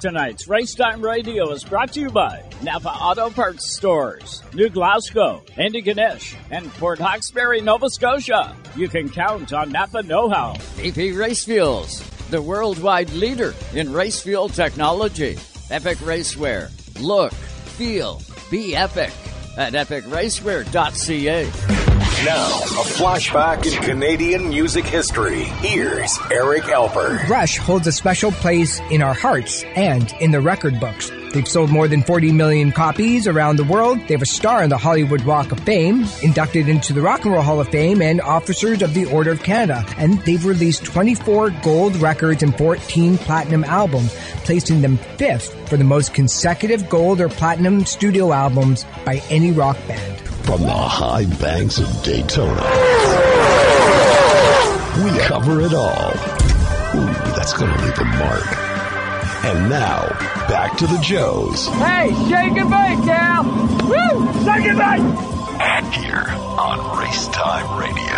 Tonight's 0.00 0.46
Racetime 0.46 1.04
Radio 1.04 1.50
is 1.50 1.62
brought 1.62 1.92
to 1.92 2.00
you 2.00 2.08
by 2.08 2.42
Napa 2.62 2.88
Auto 2.88 3.28
Parts 3.28 3.76
Stores, 3.76 4.42
New 4.54 4.70
Glasgow, 4.70 5.42
Antigonish, 5.58 6.34
and 6.50 6.72
Port 6.74 6.98
Hawkesbury, 6.98 7.60
Nova 7.60 7.90
Scotia. 7.90 8.56
You 8.74 8.88
can 8.88 9.10
count 9.10 9.52
on 9.52 9.70
Napa 9.70 10.02
Know 10.02 10.30
How. 10.30 10.54
VP 10.76 11.12
Race 11.12 11.44
Fuels, 11.44 12.00
the 12.30 12.40
worldwide 12.40 13.10
leader 13.10 13.54
in 13.74 13.92
race 13.92 14.22
fuel 14.22 14.48
technology. 14.48 15.36
Epic 15.68 15.98
Racewear. 15.98 16.70
Look, 17.02 17.34
feel, 17.34 18.22
be 18.50 18.74
epic 18.74 19.12
at 19.58 19.74
epicracewear.ca. 19.74 21.89
Now, 22.24 22.58
a 22.58 22.84
flashback 22.84 23.64
in 23.64 23.82
Canadian 23.82 24.50
music 24.50 24.84
history. 24.84 25.44
Here's 25.62 26.18
Eric 26.30 26.64
Alper. 26.64 27.26
Rush 27.30 27.56
holds 27.56 27.86
a 27.86 27.92
special 27.92 28.30
place 28.30 28.78
in 28.90 29.00
our 29.00 29.14
hearts 29.14 29.64
and 29.74 30.12
in 30.20 30.30
the 30.30 30.42
record 30.42 30.78
books. 30.78 31.10
They've 31.32 31.48
sold 31.48 31.70
more 31.70 31.88
than 31.88 32.02
40 32.02 32.32
million 32.32 32.72
copies 32.72 33.26
around 33.26 33.56
the 33.56 33.64
world. 33.64 34.00
They 34.00 34.12
have 34.12 34.20
a 34.20 34.26
star 34.26 34.62
in 34.62 34.68
the 34.68 34.76
Hollywood 34.76 35.22
Walk 35.22 35.50
of 35.50 35.60
Fame, 35.60 36.04
inducted 36.22 36.68
into 36.68 36.92
the 36.92 37.00
Rock 37.00 37.24
and 37.24 37.32
Roll 37.32 37.42
Hall 37.42 37.58
of 37.58 37.68
Fame, 37.68 38.02
and 38.02 38.20
officers 38.20 38.82
of 38.82 38.92
the 38.92 39.06
Order 39.06 39.30
of 39.30 39.42
Canada. 39.42 39.82
And 39.96 40.20
they've 40.26 40.44
released 40.44 40.84
24 40.84 41.50
gold 41.62 41.96
records 41.96 42.42
and 42.42 42.54
14 42.58 43.16
platinum 43.16 43.64
albums, 43.64 44.14
placing 44.44 44.82
them 44.82 44.98
fifth 45.16 45.70
for 45.70 45.78
the 45.78 45.84
most 45.84 46.12
consecutive 46.12 46.86
gold 46.90 47.18
or 47.22 47.30
platinum 47.30 47.86
studio 47.86 48.30
albums 48.30 48.84
by 49.06 49.22
any 49.30 49.52
rock 49.52 49.78
band. 49.88 50.29
From 50.50 50.62
the 50.62 50.72
high 50.72 51.26
banks 51.26 51.78
of 51.78 51.86
Daytona, 52.02 52.60
we 55.04 55.16
cover 55.20 55.60
it 55.60 55.72
all. 55.72 56.10
Ooh, 56.96 57.14
that's 57.36 57.52
going 57.52 57.72
to 57.72 57.84
leave 57.84 57.96
a 57.96 58.04
mark. 58.04 58.58
And 59.44 59.70
now, 59.70 60.08
back 60.48 60.76
to 60.78 60.88
the 60.88 60.98
Joes. 60.98 61.68
Hey, 61.68 62.08
shake 62.28 62.58
and 62.58 62.68
bake, 62.68 63.04
Cal. 63.06 63.44
Woo! 63.44 64.26
Shake 64.42 64.66
and 64.66 64.76
bake. 64.76 65.94
Here 65.94 66.26
on 66.26 66.98
Race 66.98 67.28
Time 67.28 67.78
Radio. 67.78 68.09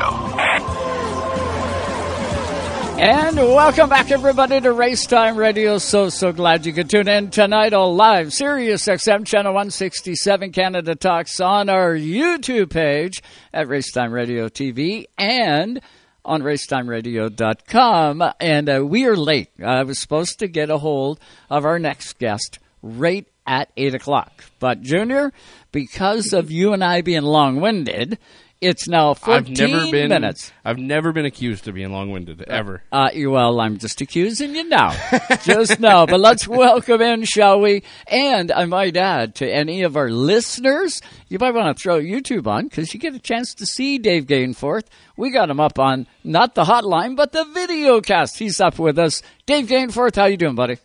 And 3.04 3.36
welcome 3.36 3.88
back, 3.88 4.12
everybody, 4.12 4.60
to 4.60 4.68
Racetime 4.68 5.34
Radio. 5.34 5.78
So, 5.78 6.08
so 6.08 6.30
glad 6.30 6.64
you 6.66 6.72
could 6.72 6.88
tune 6.88 7.08
in 7.08 7.30
tonight 7.30 7.72
all 7.72 7.96
live. 7.96 8.32
Sirius 8.32 8.86
XM 8.86 9.26
Channel 9.26 9.52
167 9.52 10.52
Canada 10.52 10.94
Talks 10.94 11.40
on 11.40 11.68
our 11.68 11.96
YouTube 11.96 12.70
page 12.70 13.20
at 13.52 13.66
Racetime 13.66 14.12
Radio 14.12 14.48
TV 14.48 15.06
and 15.18 15.80
on 16.24 16.42
racetimeradio.com. 16.42 18.22
And 18.38 18.68
uh, 18.70 18.86
we 18.86 19.04
are 19.06 19.16
late. 19.16 19.50
I 19.60 19.82
was 19.82 19.98
supposed 19.98 20.38
to 20.38 20.46
get 20.46 20.70
a 20.70 20.78
hold 20.78 21.18
of 21.50 21.64
our 21.64 21.80
next 21.80 22.20
guest 22.20 22.60
right 22.82 23.26
at 23.44 23.72
8 23.76 23.96
o'clock. 23.96 24.44
But, 24.60 24.80
Junior, 24.80 25.32
because 25.72 26.32
of 26.32 26.52
you 26.52 26.72
and 26.72 26.84
I 26.84 27.00
being 27.00 27.22
long 27.22 27.60
winded, 27.60 28.20
it's 28.62 28.86
now 28.86 29.12
14 29.12 29.34
I've 29.34 29.48
never 29.50 29.90
been, 29.90 30.08
minutes. 30.08 30.52
I've 30.64 30.78
never 30.78 31.12
been 31.12 31.24
accused 31.24 31.66
of 31.66 31.74
being 31.74 31.90
long-winded 31.90 32.42
ever. 32.42 32.84
Uh, 32.92 33.10
well, 33.16 33.60
I'm 33.60 33.76
just 33.78 34.00
accusing 34.00 34.54
you 34.54 34.68
now, 34.68 34.94
just 35.42 35.80
now. 35.80 36.06
But 36.06 36.20
let's 36.20 36.46
welcome 36.46 37.02
in, 37.02 37.24
shall 37.24 37.60
we? 37.60 37.82
And 38.06 38.52
I 38.52 38.66
might 38.66 38.96
add 38.96 39.34
to 39.36 39.50
any 39.52 39.82
of 39.82 39.96
our 39.96 40.10
listeners, 40.10 41.02
you 41.28 41.38
might 41.40 41.54
want 41.54 41.76
to 41.76 41.82
throw 41.82 42.00
YouTube 42.00 42.46
on 42.46 42.68
because 42.68 42.94
you 42.94 43.00
get 43.00 43.14
a 43.14 43.18
chance 43.18 43.52
to 43.54 43.66
see 43.66 43.98
Dave 43.98 44.26
Gainforth. 44.26 44.84
We 45.16 45.30
got 45.30 45.50
him 45.50 45.58
up 45.58 45.80
on 45.80 46.06
not 46.22 46.54
the 46.54 46.64
hotline, 46.64 47.16
but 47.16 47.32
the 47.32 47.44
video 47.44 48.00
cast. 48.00 48.38
He's 48.38 48.60
up 48.60 48.78
with 48.78 48.96
us. 48.96 49.22
Dave 49.44 49.66
Gainforth, 49.66 50.14
how 50.14 50.26
you 50.26 50.36
doing, 50.36 50.54
buddy? 50.54 50.78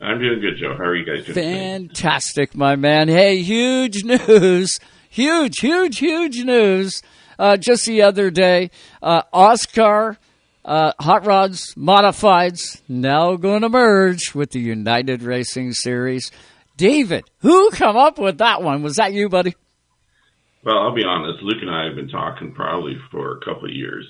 I'm 0.00 0.18
doing 0.18 0.40
good, 0.40 0.56
Joe. 0.58 0.74
How 0.76 0.84
are 0.84 0.96
you 0.96 1.04
guys 1.04 1.26
doing? 1.26 1.34
Fantastic, 1.34 2.54
my 2.54 2.76
man. 2.76 3.08
Hey, 3.08 3.42
huge 3.42 4.04
news 4.28 4.78
huge, 5.14 5.60
huge, 5.60 5.98
huge 5.98 6.44
news. 6.44 7.02
uh, 7.38 7.56
just 7.56 7.86
the 7.86 8.02
other 8.02 8.30
day. 8.30 8.70
Uh, 9.02 9.22
OSCAAR 9.32 10.16
uh, 10.64 10.92
Hot 11.00 11.26
Rods 11.26 11.74
Modifieds 11.74 12.80
now 12.88 13.36
going 13.36 13.62
to 13.62 13.68
merge 13.68 14.34
with 14.34 14.50
the 14.50 14.60
United 14.60 15.22
Racing 15.22 15.72
Series. 15.72 16.30
David, 16.76 17.24
who 17.40 17.70
come 17.70 17.96
up 17.96 18.18
with 18.18 18.38
that 18.38 18.62
one? 18.62 18.82
Was 18.82 18.96
that 18.96 19.12
you, 19.12 19.28
buddy? 19.28 19.54
Well, 20.64 20.78
I'll 20.78 20.94
be 20.94 21.04
honest. 21.04 21.42
Luke 21.42 21.60
and 21.60 21.70
I 21.70 21.84
have 21.84 21.94
been 21.96 22.08
talking 22.08 22.52
probably 22.52 22.96
for 23.10 23.36
a 23.36 23.40
couple 23.44 23.66
of 23.68 23.74
years, 23.74 24.06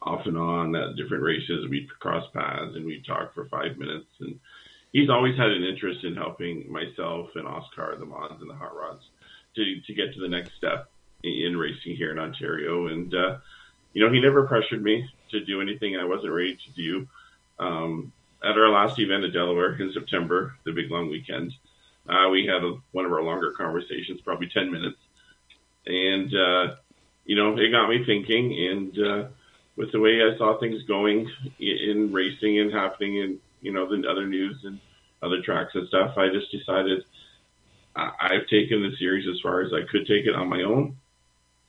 off 0.00 0.24
and 0.26 0.38
on 0.38 0.74
at 0.76 0.96
different 0.96 1.22
races. 1.24 1.68
We'd 1.68 1.88
cross 1.98 2.24
paths 2.32 2.76
and 2.76 2.86
we'd 2.86 3.04
talk 3.04 3.34
for 3.34 3.46
five 3.46 3.76
minutes. 3.76 4.06
And 4.20 4.38
he's 4.92 5.10
always 5.10 5.36
had 5.36 5.48
an 5.50 5.64
interest 5.64 6.04
in 6.04 6.14
helping 6.14 6.70
myself 6.70 7.30
and 7.34 7.46
OSCAAR, 7.46 7.98
the 7.98 8.06
mods 8.06 8.40
and 8.40 8.48
the 8.48 8.54
hot 8.54 8.74
rods, 8.76 9.02
to 9.54 9.80
to 9.86 9.94
get 9.94 10.14
to 10.14 10.20
the 10.20 10.28
next 10.28 10.56
step 10.56 10.90
in 11.22 11.56
racing 11.56 11.96
here 11.96 12.10
in 12.10 12.18
Ontario. 12.18 12.88
And 12.88 13.14
uh, 13.14 13.38
you 13.92 14.04
know, 14.04 14.12
he 14.12 14.20
never 14.20 14.46
pressured 14.46 14.82
me 14.82 15.08
to 15.30 15.44
do 15.44 15.60
anything 15.60 15.96
I 15.96 16.04
wasn't 16.04 16.32
ready 16.32 16.56
to 16.56 16.72
do. 16.72 17.08
Um, 17.58 18.12
at 18.42 18.58
our 18.58 18.70
last 18.70 18.98
event 18.98 19.24
in 19.24 19.32
Delaware 19.32 19.74
in 19.74 19.92
September, 19.92 20.54
the 20.64 20.72
big 20.72 20.90
long 20.90 21.08
weekend, 21.08 21.52
uh, 22.08 22.28
we 22.30 22.46
had 22.46 22.64
a, 22.64 22.74
one 22.90 23.04
of 23.04 23.12
our 23.12 23.22
longer 23.22 23.52
conversations, 23.52 24.20
probably 24.20 24.48
10 24.52 24.72
minutes. 24.72 24.98
And, 25.86 26.34
uh, 26.34 26.74
you 27.24 27.36
know, 27.36 27.56
it 27.56 27.70
got 27.70 27.88
me 27.88 28.04
thinking. 28.04 28.68
And 28.68 28.98
uh, 28.98 29.28
with 29.76 29.92
the 29.92 30.00
way 30.00 30.20
I 30.22 30.36
saw 30.36 30.58
things 30.58 30.82
going 30.84 31.30
in 31.60 32.12
racing 32.12 32.58
and 32.58 32.72
happening 32.72 33.16
in, 33.16 33.38
you 33.60 33.72
know, 33.72 33.88
the 33.88 34.08
other 34.08 34.26
news 34.26 34.58
and 34.64 34.80
other 35.22 35.40
tracks 35.42 35.72
and 35.74 35.86
stuff, 35.86 36.18
I 36.18 36.28
just 36.28 36.50
decided 36.50 37.04
I- 37.96 38.10
I've 38.20 38.46
taken 38.48 38.82
the 38.82 38.96
series 38.98 39.26
as 39.28 39.40
far 39.42 39.60
as 39.60 39.72
I 39.72 39.80
could 39.90 40.06
take 40.06 40.26
it 40.26 40.34
on 40.34 40.48
my 40.48 40.62
own. 40.62 40.96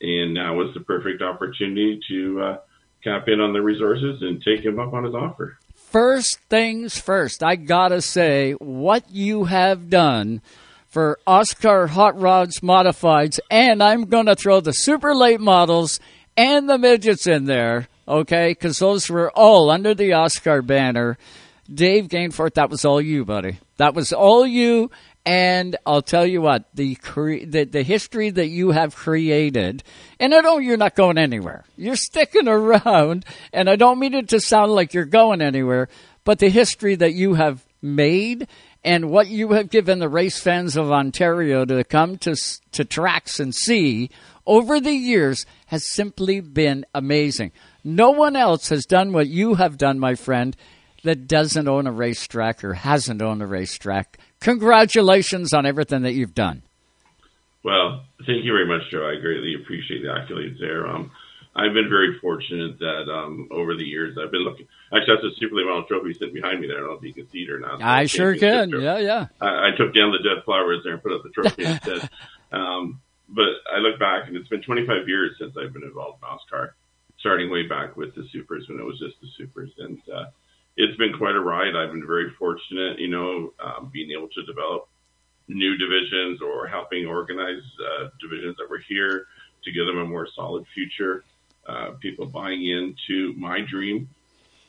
And 0.00 0.34
now 0.34 0.54
was 0.56 0.74
the 0.74 0.80
perfect 0.80 1.22
opportunity 1.22 2.00
to 2.08 2.40
uh, 2.42 2.56
cap 3.02 3.28
in 3.28 3.40
on 3.40 3.52
the 3.52 3.62
resources 3.62 4.20
and 4.22 4.42
take 4.42 4.64
him 4.64 4.78
up 4.78 4.92
on 4.92 5.04
his 5.04 5.14
offer. 5.14 5.58
First 5.74 6.40
things 6.50 6.98
first, 6.98 7.42
I 7.42 7.56
gotta 7.56 8.00
say, 8.02 8.52
what 8.52 9.10
you 9.10 9.44
have 9.44 9.88
done 9.88 10.42
for 10.88 11.18
OSCAAR 11.26 11.88
Hot 11.90 12.20
Rods 12.20 12.60
Modifieds, 12.60 13.38
and 13.50 13.82
I'm 13.82 14.06
gonna 14.06 14.34
throw 14.34 14.60
the 14.60 14.72
super 14.72 15.14
late 15.14 15.40
models 15.40 16.00
and 16.36 16.68
the 16.68 16.78
midgets 16.78 17.26
in 17.26 17.44
there, 17.44 17.86
okay? 18.08 18.48
Because 18.50 18.78
those 18.80 19.08
were 19.08 19.30
all 19.32 19.70
under 19.70 19.94
the 19.94 20.10
OSCAAR 20.10 20.66
banner. 20.66 21.16
Dave 21.72 22.08
Gainforth, 22.08 22.54
that 22.54 22.70
was 22.70 22.84
all 22.84 23.00
you, 23.00 23.24
buddy. 23.24 23.58
That 23.76 23.94
was 23.94 24.12
all 24.12 24.46
you. 24.46 24.90
And 25.26 25.76
I'll 25.86 26.02
tell 26.02 26.26
you 26.26 26.42
what, 26.42 26.68
the, 26.74 26.96
cre- 26.96 27.46
the 27.46 27.64
the 27.64 27.82
history 27.82 28.28
that 28.28 28.48
you 28.48 28.72
have 28.72 28.94
created, 28.94 29.82
and 30.20 30.34
I 30.34 30.40
know 30.40 30.58
you're 30.58 30.76
not 30.76 30.94
going 30.94 31.16
anywhere. 31.16 31.64
You're 31.78 31.96
sticking 31.96 32.46
around, 32.46 33.24
and 33.50 33.70
I 33.70 33.76
don't 33.76 33.98
mean 33.98 34.12
it 34.12 34.28
to 34.28 34.40
sound 34.40 34.72
like 34.72 34.92
you're 34.92 35.06
going 35.06 35.40
anywhere, 35.40 35.88
but 36.24 36.40
the 36.40 36.50
history 36.50 36.94
that 36.96 37.14
you 37.14 37.34
have 37.34 37.64
made 37.80 38.48
and 38.84 39.10
what 39.10 39.28
you 39.28 39.52
have 39.52 39.70
given 39.70 39.98
the 39.98 40.10
race 40.10 40.38
fans 40.38 40.76
of 40.76 40.92
Ontario 40.92 41.64
to 41.64 41.84
come 41.84 42.18
to 42.18 42.36
to 42.72 42.84
tracks 42.84 43.40
and 43.40 43.54
see 43.54 44.10
over 44.46 44.78
the 44.78 44.92
years 44.92 45.46
has 45.66 45.90
simply 45.90 46.40
been 46.40 46.84
amazing. 46.94 47.52
No 47.82 48.10
one 48.10 48.36
else 48.36 48.68
has 48.68 48.84
done 48.84 49.12
what 49.12 49.26
you 49.26 49.54
have 49.54 49.78
done, 49.78 49.98
my 49.98 50.14
friend, 50.14 50.54
that 51.02 51.26
doesn't 51.26 51.68
own 51.68 51.86
a 51.86 51.92
racetrack 51.92 52.64
or 52.64 52.74
hasn't 52.74 53.22
owned 53.22 53.42
a 53.42 53.46
racetrack. 53.46 54.18
Congratulations 54.44 55.54
on 55.54 55.64
everything 55.64 56.02
that 56.02 56.12
you've 56.12 56.34
done. 56.34 56.62
Well, 57.62 58.04
thank 58.26 58.44
you 58.44 58.52
very 58.52 58.66
much, 58.66 58.90
Joe. 58.90 59.08
I 59.08 59.18
greatly 59.18 59.54
appreciate 59.54 60.02
the 60.02 60.08
accolades 60.08 60.60
there. 60.60 60.86
Um, 60.86 61.10
I've 61.56 61.72
been 61.72 61.88
very 61.88 62.18
fortunate 62.18 62.78
that 62.78 63.10
um, 63.10 63.48
over 63.50 63.74
the 63.74 63.84
years 63.84 64.18
I've 64.22 64.30
been 64.30 64.44
looking. 64.44 64.66
Actually, 64.92 65.14
that's 65.14 65.34
a 65.34 65.40
Super 65.40 65.54
Model 65.64 65.84
trophy 65.84 66.12
sitting 66.12 66.34
behind 66.34 66.60
me 66.60 66.66
there. 66.66 66.76
I 66.76 66.80
don't 66.80 66.90
know 66.90 66.96
if 66.96 67.02
you 67.02 67.14
can 67.14 67.30
see 67.30 67.44
it 67.44 67.50
or 67.50 67.58
not. 67.58 67.80
I 67.82 68.04
sure 68.04 68.36
can. 68.36 68.70
Trophy. 68.70 68.84
Yeah, 68.84 68.98
yeah. 68.98 69.26
I, 69.40 69.68
I 69.68 69.70
took 69.78 69.94
down 69.94 70.12
the 70.12 70.18
dead 70.18 70.44
flowers 70.44 70.80
there 70.84 70.92
and 70.92 71.02
put 71.02 71.12
up 71.12 71.22
the 71.22 71.30
trophy 71.30 71.64
instead. 71.72 72.10
Um, 72.52 73.00
but 73.30 73.48
I 73.72 73.78
look 73.78 73.98
back 73.98 74.28
and 74.28 74.36
it's 74.36 74.48
been 74.48 74.60
25 74.62 75.08
years 75.08 75.36
since 75.38 75.56
I've 75.56 75.72
been 75.72 75.84
involved 75.84 76.22
in 76.22 76.28
NASCAR, 76.28 76.72
starting 77.18 77.50
way 77.50 77.66
back 77.66 77.96
with 77.96 78.14
the 78.14 78.28
Supers 78.30 78.68
when 78.68 78.78
it 78.78 78.84
was 78.84 78.98
just 78.98 79.18
the 79.22 79.28
Supers. 79.38 79.70
And 79.78 80.02
uh, 80.14 80.26
it's 80.76 80.96
been 80.96 81.12
quite 81.16 81.34
a 81.34 81.40
ride. 81.40 81.76
I've 81.76 81.92
been 81.92 82.06
very 82.06 82.30
fortunate, 82.38 82.98
you 82.98 83.08
know, 83.08 83.52
um, 83.62 83.90
being 83.92 84.10
able 84.10 84.28
to 84.28 84.42
develop 84.44 84.88
new 85.48 85.76
divisions 85.76 86.40
or 86.40 86.66
helping 86.66 87.06
organize 87.06 87.62
uh, 87.80 88.08
divisions 88.20 88.56
that 88.58 88.68
were 88.68 88.82
here 88.88 89.26
to 89.64 89.72
give 89.72 89.86
them 89.86 89.98
a 89.98 90.04
more 90.04 90.26
solid 90.34 90.64
future. 90.74 91.24
Uh, 91.66 91.92
people 92.00 92.26
buying 92.26 92.66
into 92.66 93.32
my 93.38 93.60
dream 93.70 94.08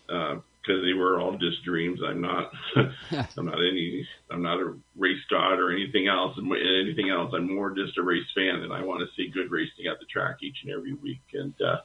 because 0.07 0.83
they 0.83 0.93
were 0.93 1.19
all 1.19 1.37
just 1.37 1.63
dreams. 1.63 1.99
I'm 2.05 2.21
not. 2.21 2.51
I'm 3.37 3.45
not 3.45 3.59
any. 3.59 4.07
I'm 4.31 4.41
not 4.41 4.59
a 4.59 4.75
race 4.95 5.21
god 5.29 5.59
or 5.59 5.71
anything 5.71 6.07
else. 6.07 6.37
And 6.37 6.49
anything 6.51 7.09
else, 7.09 7.33
I'm 7.35 7.53
more 7.53 7.71
just 7.71 7.97
a 7.97 8.03
race 8.03 8.27
fan, 8.33 8.61
and 8.61 8.71
I 8.71 8.81
want 8.81 9.01
to 9.01 9.07
see 9.15 9.29
good 9.29 9.51
racing 9.51 9.87
at 9.87 9.99
the 9.99 10.05
track 10.05 10.37
each 10.41 10.57
and 10.63 10.71
every 10.71 10.93
week. 10.93 11.21
And 11.33 11.53
uh, 11.61 11.77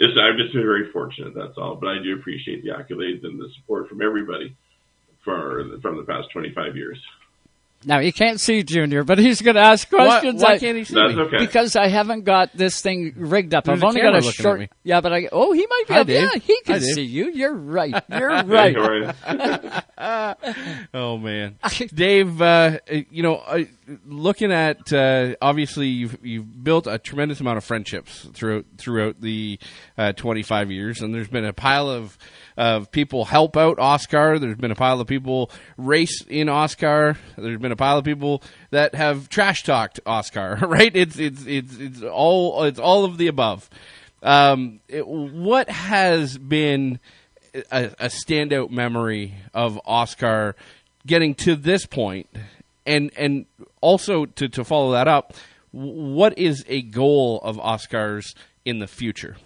it's, 0.00 0.18
I've 0.18 0.36
just 0.38 0.52
been 0.54 0.62
very 0.62 0.90
fortunate. 0.92 1.34
That's 1.34 1.56
all. 1.56 1.76
But 1.76 1.88
I 1.90 2.02
do 2.02 2.14
appreciate 2.18 2.64
the 2.64 2.70
accolades 2.70 3.22
and 3.24 3.38
the 3.38 3.48
support 3.60 3.88
from 3.88 4.02
everybody 4.02 4.56
for 5.24 5.64
from 5.82 5.96
the 5.98 6.04
past 6.04 6.28
25 6.32 6.76
years. 6.76 6.98
Now 7.82 8.00
you 8.00 8.12
can't 8.12 8.38
see 8.38 8.62
Junior, 8.62 9.04
but 9.04 9.18
he's 9.18 9.40
going 9.40 9.54
to 9.56 9.62
ask 9.62 9.88
questions. 9.88 10.42
why 10.42 10.52
I- 10.54 10.58
can't 10.58 10.76
he 10.76 10.84
see 10.84 10.94
That's 10.94 11.14
me? 11.14 11.22
okay. 11.22 11.38
Because 11.38 11.76
I 11.76 11.88
haven't 11.88 12.24
got 12.24 12.52
this 12.54 12.82
thing 12.82 13.14
rigged 13.16 13.54
up. 13.54 13.64
There's 13.64 13.78
I've 13.78 13.84
only 13.88 14.02
got 14.02 14.10
a 14.12 14.16
looking 14.16 14.28
at 14.28 14.34
short. 14.34 14.60
me. 14.60 14.68
Yeah, 14.84 15.00
but 15.00 15.14
I. 15.14 15.28
Oh, 15.32 15.52
he 15.52 15.66
might 15.66 15.84
be. 15.88 15.94
Hi, 15.94 16.00
up. 16.00 16.06
Dave. 16.06 16.22
Yeah, 16.22 16.38
he 16.40 16.54
Hi, 16.56 16.62
can 16.64 16.80
Dave. 16.82 16.94
see 16.94 17.02
you. 17.04 17.30
You're 17.30 17.54
right. 17.54 17.94
You're 18.10 18.28
right. 18.44 18.76
how 18.76 18.82
are 18.82 20.34
you? 20.34 20.36
oh 20.94 21.16
man, 21.18 21.58
Dave. 21.94 22.42
Uh, 22.42 22.78
you 23.10 23.22
know, 23.22 23.36
uh, 23.36 23.64
looking 24.06 24.52
at 24.52 24.92
uh, 24.92 25.34
obviously 25.42 25.88
you've 25.88 26.18
you've 26.22 26.62
built 26.64 26.86
a 26.86 26.98
tremendous 26.98 27.40
amount 27.40 27.58
of 27.58 27.64
friendships 27.64 28.28
throughout 28.32 28.64
throughout 28.78 29.20
the 29.20 29.58
uh, 29.98 30.12
25 30.12 30.70
years, 30.70 31.00
and 31.00 31.14
there's 31.14 31.28
been 31.28 31.44
a 31.44 31.52
pile 31.52 31.88
of 31.88 32.16
of 32.56 32.90
people 32.90 33.24
help 33.24 33.56
out 33.56 33.78
OSCAAR. 33.78 34.40
There's 34.40 34.56
been 34.56 34.70
a 34.70 34.76
pile 34.76 35.00
of 35.00 35.06
people 35.06 35.50
race 35.76 36.24
in 36.28 36.48
OSCAAR. 36.48 37.16
There's 37.36 37.58
been 37.60 37.72
a 37.72 37.76
pile 37.76 37.98
of 37.98 38.04
people 38.04 38.42
that 38.70 38.94
have 38.94 39.28
trash 39.28 39.62
talked 39.62 40.00
OSCAAR. 40.04 40.60
Right? 40.70 40.94
It's 40.94 41.18
it's 41.18 41.44
it's 41.46 41.76
it's 41.78 42.02
all 42.02 42.64
it's 42.64 42.78
all 42.78 43.04
of 43.04 43.18
the 43.18 43.26
above. 43.28 43.68
Um, 44.22 44.80
it- 44.88 45.06
what 45.06 45.68
has 45.70 46.36
been 46.38 47.00
a, 47.72 47.86
a 47.98 48.06
standout 48.08 48.70
memory 48.70 49.34
of 49.54 49.80
OSCAAR 49.86 50.54
getting 51.06 51.34
to 51.34 51.56
this 51.56 51.86
point, 51.86 52.28
and 52.90 53.10
and 53.16 53.46
also 53.80 54.26
to 54.26 54.48
to 54.48 54.64
follow 54.64 54.92
that 54.92 55.08
up, 55.08 55.34
what 55.70 56.36
is 56.36 56.64
a 56.68 56.82
goal 56.82 57.40
of 57.42 57.56
OSCAAR's 57.56 58.34
in 58.64 58.80
the 58.80 58.88
future? 58.88 59.36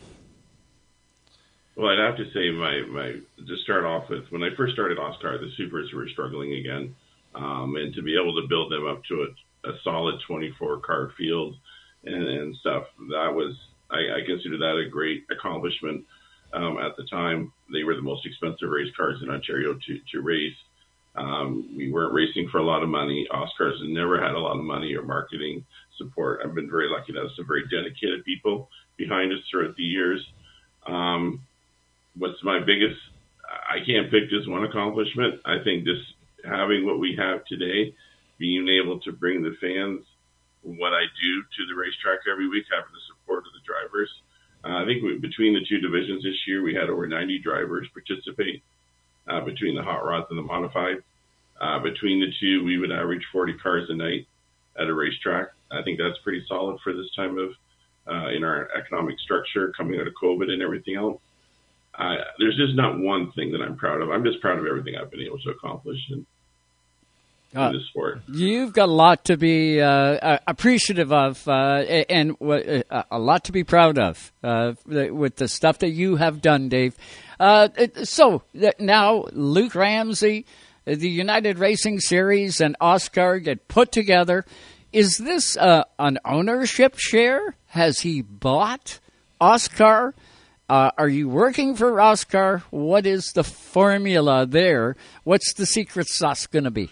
Well, 1.77 1.89
I'd 1.89 1.99
have 1.99 2.17
to 2.17 2.25
say 2.33 2.51
my 2.51 2.83
my 2.89 3.13
to 3.47 3.57
start 3.63 3.85
off 3.85 4.09
with 4.09 4.25
when 4.31 4.43
I 4.43 4.49
first 4.57 4.73
started 4.73 4.99
OSCAAR, 4.99 5.41
the 5.41 5.51
supers 5.57 5.93
were 5.93 6.09
struggling 6.09 6.55
again, 6.55 6.97
um, 7.35 7.77
and 7.77 7.95
to 7.95 8.03
be 8.03 8.17
able 8.21 8.35
to 8.41 8.49
build 8.49 8.73
them 8.73 8.87
up 8.87 9.05
to 9.05 9.27
a, 9.27 9.71
a 9.71 9.73
solid 9.83 10.21
24 10.27 10.79
car 10.81 11.13
field 11.19 11.57
and, 12.05 12.27
and 12.27 12.57
stuff, 12.57 12.85
that 13.11 13.33
was 13.35 13.55
I, 13.91 14.21
I 14.21 14.27
consider 14.27 14.57
that 14.59 14.83
a 14.87 14.89
great 14.89 15.25
accomplishment. 15.31 16.05
Um, 16.55 16.79
at 16.79 16.97
the 16.97 17.05
time, 17.11 17.53
they 17.73 17.83
were 17.83 17.97
the 17.97 18.03
most 18.03 18.25
expensive 18.25 18.71
race 18.71 18.93
cars 18.97 19.19
in 19.23 19.29
Ontario 19.29 19.75
to 19.75 20.01
to 20.13 20.23
race. 20.23 20.57
Um, 21.17 21.75
we 21.77 21.93
weren't 21.93 22.13
racing 22.13 22.49
for 22.51 22.59
a 22.59 22.65
lot 22.65 22.83
of 22.83 22.89
money. 22.89 23.27
OSCAAR's 23.31 23.81
never 23.85 24.21
had 24.21 24.35
a 24.35 24.39
lot 24.39 24.59
of 24.59 24.65
money 24.65 24.95
or 24.95 25.03
marketing 25.03 25.65
support. 25.97 26.41
I've 26.45 26.55
been 26.55 26.71
very 26.71 26.89
lucky 26.89 27.13
to 27.13 27.21
have 27.21 27.31
some 27.37 27.47
very 27.47 27.65
dedicated 27.69 28.25
people 28.25 28.69
behind 28.97 29.33
us 29.33 29.39
throughout 29.51 29.77
the 29.77 29.85
years. 29.85 30.25
Um, 30.87 31.41
what's 32.17 32.43
my 32.43 32.59
biggest 32.59 32.99
I 33.69 33.85
can't 33.85 34.11
pick 34.11 34.31
just 34.31 34.49
one 34.49 34.65
accomplishment. 34.65 35.41
I 35.45 35.59
think 35.63 35.85
just 35.85 36.05
having 36.45 36.85
what 36.85 36.99
we 36.99 37.17
have 37.17 37.45
today, 37.47 37.95
being 38.39 38.69
able 38.69 39.01
to 39.01 39.13
bring 39.13 39.43
the 39.43 39.57
fans 39.61 40.05
what 40.63 40.95
I 40.95 41.05
do 41.21 41.43
to 41.43 41.67
the 41.69 41.77
racetrack 41.77 42.21
every 42.31 42.49
week, 42.49 42.65
having 42.71 42.93
the 42.93 43.05
support 43.09 43.45
of 43.45 43.53
the 43.53 43.65
drivers. 43.69 44.11
Uh, 44.65 44.83
I 44.83 44.85
think 44.87 45.03
we, 45.03 45.19
between 45.19 45.53
the 45.53 45.65
two 45.69 45.79
divisions 45.79 46.25
this 46.25 46.41
year, 46.47 46.63
we 46.63 46.75
had 46.75 46.89
over 46.89 47.07
90 47.07 47.39
drivers 47.41 47.87
participate 47.93 48.63
uh, 49.35 49.45
between 49.45 49.75
the 49.75 49.83
hot 49.83 50.05
rods 50.05 50.27
and 50.31 50.39
the 50.39 50.43
modified. 50.43 50.97
Uh, 51.61 51.79
between 51.79 52.21
the 52.21 52.33
two, 52.41 52.65
we 52.65 52.79
would 52.79 52.93
average 52.93 53.23
40 53.33 53.55
cars 53.55 53.89
a 53.89 53.95
night 53.95 54.27
at 54.79 54.89
a 54.89 54.95
racetrack. 54.95 55.49
I 55.71 55.83
think 55.83 55.99
that's 55.99 56.19
pretty 56.23 56.45
solid 56.49 56.79
for 56.83 56.93
this 56.93 57.11
time 57.17 57.39
of 57.39 57.51
uh, 58.07 58.29
in 58.31 58.45
our 58.45 58.69
economic 58.77 59.19
structure 59.21 59.73
coming 59.77 59.99
out 60.01 60.07
of 60.07 60.13
COVID 60.23 60.51
and 60.51 60.63
everything 60.63 60.97
else. 60.97 61.21
I, 61.97 62.17
there's 62.39 62.57
just 62.57 62.75
not 62.75 62.99
one 62.99 63.33
thing 63.33 63.53
that 63.53 63.63
I'm 63.63 63.77
proud 63.77 64.03
of. 64.03 64.11
I'm 64.11 64.25
just 64.25 64.41
proud 64.41 64.59
of 64.59 64.67
everything 64.67 64.95
I've 64.97 65.11
been 65.11 65.21
able 65.21 65.39
to 65.39 65.51
accomplish. 65.51 65.99
And 66.11 66.27
Uh, 67.55 67.69
in 67.69 67.73
the 67.75 67.85
sport. 67.85 68.21
You've 68.33 68.73
got 68.73 68.89
a 68.89 68.93
lot 68.93 69.27
to 69.27 69.37
be 69.37 69.81
uh, 69.81 69.87
uh, 69.87 70.39
appreciative 70.47 71.13
of, 71.13 71.47
uh, 71.47 71.85
and 72.09 72.37
uh, 72.41 73.03
a 73.11 73.19
lot 73.19 73.45
to 73.45 73.53
be 73.53 73.63
proud 73.63 73.99
of 73.99 74.33
uh, 74.43 74.73
with 74.87 75.37
the 75.37 75.47
stuff 75.47 75.79
that 75.79 75.91
you 75.91 76.17
have 76.17 76.43
done, 76.43 76.69
Dave. 76.69 76.97
Uh, 77.39 77.69
so 78.03 78.43
now 78.79 79.27
Luke 79.33 79.75
Ramsey, 79.75 80.47
the 80.85 81.09
United 81.09 81.59
Racing 81.59 82.01
Series, 82.01 82.61
and 82.61 82.77
OSCAAR 82.81 83.43
get 83.43 83.69
put 83.69 83.93
together. 83.93 84.45
Is 84.93 85.19
this 85.19 85.57
uh, 85.57 85.85
an 85.99 86.19
ownership 86.25 86.95
share? 86.99 87.57
Has 87.67 88.01
he 88.01 88.23
bought 88.23 89.01
OSCAAR? 89.41 90.13
Uh, 90.69 90.91
are 90.97 91.09
you 91.09 91.29
working 91.29 91.77
for 91.77 91.93
OSCAAR? 91.93 92.63
What 92.71 93.07
is 93.07 93.33
the 93.33 93.45
formula 93.45 94.47
there? 94.47 94.97
What's 95.25 95.53
the 95.55 95.67
secret 95.67 96.09
sauce 96.09 96.47
going 96.47 96.65
to 96.65 96.71
be? 96.71 96.91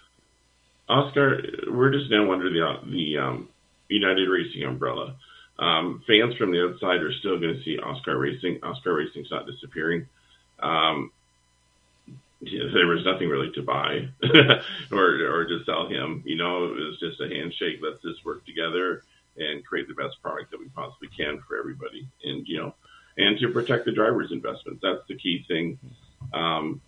OSCAAR, 0.89 1.71
we're 1.73 1.93
just 1.93 2.11
now 2.11 2.33
under 2.33 2.51
the 2.51 2.91
the 2.91 3.19
um, 3.19 3.49
United 3.89 4.29
Racing 4.29 4.65
umbrella. 4.65 5.17
Um, 5.59 6.03
fans 6.07 6.35
from 6.37 6.51
the 6.51 6.65
outside 6.65 7.03
are 7.03 7.13
still 7.13 7.39
going 7.39 7.55
to 7.55 7.63
see 7.63 7.79
OSCAAR 7.79 8.19
Racing. 8.19 8.61
OSCAAR 8.61 8.97
Racing's 8.97 9.31
not 9.31 9.47
disappearing. 9.47 10.07
Um, 10.61 11.13
there 12.41 12.89
was 12.89 13.05
nothing 13.05 13.29
really 13.29 13.53
to 13.53 13.63
buy 13.63 14.09
or 14.91 15.05
or 15.31 15.45
to 15.45 15.65
sell 15.65 15.89
him. 15.89 16.23
You 16.27 16.37
know, 16.37 16.65
it 16.65 16.75
was 16.75 16.99
just 16.99 17.21
a 17.21 17.29
handshake. 17.29 17.79
Let's 17.81 18.03
just 18.03 18.25
work 18.25 18.45
together 18.45 19.03
and 19.37 19.65
create 19.65 19.89
the 19.89 19.95
best 19.95 20.21
product 20.23 20.51
that 20.51 20.61
we 20.61 20.69
possibly 20.69 21.09
can 21.17 21.41
for 21.47 21.59
everybody. 21.59 22.09
And 22.25 22.47
you 22.47 22.59
know, 22.59 22.75
and 23.17 23.39
to 23.39 23.49
protect 23.49 23.85
the 23.85 23.93
driver's 23.93 24.33
investments. 24.33 24.81
That's 24.83 25.07
the 25.09 25.17
key 25.17 25.45
thing. 25.47 25.79
Um, 26.35 26.81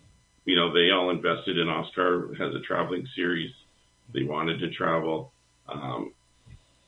you 0.45 0.55
know, 0.55 0.73
they 0.73 0.91
all 0.91 1.09
invested 1.09 1.57
in 1.57 1.67
OSCAAR 1.67 2.37
has 2.37 2.53
a 2.53 2.59
traveling 2.59 3.07
series. 3.15 3.51
They 4.13 4.23
wanted 4.23 4.59
to 4.59 4.69
travel, 4.71 5.31
um, 5.67 6.13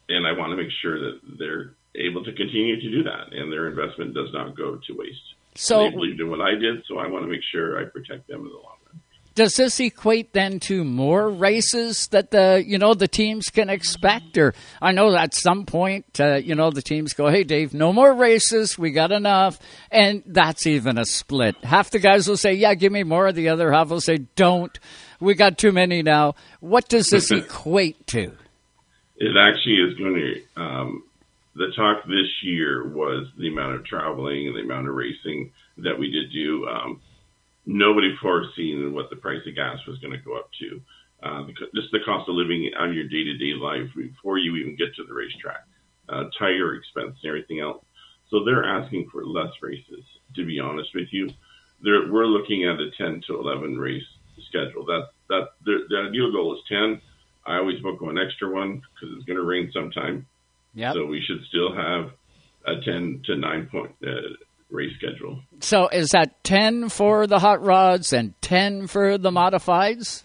and 0.09 0.25
I 0.25 0.31
want 0.33 0.51
to 0.51 0.55
make 0.55 0.71
sure 0.81 0.99
that 0.99 1.19
they're 1.37 1.73
able 1.95 2.23
to 2.23 2.31
continue 2.31 2.79
to 2.79 2.89
do 2.91 3.03
that, 3.03 3.33
and 3.33 3.51
their 3.51 3.67
investment 3.67 4.13
does 4.13 4.29
not 4.33 4.55
go 4.55 4.75
to 4.87 4.93
waste. 4.93 5.33
So- 5.55 5.83
they 5.85 5.89
believed 5.89 6.19
in 6.21 6.29
what 6.29 6.41
I 6.41 6.51
did, 6.55 6.83
so 6.87 6.99
I 6.99 7.07
want 7.07 7.25
to 7.25 7.31
make 7.31 7.41
sure 7.51 7.79
I 7.79 7.85
protect 7.85 8.27
them 8.27 8.41
in 8.41 8.47
the 8.49 8.53
long 8.53 8.63
run. 8.85 9.01
Does 9.33 9.53
this 9.55 9.79
equate 9.79 10.33
then 10.33 10.59
to 10.61 10.83
more 10.83 11.29
races 11.29 12.07
that 12.09 12.31
the 12.31 12.63
you 12.65 12.79
know 12.79 12.95
the 12.95 13.07
teams 13.07 13.49
can 13.49 13.69
expect? 13.69 14.35
Or 14.35 14.55
I 14.81 14.91
know 14.93 15.15
at 15.15 15.35
some 15.35 15.67
point 15.67 16.19
uh, 16.19 16.37
you 16.37 16.55
know 16.55 16.71
the 16.71 16.81
teams 16.81 17.13
go, 17.13 17.27
"Hey, 17.29 17.43
Dave, 17.43 17.71
no 17.71 17.93
more 17.93 18.13
races. 18.15 18.79
We 18.79 18.89
got 18.89 19.11
enough," 19.11 19.59
and 19.91 20.23
that's 20.25 20.65
even 20.65 20.97
a 20.97 21.05
split. 21.05 21.55
Half 21.63 21.91
the 21.91 21.99
guys 21.99 22.27
will 22.27 22.37
say, 22.37 22.53
"Yeah, 22.55 22.73
give 22.73 22.91
me 22.91 23.03
more." 23.03 23.31
The 23.31 23.49
other 23.49 23.71
half 23.71 23.89
will 23.89 24.01
say, 24.01 24.17
"Don't. 24.35 24.79
We 25.19 25.35
got 25.35 25.57
too 25.57 25.71
many 25.71 26.01
now." 26.01 26.35
What 26.59 26.89
does 26.89 27.09
this 27.09 27.31
equate 27.31 28.07
to? 28.07 28.31
It 29.17 29.35
actually 29.37 29.77
is 29.77 29.97
going 29.97 30.15
to. 30.15 30.61
Um, 30.61 31.03
the 31.55 31.71
talk 31.75 32.05
this 32.05 32.29
year 32.43 32.87
was 32.87 33.27
the 33.37 33.47
amount 33.47 33.75
of 33.75 33.85
traveling 33.85 34.47
and 34.47 34.55
the 34.55 34.61
amount 34.61 34.87
of 34.87 34.93
racing 34.93 35.51
that 35.77 35.97
we 35.97 36.11
did 36.11 36.31
do. 36.31 36.67
Um, 36.67 37.01
nobody 37.65 38.15
foreseen 38.21 38.93
what 38.93 39.09
the 39.09 39.15
price 39.15 39.41
of 39.47 39.55
gas 39.55 39.79
was 39.87 39.97
going 39.99 40.13
to 40.13 40.23
go 40.23 40.37
up 40.37 40.49
to. 40.59 40.81
Uh, 41.23 41.47
the, 41.47 41.53
just 41.73 41.91
the 41.91 41.99
cost 42.05 42.29
of 42.29 42.35
living 42.35 42.69
on 42.77 42.93
your 42.93 43.05
day 43.05 43.23
to 43.23 43.37
day 43.37 43.53
life 43.59 43.89
before 43.95 44.37
you 44.37 44.55
even 44.55 44.75
get 44.75 44.93
to 44.95 45.03
the 45.03 45.13
racetrack, 45.13 45.65
uh, 46.09 46.25
tire 46.37 46.75
expense 46.75 47.17
and 47.23 47.29
everything 47.29 47.59
else. 47.59 47.83
So 48.29 48.43
they're 48.43 48.63
asking 48.63 49.09
for 49.11 49.25
less 49.25 49.51
races. 49.61 50.05
To 50.35 50.45
be 50.45 50.59
honest 50.59 50.89
with 50.93 51.07
you, 51.11 51.29
they're, 51.81 52.11
we're 52.11 52.25
looking 52.25 52.65
at 52.65 52.79
a 52.79 52.91
10 52.91 53.23
to 53.27 53.39
11 53.39 53.77
race 53.77 54.03
schedule. 54.47 54.85
That 54.85 55.07
that 55.29 55.47
the, 55.63 55.85
the 55.89 56.07
ideal 56.09 56.31
goal 56.31 56.55
is 56.55 56.61
10. 56.69 57.01
I 57.45 57.57
always 57.57 57.79
book 57.81 58.01
one 58.01 58.17
extra 58.17 58.51
one 58.51 58.81
because 58.93 59.15
it's 59.15 59.25
going 59.25 59.37
to 59.37 59.43
rain 59.43 59.71
sometime. 59.73 60.25
Yep. 60.73 60.93
So 60.93 61.05
we 61.05 61.21
should 61.25 61.43
still 61.47 61.73
have 61.73 62.11
a 62.65 62.81
10 62.83 63.23
to 63.25 63.35
9 63.35 63.69
point 63.71 63.95
uh, 64.05 64.11
race 64.69 64.91
schedule. 64.97 65.41
So 65.59 65.87
is 65.87 66.09
that 66.09 66.43
ten 66.43 66.89
for 66.89 67.27
the 67.27 67.39
hot 67.39 67.63
rods 67.63 68.13
and 68.13 68.39
ten 68.41 68.87
for 68.87 69.17
the 69.17 69.31
modifieds? 69.31 70.23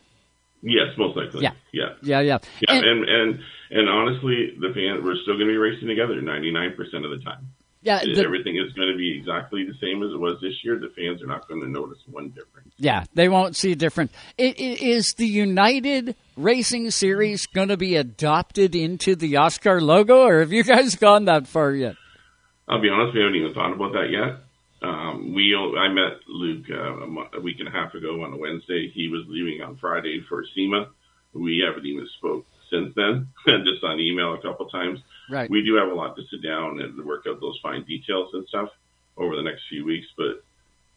Yes, 0.62 0.96
most 0.96 1.16
likely. 1.16 1.42
Yeah. 1.42 1.52
Yeah. 1.72 1.94
Yeah, 2.02 2.20
yeah. 2.20 2.38
Yeah, 2.60 2.74
and 2.74 3.08
and 3.08 3.40
and 3.70 3.88
honestly, 3.88 4.54
the 4.60 4.68
fan 4.74 5.04
we're 5.04 5.16
still 5.22 5.34
going 5.34 5.48
to 5.48 5.52
be 5.52 5.56
racing 5.56 5.88
together 5.88 6.20
99% 6.20 6.76
of 7.04 7.10
the 7.10 7.24
time. 7.24 7.48
Yeah, 7.82 7.98
the- 8.04 8.22
everything 8.24 8.56
is 8.56 8.72
going 8.74 8.90
to 8.92 8.96
be 8.96 9.16
exactly 9.18 9.64
the 9.64 9.74
same 9.80 10.02
as 10.02 10.10
it 10.12 10.18
was 10.18 10.40
this 10.40 10.62
year. 10.64 10.78
The 10.78 10.88
fans 10.96 11.20
are 11.22 11.26
not 11.26 11.48
going 11.48 11.60
to 11.62 11.68
notice 11.68 11.98
one 12.10 12.28
difference. 12.30 12.72
Yeah, 12.78 13.04
they 13.14 13.28
won't 13.28 13.56
see 13.56 13.72
a 13.72 13.76
difference. 13.76 14.12
i- 14.38 14.54
Is 14.56 15.14
the 15.14 15.26
United 15.26 16.14
Racing 16.36 16.90
Series 16.92 17.46
going 17.46 17.68
to 17.68 17.76
be 17.76 17.96
adopted 17.96 18.74
into 18.76 19.16
the 19.16 19.34
OSCAAR 19.34 19.80
logo, 19.82 20.22
or 20.26 20.40
have 20.40 20.52
you 20.52 20.62
guys 20.62 20.94
gone 20.96 21.24
that 21.26 21.46
far 21.48 21.72
yet? 21.72 21.96
I'll 22.68 22.80
be 22.80 22.88
honest, 22.88 23.14
we 23.14 23.20
haven't 23.20 23.36
even 23.36 23.52
thought 23.54 23.72
about 23.72 23.92
that 23.94 24.10
yet. 24.10 24.38
Um, 24.88 25.32
we 25.34 25.54
I 25.54 25.88
met 25.88 26.20
Luke 26.28 26.64
uh, 26.70 27.02
a, 27.04 27.06
mo- 27.06 27.28
a 27.34 27.40
week 27.40 27.56
and 27.60 27.68
a 27.68 27.70
half 27.70 27.94
ago 27.94 28.22
on 28.24 28.32
a 28.32 28.36
Wednesday. 28.36 28.90
He 28.92 29.08
was 29.08 29.22
leaving 29.28 29.60
on 29.62 29.76
Friday 29.76 30.24
for 30.28 30.44
SEMA. 30.54 30.88
We 31.34 31.62
haven't 31.66 31.86
even 31.86 32.06
spoke 32.18 32.46
since 32.70 32.92
then, 32.96 33.28
just 33.64 33.84
on 33.84 34.00
email 34.00 34.34
a 34.34 34.40
couple 34.42 34.66
times. 34.68 35.00
Right. 35.30 35.48
We 35.50 35.64
do 35.64 35.76
have 35.76 35.88
a 35.88 35.94
lot 35.94 36.16
to 36.16 36.22
sit 36.30 36.42
down 36.42 36.80
and 36.80 37.04
work 37.04 37.24
out 37.28 37.40
those 37.40 37.58
fine 37.62 37.84
details 37.84 38.30
and 38.34 38.46
stuff 38.48 38.68
over 39.16 39.36
the 39.36 39.42
next 39.42 39.62
few 39.68 39.84
weeks. 39.84 40.06
But 40.16 40.42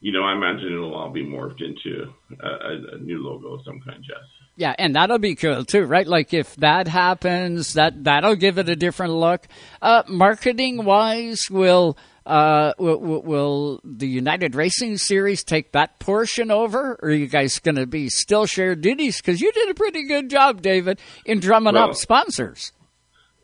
you 0.01 0.11
know, 0.11 0.23
I 0.23 0.33
imagine 0.33 0.71
it'll 0.71 0.93
all 0.93 1.09
be 1.09 1.25
morphed 1.25 1.61
into 1.61 2.13
a, 2.39 2.95
a, 2.95 2.97
new 2.99 3.23
logo 3.23 3.53
of 3.53 3.61
some 3.65 3.79
kind, 3.81 4.03
Jess. 4.03 4.17
Yeah, 4.57 4.75
and 4.77 4.95
that'll 4.95 5.19
be 5.19 5.35
cool 5.35 5.65
too, 5.65 5.83
right? 5.85 6.05
Like 6.05 6.33
if 6.33 6.55
that 6.57 6.87
happens, 6.87 7.73
that 7.73 8.03
that'll 8.03 8.35
give 8.35 8.57
it 8.57 8.69
a 8.69 8.75
different 8.75 9.13
look. 9.13 9.47
Uh, 9.81 10.03
marketing 10.07 10.85
wise, 10.85 11.41
will 11.49 11.97
uh, 12.25 12.73
will, 12.77 12.99
will- 12.99 13.21
will 13.23 13.81
the 13.83 14.07
United 14.07 14.55
Racing 14.55 14.97
Series 14.97 15.43
take 15.43 15.71
that 15.73 15.99
portion 15.99 16.51
over, 16.51 16.99
or 17.01 17.09
are 17.09 17.11
you 17.11 17.27
guys 17.27 17.59
going 17.59 17.75
to 17.75 17.85
be 17.85 18.09
still 18.09 18.45
share 18.45 18.75
duties? 18.75 19.17
Because 19.21 19.41
you 19.41 19.51
did 19.51 19.69
a 19.69 19.73
pretty 19.73 20.03
good 20.03 20.29
job, 20.29 20.61
David, 20.61 20.99
in 21.25 21.39
drumming 21.39 21.73
Well- 21.73 21.89
up 21.89 21.95
sponsors. 21.95 22.71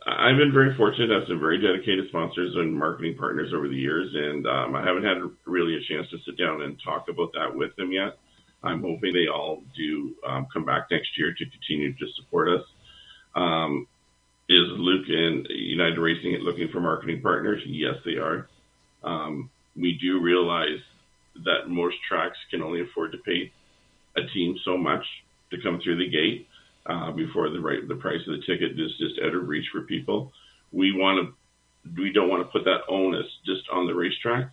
I've 0.07 0.37
been 0.37 0.51
very 0.51 0.75
fortunate 0.77 1.07
to 1.07 1.19
have 1.19 1.27
some 1.27 1.39
very 1.39 1.61
dedicated 1.61 2.09
sponsors 2.09 2.55
and 2.55 2.73
marketing 2.73 3.15
partners 3.17 3.53
over 3.55 3.67
the 3.67 3.75
years, 3.75 4.09
and 4.13 4.47
um, 4.47 4.75
I 4.75 4.83
haven't 4.83 5.03
had 5.03 5.21
really 5.45 5.75
a 5.75 5.85
chance 5.87 6.09
to 6.09 6.17
sit 6.25 6.37
down 6.39 6.63
and 6.63 6.75
talk 6.83 7.05
about 7.07 7.31
that 7.33 7.53
with 7.53 7.75
them 7.75 7.91
yet. 7.91 8.17
I'm 8.63 8.81
hoping 8.81 9.13
they 9.13 9.29
all 9.31 9.61
do 9.77 10.15
um, 10.27 10.47
come 10.51 10.65
back 10.65 10.87
next 10.89 11.09
year 11.17 11.33
to 11.37 11.45
continue 11.45 11.93
to 11.93 12.05
support 12.15 12.49
us. 12.49 12.65
Um, 13.35 13.87
is 14.49 14.65
Luke 14.71 15.05
and 15.07 15.47
United 15.49 15.99
Racing 15.99 16.37
looking 16.41 16.69
for 16.71 16.79
marketing 16.79 17.21
partners? 17.21 17.61
Yes, 17.65 17.95
they 18.03 18.17
are. 18.17 18.47
Um, 19.03 19.49
we 19.75 19.99
do 20.01 20.19
realize 20.19 20.81
that 21.45 21.69
most 21.69 21.95
tracks 22.09 22.37
can 22.49 22.61
only 22.61 22.81
afford 22.81 23.11
to 23.11 23.17
pay 23.19 23.51
a 24.17 24.21
team 24.33 24.55
so 24.65 24.77
much 24.77 25.03
to 25.51 25.57
come 25.63 25.79
through 25.83 25.97
the 25.97 26.09
gate 26.09 26.47
uh, 26.85 27.11
before 27.11 27.49
the 27.49 27.59
right 27.59 27.87
the 27.87 27.95
price 27.95 28.21
of 28.27 28.33
the 28.35 28.41
ticket 28.45 28.79
is 28.79 28.91
just 28.97 29.19
out 29.23 29.35
of 29.35 29.47
reach 29.47 29.67
for 29.71 29.81
people. 29.81 30.31
We 30.71 30.91
want 30.91 31.27
to 31.27 31.33
we 31.99 32.11
don't 32.13 32.29
want 32.29 32.43
to 32.45 32.51
put 32.51 32.65
that 32.65 32.81
onus 32.89 33.25
just 33.45 33.63
on 33.71 33.87
the 33.87 33.93
racetrack 33.95 34.49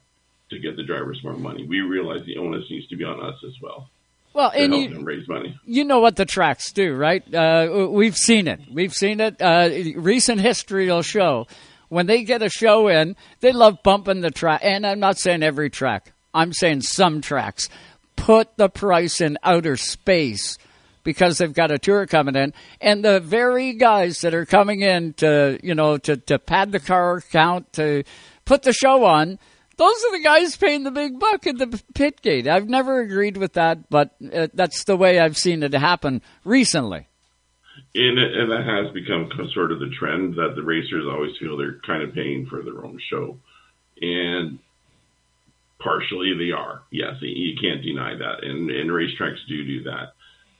to 0.50 0.58
get 0.58 0.76
the 0.76 0.82
drivers 0.82 1.20
more 1.22 1.34
money. 1.34 1.66
We 1.66 1.80
realize 1.80 2.24
the 2.24 2.38
onus 2.38 2.64
needs 2.70 2.86
to 2.88 2.96
be 2.96 3.04
on 3.04 3.20
us 3.22 3.34
as 3.46 3.52
well 3.60 3.90
Well, 4.32 4.50
and 4.54 4.72
help 4.72 4.88
you, 4.88 4.94
them 4.94 5.04
raise 5.04 5.28
money. 5.28 5.58
you 5.66 5.84
know 5.84 6.00
what 6.00 6.16
the 6.16 6.24
tracks 6.24 6.72
do, 6.72 6.94
right? 6.94 7.22
Uh, 7.34 7.88
we've 7.90 8.16
seen 8.16 8.48
it. 8.48 8.60
We've 8.72 8.94
seen 8.94 9.20
it. 9.20 9.40
Uh, 9.42 9.68
recent 9.96 10.40
history 10.40 10.86
will 10.88 11.02
show 11.02 11.46
when 11.90 12.06
they 12.06 12.22
get 12.24 12.42
a 12.42 12.48
show 12.50 12.88
in, 12.88 13.14
they 13.40 13.52
love 13.52 13.82
bumping 13.82 14.20
the 14.22 14.30
track. 14.30 14.60
And 14.64 14.86
I'm 14.86 15.00
not 15.00 15.18
saying 15.18 15.42
every 15.42 15.70
track. 15.70 16.12
I'm 16.34 16.52
saying 16.52 16.82
some 16.82 17.20
tracks 17.20 17.68
put 18.16 18.56
the 18.56 18.68
price 18.68 19.20
in 19.20 19.38
outer 19.42 19.76
space 19.76 20.58
because 21.08 21.38
they've 21.38 21.54
got 21.54 21.70
a 21.70 21.78
tour 21.78 22.06
coming 22.06 22.36
in, 22.36 22.52
and 22.82 23.02
the 23.02 23.18
very 23.18 23.72
guys 23.72 24.20
that 24.20 24.34
are 24.34 24.44
coming 24.44 24.82
in 24.82 25.14
to 25.14 25.58
you 25.62 25.74
know 25.74 25.96
to 25.96 26.18
to 26.18 26.38
pad 26.38 26.70
the 26.70 26.78
car 26.78 27.22
count 27.32 27.72
to 27.72 28.04
put 28.44 28.62
the 28.62 28.74
show 28.74 29.06
on. 29.06 29.38
Those 29.78 29.94
are 30.04 30.18
the 30.18 30.22
guys 30.22 30.54
paying 30.54 30.82
the 30.82 30.90
big 30.90 31.18
buck 31.18 31.46
at 31.46 31.56
the 31.56 31.82
pit 31.94 32.20
gate. 32.20 32.46
I've 32.46 32.68
never 32.68 33.00
agreed 33.00 33.38
with 33.38 33.54
that, 33.54 33.88
but 33.88 34.16
uh, 34.34 34.48
that's 34.52 34.84
the 34.84 34.96
way 34.96 35.18
I've 35.18 35.38
seen 35.38 35.62
it 35.62 35.72
happen 35.72 36.20
recently. 36.44 37.06
And, 37.94 38.18
and 38.18 38.50
that 38.50 38.64
has 38.66 38.92
become 38.92 39.30
sort 39.54 39.72
of 39.72 39.78
the 39.78 39.90
trend 39.98 40.34
that 40.34 40.54
the 40.56 40.62
racers 40.62 41.06
always 41.08 41.30
feel 41.38 41.56
they're 41.56 41.80
kind 41.86 42.02
of 42.02 42.12
paying 42.12 42.46
for 42.50 42.60
their 42.62 42.84
own 42.84 42.98
show. 43.08 43.38
And 44.02 44.58
partially 45.78 46.34
they 46.36 46.50
are. 46.50 46.82
Yes, 46.90 47.14
you 47.20 47.56
can't 47.60 47.82
deny 47.82 48.16
that. 48.16 48.42
And, 48.42 48.68
and 48.70 48.90
racetracks 48.90 49.38
do 49.48 49.64
do 49.64 49.84
that. 49.84 50.14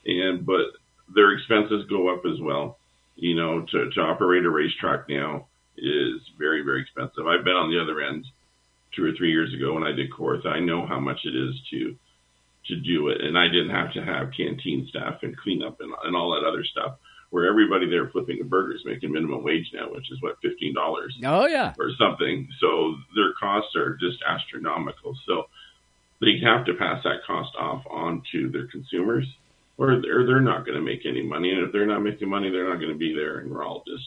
And, 0.09 0.45
but 0.45 0.67
their 1.15 1.33
expenses 1.33 1.85
go 1.89 2.09
up 2.13 2.23
as 2.25 2.41
well. 2.41 2.79
You 3.17 3.35
know, 3.37 3.65
to, 3.71 3.91
to 3.91 4.01
operate 4.01 4.45
a 4.45 4.51
racetrack 4.51 5.09
now 5.09 5.47
is 5.77 6.21
very, 6.39 6.63
very 6.63 6.81
expensive. 6.83 7.27
I've 7.27 7.45
been 7.45 7.55
on 7.55 7.71
the 7.71 7.81
other 7.81 8.01
end 8.01 8.25
two 8.97 9.05
or 9.05 9.13
three 9.17 9.31
years 9.31 9.53
ago 9.55 9.75
when 9.75 9.83
I 9.85 9.93
did 9.93 10.13
Course. 10.13 10.45
I 10.45 10.61
know 10.61 10.87
how 10.87 10.99
much 10.99 11.21
it 11.25 11.37
is 11.37 11.55
to 11.71 11.95
to 12.67 12.77
do 12.77 13.09
it, 13.09 13.23
and 13.23 13.39
I 13.39 13.47
didn't 13.49 13.71
have 13.71 13.93
to 13.95 14.05
have 14.05 14.33
canteen 14.37 14.87
staff 14.91 15.23
and 15.23 15.37
cleanup 15.39 15.81
and, 15.81 15.93
and 16.05 16.17
all 16.17 16.33
that 16.35 16.47
other 16.47 16.65
stuff. 16.65 16.97
Where 17.31 17.47
everybody 17.47 17.89
there 17.91 18.09
flipping 18.09 18.39
the 18.39 18.45
burgers 18.45 18.83
making 18.87 19.13
minimum 19.13 19.43
wage 19.45 19.71
now, 19.75 19.91
which 19.93 20.11
is 20.11 20.21
what 20.23 20.37
fifteen 20.43 20.75
dollars 20.75 21.15
Oh 21.25 21.47
yeah. 21.47 21.75
or 21.79 21.91
something. 21.99 22.49
So 22.61 22.95
their 23.15 23.35
costs 23.39 23.77
are 23.77 23.97
just 23.97 24.19
astronomical. 24.27 25.15
So 25.27 25.45
they 26.21 26.41
have 26.43 26.65
to 26.67 26.75
pass 26.75 27.03
that 27.05 27.25
cost 27.27 27.51
off 27.59 27.85
on 27.91 28.23
to 28.33 28.49
their 28.49 28.67
consumers, 28.69 29.27
or 29.79 30.01
they're, 30.03 30.27
they're 30.27 30.41
not 30.41 30.67
going 30.67 30.77
to 30.77 30.83
make 30.85 31.07
any 31.07 31.23
money. 31.23 31.51
And 31.53 31.65
if 31.65 31.73
they're 31.73 31.87
not 31.87 32.01
making 32.03 32.29
money, 32.29 32.51
they're 32.51 32.69
not 32.69 32.79
going 32.81 32.93
to 32.93 32.99
be 32.99 33.15
there, 33.15 33.39
and 33.39 33.51
we're 33.51 33.65
all 33.65 33.83
just 33.87 34.05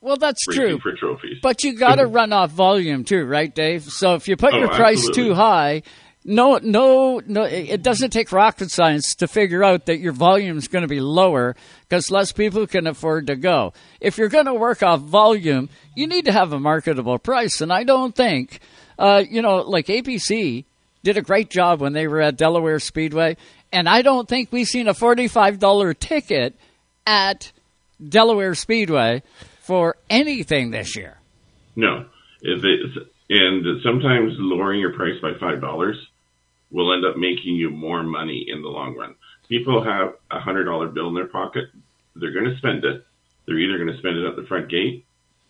Well, 0.00 0.16
that's 0.16 0.44
true. 0.44 0.78
for 0.80 0.92
trophies. 0.94 1.38
But 1.42 1.64
you 1.64 1.74
got 1.74 1.94
to 1.96 2.06
run 2.18 2.32
off 2.32 2.50
volume 2.50 3.04
too, 3.04 3.24
right, 3.24 3.54
Dave? 3.54 3.84
So 3.84 4.14
if 4.14 4.28
you 4.28 4.36
put 4.36 4.52
Oh, 4.54 4.58
your 4.58 4.68
price 4.68 4.98
absolutely. 5.08 5.22
too 5.30 5.34
high, 5.34 5.82
no, 6.26 6.58
no, 6.62 7.20
no, 7.26 7.42
it 7.44 7.82
doesn't 7.82 8.10
take 8.10 8.32
rocket 8.32 8.70
science 8.70 9.14
to 9.16 9.28
figure 9.28 9.62
out 9.62 9.84
that 9.86 9.98
your 9.98 10.12
volume 10.14 10.56
is 10.56 10.68
going 10.68 10.80
to 10.80 10.88
be 10.88 11.00
lower 11.00 11.54
because 11.82 12.10
less 12.10 12.32
people 12.32 12.66
can 12.66 12.86
afford 12.86 13.26
to 13.26 13.36
go. 13.36 13.74
If 14.00 14.16
you're 14.16 14.30
going 14.30 14.46
to 14.46 14.54
work 14.54 14.82
off 14.82 15.00
volume, 15.00 15.68
you 15.94 16.06
need 16.06 16.24
to 16.24 16.32
have 16.32 16.52
a 16.54 16.58
marketable 16.58 17.18
price, 17.18 17.60
and 17.60 17.70
I 17.70 17.84
don't 17.84 18.14
think, 18.16 18.60
uh, 18.98 19.22
you 19.28 19.42
know, 19.42 19.56
like 19.58 19.86
APC 19.88 20.64
did 21.04 21.16
a 21.18 21.22
great 21.22 21.50
job 21.50 21.80
when 21.80 21.92
they 21.92 22.08
were 22.08 22.20
at 22.20 22.36
Delaware 22.36 22.80
Speedway, 22.80 23.36
and 23.70 23.88
I 23.88 24.02
don't 24.02 24.28
think 24.28 24.50
we've 24.50 24.66
seen 24.66 24.88
a 24.88 24.94
forty-five 24.94 25.60
dollar 25.60 25.94
ticket 25.94 26.58
at 27.06 27.52
Delaware 28.02 28.54
Speedway 28.54 29.22
for 29.60 29.96
anything 30.10 30.70
this 30.70 30.96
year. 30.96 31.18
No, 31.76 32.06
and 32.42 33.82
sometimes 33.82 34.32
lowering 34.38 34.80
your 34.80 34.94
price 34.94 35.20
by 35.20 35.32
five 35.38 35.60
dollars 35.60 35.96
will 36.70 36.92
end 36.92 37.04
up 37.04 37.16
making 37.16 37.54
you 37.54 37.70
more 37.70 38.02
money 38.02 38.46
in 38.48 38.62
the 38.62 38.68
long 38.68 38.96
run. 38.96 39.14
People 39.48 39.84
have 39.84 40.14
a 40.30 40.40
hundred 40.40 40.64
dollar 40.64 40.88
bill 40.88 41.08
in 41.08 41.14
their 41.14 41.28
pocket; 41.28 41.66
they're 42.16 42.32
going 42.32 42.50
to 42.50 42.56
spend 42.56 42.84
it. 42.84 43.04
They're 43.46 43.58
either 43.58 43.76
going 43.76 43.92
to 43.92 43.98
spend 43.98 44.16
it 44.16 44.26
at 44.26 44.36
the 44.36 44.46
front 44.48 44.70
gate 44.70 45.04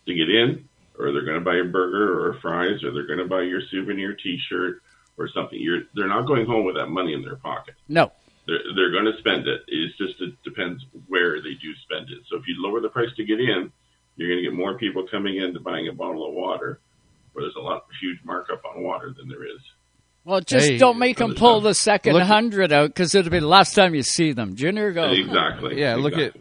to 0.05 0.13
get 0.13 0.29
in, 0.29 0.67
or 0.99 1.13
they're 1.13 1.23
going 1.23 1.39
to 1.39 1.45
buy 1.45 1.55
a 1.55 1.63
burger 1.63 2.27
or 2.27 2.37
fries, 2.41 2.83
or 2.83 2.91
they're 2.91 3.07
going 3.07 3.19
to 3.19 3.25
buy 3.25 3.43
your 3.43 3.61
souvenir 3.71 4.13
T-shirt 4.21 4.81
or 5.17 5.29
something. 5.33 5.59
You're 5.59 5.83
they're 5.93 6.07
not 6.07 6.27
going 6.27 6.45
home 6.45 6.65
with 6.65 6.75
that 6.75 6.87
money 6.87 7.13
in 7.13 7.21
their 7.21 7.35
pocket. 7.35 7.75
No. 7.87 8.11
They're, 8.47 8.59
they're 8.75 8.91
going 8.91 9.05
to 9.05 9.17
spend 9.19 9.47
it. 9.47 9.61
It's 9.67 9.97
just 9.97 10.21
it 10.21 10.35
depends 10.43 10.83
where 11.07 11.41
they 11.41 11.55
do 11.61 11.73
spend 11.83 12.09
it. 12.09 12.19
So 12.29 12.37
if 12.37 12.43
you 12.47 12.55
lower 12.59 12.79
the 12.79 12.89
price 12.89 13.09
to 13.17 13.25
get 13.25 13.39
in, 13.39 13.71
you're 14.15 14.29
going 14.29 14.43
to 14.43 14.49
get 14.49 14.53
more 14.53 14.77
people 14.77 15.05
coming 15.09 15.37
in 15.37 15.53
to 15.53 15.59
buying 15.59 15.87
a 15.87 15.93
bottle 15.93 16.27
of 16.27 16.33
water, 16.33 16.79
where 17.33 17.43
there's 17.43 17.55
a 17.57 17.61
lot 17.61 17.85
huge 17.99 18.19
markup 18.23 18.63
on 18.65 18.83
water 18.83 19.13
than 19.17 19.27
there 19.27 19.45
is. 19.45 19.59
Well, 20.25 20.41
just 20.41 20.67
Hey, 20.67 20.77
don't 20.79 20.97
make 20.97 21.17
them 21.17 21.35
pull 21.35 21.61
the 21.61 21.75
second 21.75 22.13
Look- 22.13 22.23
hundred 22.23 22.71
out 22.71 22.87
because 22.89 23.13
it'll 23.13 23.29
be 23.31 23.37
the 23.37 23.47
last 23.47 23.75
time 23.75 23.93
you 23.93 24.01
see 24.01 24.31
them. 24.31 24.55
Junior, 24.55 24.91
go 24.91 25.11
Exactly. 25.11 25.79
Yeah, 25.79 25.95
look 25.97 26.17
at 26.17 26.33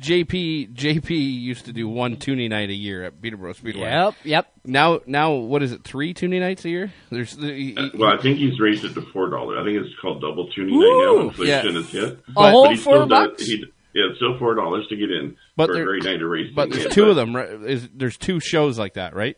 JP. 0.00 0.74
JP 0.74 1.10
used 1.40 1.66
to 1.66 1.72
do 1.72 1.86
one 1.88 2.16
toonie 2.16 2.48
night 2.48 2.70
a 2.70 2.74
year 2.74 3.04
at 3.04 3.22
Peterborough 3.22 3.52
Speedway. 3.52 3.82
Yep, 3.82 4.14
yep. 4.24 4.52
Now, 4.64 5.00
now, 5.06 5.32
what 5.34 5.62
is 5.62 5.70
it? 5.70 5.84
Three 5.84 6.12
toonie 6.12 6.40
nights 6.40 6.64
a 6.64 6.70
year? 6.70 6.92
There's 7.10 7.36
he- 7.36 7.76
Uh, 7.76 7.90
well, 7.94 8.12
I 8.12 8.20
think 8.20 8.38
he's 8.38 8.58
raised 8.58 8.84
it 8.84 8.94
to 8.94 9.02
four 9.12 9.30
dollars. 9.30 9.58
I 9.60 9.64
think 9.64 9.78
it's 9.84 9.94
called 10.00 10.20
double 10.20 10.48
toonie 10.48 10.72
Woo! 10.72 10.80
right 10.82 11.14
now. 11.22 11.28
Inflation 11.28 11.72
Yeah. 11.74 11.78
is 11.80 11.90
hit. 11.90 12.18
A 12.36 12.50
whole 12.50 12.66
But 12.66 12.78
still 12.78 12.92
four 12.96 13.06
bucks? 13.06 13.46
He, 13.46 13.58
yeah, 13.94 14.06
it's 14.08 14.16
still 14.16 14.36
four 14.38 14.54
dollars 14.56 14.88
to 14.88 14.96
get 14.96 15.10
in 15.12 15.36
But 15.56 15.68
for 15.68 15.74
there- 15.74 15.82
a 15.84 15.86
great 15.86 16.02
night 16.04 16.20
of 16.20 16.28
racing. 16.28 16.54
But 16.56 16.70
there's 16.70 16.82
Yeah, 16.84 16.90
two 16.90 17.02
but 17.02 17.10
of 17.10 17.16
them. 17.16 17.36
Right? 17.36 17.48
Is, 17.64 17.88
there's 17.94 18.16
two 18.16 18.40
shows 18.40 18.76
like 18.76 18.94
that, 18.94 19.14
right? 19.14 19.36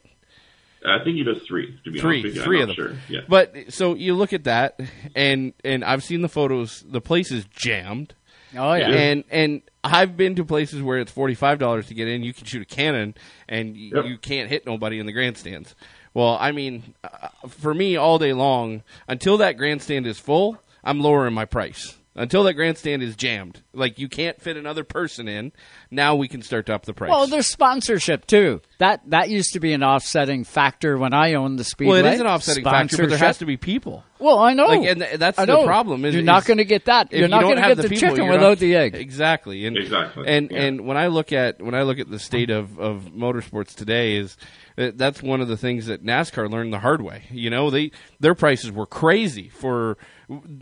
I 0.86 1.02
think 1.04 1.16
he 1.16 1.22
does 1.24 1.42
three. 1.46 1.78
To 1.84 1.90
be 1.90 2.00
three, 2.00 2.20
honest 2.20 2.36
with 2.36 2.44
three 2.44 2.62
I'm 2.62 2.70
of 2.70 2.76
them. 2.76 2.86
Sure. 2.86 2.96
Yeah. 3.08 3.20
But 3.28 3.54
so 3.72 3.94
you 3.94 4.14
look 4.14 4.32
at 4.32 4.44
that, 4.44 4.78
and 5.14 5.52
and 5.64 5.84
I've 5.84 6.02
seen 6.02 6.22
the 6.22 6.28
photos. 6.28 6.84
The 6.88 7.00
place 7.00 7.30
is 7.30 7.44
jammed. 7.50 8.14
Oh 8.56 8.74
yeah. 8.74 8.88
And 8.90 9.24
and 9.30 9.62
I've 9.84 10.16
been 10.16 10.34
to 10.36 10.44
places 10.44 10.82
where 10.82 10.98
it's 10.98 11.10
forty 11.12 11.34
five 11.34 11.58
dollars 11.58 11.86
to 11.88 11.94
get 11.94 12.08
in. 12.08 12.22
You 12.22 12.34
can 12.34 12.44
shoot 12.46 12.62
a 12.62 12.66
cannon, 12.66 13.14
and 13.48 13.74
y- 13.74 13.90
Yep. 13.94 14.04
you 14.06 14.18
can't 14.18 14.48
hit 14.48 14.66
nobody 14.66 14.98
in 14.98 15.06
the 15.06 15.12
grandstands. 15.12 15.74
Well, 16.14 16.36
I 16.38 16.52
mean, 16.52 16.94
uh, 17.02 17.28
for 17.48 17.72
me, 17.72 17.96
all 17.96 18.18
day 18.18 18.32
long, 18.34 18.82
until 19.08 19.38
that 19.38 19.56
grandstand 19.56 20.06
is 20.06 20.18
full, 20.18 20.58
I'm 20.84 21.00
lowering 21.00 21.32
my 21.32 21.46
price. 21.46 21.96
Until 22.14 22.44
that 22.44 22.52
grandstand 22.54 23.02
is 23.02 23.16
jammed, 23.16 23.62
like 23.72 23.98
you 23.98 24.06
can't 24.06 24.38
fit 24.38 24.58
another 24.58 24.84
person 24.84 25.28
in. 25.28 25.50
Now 25.90 26.14
we 26.14 26.28
can 26.28 26.42
start 26.42 26.66
to 26.66 26.74
up 26.74 26.84
the 26.84 26.92
price. 26.92 27.08
Well, 27.10 27.26
there's 27.26 27.46
sponsorship 27.46 28.26
too. 28.26 28.60
That 28.76 29.00
that 29.08 29.30
used 29.30 29.54
to 29.54 29.60
be 29.60 29.72
an 29.72 29.82
offsetting 29.82 30.44
factor 30.44 30.98
when 30.98 31.14
I 31.14 31.32
owned 31.34 31.58
the 31.58 31.64
speedway. 31.64 32.02
well, 32.02 32.12
it 32.12 32.14
is 32.16 32.20
an 32.20 32.26
offsetting 32.26 32.64
factor, 32.64 32.98
but 32.98 33.08
there 33.08 33.16
has 33.18 33.38
to 33.38 33.46
be 33.46 33.56
people. 33.56 34.04
Well, 34.18 34.38
I 34.38 34.52
know. 34.52 34.66
Like, 34.66 34.82
and 34.88 35.00
th- 35.00 35.18
that's 35.18 35.38
I 35.38 35.46
the 35.46 35.54
know. 35.54 35.64
problem. 35.64 36.04
Is, 36.04 36.14
You're 36.14 36.22
not 36.22 36.44
going 36.44 36.58
to 36.58 36.66
get 36.66 36.84
that. 36.84 37.10
You're 37.12 37.22
you 37.22 37.28
not 37.28 37.40
don't 37.40 37.50
going 37.52 37.56
to 37.56 37.62
have 37.62 37.76
get 37.78 37.82
the, 37.82 37.88
people, 37.88 38.10
chicken 38.10 38.28
without 38.28 38.40
not- 38.50 38.58
the 38.58 38.76
egg. 38.76 38.94
Exactly. 38.94 39.64
And, 39.66 39.76
Exactly. 39.78 40.24
And 40.28 40.50
Yeah. 40.50 40.62
and 40.64 40.86
when 40.86 40.98
I 40.98 41.06
look 41.06 41.32
at 41.32 41.62
when 41.62 41.74
I 41.74 41.82
look 41.82 41.98
at 41.98 42.10
the 42.10 42.18
state 42.18 42.50
of, 42.50 42.78
of 42.78 43.04
motorsports 43.16 43.74
today 43.74 44.16
is 44.16 44.36
that 44.36 44.42
that's 44.76 45.22
one 45.22 45.40
of 45.40 45.48
the 45.48 45.56
things 45.56 45.86
that 45.86 46.04
NASCAR 46.04 46.50
learned 46.50 46.72
the 46.72 46.78
hard 46.78 47.02
way. 47.02 47.24
You 47.30 47.50
know, 47.50 47.70
they 47.70 47.90
their 48.20 48.34
prices 48.34 48.70
were 48.70 48.86
crazy 48.86 49.48
for 49.48 49.96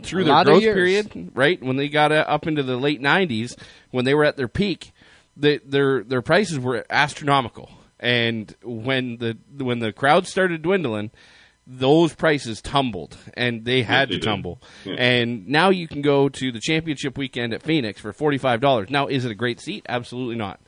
through 0.03 0.23
A 0.23 0.25
their 0.25 0.43
growth 0.43 0.61
period, 0.61 1.31
right? 1.33 1.61
When 1.61 1.77
they 1.77 1.89
got 1.89 2.11
uh, 2.11 2.25
up 2.27 2.47
into 2.47 2.63
the 2.63 2.77
late 2.77 3.01
'90s, 3.01 3.57
when 3.91 4.05
they 4.05 4.13
were 4.13 4.25
at 4.25 4.37
their 4.37 4.47
peak, 4.47 4.91
they, 5.37 5.57
their 5.59 6.03
their 6.03 6.21
prices 6.21 6.59
were 6.59 6.85
astronomical. 6.89 7.69
And 7.99 8.53
when 8.63 9.17
the 9.17 9.37
when 9.57 9.79
the 9.79 9.93
crowd 9.93 10.27
started 10.27 10.61
dwindling, 10.63 11.11
those 11.67 12.13
prices 12.13 12.61
tumbled, 12.61 13.17
and 13.35 13.63
they 13.63 13.83
had 13.83 14.09
they 14.09 14.15
to 14.15 14.19
tumble. 14.19 14.61
Yeah. 14.83 14.95
And 14.97 15.47
now 15.47 15.69
you 15.69 15.87
can 15.87 16.01
go 16.01 16.27
to 16.27 16.51
the 16.51 16.59
championship 16.59 17.17
weekend 17.17 17.53
at 17.53 17.61
Phoenix 17.61 18.01
for 18.01 18.11
forty 18.11 18.37
five 18.37 18.59
dollars. 18.59 18.89
Now, 18.89 19.07
is 19.07 19.25
it 19.25 19.31
a 19.31 19.35
great 19.35 19.61
seat? 19.61 19.85
Absolutely 19.87 20.35
not. 20.35 20.59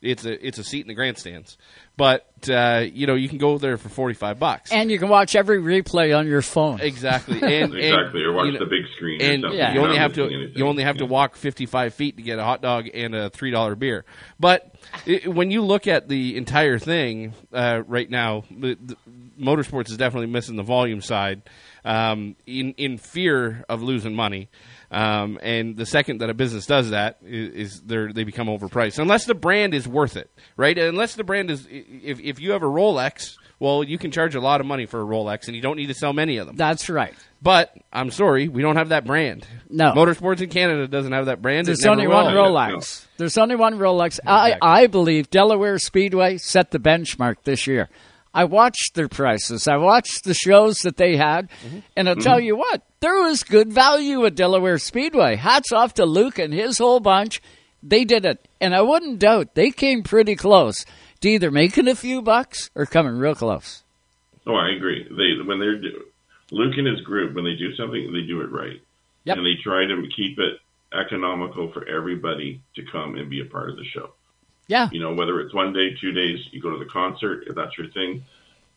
It's 0.00 0.24
a 0.24 0.46
it's 0.46 0.58
a 0.58 0.64
seat 0.64 0.82
in 0.82 0.88
the 0.88 0.94
grandstands, 0.94 1.58
but 1.96 2.24
uh, 2.48 2.84
you 2.92 3.08
know 3.08 3.16
you 3.16 3.28
can 3.28 3.38
go 3.38 3.58
there 3.58 3.76
for 3.76 3.88
forty 3.88 4.14
five 4.14 4.38
bucks. 4.38 4.70
And 4.70 4.92
you 4.92 4.98
can 4.98 5.08
watch 5.08 5.34
every 5.34 5.58
replay 5.58 6.16
on 6.16 6.28
your 6.28 6.40
phone. 6.40 6.80
Exactly, 6.80 7.34
and, 7.42 7.74
and, 7.74 7.74
Exactly, 7.74 8.22
or 8.22 8.32
watch 8.32 8.46
you 8.46 8.52
know, 8.52 8.60
the 8.60 8.66
big 8.66 8.84
screen 8.94 9.20
And 9.20 9.42
something. 9.42 9.58
you 9.58 9.66
You're 9.74 9.82
only 9.82 9.98
have 9.98 10.12
to 10.14 10.24
anything. 10.24 10.52
you 10.56 10.66
only 10.68 10.84
have 10.84 10.98
to 10.98 11.06
walk 11.06 11.34
fifty 11.34 11.66
five 11.66 11.94
feet 11.94 12.16
to 12.16 12.22
get 12.22 12.38
a 12.38 12.44
hot 12.44 12.62
dog 12.62 12.88
and 12.94 13.14
a 13.14 13.28
three 13.30 13.50
dollar 13.50 13.74
beer. 13.74 14.04
But 14.38 14.72
i 15.06 15.22
when 15.26 15.50
you 15.50 15.62
look 15.62 15.88
at 15.88 16.08
the 16.08 16.36
entire 16.36 16.78
thing 16.78 17.34
uh, 17.52 17.82
right 17.86 18.08
now, 18.08 18.44
the, 18.50 18.78
the, 18.80 18.96
motorsports 19.40 19.90
is 19.90 19.96
definitely 19.96 20.28
missing 20.28 20.56
the 20.56 20.62
volume 20.62 21.00
side 21.00 21.42
um, 21.84 22.36
in 22.46 22.72
in 22.74 22.98
fear 22.98 23.64
of 23.68 23.82
losing 23.82 24.14
money. 24.14 24.48
Um, 24.90 25.38
and 25.42 25.76
the 25.76 25.84
second 25.84 26.18
that 26.22 26.30
a 26.30 26.34
business 26.34 26.64
does 26.64 26.90
that 26.90 27.18
is, 27.22 27.72
is 27.74 27.80
they 27.82 28.12
they 28.12 28.24
become 28.24 28.46
overpriced 28.46 28.98
unless 28.98 29.26
the 29.26 29.34
brand 29.34 29.74
is 29.74 29.86
worth 29.86 30.16
it, 30.16 30.30
right? 30.56 30.78
Unless 30.78 31.16
the 31.16 31.24
brand 31.24 31.50
is 31.50 31.66
if 31.70 32.20
if 32.20 32.40
you 32.40 32.52
have 32.52 32.62
a 32.62 32.66
Rolex, 32.66 33.34
well, 33.60 33.84
you 33.84 33.98
can 33.98 34.10
charge 34.10 34.34
a 34.34 34.40
lot 34.40 34.60
of 34.60 34.66
money 34.66 34.86
for 34.86 35.02
a 35.02 35.04
Rolex, 35.04 35.46
and 35.46 35.54
you 35.54 35.60
don't 35.60 35.76
need 35.76 35.88
to 35.88 35.94
sell 35.94 36.12
many 36.12 36.38
of 36.38 36.46
them. 36.46 36.56
That's 36.56 36.88
right. 36.88 37.14
But 37.42 37.76
I'm 37.92 38.10
sorry, 38.10 38.48
we 38.48 38.62
don't 38.62 38.76
have 38.76 38.88
that 38.88 39.04
brand. 39.04 39.46
No. 39.68 39.92
motorsports 39.92 40.40
in 40.40 40.48
Canada 40.48 40.88
doesn't 40.88 41.12
have 41.12 41.26
that 41.26 41.42
brand. 41.42 41.66
There's 41.66 41.80
never 41.80 41.92
only 41.92 42.06
will. 42.06 42.24
one 42.24 42.34
Rolex. 42.34 43.06
There's 43.16 43.36
only 43.36 43.56
one 43.56 43.78
Rolex. 43.78 44.20
I, 44.26 44.56
I 44.62 44.86
believe 44.86 45.28
Delaware 45.28 45.78
Speedway 45.78 46.38
set 46.38 46.70
the 46.70 46.78
benchmark 46.78 47.36
this 47.44 47.66
year. 47.66 47.88
I 48.34 48.44
watched 48.44 48.94
their 48.94 49.08
prices. 49.08 49.66
I 49.66 49.76
watched 49.76 50.24
the 50.24 50.34
shows 50.34 50.78
that 50.78 50.96
they 50.96 51.16
had, 51.16 51.48
Mm-hmm. 51.66 51.78
and 51.96 52.08
I'll 52.08 52.16
tell 52.16 52.38
you 52.40 52.56
what, 52.56 52.82
there 53.00 53.20
was 53.22 53.42
good 53.42 53.72
value 53.72 54.24
at 54.26 54.34
Delaware 54.34 54.78
Speedway. 54.78 55.36
Hats 55.36 55.72
off 55.72 55.94
to 55.94 56.04
Luke 56.04 56.38
and 56.38 56.52
his 56.52 56.78
whole 56.78 57.00
bunch. 57.00 57.40
They 57.82 58.04
did 58.04 58.26
it, 58.26 58.46
and 58.60 58.74
I 58.74 58.82
wouldn't 58.82 59.18
doubt 59.20 59.54
they 59.54 59.70
came 59.70 60.02
pretty 60.02 60.34
close 60.36 60.84
to 61.20 61.28
either 61.28 61.50
making 61.50 61.88
a 61.88 61.94
few 61.94 62.22
bucks 62.22 62.70
or 62.74 62.86
coming 62.86 63.16
real 63.18 63.34
close. 63.34 63.82
Oh, 64.46 64.54
I 64.54 64.70
agree. 64.70 65.04
They 65.08 65.44
when 65.46 65.58
they're 65.60 65.78
do, 65.78 66.04
Luke 66.50 66.74
and 66.76 66.86
his 66.86 67.00
group 67.02 67.34
when 67.34 67.44
they 67.44 67.54
do 67.54 67.74
something, 67.76 68.12
they 68.12 68.26
do 68.26 68.40
it 68.40 68.50
right, 68.50 68.80
Yep. 69.24 69.36
and 69.36 69.46
they 69.46 69.54
try 69.62 69.84
to 69.86 70.08
keep 70.16 70.38
it 70.38 70.58
economical 70.92 71.70
for 71.72 71.86
everybody 71.88 72.60
to 72.76 72.82
come 72.90 73.16
and 73.16 73.28
be 73.30 73.40
a 73.40 73.44
part 73.44 73.70
of 73.70 73.76
the 73.76 73.84
show. 73.84 74.10
Yeah. 74.68 74.88
You 74.92 75.00
know, 75.00 75.14
whether 75.14 75.40
it's 75.40 75.54
one 75.54 75.72
day, 75.72 75.88
two 76.00 76.12
days, 76.12 76.38
you 76.52 76.62
go 76.62 76.70
to 76.70 76.78
the 76.78 76.90
concert 76.90 77.44
if 77.48 77.56
that's 77.56 77.76
your 77.76 77.88
thing. 77.88 78.24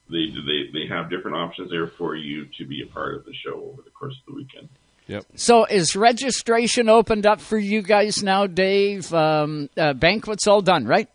They 0.09 0.27
they 0.31 0.71
they 0.73 0.87
have 0.89 1.09
different 1.09 1.37
options 1.37 1.69
there 1.69 1.87
for 1.87 2.15
you 2.15 2.47
to 2.57 2.65
be 2.65 2.81
a 2.81 2.91
part 2.91 3.15
of 3.15 3.25
the 3.25 3.33
show 3.45 3.53
over 3.71 3.81
the 3.83 3.91
course 3.91 4.15
of 4.19 4.33
the 4.33 4.35
weekend. 4.35 4.69
Yep. 5.07 5.25
So 5.35 5.65
is 5.65 5.95
registration 5.95 6.89
opened 6.89 7.25
up 7.25 7.39
for 7.41 7.57
you 7.57 7.81
guys 7.81 8.23
now, 8.23 8.47
Dave? 8.47 9.13
Um, 9.13 9.69
uh, 9.77 9.93
banquet's 9.93 10.47
all 10.47 10.61
done, 10.61 10.85
right? 10.85 11.09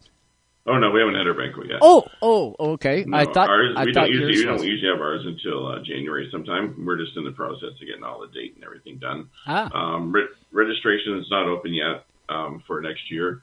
Oh 0.67 0.79
no, 0.79 0.91
we 0.91 0.99
haven't 1.01 1.15
had 1.15 1.27
our 1.29 1.35
banquet 1.35 1.69
yet. 1.69 1.79
Oh, 1.81 2.05
oh, 2.21 2.57
okay. 2.75 3.05
No, 3.07 3.17
I 3.17 3.25
thought 3.25 3.49
ours, 3.49 3.75
I 3.77 3.85
we 3.85 3.93
thought 3.95 4.07
don't 4.07 4.13
usually 4.13 4.33
yours 4.35 4.45
we 4.45 4.51
was. 4.53 4.61
don't 4.63 4.69
usually 4.71 4.93
have 4.93 5.01
ours 5.01 5.25
until 5.25 5.67
uh, 5.69 5.79
January 5.85 6.29
sometime. 6.33 6.85
We're 6.85 6.99
just 6.99 7.17
in 7.17 7.25
the 7.25 7.31
process 7.31 7.71
of 7.81 7.87
getting 7.87 8.03
all 8.03 8.21
the 8.21 8.27
date 8.29 8.55
and 8.57 8.65
everything 8.65 8.99
done. 8.99 9.29
Ah. 9.47 9.71
Um, 9.73 10.11
re- 10.13 10.27
registration 10.53 11.19
is 11.19 11.27
not 11.31 11.47
open 11.47 11.73
yet 11.73 12.05
um, 12.29 12.63
for 12.67 12.81
next 12.81 13.11
year. 13.11 13.43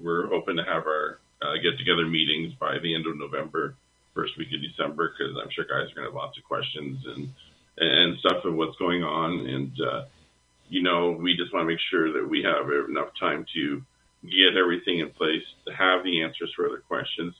We're 0.00 0.26
hoping 0.28 0.56
to 0.56 0.64
have 0.64 0.86
our 0.86 1.18
uh, 1.42 1.54
get 1.62 1.78
together 1.78 2.06
meetings 2.06 2.54
by 2.54 2.78
the 2.78 2.94
end 2.94 3.06
of 3.06 3.18
November, 3.18 3.74
first 4.14 4.36
week 4.38 4.48
of 4.54 4.62
December, 4.62 5.12
because 5.12 5.36
I'm 5.42 5.50
sure 5.50 5.64
guys 5.64 5.90
are 5.90 5.94
going 5.94 6.06
to 6.06 6.12
have 6.12 6.14
lots 6.14 6.38
of 6.38 6.44
questions 6.44 7.04
and 7.06 7.28
and 7.78 8.18
stuff 8.18 8.44
of 8.44 8.54
what's 8.54 8.76
going 8.76 9.02
on. 9.02 9.46
And 9.46 9.72
uh, 9.80 10.04
you 10.68 10.82
know, 10.82 11.12
we 11.12 11.36
just 11.36 11.52
want 11.52 11.64
to 11.64 11.68
make 11.68 11.80
sure 11.90 12.12
that 12.12 12.28
we 12.28 12.42
have 12.42 12.66
enough 12.88 13.08
time 13.18 13.44
to 13.54 13.82
get 14.24 14.56
everything 14.56 15.00
in 15.00 15.10
place, 15.10 15.42
to 15.66 15.74
have 15.74 16.04
the 16.04 16.22
answers 16.22 16.52
for 16.54 16.66
other 16.66 16.82
questions. 16.86 17.34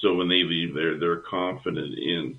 So 0.00 0.14
when 0.14 0.28
they 0.28 0.44
leave 0.44 0.74
there, 0.74 0.98
they're 0.98 1.24
confident 1.28 1.98
in 1.98 2.38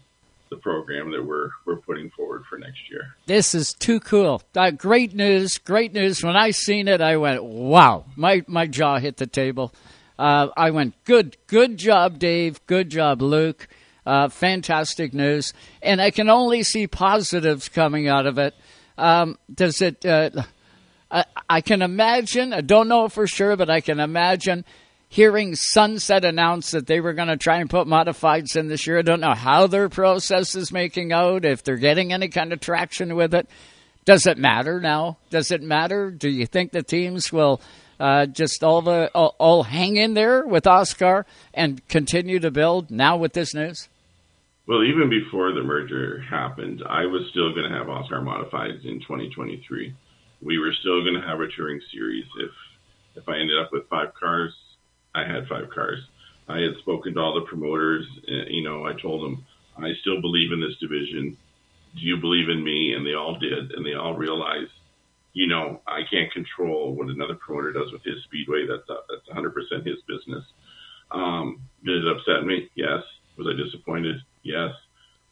the 0.50 0.58
program 0.58 1.12
that 1.12 1.24
we're 1.24 1.50
we're 1.66 1.78
putting 1.78 2.10
forward 2.12 2.44
for 2.50 2.58
next 2.58 2.90
year. 2.90 3.16
This 3.26 3.54
is 3.54 3.74
too 3.74 4.00
cool. 4.00 4.42
Uh, 4.56 4.72
great 4.72 5.14
news, 5.14 5.58
great 5.58 5.94
news. 5.94 6.24
When 6.24 6.36
I 6.36 6.52
seen 6.52 6.88
it, 6.88 7.02
I 7.02 7.18
went, 7.18 7.44
"Wow!" 7.44 8.06
My 8.16 8.44
my 8.48 8.66
jaw 8.68 9.00
hit 9.00 9.18
the 9.18 9.28
table. 9.28 9.74
Uh, 10.18 10.48
I 10.58 10.72
went, 10.72 10.96
"Good, 11.06 11.38
good 11.48 11.78
job, 11.78 12.20
Dave. 12.20 12.66
Good 12.66 12.90
job, 12.90 13.22
Luke. 13.22 13.68
Uh, 14.06 14.30
fantastic 14.30 15.14
news." 15.14 15.54
And 15.82 16.02
I 16.02 16.12
can 16.12 16.30
only 16.30 16.64
see 16.64 16.88
positives 16.88 17.70
coming 17.70 18.08
out 18.08 18.26
of 18.26 18.38
it. 18.38 18.54
Um, 18.98 19.38
does 19.54 19.82
it? 19.82 20.06
Uh, 20.06 20.30
I, 21.12 21.26
I 21.50 21.62
can 21.62 21.82
imagine. 21.82 22.54
I 22.54 22.62
don't 22.62 22.88
know 22.88 23.08
for 23.08 23.28
sure, 23.28 23.56
but 23.56 23.70
I 23.70 23.82
can 23.82 24.00
imagine 24.00 24.66
hearing 25.10 25.56
Sunset 25.56 26.24
announce 26.24 26.72
that 26.72 26.88
they 26.88 27.02
were 27.02 27.14
going 27.14 27.28
to 27.28 27.38
try 27.38 27.58
and 27.58 27.70
put 27.70 27.88
modifieds 27.88 28.56
in 28.56 28.68
this 28.68 28.88
year. 28.88 29.00
I 29.00 29.02
don't 29.02 29.20
know 29.20 29.34
how 29.34 29.68
their 29.68 29.90
process 29.90 30.56
is 30.56 30.72
making 30.72 31.12
out, 31.12 31.44
if 31.44 31.64
they're 31.64 31.78
getting 31.78 32.14
any 32.14 32.30
kind 32.30 32.54
of 32.54 32.62
traction 32.62 33.16
with 33.16 33.34
it. 33.34 33.50
Does 34.06 34.26
it 34.28 34.38
matter 34.38 34.80
now? 34.80 35.18
Does 35.30 35.52
it 35.52 35.62
matter? 35.62 36.10
Do 36.12 36.30
you 36.30 36.46
think 36.46 36.72
the 36.72 36.84
teams 36.84 37.34
will 37.34 37.60
uh, 38.00 38.28
just 38.28 38.64
all 38.64 38.82
the 38.82 39.12
all, 39.14 39.36
all 39.40 39.64
hang 39.64 39.98
in 39.98 40.14
there 40.14 40.46
with 40.48 40.64
OSCAAR 40.64 41.26
and 41.54 41.86
continue 41.90 42.40
to 42.40 42.50
build 42.50 42.90
now 42.90 43.18
with 43.18 43.34
this 43.34 43.54
news? 43.54 43.90
Well, 44.68 44.84
even 44.84 45.10
before 45.10 45.52
the 45.52 45.64
merger 45.64 46.22
happened, 46.22 46.84
I 46.88 47.06
was 47.08 47.28
still 47.32 47.54
going 47.54 47.70
to 47.70 47.78
have 47.78 47.88
OSCAAR 47.88 48.24
modifieds 48.24 48.86
in 48.86 49.00
2023. 49.02 49.94
We 50.42 50.60
were 50.60 50.74
still 50.80 51.02
going 51.02 51.20
to 51.20 51.28
have 51.28 51.40
a 51.42 51.48
touring 51.56 51.82
series. 51.92 52.26
If 52.40 52.52
if 53.16 53.28
I 53.28 53.34
ended 53.34 53.60
up 53.60 53.72
with 53.74 53.90
five 53.90 54.14
cars, 54.14 54.54
I 55.16 55.24
had 55.26 55.48
five 55.48 55.70
cars. 55.70 56.00
I 56.48 56.60
had 56.60 56.76
spoken 56.80 57.14
to 57.14 57.20
all 57.20 57.34
the 57.36 57.42
promoters. 57.42 58.06
uh, 58.30 58.46
You 58.50 58.64
know, 58.64 58.86
I 58.86 58.94
told 58.94 59.24
them 59.24 59.46
I 59.78 59.94
still 60.02 60.22
believe 60.22 60.52
in 60.52 60.60
this 60.62 60.78
division. 60.80 61.38
Do 61.96 62.02
you 62.02 62.18
believe 62.18 62.50
in 62.50 62.64
me? 62.64 62.94
And 62.94 63.06
they 63.06 63.14
all 63.14 63.38
did, 63.40 63.72
and 63.72 63.86
they 63.86 63.94
all 63.94 64.14
realized, 64.16 64.72
you 65.34 65.48
know, 65.48 65.82
I 65.88 66.02
can't 66.10 66.32
control 66.32 66.94
what 66.96 67.08
another 67.08 67.36
promoter 67.36 67.72
does 67.74 67.92
with 67.92 68.04
his 68.04 68.24
speedway. 68.24 68.66
That's 68.68 68.88
a, 68.90 68.98
that's 69.10 69.28
100% 69.38 69.86
his 69.86 69.98
business. 70.08 70.44
Um, 71.12 71.62
did 71.84 72.04
it 72.04 72.08
upset 72.08 72.46
me? 72.46 72.70
Yes. 72.76 73.04
Was 73.38 73.48
I 73.48 73.54
disappointed? 73.58 74.18
Yes. 74.44 74.72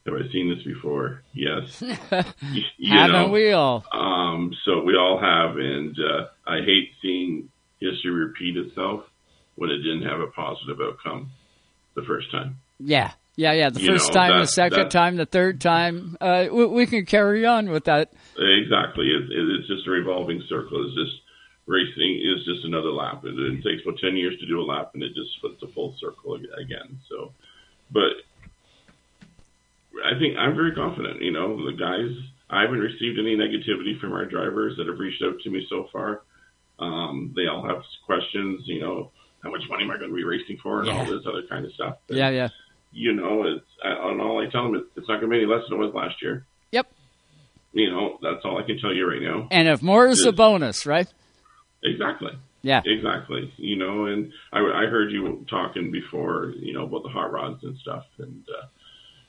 Have 0.06 0.16
I 0.16 0.32
seen 0.32 0.50
this 0.54 0.64
before? 0.64 1.24
Yes. 1.34 1.82
You- 2.52 2.64
you 2.78 2.92
Haven't 2.94 3.12
know, 3.12 3.28
we 3.30 3.52
all? 3.52 3.84
Um, 3.92 4.54
so 4.64 4.82
we 4.82 4.96
all 4.96 5.20
have, 5.20 5.58
and 5.58 5.96
uh, 6.00 6.28
I 6.48 6.62
hate 6.62 6.92
seeing 7.02 7.50
history 7.80 8.12
repeat 8.12 8.56
itself 8.58 9.04
when 9.58 9.70
it 9.70 9.78
didn't 9.80 10.04
have 10.04 10.20
a 10.22 10.28
positive 10.28 10.80
outcome 10.82 11.32
the 11.96 12.04
first 12.04 12.32
time. 12.32 12.58
Yeah, 12.80 13.12
yeah, 13.36 13.54
yeah. 13.54 13.70
The 13.70 13.82
You 13.82 13.92
first 13.94 14.08
know, 14.14 14.14
time, 14.14 14.40
the 14.40 14.46
second 14.48 14.78
that- 14.80 14.92
time, 14.92 15.16
the 15.18 15.26
third 15.26 15.60
time. 15.60 16.16
Uh, 16.22 16.46
we, 16.52 16.66
we 16.68 16.86
can 16.86 17.06
carry 17.06 17.46
on 17.46 17.70
with 17.70 17.86
that. 17.86 18.14
Exactly. 18.38 19.08
It, 19.08 19.24
it, 19.32 19.50
it's 19.60 19.68
just 19.68 19.88
a 19.88 19.92
revolving 19.92 20.42
circle. 20.48 20.86
It's 20.86 20.96
just 20.96 21.22
racing 21.66 22.22
is 22.24 22.46
just 22.46 22.64
another 22.66 22.92
lap. 22.92 23.26
It, 23.26 23.38
it 23.38 23.64
takes 23.64 23.84
about 23.84 24.00
10 24.00 24.16
years 24.16 24.40
to 24.40 24.46
do 24.48 24.62
a 24.62 24.64
lap 24.64 24.92
and 24.94 25.04
it 25.04 25.14
just 25.16 25.34
splits 25.38 25.62
a 25.64 25.68
full 25.74 25.96
circle 26.00 26.36
again. 26.36 27.00
So, 27.10 27.34
but 27.92 28.14
I 30.06 30.18
think 30.20 30.38
I'm 30.38 30.56
very 30.56 30.74
confident, 30.76 31.22
you 31.22 31.32
know, 31.32 31.58
the 31.66 31.76
guys, 31.76 32.16
I 32.50 32.62
haven't 32.62 32.80
received 32.80 33.20
any 33.20 33.36
negativity 33.36 34.00
from 34.00 34.14
our 34.14 34.26
drivers 34.26 34.78
that 34.78 34.88
have 34.88 35.00
reached 35.00 35.24
out 35.24 35.40
to 35.44 35.50
me 35.50 35.66
so 35.70 35.88
far. 35.92 36.22
Um, 36.80 37.34
they 37.36 37.48
all 37.48 37.68
have 37.68 37.82
questions, 38.06 38.62
you 38.66 38.80
know, 38.82 39.12
how 39.44 39.52
much 39.52 39.62
money 39.70 39.84
am 39.84 39.92
I 39.92 39.98
going 39.98 40.10
to 40.10 40.16
be 40.16 40.24
racing 40.24 40.58
for 40.62 40.82
and 40.82 40.90
all 40.90 41.06
this 41.06 41.26
other 41.28 41.44
kind 41.50 41.66
of 41.66 41.74
stuff. 41.74 41.98
Yeah, 42.08 42.30
yeah. 42.30 42.50
You 42.92 43.14
know, 43.14 43.44
it's, 43.44 43.66
and 43.84 44.22
all 44.22 44.42
I 44.42 44.50
tell 44.50 44.64
them 44.64 44.76
is 44.76 44.82
it's 44.96 45.08
not 45.08 45.20
going 45.20 45.32
to 45.32 45.38
be 45.38 45.44
any 45.44 45.46
less 45.46 45.64
than 45.70 45.78
it 45.78 45.86
was 45.86 45.94
last 45.94 46.22
year. 46.22 46.46
Yep. 46.72 46.92
You 47.74 47.92
know, 47.92 48.18
that's 48.22 48.44
all 48.44 48.58
I 48.58 48.64
can 48.64 48.80
tell 48.80 48.94
you 48.94 49.08
right 49.08 49.22
now. 49.22 49.48
And 49.52 49.68
if 49.68 49.82
more 49.84 50.08
is 50.08 50.26
a 50.26 50.32
bonus, 50.32 50.86
right? 50.86 51.08
Exactly. 51.84 52.32
Yeah. 52.64 52.82
Exactly. 52.86 53.54
You 53.58 53.76
know, 53.76 54.06
and 54.06 54.32
I, 54.52 54.60
I 54.60 54.86
heard 54.88 55.12
you 55.12 55.46
talking 55.50 55.92
before, 55.92 56.54
you 56.58 56.74
know, 56.74 56.86
about 56.86 57.04
the 57.04 57.10
hot 57.10 57.32
rods 57.32 57.64
and 57.64 57.78
stuff. 57.78 58.06
And 58.18 58.44
uh, 58.50 58.66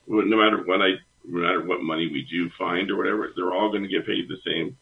no 0.07 0.37
matter 0.37 0.63
what 0.65 0.81
I, 0.81 0.93
no 1.27 1.41
matter 1.41 1.63
what 1.63 1.83
money 1.83 2.09
we 2.11 2.27
do 2.31 2.49
find 2.59 2.91
or 2.91 2.97
whatever, 2.97 3.31
they're 3.37 3.53
all 3.53 3.71
going 3.71 3.83
to 3.83 3.89
get 3.89 4.07
paid 4.07 4.29
the 4.29 4.39
same. 4.47 4.77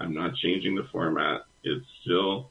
I'm 0.00 0.14
not 0.14 0.34
changing 0.34 0.74
the 0.74 0.88
format. 0.90 1.42
It's 1.62 1.86
still, 2.02 2.50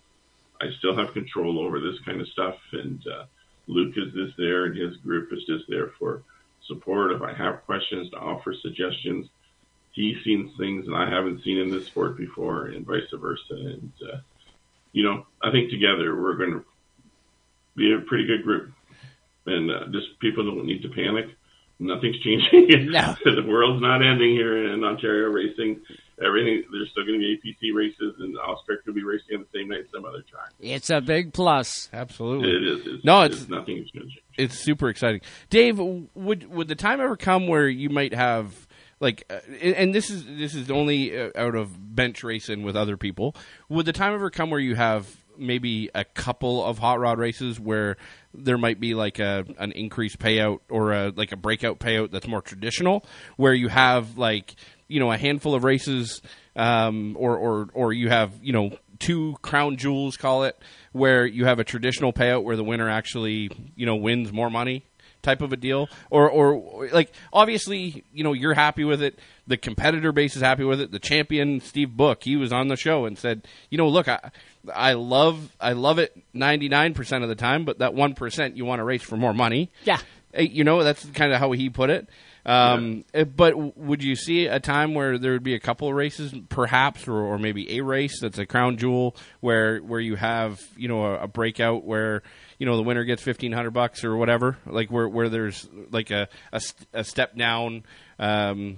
I 0.61 0.65
still 0.77 0.95
have 0.95 1.13
control 1.13 1.59
over 1.59 1.79
this 1.79 1.99
kind 2.05 2.21
of 2.21 2.27
stuff. 2.27 2.55
And 2.73 3.01
uh, 3.07 3.25
Luke 3.67 3.95
is 3.97 4.13
just 4.13 4.37
there, 4.37 4.65
and 4.65 4.77
his 4.77 4.95
group 4.97 5.33
is 5.33 5.43
just 5.47 5.65
there 5.67 5.91
for 5.97 6.23
support. 6.67 7.11
If 7.11 7.21
I 7.21 7.33
have 7.33 7.65
questions 7.65 8.09
to 8.11 8.17
offer 8.17 8.53
suggestions, 8.61 9.27
he's 9.91 10.23
seen 10.23 10.53
things 10.57 10.85
that 10.85 10.93
I 10.93 11.09
haven't 11.09 11.43
seen 11.43 11.57
in 11.57 11.71
this 11.71 11.87
sport 11.87 12.17
before, 12.17 12.67
and 12.67 12.85
vice 12.85 13.01
versa. 13.13 13.41
And 13.51 13.91
uh, 14.01 14.17
you 14.91 15.03
know, 15.03 15.25
I 15.41 15.51
think 15.51 15.69
together 15.71 16.15
we're 16.15 16.35
going 16.35 16.51
to 16.51 16.65
be 17.75 17.93
a 17.93 18.01
pretty 18.01 18.27
good 18.27 18.43
group. 18.43 18.73
And 19.45 19.71
uh, 19.71 19.85
just 19.91 20.19
people 20.19 20.43
don't 20.43 20.65
need 20.65 20.83
to 20.83 20.89
panic. 20.89 21.25
Nothing's 21.79 22.19
changing. 22.23 22.91
No. 22.91 23.15
the 23.25 23.45
world's 23.47 23.81
not 23.81 24.05
ending 24.05 24.31
here 24.31 24.71
in 24.71 24.83
Ontario 24.83 25.29
racing. 25.29 25.81
Everything 26.25 26.63
there's 26.71 26.89
still 26.91 27.05
going 27.05 27.19
to 27.19 27.25
be 27.25 27.37
APC 27.53 27.73
races, 27.75 28.15
and 28.19 28.35
OSCAAR 28.37 28.83
could 28.85 28.95
be 28.95 29.03
racing 29.03 29.37
on 29.37 29.41
the 29.51 29.57
same 29.59 29.69
night 29.69 29.85
some 29.93 30.05
other 30.05 30.21
track. 30.21 30.51
It's 30.59 30.89
a 30.89 31.01
big 31.01 31.33
plus. 31.33 31.89
Absolutely. 31.91 32.49
It 32.49 32.63
is. 32.63 32.87
It's, 32.95 33.05
No, 33.05 33.21
it's, 33.21 33.35
it's- 33.35 33.49
nothing's 33.49 33.89
going 33.91 34.05
to 34.07 34.11
change. 34.11 34.23
it's 34.37 34.59
super 34.59 34.89
exciting. 34.89 35.21
Dave, 35.49 35.79
would 35.79 36.47
would 36.53 36.67
the 36.67 36.75
time 36.75 37.01
ever 37.01 37.17
come 37.17 37.47
where 37.47 37.67
you 37.67 37.89
might 37.89 38.13
have 38.13 38.67
like, 38.99 39.23
uh, 39.31 39.39
and 39.63 39.95
this 39.95 40.09
is 40.11 40.25
this 40.25 40.53
is 40.53 40.69
only 40.69 41.17
uh, 41.19 41.31
out 41.35 41.55
of 41.55 41.95
bench 41.95 42.23
racing 42.23 42.61
with 42.63 42.75
other 42.75 42.97
people. 42.97 43.35
Would 43.69 43.87
the 43.87 43.93
time 43.93 44.13
ever 44.13 44.29
come 44.29 44.51
where 44.51 44.59
you 44.59 44.75
have 44.75 45.07
maybe 45.37 45.89
a 45.95 46.03
couple 46.03 46.63
of 46.63 46.77
hot 46.77 46.99
rod 46.99 47.17
races 47.17 47.59
where 47.59 47.97
there 48.33 48.59
might 48.59 48.79
be 48.79 48.93
like 48.93 49.17
a 49.17 49.43
an 49.57 49.71
increased 49.71 50.19
payout 50.19 50.59
or 50.69 50.91
a 50.93 51.11
like 51.15 51.31
a 51.31 51.35
breakout 51.37 51.79
payout 51.79 52.11
that's 52.11 52.27
more 52.27 52.41
traditional, 52.43 53.03
where 53.37 53.53
you 53.53 53.69
have 53.69 54.19
like 54.19 54.53
you 54.91 54.99
know 54.99 55.11
a 55.11 55.17
handful 55.17 55.55
of 55.55 55.63
races, 55.63 56.21
um, 56.55 57.15
or 57.19 57.37
or 57.37 57.69
or 57.73 57.93
you 57.93 58.09
have 58.09 58.33
you 58.41 58.53
know 58.53 58.71
two 58.99 59.35
crown 59.41 59.77
jewels, 59.77 60.15
call 60.15 60.43
it, 60.43 60.57
where 60.91 61.25
you 61.25 61.45
have 61.45 61.59
a 61.59 61.63
traditional 61.63 62.13
payout 62.13 62.43
where 62.43 62.55
the 62.55 62.63
winner 62.63 62.87
actually, 62.87 63.49
you 63.75 63.85
know, 63.85 63.95
wins 63.95 64.31
more 64.31 64.49
money 64.49 64.85
type 65.21 65.41
of 65.41 65.53
a 65.53 65.57
deal. 65.57 65.87
Or 66.09 66.29
or 66.29 66.87
like 66.91 67.11
obviously 67.33 68.03
you 68.13 68.23
know 68.23 68.33
you're 68.33 68.53
happy 68.53 68.83
with 68.83 69.01
it. 69.01 69.19
The 69.47 69.57
competitor 69.57 70.11
base 70.11 70.35
is 70.35 70.41
happy 70.41 70.63
with 70.63 70.79
it. 70.81 70.91
The 70.91 70.99
champion 70.99 71.59
Steve 71.59 71.95
Book 71.95 72.23
he 72.23 72.35
was 72.35 72.51
on 72.51 72.67
the 72.67 72.75
show 72.75 73.05
and 73.05 73.17
said 73.17 73.47
you 73.69 73.77
know 73.77 73.87
look 73.87 74.07
I 74.07 74.31
I 74.73 74.93
love 74.93 75.55
I 75.59 75.73
love 75.73 75.99
it 75.99 76.17
99% 76.33 77.23
of 77.23 77.29
the 77.29 77.35
time 77.35 77.65
but 77.65 77.79
that 77.79 77.93
1% 77.93 78.55
you 78.55 78.65
want 78.65 78.79
to 78.79 78.83
race 78.83 79.03
for 79.03 79.17
more 79.17 79.33
money. 79.33 79.71
Yeah. 79.83 79.99
Eh, 80.33 80.41
you 80.43 80.63
know 80.63 80.83
that's 80.83 81.05
kind 81.05 81.33
of 81.33 81.39
how 81.39 81.51
he 81.51 81.69
put 81.69 81.89
it 81.89 82.07
um, 82.45 83.05
eh, 83.13 83.23
but 83.23 83.77
would 83.77 84.03
you 84.03 84.15
see 84.15 84.47
a 84.47 84.59
time 84.59 84.93
where 84.93 85.17
there 85.17 85.33
would 85.33 85.43
be 85.43 85.53
a 85.53 85.59
couple 85.59 85.87
of 85.87 85.93
races, 85.93 86.33
perhaps, 86.49 87.07
or, 87.07 87.15
or 87.15 87.37
maybe 87.37 87.77
a 87.77 87.81
race 87.81 88.19
that's 88.21 88.39
a 88.39 88.45
crown 88.45 88.77
jewel, 88.77 89.15
where 89.41 89.79
where 89.79 89.99
you 89.99 90.15
have 90.15 90.59
you 90.75 90.87
know 90.87 91.05
a, 91.05 91.23
a 91.23 91.27
breakout 91.27 91.83
where 91.83 92.23
you 92.57 92.65
know 92.65 92.77
the 92.77 92.83
winner 92.83 93.03
gets 93.03 93.21
fifteen 93.21 93.51
hundred 93.51 93.71
bucks 93.71 94.03
or 94.03 94.15
whatever, 94.15 94.57
like 94.65 94.89
where 94.89 95.07
where 95.07 95.29
there's 95.29 95.67
like 95.91 96.09
a 96.09 96.27
a, 96.51 96.61
a 96.93 97.03
step 97.03 97.35
down, 97.35 97.83
um, 98.17 98.77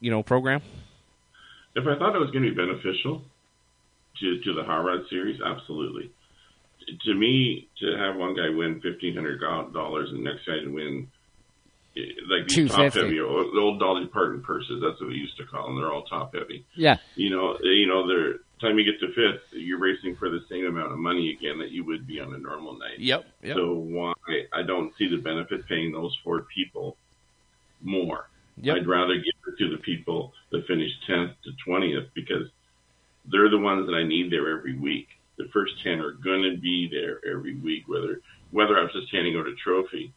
you 0.00 0.10
know, 0.10 0.22
program. 0.22 0.62
If 1.76 1.86
I 1.86 1.98
thought 1.98 2.16
it 2.16 2.20
was 2.20 2.30
going 2.30 2.44
to 2.44 2.50
be 2.50 2.56
beneficial 2.56 3.22
to 4.20 4.40
to 4.40 4.52
the 4.54 4.64
Hot 4.64 4.84
Rod 4.84 5.02
Series, 5.08 5.40
absolutely. 5.40 6.10
To 7.06 7.14
me, 7.14 7.68
to 7.80 7.96
have 7.96 8.16
one 8.16 8.34
guy 8.34 8.50
win 8.50 8.80
fifteen 8.80 9.14
hundred 9.14 9.40
dollars 9.40 10.10
and 10.10 10.18
the 10.18 10.30
next 10.30 10.46
guy 10.46 10.58
to 10.58 10.68
win 10.68 11.08
like 11.96 12.48
these 12.48 12.70
top 12.70 12.92
heavy, 12.92 13.20
old- 13.20 13.56
old 13.56 13.78
Dolly 13.80 14.06
Parton 14.06 14.42
purses. 14.42 14.80
That's 14.82 15.00
what 15.00 15.10
we 15.10 15.16
used 15.16 15.36
to 15.38 15.46
call 15.46 15.66
them. 15.66 15.76
They're 15.76 15.92
all 15.92 16.04
top 16.04 16.34
heavy. 16.34 16.64
Yeah. 16.74 16.98
You 17.14 17.30
know, 17.30 17.56
you 17.62 17.86
know, 17.86 18.06
they're 18.06 18.38
time 18.60 18.78
you 18.78 18.84
get 18.84 19.00
to 19.00 19.08
fifth, 19.08 19.42
you're 19.52 19.78
racing 19.78 20.16
for 20.16 20.30
the 20.30 20.40
same 20.48 20.64
amount 20.66 20.92
of 20.92 20.98
money 20.98 21.30
again 21.30 21.58
that 21.58 21.70
you 21.70 21.84
would 21.84 22.06
be 22.06 22.20
on 22.20 22.34
a 22.34 22.38
normal 22.38 22.78
night. 22.78 22.98
Yep. 22.98 23.24
yep. 23.42 23.56
So 23.56 23.74
why 23.74 24.12
I 24.52 24.62
don't 24.62 24.92
see 24.96 25.08
the 25.08 25.18
benefit 25.18 25.66
paying 25.68 25.92
those 25.92 26.16
four 26.24 26.46
people 26.54 26.96
more. 27.82 28.28
Yep. 28.60 28.76
I'd 28.76 28.86
rather 28.86 29.14
give 29.16 29.34
it 29.48 29.58
to 29.58 29.70
the 29.70 29.78
people 29.78 30.32
that 30.50 30.66
finish 30.66 30.90
tenth 31.06 31.32
to 31.44 31.50
twentieth 31.64 32.08
because 32.14 32.48
they're 33.30 33.50
the 33.50 33.58
ones 33.58 33.86
that 33.86 33.94
I 33.94 34.04
need 34.04 34.30
there 34.30 34.56
every 34.56 34.76
week. 34.76 35.08
The 35.36 35.48
first 35.52 35.72
ten 35.82 36.00
are 36.00 36.12
gonna 36.12 36.56
be 36.56 36.88
there 36.90 37.20
every 37.28 37.56
week, 37.56 37.84
whether 37.88 38.20
whether 38.50 38.78
I'm 38.78 38.88
just 38.92 39.12
handing 39.12 39.36
out 39.36 39.48
a 39.48 39.54
trophy, 39.56 40.12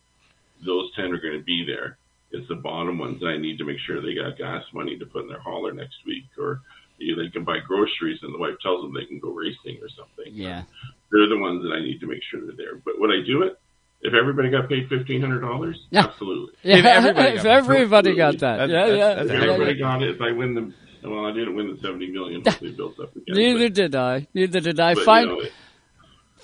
those 0.65 0.93
ten 0.95 1.11
are 1.11 1.21
gonna 1.21 1.43
be 1.43 1.65
there. 1.65 1.97
It's 2.31 2.47
the 2.49 2.55
bottom 2.55 2.97
ones 2.99 3.19
that 3.21 3.27
I 3.27 3.37
need 3.37 3.57
to 3.59 3.65
make 3.65 3.77
sure 3.85 4.01
they 4.01 4.13
got 4.15 4.37
gas 4.37 4.63
money 4.73 4.97
to 4.99 5.05
put 5.05 5.23
in 5.23 5.29
their 5.29 5.39
hauler 5.39 5.71
next 5.73 5.95
week 6.05 6.25
or 6.37 6.61
you, 6.99 7.15
they 7.15 7.29
can 7.29 7.43
buy 7.43 7.59
groceries, 7.59 8.19
and 8.23 8.33
the 8.33 8.39
wife 8.39 8.55
tells 8.61 8.81
them 8.81 8.93
they 8.93 9.05
can 9.05 9.19
go 9.19 9.29
racing 9.29 9.79
or 9.81 9.89
something. 9.89 10.33
Yeah. 10.33 10.63
They're 11.11 11.29
the 11.29 11.37
ones 11.37 11.63
that 11.63 11.71
I 11.71 11.79
need 11.79 11.99
to 11.99 12.07
make 12.07 12.21
sure 12.29 12.41
they're 12.41 12.55
there. 12.55 12.81
But 12.83 12.99
would 12.99 13.11
I 13.11 13.25
do 13.25 13.43
it? 13.43 13.59
If 14.01 14.13
everybody 14.13 14.49
got 14.51 14.69
paid 14.69 14.87
fifteen 14.89 15.21
hundred 15.21 15.41
dollars, 15.41 15.79
Yeah. 15.89 16.05
absolutely. 16.05 16.53
Yeah, 16.61 16.77
if 16.77 16.85
everybody, 16.85 17.29
if 17.29 17.45
everybody 17.45 18.15
got 18.15 18.37
that, 18.39 18.69
yeah, 18.69 18.85
yeah. 18.87 19.21
If 19.23 19.31
everybody 19.31 19.73
yeah. 19.73 19.79
got 19.79 20.03
it, 20.03 20.15
if 20.15 20.21
I 20.21 20.31
win 20.33 20.53
the 20.53 20.73
well, 21.09 21.25
I 21.25 21.31
didn't 21.33 21.55
win 21.55 21.73
the 21.73 21.81
seventy 21.81 22.11
million. 22.11 22.41
Hopefully, 22.45 22.71
it 22.71 22.77
builds 22.77 22.99
up 22.99 23.15
again. 23.15 23.35
Neither 23.35 23.69
did 23.69 23.95
I. 23.95 24.27
Neither 24.35 24.59
did 24.59 24.79
I. 24.79 24.93
But, 24.93 24.99
you 24.99 25.05
Fin- 25.05 25.25
know, 25.25 25.41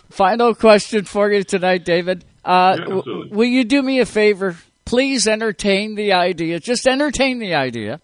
final 0.10 0.56
question 0.56 1.06
for 1.06 1.32
you 1.32 1.44
tonight, 1.44 1.86
David. 1.86 2.26
Uh, 2.46 2.76
Yeah, 2.80 2.86
w- 2.86 3.30
will 3.32 3.46
you 3.48 3.64
do 3.64 3.82
me 3.82 4.00
a 4.00 4.06
favor? 4.06 4.56
Please 4.86 5.28
entertain 5.28 5.96
the 5.96 6.14
idea. 6.14 6.60
Just 6.60 6.88
entertain 6.88 7.40
the 7.40 7.54
idea 7.56 8.02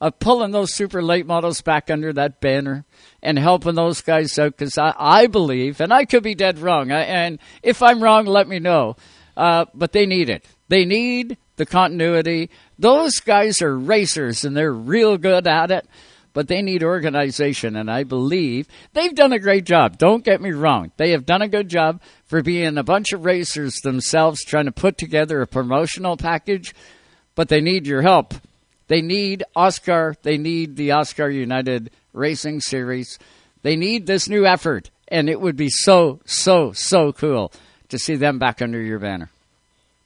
of 0.00 0.18
pulling 0.18 0.50
those 0.50 0.74
super 0.74 1.02
late 1.02 1.26
models 1.26 1.60
back 1.62 1.90
under 1.90 2.12
that 2.12 2.40
banner 2.40 2.84
and 3.22 3.38
helping 3.38 3.74
those 3.74 4.00
guys 4.02 4.38
out 4.38 4.56
because 4.56 4.76
I, 4.78 4.94
I 4.98 5.26
believe, 5.26 5.80
and 5.80 5.92
I 5.92 6.04
could 6.04 6.22
be 6.22 6.34
dead 6.34 6.58
wrong, 6.58 6.92
I, 6.92 7.00
and 7.02 7.38
if 7.62 7.82
I'm 7.82 8.02
wrong, 8.02 8.26
let 8.26 8.46
me 8.48 8.58
know. 8.58 8.96
Uh, 9.36 9.66
but 9.74 9.92
they 9.92 10.06
need 10.06 10.28
it. 10.30 10.44
They 10.68 10.84
need 10.84 11.36
the 11.56 11.66
continuity. 11.66 12.50
Those 12.78 13.14
guys 13.20 13.62
are 13.62 13.76
racers 13.78 14.44
and 14.44 14.56
they're 14.56 14.72
real 14.72 15.16
good 15.18 15.46
at 15.46 15.70
it, 15.70 15.86
but 16.36 16.48
they 16.48 16.60
need 16.60 16.82
organization. 16.82 17.76
And 17.76 17.90
I 17.90 18.04
believe 18.04 18.68
they've 18.92 19.14
done 19.14 19.32
a 19.32 19.38
great 19.38 19.64
job. 19.64 19.96
Don't 19.96 20.22
get 20.22 20.42
me 20.42 20.50
wrong. 20.52 20.92
They 20.98 21.12
have 21.12 21.24
done 21.24 21.40
a 21.40 21.48
good 21.48 21.70
job 21.70 22.02
for 22.26 22.42
being 22.42 22.76
a 22.76 22.84
bunch 22.84 23.12
of 23.14 23.24
racers 23.24 23.72
themselves 23.76 24.44
trying 24.44 24.66
to 24.66 24.70
put 24.70 24.98
together 24.98 25.40
a 25.40 25.46
promotional 25.46 26.18
package, 26.18 26.74
but 27.36 27.48
they 27.48 27.62
need 27.62 27.86
your 27.86 28.02
help. 28.02 28.34
They 28.88 29.00
need 29.00 29.44
OSCAAR. 29.56 30.16
They 30.20 30.36
need 30.36 30.76
the 30.76 30.90
OSCAAR 30.90 31.32
United 31.32 31.90
Racing 32.12 32.60
Series. 32.60 33.18
They 33.62 33.74
need 33.74 34.06
this 34.06 34.28
new 34.28 34.44
effort, 34.44 34.90
and 35.08 35.30
it 35.30 35.40
would 35.40 35.56
be 35.56 35.70
so, 35.70 36.20
so, 36.26 36.72
so 36.72 37.14
cool 37.14 37.50
to 37.88 37.98
see 37.98 38.16
them 38.16 38.38
back 38.38 38.60
under 38.60 38.82
your 38.82 38.98
banner. 38.98 39.30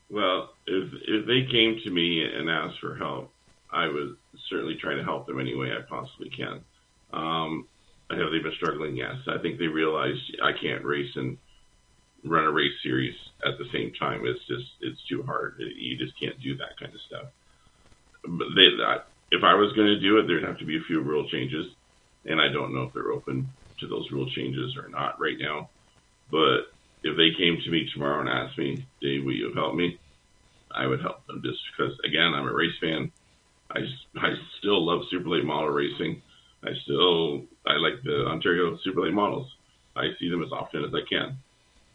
Well, 0.09 0.51
if 0.65 0.93
if 1.09 1.27
they 1.27 1.51
came 1.51 1.81
to 1.83 1.91
me 1.91 2.23
and 2.23 2.49
asked 2.49 2.79
for 2.79 2.95
help, 2.95 3.33
I 3.73 3.89
would 3.89 4.17
certainly 4.51 4.77
try 4.81 4.95
to 4.95 5.05
help 5.05 5.27
them 5.27 5.41
any 5.41 5.55
way 5.55 5.69
I 5.71 5.81
possibly 5.89 6.31
can. 6.31 6.61
Um, 7.13 7.67
have 8.11 8.33
they 8.33 8.43
been 8.43 8.53
struggling? 8.57 8.97
Yes. 8.97 9.17
I 9.29 9.39
think 9.39 9.59
they 9.59 9.69
realize 9.69 10.17
I 10.43 10.53
can't 10.61 10.85
race 10.85 11.11
and 11.15 11.39
run 12.25 12.45
a 12.45 12.51
race 12.51 12.75
series 12.83 13.15
at 13.47 13.57
the 13.59 13.65
same 13.73 13.93
time. 13.99 14.23
It's 14.27 14.45
just 14.47 14.67
it's 14.81 15.01
too 15.09 15.23
hard. 15.23 15.57
You 15.59 15.97
just 15.97 16.19
can't 16.19 16.41
do 16.43 16.57
that 16.57 16.79
kind 16.79 16.93
of 16.93 17.01
stuff. 17.07 17.27
But 18.23 18.49
they, 18.55 18.77
that, 18.83 19.07
if 19.31 19.45
I 19.45 19.55
was 19.55 19.73
going 19.75 19.89
to 19.89 20.01
do 20.01 20.19
it, 20.19 20.27
there'd 20.27 20.45
have 20.45 20.59
to 20.59 20.67
be 20.67 20.77
a 20.77 20.87
few 20.87 21.01
rule 21.01 21.29
changes, 21.31 21.67
and 22.27 22.41
I 22.41 22.53
don't 22.53 22.75
know 22.75 22.83
if 22.83 22.93
they're 22.93 23.13
open 23.13 23.49
to 23.81 23.87
those 23.87 24.11
rule 24.11 24.29
changes 24.31 24.77
or 24.77 24.89
not 24.89 25.21
right 25.21 25.39
now. 25.39 25.71
But 26.31 26.69
if 27.03 27.17
they 27.17 27.31
came 27.39 27.59
to 27.65 27.71
me 27.71 27.89
tomorrow 27.93 28.21
and 28.21 28.29
asked 28.29 28.59
me, 28.59 28.85
Dave, 29.01 29.25
will 29.25 29.33
you 29.33 29.53
help 29.55 29.75
me? 29.75 29.99
I 30.71 30.87
would 30.87 31.01
help 31.01 31.27
them 31.27 31.43
just 31.43 31.59
because, 31.71 31.99
again, 32.05 32.35
I'm 32.35 32.47
a 32.47 32.53
race 32.53 32.77
fan. 32.81 33.11
I, 33.71 33.81
I 34.21 34.35
still 34.59 34.85
love 34.85 35.03
super 35.11 35.29
late 35.29 35.45
model 35.45 35.69
racing. 35.71 36.23
I 36.65 36.71
still 36.85 37.45
I 37.67 37.75
like 37.77 38.03
the 38.05 38.27
Ontario 38.27 38.77
super 38.83 39.03
late 39.03 39.15
models. 39.15 39.51
I 39.97 40.09
see 40.19 40.29
them 40.31 40.43
as 40.43 40.53
often 40.53 40.85
as 40.85 40.93
I 40.95 41.01
can. 41.09 41.39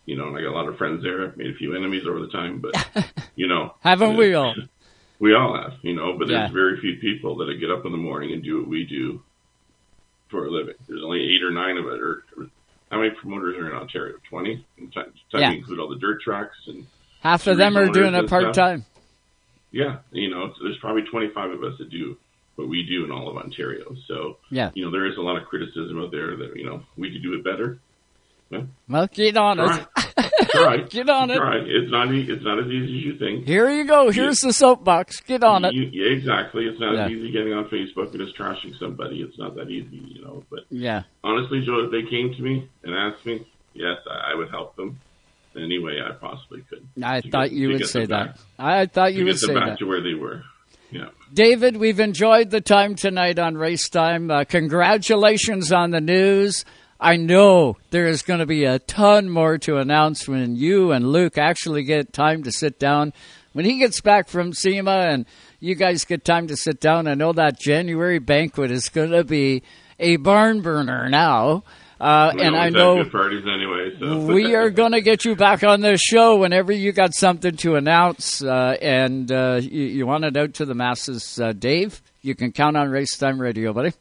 You 0.06 0.16
know, 0.18 0.28
and 0.28 0.38
I 0.38 0.42
got 0.42 0.50
a 0.52 0.58
lot 0.58 0.68
of 0.68 0.78
friends 0.78 1.02
there. 1.04 1.24
I've 1.26 1.38
made 1.38 1.52
a 1.52 1.56
few 1.56 1.76
enemies 1.76 2.04
over 2.08 2.20
the 2.20 2.28
time, 2.30 2.60
but 2.62 3.14
you 3.36 3.48
know, 3.48 3.74
Haven't 3.82 4.16
we 4.18 4.34
all? 4.34 4.54
we 5.20 5.34
all 5.34 5.56
have, 5.60 5.74
you 5.82 5.96
know, 5.96 6.18
but 6.18 6.28
Yeah. 6.28 6.40
there's 6.42 6.52
very 6.52 6.80
few 6.80 6.98
people 6.98 7.36
that 7.38 7.54
get 7.60 7.72
up 7.72 7.86
in 7.86 7.92
the 7.92 7.98
morning 7.98 8.32
and 8.34 8.44
do 8.44 8.60
what 8.60 8.68
we 8.70 8.86
do 8.86 9.22
for 10.30 10.46
a 10.46 10.52
living. 10.52 10.76
There's 10.88 11.04
only 11.04 11.22
eight 11.36 11.44
or 11.44 11.52
nine 11.52 11.78
of 11.78 11.86
it. 11.88 12.00
Or, 12.02 12.24
or 12.38 12.48
how 12.92 12.98
many 13.00 13.12
promoters 13.12 13.56
are 13.58 13.70
in 13.70 13.76
Ontario? 13.76 14.16
Twenty. 14.30 14.66
Time, 14.94 15.12
time 15.32 15.42
Yeah. 15.42 15.52
include 15.52 15.80
all 15.80 15.90
the 15.90 15.98
dirt 16.00 16.22
tracks 16.22 16.56
and 16.68 16.86
Half 17.22 17.48
of 17.48 17.58
them 17.58 17.76
are 17.76 17.90
doing 17.90 18.14
it 18.14 18.30
part 18.30 18.54
time. 18.54 18.86
Yeah, 19.76 19.98
you 20.12 20.30
know, 20.30 20.54
there's 20.64 20.78
probably 20.78 21.02
25 21.04 21.52
of 21.52 21.64
us 21.66 21.78
that 21.80 21.90
do 21.90 22.16
what 22.56 22.70
we 22.70 22.84
do 22.88 23.04
in 23.04 23.12
all 23.12 23.28
of 23.30 23.36
Ontario. 23.36 23.94
So, 24.08 24.38
Yeah. 24.50 24.72
you 24.74 24.86
know, 24.86 24.90
there 24.92 25.06
is 25.06 25.18
a 25.18 25.22
lot 25.22 25.36
of 25.36 25.44
criticism 25.50 26.00
out 26.02 26.12
there 26.12 26.38
that 26.38 26.56
you 26.56 26.66
know 26.66 26.82
we 26.98 27.12
could 27.12 27.22
do 27.22 27.34
it 27.34 27.44
better. 27.44 27.80
Well, 28.50 28.68
Well, 28.88 29.08
get 29.08 29.36
on 29.36 29.60
it. 29.60 29.86
try. 30.52 30.78
Get 30.90 31.10
on 31.10 31.30
it. 31.32 31.36
Try. 31.36 31.58
It's 31.66 31.92
not. 31.92 32.08
It's 32.14 32.44
not 32.46 32.60
as 32.60 32.68
easy 32.68 33.00
as 33.00 33.04
you 33.04 33.18
think. 33.18 33.46
Here 33.46 33.70
you 33.70 33.84
go. 33.86 34.10
Here's 34.12 34.40
the 34.40 34.54
soapbox. 34.54 35.20
Get 35.22 35.44
on 35.44 35.66
it. 35.66 35.74
Yeah, 35.74 36.06
exactly. 36.06 36.66
It's 36.68 36.80
not 36.80 36.94
Yeah. 36.94 37.06
as 37.08 37.12
easy 37.12 37.32
getting 37.32 37.52
on 37.54 37.66
Facebook 37.66 38.12
and 38.14 38.20
just 38.26 38.38
trashing 38.38 38.78
somebody. 38.80 39.22
It's 39.22 39.38
not 39.38 39.56
that 39.56 39.70
easy, 39.70 39.98
you 39.98 40.22
know. 40.24 40.44
But 40.50 40.62
Yeah. 40.70 41.04
honestly, 41.24 41.66
Joe, 41.66 41.80
if 41.86 41.92
they 41.92 42.04
came 42.10 42.34
to 42.36 42.42
me 42.42 42.70
and 42.84 42.94
asked 42.96 43.26
me, 43.26 43.46
yes, 43.74 43.98
I, 44.10 44.32
I 44.32 44.36
would 44.36 44.50
help 44.52 44.78
them 44.78 45.00
any 45.58 45.80
way 45.80 45.94
I 46.02 46.12
possibly 46.14 46.62
could. 46.70 46.88
I 47.04 47.22
thought 47.22 47.50
get- 47.50 47.54
you 47.54 47.70
would 47.70 47.86
say 47.88 48.06
that. 48.06 48.10
back- 48.10 48.36
I 48.60 48.86
thought 48.86 49.14
you 49.14 49.20
get 49.20 49.26
would 49.26 49.34
them 49.34 49.38
say 49.50 49.54
back 49.54 49.66
that. 49.70 49.80
to 49.80 49.86
where 49.86 50.02
they 50.02 50.14
were. 50.14 50.44
Yeah. 50.92 51.10
David, 51.34 51.78
we've 51.78 52.00
enjoyed 52.00 52.52
the 52.52 52.62
time 52.62 52.96
tonight 52.96 53.40
on 53.40 53.56
Race 53.58 53.90
Time. 53.90 54.30
Uh, 54.32 54.44
congratulations 54.46 55.72
on 55.72 55.92
the 55.92 56.00
news. 56.02 56.64
I 57.00 57.18
know 57.18 57.76
there 57.90 58.08
is 58.08 58.22
going 58.22 58.40
to 58.40 58.46
be 58.46 58.64
a 58.66 58.80
ton 58.80 59.30
more 59.30 59.58
to 59.60 59.78
announce 59.78 60.28
when 60.28 60.56
you 60.56 60.92
and 60.92 61.12
Luke 61.12 61.38
actually 61.38 61.84
get 61.84 62.14
time 62.14 62.44
to 62.44 62.52
sit 62.52 62.80
down. 62.80 63.12
When 63.52 63.66
he 63.66 63.80
gets 63.80 64.00
back 64.00 64.30
from 64.30 64.54
SEMA 64.54 64.92
and 65.10 65.26
you 65.60 65.76
guys 65.76 66.06
get 66.06 66.24
time 66.24 66.48
to 66.48 66.56
sit 66.56 66.80
down, 66.80 67.08
I 67.08 67.16
know 67.16 67.34
that 67.34 67.60
January 67.60 68.20
banquet 68.20 68.72
is 68.72 68.88
going 68.90 69.12
to 69.12 69.24
be 69.24 69.64
a 70.00 70.16
barn 70.18 70.62
burner 70.62 71.10
now. 71.10 71.64
Uh, 72.00 72.34
and 72.40 72.56
I 72.56 72.70
know 72.70 73.04
parties 73.06 73.46
anyway. 73.48 73.96
So 74.00 74.26
we 74.34 74.54
are 74.56 74.70
going 74.70 74.92
to 74.92 75.02
get 75.02 75.24
you 75.24 75.36
back 75.36 75.64
on 75.64 75.82
this 75.82 76.02
show 76.02 76.38
whenever 76.38 76.74
you 76.74 76.92
got 76.92 77.14
something 77.14 77.56
to 77.58 77.76
announce 77.76 78.44
uh, 78.44 78.76
and 78.82 79.32
uh, 79.32 79.60
you, 79.62 79.84
you 79.84 80.06
want 80.08 80.26
it 80.26 80.36
out 80.36 80.54
to 80.56 80.66
the 80.66 80.74
masses. 80.74 81.40
Uh, 81.40 81.54
Dave, 81.54 82.02
you 82.22 82.36
can 82.36 82.52
count 82.52 82.76
on 82.76 82.90
Race 82.90 83.18
Time 83.18 83.40
Radio, 83.40 83.72
buddy. 83.72 83.94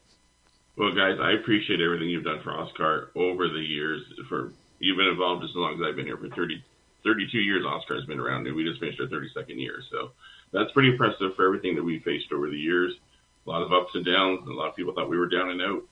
Well, 0.77 0.93
guys, 0.93 1.19
I 1.21 1.33
appreciate 1.33 1.81
everything 1.81 2.09
you've 2.09 2.25
done 2.25 2.41
for 2.43 2.51
OSCAAR 2.51 3.09
over 3.15 3.49
the 3.49 3.61
years. 3.61 4.03
For 4.29 4.53
you've 4.81 4.97
been 4.97 5.07
involved 5.07 5.45
as 5.45 5.51
long 5.55 5.75
as 5.75 5.81
I've 5.89 5.95
been 5.95 6.07
here 6.07 6.17
for 6.17 6.29
30, 6.29 6.65
32 7.05 7.39
years. 7.39 7.65
OSCAAR's 7.65 8.07
been 8.07 8.19
around, 8.19 8.49
and 8.49 8.57
we 8.57 8.65
just 8.65 8.81
finished 8.81 9.01
our 9.01 9.07
thirty 9.07 9.29
second 9.33 9.61
year. 9.61 9.81
So 9.93 10.11
that's 10.53 10.73
pretty 10.73 10.91
impressive 10.91 11.37
for 11.37 11.47
everything 11.47 11.77
that 11.77 11.85
we 11.85 12.01
faced 12.01 12.33
over 12.33 12.51
the 12.51 12.59
years. 12.59 12.93
A 13.47 13.51
lot 13.51 13.63
of 13.63 13.73
ups 13.73 13.95
and 13.95 14.05
downs. 14.05 14.41
and 14.43 14.49
A 14.49 14.55
lot 14.59 14.69
of 14.69 14.75
people 14.75 14.93
thought 14.95 15.09
we 15.09 15.19
were 15.19 15.29
down 15.29 15.51
and 15.51 15.63
out, 15.63 15.83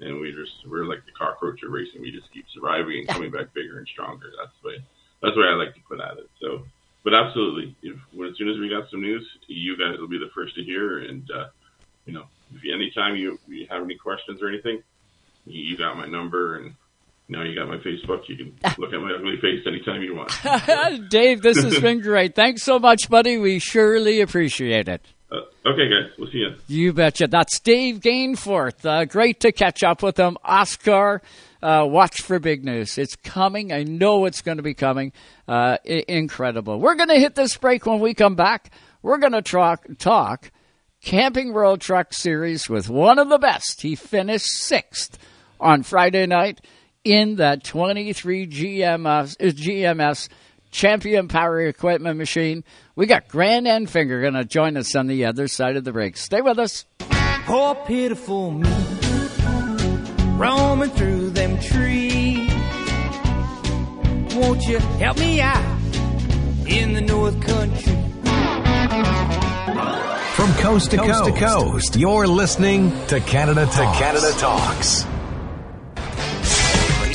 and 0.00 0.20
we 0.20 0.32
just 0.32 0.66
we're 0.68 0.84
like 0.84 1.04
the 1.06 1.12
cockroach 1.12 1.62
of 1.62 1.70
racing. 1.70 2.02
We 2.02 2.10
just 2.10 2.32
keep 2.32 2.46
surviving 2.54 2.98
and 3.00 3.08
coming 3.08 3.30
back 3.30 3.52
bigger 3.54 3.78
and 3.78 3.86
stronger. 3.88 4.30
That's 4.38 4.52
the 4.62 4.68
way 4.68 4.76
that's 5.22 5.34
the 5.34 5.40
way 5.40 5.48
I 5.48 5.54
like 5.54 5.74
to 5.74 5.80
put 5.88 6.00
at 6.00 6.18
it. 6.18 6.30
So, 6.40 6.64
but 7.04 7.14
absolutely, 7.14 7.76
if 7.82 7.96
when 8.12 8.28
as 8.28 8.36
soon 8.36 8.48
as 8.48 8.58
we 8.58 8.68
got 8.68 8.90
some 8.90 9.02
news, 9.02 9.26
you 9.46 9.76
guys 9.76 9.98
will 9.98 10.08
be 10.08 10.18
the 10.18 10.30
first 10.34 10.54
to 10.56 10.62
hear, 10.62 10.98
and 10.98 11.28
uh, 11.30 11.48
you 12.06 12.12
know, 12.12 12.24
if 12.54 12.64
you, 12.64 12.74
anytime 12.74 13.16
you, 13.16 13.38
you 13.46 13.66
have 13.70 13.82
any 13.82 13.96
questions 13.96 14.42
or 14.42 14.48
anything, 14.48 14.82
you, 15.46 15.62
you 15.62 15.76
got 15.76 15.96
my 15.96 16.06
number 16.06 16.56
and 16.56 16.74
now 17.28 17.42
you 17.42 17.54
got 17.54 17.68
my 17.68 17.76
Facebook. 17.76 18.28
You 18.28 18.36
can 18.36 18.54
look 18.78 18.92
at 18.92 19.00
my 19.00 19.12
ugly 19.12 19.36
face 19.40 19.66
anytime 19.66 20.02
you 20.02 20.14
want. 20.14 21.10
Dave, 21.10 21.42
this 21.42 21.62
has 21.62 21.78
been 21.80 22.00
great. 22.02 22.34
Thanks 22.34 22.62
so 22.62 22.78
much, 22.78 23.10
buddy. 23.10 23.36
We 23.36 23.58
surely 23.58 24.20
appreciate 24.22 24.88
it. 24.88 25.04
Uh, 25.30 25.36
okay, 25.66 25.88
guys, 25.90 26.10
we'll 26.18 26.30
see 26.30 26.38
you. 26.38 26.54
You 26.68 26.92
betcha. 26.94 27.26
That's 27.26 27.60
Dave 27.60 28.00
Gainforth. 28.00 28.84
Uh, 28.84 29.04
great 29.04 29.40
to 29.40 29.52
catch 29.52 29.82
up 29.82 30.02
with 30.02 30.18
him. 30.18 30.38
OSCAAR, 30.44 31.20
uh, 31.62 31.84
watch 31.86 32.22
for 32.22 32.38
big 32.38 32.64
news. 32.64 32.96
It's 32.96 33.14
coming. 33.16 33.70
I 33.72 33.82
know 33.82 34.24
it's 34.24 34.40
going 34.40 34.56
to 34.56 34.62
be 34.62 34.72
coming. 34.74 35.12
Uh, 35.46 35.76
I- 35.86 36.04
incredible. 36.08 36.80
We're 36.80 36.94
going 36.94 37.10
to 37.10 37.18
hit 37.20 37.34
this 37.34 37.56
break 37.58 37.84
when 37.84 38.00
we 38.00 38.14
come 38.14 38.36
back. 38.36 38.70
We're 39.02 39.18
going 39.18 39.32
to 39.32 39.42
talk, 39.42 39.84
talk 39.98 40.50
Camping 41.02 41.52
World 41.52 41.80
Truck 41.82 42.14
Series 42.14 42.68
with 42.68 42.88
one 42.88 43.18
of 43.18 43.28
the 43.28 43.38
best. 43.38 43.82
He 43.82 43.96
finished 43.96 44.46
sixth 44.46 45.18
on 45.60 45.82
Friday 45.82 46.26
night 46.26 46.62
in 47.04 47.36
that 47.36 47.64
23 47.64 48.46
GMS, 48.46 49.36
uh, 49.38 49.44
GMS 49.52 50.28
Champion 50.70 51.28
Power 51.28 51.60
Equipment 51.60 52.18
machine. 52.18 52.64
We 52.96 53.06
got 53.06 53.28
Grant 53.28 53.66
Enfinger 53.66 54.20
going 54.20 54.34
to 54.34 54.44
join 54.44 54.76
us 54.76 54.94
on 54.94 55.06
the 55.06 55.24
other 55.24 55.48
side 55.48 55.76
of 55.76 55.84
the 55.84 55.92
break. 55.92 56.16
Stay 56.16 56.40
with 56.40 56.58
us. 56.58 56.86
Poor 57.46 57.74
pitiful 57.86 58.50
me, 58.50 58.68
roaming 60.36 60.90
through 60.90 61.30
them 61.30 61.58
trees. 61.60 62.52
Won't 64.34 64.66
you 64.66 64.78
help 64.78 65.18
me 65.18 65.40
out 65.40 65.80
in 66.66 66.92
the 66.92 67.00
North 67.00 67.40
Country? 67.40 67.94
From 70.34 70.52
coast 70.54 70.92
to 70.92 70.98
coast, 70.98 71.24
to 71.24 71.32
coast, 71.32 71.96
you're 71.96 72.28
listening 72.28 72.92
to 73.08 73.18
Canada 73.20 73.66
to 73.66 73.92
Canada 73.98 74.30
Talks. 74.38 75.04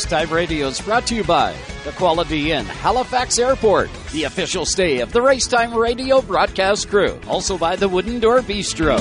Racetime 0.03 0.31
Radio 0.31 0.67
is 0.67 0.81
brought 0.81 1.07
to 1.07 1.15
you 1.15 1.23
by 1.23 1.55
the 1.85 1.91
Quality 1.93 2.51
Inn, 2.51 2.65
Halifax 2.65 3.39
Airport, 3.39 3.89
the 4.11 4.25
official 4.25 4.65
stay 4.65 4.99
of 4.99 5.13
the 5.13 5.21
Racetime 5.21 5.73
Radio 5.73 6.21
broadcast 6.21 6.89
crew. 6.89 7.17
Also 7.25 7.57
by 7.57 7.77
the 7.77 7.87
Wooden 7.87 8.19
Door 8.19 8.41
Bistro. 8.41 8.99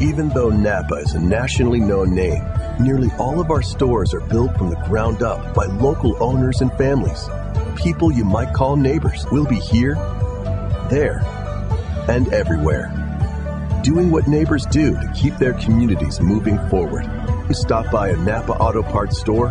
Even 0.00 0.30
though 0.30 0.48
Napa 0.48 0.94
is 0.94 1.12
a 1.12 1.20
nationally 1.20 1.80
known 1.80 2.14
name, 2.14 2.42
nearly 2.80 3.10
all 3.18 3.40
of 3.40 3.50
our 3.50 3.60
stores 3.60 4.14
are 4.14 4.22
built 4.22 4.56
from 4.56 4.70
the 4.70 4.82
ground 4.88 5.22
up 5.22 5.54
by 5.54 5.66
local 5.66 6.16
owners 6.22 6.62
and 6.62 6.72
families. 6.78 7.28
People 7.76 8.10
you 8.10 8.24
might 8.24 8.54
call 8.54 8.76
neighbors 8.76 9.26
will 9.30 9.44
be 9.44 9.60
here, 9.60 9.96
there, 10.88 11.20
and 12.08 12.32
everywhere. 12.32 12.90
Doing 13.82 14.10
what 14.10 14.26
neighbors 14.26 14.64
do 14.66 14.94
to 14.94 15.12
keep 15.14 15.36
their 15.36 15.52
communities 15.54 16.20
moving 16.20 16.58
forward. 16.70 17.04
You 17.48 17.54
stop 17.54 17.90
by 17.90 18.08
a 18.10 18.16
Napa 18.16 18.52
Auto 18.52 18.82
Parts 18.82 19.18
store, 19.18 19.48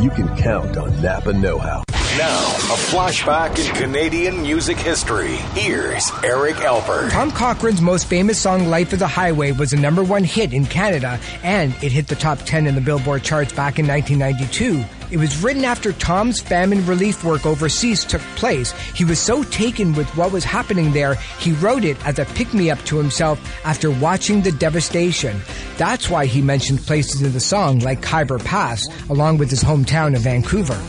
you 0.00 0.10
can 0.10 0.34
count 0.36 0.76
on 0.76 1.02
Napa 1.02 1.32
Know 1.32 1.58
How. 1.58 1.84
Now, 2.16 2.38
a 2.38 2.76
flashback 2.76 3.58
in 3.58 3.74
Canadian 3.74 4.42
music 4.42 4.76
history. 4.76 5.34
Here's 5.54 6.12
Eric 6.22 6.54
Alper. 6.56 7.10
Tom 7.10 7.32
Cochrane's 7.32 7.80
most 7.80 8.06
famous 8.06 8.40
song, 8.40 8.68
Life 8.68 8.92
is 8.92 9.02
a 9.02 9.08
Highway, 9.08 9.50
was 9.50 9.72
a 9.72 9.76
number 9.76 10.04
one 10.04 10.22
hit 10.22 10.52
in 10.52 10.64
Canada, 10.64 11.18
and 11.42 11.74
it 11.82 11.90
hit 11.90 12.06
the 12.06 12.14
top 12.14 12.38
10 12.44 12.68
in 12.68 12.76
the 12.76 12.80
Billboard 12.80 13.24
charts 13.24 13.52
back 13.52 13.80
in 13.80 13.88
1992. 13.88 14.84
It 15.10 15.18
was 15.18 15.42
written 15.42 15.64
after 15.64 15.92
Tom's 15.92 16.40
famine 16.40 16.84
relief 16.86 17.24
work 17.24 17.46
overseas 17.46 18.04
took 18.04 18.22
place. 18.36 18.72
He 18.94 19.04
was 19.04 19.18
so 19.18 19.42
taken 19.44 19.92
with 19.94 20.08
what 20.16 20.32
was 20.32 20.44
happening 20.44 20.92
there, 20.92 21.14
he 21.38 21.52
wrote 21.52 21.84
it 21.84 21.96
as 22.06 22.18
a 22.18 22.24
pick 22.24 22.52
me 22.54 22.70
up 22.70 22.82
to 22.84 22.96
himself 22.96 23.40
after 23.64 23.90
watching 23.90 24.42
the 24.42 24.52
devastation. 24.52 25.40
That's 25.76 26.08
why 26.08 26.26
he 26.26 26.40
mentioned 26.42 26.80
places 26.80 27.22
in 27.22 27.32
the 27.32 27.40
song 27.40 27.80
like 27.80 28.02
Khyber 28.02 28.38
Pass, 28.38 28.86
along 29.08 29.38
with 29.38 29.50
his 29.50 29.62
hometown 29.62 30.14
of 30.16 30.22
Vancouver. 30.22 30.80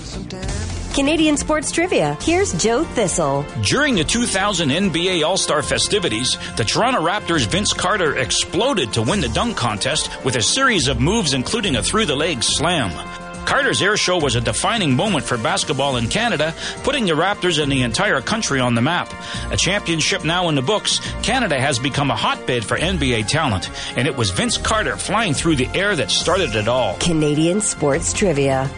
Canadian 0.96 1.36
Sports 1.36 1.74
Trivia. 1.74 2.18
Here's 2.22 2.54
Joe 2.54 2.86
Thistle. 2.86 3.46
During 3.64 3.96
the 3.96 4.06
2000 4.06 4.70
NBA 4.70 5.26
All 5.26 5.36
Star 5.36 5.62
festivities, 5.62 6.38
the 6.56 6.64
Toronto 6.64 7.02
Raptors' 7.02 7.46
Vince 7.46 7.74
Carter 7.74 8.16
exploded 8.16 8.94
to 8.94 9.02
win 9.02 9.20
the 9.20 9.28
dunk 9.28 9.58
contest 9.58 10.10
with 10.24 10.38
a 10.38 10.42
series 10.42 10.88
of 10.88 11.02
moves, 11.02 11.34
including 11.34 11.76
a 11.76 11.84
through 11.84 12.06
the 12.06 12.16
leg 12.16 12.42
slam. 12.42 13.25
Carter's 13.46 13.82
air 13.82 13.96
show 13.96 14.18
was 14.18 14.36
a 14.36 14.42
defining 14.42 14.96
moment 14.96 15.24
for 15.24 15.38
basketball 15.38 15.98
in 15.98 16.08
Canada, 16.08 16.54
putting 16.84 17.06
the 17.06 17.14
Raptors 17.14 17.62
and 17.62 17.72
the 17.72 17.84
entire 17.84 18.20
country 18.22 18.60
on 18.60 18.76
the 18.76 18.82
map. 18.82 19.14
A 19.52 19.58
championship 19.58 20.26
now 20.26 20.50
in 20.50 20.56
the 20.56 20.62
books, 20.62 21.00
Canada 21.22 21.60
has 21.60 21.78
become 21.78 22.10
a 22.10 22.16
hotbed 22.16 22.66
for 22.66 22.78
NBA 22.78 23.28
talent, 23.28 23.70
and 23.96 24.08
it 24.08 24.18
was 24.18 24.32
Vince 24.32 24.58
Carter 24.58 24.98
flying 24.98 25.34
through 25.34 25.56
the 25.56 25.68
air 25.76 25.96
that 25.96 26.10
started 26.10 26.56
it 26.56 26.68
all. 26.68 26.98
Canadian 26.98 27.62
Sports 27.62 28.14
Trivia. 28.14 28.70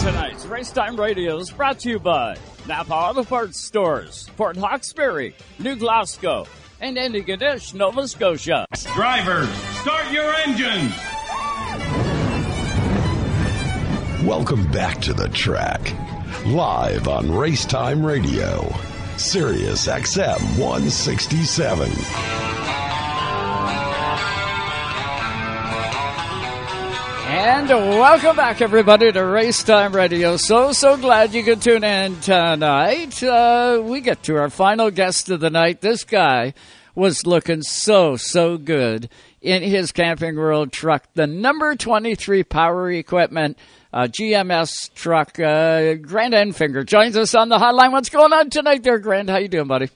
Tonight's 0.00 0.44
Racetime 0.46 0.98
Radio 0.98 1.38
is 1.38 1.50
brought 1.50 1.80
to 1.80 1.90
you 1.90 1.98
by 1.98 2.36
Napa 2.66 2.94
Auto 2.94 3.24
Parts 3.24 3.60
Stores, 3.60 4.28
Port 4.36 4.56
Hawkesbury, 4.56 5.34
New 5.58 5.74
Glasgow, 5.76 6.46
and 6.80 6.96
Antigonish, 6.96 7.74
Nova 7.74 8.06
Scotia. 8.06 8.64
Drivers, 8.94 9.48
start 9.80 10.10
your 10.12 10.32
engines! 10.34 10.94
Welcome 14.28 14.70
back 14.70 15.00
to 15.00 15.14
the 15.14 15.30
track. 15.30 15.80
Live 16.44 17.08
on 17.08 17.28
Racetime 17.28 18.04
Radio. 18.04 18.70
Sirius 19.16 19.88
XM 19.88 20.58
167. 20.58 21.88
And 27.26 27.70
welcome 27.70 28.36
back, 28.36 28.60
everybody, 28.60 29.10
to 29.10 29.24
Race 29.24 29.62
Time 29.62 29.96
Radio. 29.96 30.36
So, 30.36 30.72
so 30.72 30.98
glad 30.98 31.32
you 31.32 31.42
could 31.42 31.62
tune 31.62 31.82
in 31.82 32.20
tonight. 32.20 33.22
Uh, 33.22 33.80
we 33.82 34.02
get 34.02 34.24
to 34.24 34.36
our 34.36 34.50
final 34.50 34.90
guest 34.90 35.30
of 35.30 35.40
the 35.40 35.48
night. 35.48 35.80
This 35.80 36.04
guy 36.04 36.52
was 36.94 37.26
looking 37.26 37.62
so, 37.62 38.16
so 38.16 38.58
good 38.58 39.08
in 39.40 39.62
his 39.62 39.90
Camping 39.90 40.36
World 40.36 40.70
truck. 40.70 41.04
The 41.14 41.26
number 41.26 41.74
23 41.76 42.42
power 42.44 42.90
equipment 42.90 43.56
uh, 43.92 44.06
GMS 44.06 44.92
truck. 44.94 45.38
Uh, 45.38 45.94
Grant 45.94 46.34
Enfinger 46.34 46.84
joins 46.84 47.16
us 47.16 47.34
on 47.34 47.48
the 47.48 47.58
hotline. 47.58 47.92
What's 47.92 48.10
going 48.10 48.32
on 48.32 48.50
tonight 48.50 48.82
there, 48.82 48.98
Grant? 48.98 49.30
How 49.30 49.38
you 49.38 49.48
doing, 49.48 49.66
buddy? 49.66 49.88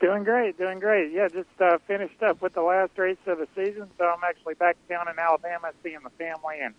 Doing 0.00 0.24
great, 0.24 0.58
doing 0.58 0.80
great. 0.80 1.12
Yeah, 1.12 1.28
just 1.28 1.48
uh, 1.60 1.78
finished 1.86 2.22
up 2.22 2.42
with 2.42 2.54
the 2.54 2.62
last 2.62 2.98
race 2.98 3.16
of 3.26 3.38
the 3.38 3.48
season, 3.54 3.88
so 3.96 4.04
I'm 4.04 4.24
actually 4.24 4.54
back 4.54 4.76
down 4.88 5.08
in 5.08 5.18
Alabama 5.18 5.70
seeing 5.82 6.00
the 6.02 6.10
family 6.10 6.56
and 6.62 6.74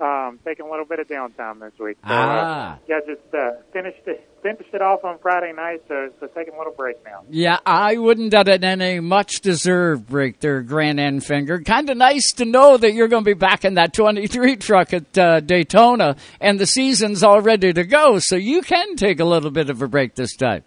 um, 0.00 0.38
taking 0.44 0.66
a 0.66 0.70
little 0.70 0.84
bit 0.84 0.98
of 1.00 1.08
downtime 1.08 1.60
this 1.60 1.72
week. 1.78 1.96
So, 2.02 2.08
Ah. 2.10 2.74
uh, 2.74 2.78
yeah, 2.88 3.00
just 3.06 3.34
uh, 3.34 3.52
finished 3.72 4.00
it 4.06 4.24
finished 4.42 4.72
it 4.72 4.80
off 4.80 5.04
on 5.04 5.18
Friday 5.18 5.52
night, 5.52 5.82
so 5.88 6.10
so 6.20 6.26
taking 6.28 6.54
a 6.54 6.58
little 6.58 6.72
break 6.72 6.96
now. 7.04 7.24
Yeah, 7.28 7.58
I 7.66 7.96
wouldn't 7.96 8.32
have 8.32 8.46
it 8.48 8.62
any 8.62 9.00
much 9.00 9.40
deserved 9.40 10.06
break 10.08 10.38
there, 10.40 10.62
Grand 10.62 10.98
Grant 10.98 11.24
Enfinger. 11.24 11.64
Kind 11.66 11.90
of 11.90 11.96
nice 11.96 12.32
to 12.36 12.44
know 12.44 12.76
that 12.76 12.92
you're 12.92 13.08
going 13.08 13.24
to 13.24 13.28
be 13.28 13.34
back 13.34 13.64
in 13.64 13.74
that 13.74 13.92
23 13.92 14.56
truck 14.56 14.92
at 14.94 15.18
uh, 15.18 15.40
Daytona, 15.40 16.16
and 16.40 16.58
the 16.60 16.66
season's 16.66 17.22
all 17.24 17.40
ready 17.40 17.72
to 17.72 17.84
go, 17.84 18.18
so 18.20 18.36
you 18.36 18.62
can 18.62 18.94
take 18.96 19.18
a 19.18 19.24
little 19.24 19.50
bit 19.50 19.68
of 19.70 19.82
a 19.82 19.88
break 19.88 20.14
this 20.14 20.36
time. 20.36 20.62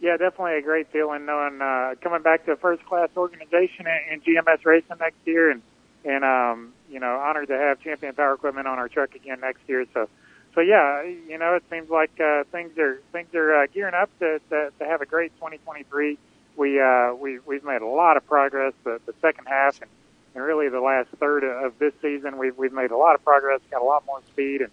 Yeah, 0.00 0.16
definitely 0.18 0.58
a 0.58 0.62
great 0.62 0.88
feeling 0.92 1.24
knowing 1.24 1.60
uh, 1.62 1.94
coming 2.02 2.22
back 2.22 2.44
to 2.46 2.52
a 2.52 2.56
first 2.56 2.84
class 2.84 3.08
organization 3.16 3.86
in, 3.86 4.14
in 4.14 4.20
GMS 4.20 4.64
racing 4.64 4.96
next 5.00 5.16
year, 5.24 5.50
and 5.50 5.62
and 6.04 6.24
um, 6.24 6.72
you 6.90 7.00
know 7.00 7.16
honored 7.18 7.48
to 7.48 7.56
have 7.56 7.80
Champion 7.80 8.14
Power 8.14 8.34
Equipment 8.34 8.66
on 8.66 8.78
our 8.78 8.88
truck 8.88 9.14
again 9.14 9.40
next 9.40 9.60
year. 9.68 9.86
So, 9.94 10.08
so 10.54 10.60
yeah, 10.60 11.02
you 11.02 11.38
know 11.38 11.54
it 11.54 11.64
seems 11.70 11.90
like 11.90 12.18
uh, 12.20 12.44
things 12.52 12.76
are 12.78 13.00
things 13.12 13.34
are 13.34 13.62
uh, 13.62 13.66
gearing 13.72 13.94
up 13.94 14.10
to, 14.20 14.40
to 14.50 14.70
to 14.78 14.84
have 14.84 15.00
a 15.00 15.06
great 15.06 15.34
2023. 15.36 16.18
We 16.56 16.80
uh, 16.80 17.14
we 17.14 17.38
we've 17.40 17.64
made 17.64 17.82
a 17.82 17.86
lot 17.86 18.16
of 18.16 18.26
progress 18.26 18.72
the, 18.84 19.00
the 19.06 19.14
second 19.20 19.46
half 19.46 19.80
and, 19.82 19.90
and 20.34 20.44
really 20.44 20.68
the 20.68 20.80
last 20.80 21.08
third 21.20 21.44
of 21.44 21.78
this 21.78 21.92
season. 22.00 22.38
We've 22.38 22.56
we've 22.56 22.72
made 22.72 22.90
a 22.90 22.96
lot 22.96 23.14
of 23.14 23.24
progress, 23.24 23.60
got 23.70 23.82
a 23.82 23.84
lot 23.84 24.04
more 24.06 24.20
speed, 24.32 24.62
and 24.62 24.70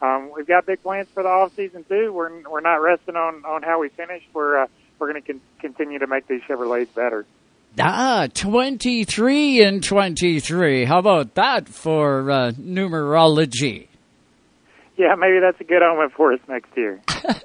um, 0.00 0.30
we've 0.34 0.46
got 0.46 0.66
big 0.66 0.82
plans 0.82 1.08
for 1.12 1.22
the 1.22 1.28
off 1.28 1.54
season 1.56 1.84
too. 1.84 2.12
We're 2.12 2.48
we're 2.48 2.60
not 2.60 2.76
resting 2.82 3.16
on 3.16 3.44
on 3.44 3.62
how 3.62 3.80
we 3.80 3.88
finished. 3.88 4.26
We're 4.32 4.62
uh, 4.64 4.66
we're 4.98 5.12
going 5.12 5.22
to 5.22 5.32
con- 5.32 5.42
continue 5.60 5.98
to 5.98 6.06
make 6.06 6.26
these 6.26 6.42
Chevrolets 6.42 6.94
better. 6.94 7.26
Ah, 7.78 8.26
23 8.32 9.62
and 9.62 9.84
23. 9.84 10.84
How 10.84 10.98
about 10.98 11.34
that 11.34 11.68
for 11.68 12.30
uh, 12.30 12.52
numerology? 12.52 13.88
Yeah, 14.96 15.14
maybe 15.18 15.40
that's 15.40 15.60
a 15.60 15.64
good 15.64 15.82
omen 15.82 16.08
for 16.16 16.32
us 16.32 16.40
next 16.48 16.74
year. 16.76 17.02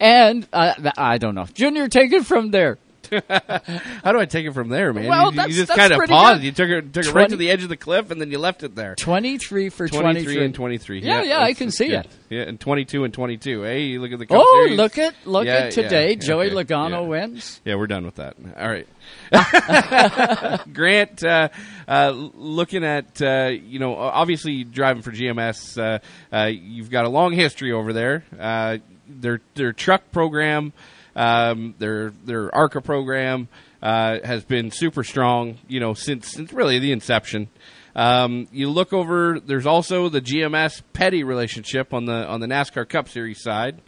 And 0.00 0.48
uh, 0.52 0.74
I 0.96 1.18
don't 1.18 1.34
know. 1.34 1.44
Junior, 1.44 1.88
take 1.88 2.12
it 2.12 2.26
from 2.26 2.50
there. 2.50 2.78
How 4.04 4.12
do 4.12 4.18
I 4.20 4.24
take 4.26 4.46
it 4.46 4.52
from 4.52 4.68
there, 4.68 4.92
man? 4.92 5.08
Well, 5.08 5.32
you, 5.34 5.42
you 5.42 5.52
just 5.54 5.72
kind 5.72 5.92
of 5.92 6.00
paused. 6.08 6.40
good. 6.40 6.46
You 6.46 6.52
took 6.52 6.68
it, 6.70 6.92
took 6.92 7.06
it 7.06 7.14
right 7.14 7.28
to 7.28 7.36
the 7.36 7.50
edge 7.50 7.62
of 7.62 7.68
the 7.68 7.76
cliff, 7.76 8.10
and 8.10 8.20
then 8.20 8.30
you 8.30 8.38
left 8.38 8.62
it 8.62 8.74
there. 8.74 8.94
23 8.96 9.68
for 9.68 9.88
23 9.88 10.22
23. 10.22 10.44
and 10.44 10.54
23. 10.54 11.00
Yeah, 11.00 11.22
yeah, 11.22 11.40
I 11.40 11.54
can 11.54 11.70
see 11.70 11.88
good. 11.88 12.06
it. 12.06 12.10
Yeah, 12.28 12.42
and 12.42 12.60
22 12.60 13.04
and 13.04 13.12
22. 13.12 13.62
Hey, 13.62 13.98
look 13.98 14.12
at 14.12 14.18
the 14.18 14.26
Oh, 14.30 14.62
Series. 14.64 14.76
look 14.78 14.98
at 14.98 15.14
look 15.24 15.46
Yeah, 15.46 15.54
at 15.54 15.72
today. 15.72 16.10
yeah, 16.10 16.14
Joey 16.16 16.50
okay, 16.52 16.54
Logano 16.64 16.90
yeah. 17.02 17.08
wins. 17.08 17.60
Yeah, 17.64 17.74
we're 17.74 17.86
done 17.88 18.04
with 18.04 18.16
that. 18.16 18.36
All 18.58 18.68
right. 18.68 18.86
Grant, 20.72 21.24
uh, 21.24 21.48
uh, 21.88 22.10
looking 22.10 22.84
at, 22.84 23.20
uh, 23.20 23.50
you 23.52 23.78
know, 23.78 23.96
obviously 23.96 24.64
driving 24.64 25.02
for 25.02 25.10
GMS, 25.10 25.78
uh, 25.78 25.98
uh, 26.34 26.46
you've 26.46 26.90
got 26.90 27.04
a 27.04 27.08
long 27.08 27.32
history 27.32 27.72
over 27.72 27.92
there. 27.92 28.24
Uh, 28.38 28.78
their, 29.08 29.40
their 29.54 29.72
truck 29.72 30.12
program, 30.12 30.72
um, 31.16 31.74
their, 31.78 32.10
their 32.24 32.54
ARCA 32.54 32.80
program, 32.80 33.48
uh, 33.82 34.18
has 34.24 34.44
been 34.44 34.70
super 34.70 35.02
strong, 35.02 35.58
you 35.66 35.80
know, 35.80 35.94
since, 35.94 36.28
since 36.28 36.52
really 36.52 36.78
the 36.78 36.92
inception. 36.92 37.48
Um, 37.94 38.48
you 38.52 38.70
look 38.70 38.92
over. 38.92 39.40
There's 39.40 39.66
also 39.66 40.08
the 40.08 40.20
GMS 40.20 40.82
Petty 40.92 41.24
relationship 41.24 41.92
on 41.92 42.04
the 42.04 42.26
on 42.26 42.40
the 42.40 42.46
NASCAR 42.46 42.88
Cup 42.88 43.08
Series 43.08 43.42
side. 43.42 43.80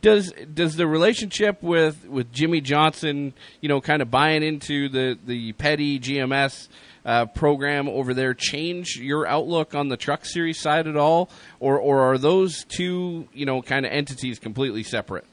Does 0.00 0.32
does 0.54 0.76
the 0.76 0.86
relationship 0.86 1.62
with, 1.62 2.06
with 2.06 2.32
Jimmie 2.32 2.60
Johnson, 2.60 3.32
you 3.60 3.68
know, 3.68 3.80
kind 3.80 4.02
of 4.02 4.10
buying 4.10 4.42
into 4.42 4.88
the 4.88 5.18
the 5.24 5.52
Petty 5.52 5.98
GMS 5.98 6.68
uh, 7.04 7.26
program 7.26 7.88
over 7.88 8.12
there 8.12 8.34
change 8.34 8.96
your 8.96 9.26
outlook 9.26 9.74
on 9.74 9.88
the 9.88 9.96
Truck 9.96 10.24
Series 10.24 10.60
side 10.60 10.86
at 10.86 10.96
all, 10.96 11.30
or 11.58 11.78
or 11.78 12.12
are 12.12 12.18
those 12.18 12.64
two 12.64 13.28
you 13.32 13.46
know 13.46 13.62
kind 13.62 13.86
of 13.86 13.92
entities 13.92 14.38
completely 14.38 14.82
separate? 14.82 15.24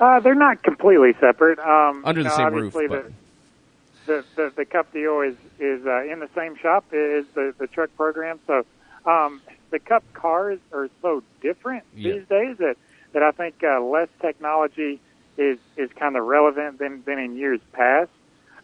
Uh, 0.00 0.20
they're 0.20 0.34
not 0.34 0.62
completely 0.62 1.12
separate. 1.20 1.58
Um, 1.58 2.02
Under 2.04 2.22
the 2.22 2.28
you 2.28 2.30
know, 2.30 2.36
same 2.36 2.54
roof, 2.54 2.74
obviously 2.76 2.86
but- 2.88 3.12
The, 4.06 4.24
the, 4.36 4.42
the 4.44 4.52
the 4.56 4.64
Cup 4.64 4.92
deal 4.92 5.20
is 5.20 5.36
is 5.58 5.84
uh, 5.86 6.02
in 6.04 6.20
the 6.20 6.28
same 6.34 6.56
shop 6.56 6.84
as 6.92 7.24
the 7.34 7.54
the 7.58 7.66
truck 7.66 7.90
program. 7.96 8.38
So 8.46 8.64
um, 9.04 9.40
the 9.70 9.78
Cup 9.78 10.02
cars 10.14 10.58
are 10.72 10.88
so 11.02 11.22
different 11.42 11.84
Yeah. 11.94 12.12
these 12.14 12.28
days 12.28 12.56
that 12.58 12.76
that 13.12 13.22
I 13.22 13.32
think 13.32 13.62
uh, 13.62 13.80
less 13.80 14.08
technology 14.20 15.00
is 15.36 15.58
is 15.76 15.90
kind 15.92 16.16
of 16.16 16.24
relevant 16.24 16.78
than 16.78 17.02
than 17.04 17.18
in 17.18 17.36
years 17.36 17.60
past. 17.72 18.10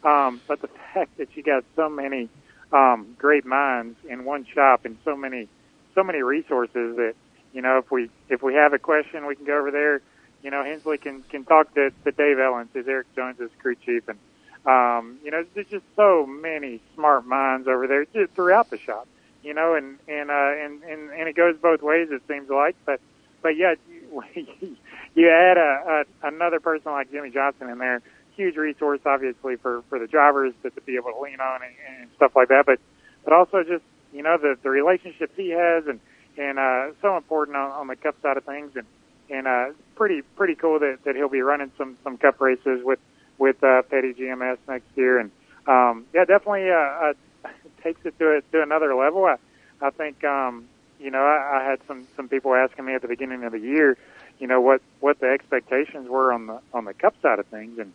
Um, 0.03 0.41
but 0.47 0.63
the 0.63 0.69
fact 0.95 1.17
that 1.19 1.37
you 1.37 1.43
got 1.43 1.65
so 1.77 1.89
many 1.91 2.29
um, 2.73 3.15
great 3.19 3.45
minds 3.45 3.99
in 4.09 4.25
one 4.25 4.47
shop 4.47 4.85
and 4.87 4.97
so 5.05 5.15
many 5.17 5.49
so 5.95 6.03
many 6.03 6.23
resources 6.23 6.97
that 6.97 7.15
you 7.53 7.61
know 7.61 7.77
if 7.79 7.91
we 7.91 8.09
if 8.31 8.43
we 8.43 8.55
have 8.55 8.73
a 8.73 8.79
question 8.79 9.27
we 9.27 9.35
can 9.37 9.45
go 9.45 9.59
over 9.59 9.71
there. 9.71 10.01
You 10.45 10.51
know 10.51 10.63
Hensley 10.63 10.99
can 10.99 11.23
can 11.23 11.45
talk 11.45 11.75
to, 11.75 11.91
to 11.91 12.13
Dave 12.13 12.37
Elenz, 12.37 12.69
who's 12.73 12.87
Erik 12.87 13.13
Jones's 13.17 13.51
crew 13.61 13.75
chief, 13.75 14.09
and 14.09 14.19
um, 14.67 15.19
you 15.23 15.31
know, 15.31 15.45
there's 15.55 15.67
just 15.67 15.85
so 15.95 16.27
many 16.27 16.81
smart 16.95 17.27
minds 17.27 17.69
over 17.69 17.87
there 17.87 18.07
just 18.07 18.33
throughout 18.35 18.71
the 18.71 18.79
shop. 18.79 19.07
You 19.43 19.53
know, 19.53 19.75
and 19.75 19.99
and 20.09 20.31
uh, 20.31 20.53
and 20.57 20.83
and 20.85 21.11
and 21.11 21.29
it 21.29 21.37
goes 21.37 21.57
both 21.61 21.83
ways. 21.83 22.09
It 22.11 22.23
seems 22.27 22.49
like, 22.49 22.77
but 22.87 23.01
but 23.43 23.57
yeah, 23.57 23.75
you, 23.91 24.77
you 25.15 25.31
add 25.31 25.59
a, 25.59 26.05
a 26.23 26.29
another 26.29 26.61
person 26.61 26.93
like 26.93 27.11
Jimmie 27.11 27.31
Johnson 27.31 27.69
in 27.69 27.77
there, 27.77 28.01
huge 28.37 28.57
resource 28.57 29.01
obviously 29.05 29.57
for 29.57 29.83
for 29.91 29.99
the 29.99 30.07
drivers 30.07 30.55
to, 30.63 30.71
to 30.71 30.81
be 30.81 30.97
able 30.97 31.13
to 31.13 31.21
lean 31.21 31.41
on 31.41 31.61
and, 31.63 32.01
and 32.01 32.11
stuff 32.17 32.35
like 32.35 32.49
that. 32.49 32.65
But 32.65 32.81
but 33.23 33.35
also 33.35 33.65
just 33.65 33.85
you 34.15 34.23
know 34.23 34.39
the 34.39 34.57
the 34.63 34.71
relationships 34.71 35.35
he 35.37 35.51
has 35.51 35.87
and 35.87 36.01
and 36.39 36.59
uh, 36.59 36.93
so 37.03 37.19
important 37.19 37.59
on, 37.59 37.71
on 37.71 37.87
the 37.87 37.97
cup 37.97 38.17
side 38.23 38.39
of 38.39 38.45
things 38.45 38.73
and 38.77 38.87
and 39.31 39.47
uh, 39.47 39.67
pretty 39.95 40.23
pretty 40.37 40.55
cool 40.55 40.79
that, 40.79 40.99
that 41.05 41.17
he'll 41.17 41.29
be 41.29 41.41
running 41.41 41.71
some 41.77 41.97
some 42.05 42.17
cup 42.17 42.41
races 42.41 42.81
with 42.85 42.99
with 43.39 43.63
uh, 43.65 43.83
Petty 43.83 44.15
GMS 44.15 44.59
next 44.69 44.87
year 44.95 45.19
and 45.19 45.31
um, 45.67 46.07
yeah 46.13 46.25
definitely 46.25 46.71
uh, 46.71 46.75
uh, 46.75 47.13
takes 47.83 48.05
it 48.05 48.19
to 48.19 48.39
a, 48.39 48.41
to 48.53 48.63
another 48.63 48.95
level. 48.95 49.25
I 49.25 49.37
I 49.81 49.91
think 49.91 50.23
um, 50.25 50.67
you 50.99 51.11
know 51.11 51.25
I, 51.25 51.61
I 51.61 51.65
had 51.65 51.81
some 51.87 52.07
some 52.17 52.29
people 52.29 52.55
asking 52.55 52.85
me 52.85 52.95
at 52.95 53.03
the 53.03 53.09
beginning 53.09 53.45
of 53.45 53.53
the 53.53 53.61
year 53.61 53.97
you 54.39 54.47
know 54.47 54.61
what 54.61 54.83
what 55.01 55.21
the 55.21 55.27
expectations 55.27 56.09
were 56.09 56.33
on 56.33 56.47
the 56.47 56.61
on 56.73 56.85
the 56.85 56.95
cup 56.95 57.15
side 57.23 57.39
of 57.39 57.47
things 57.47 57.79
and 57.79 57.93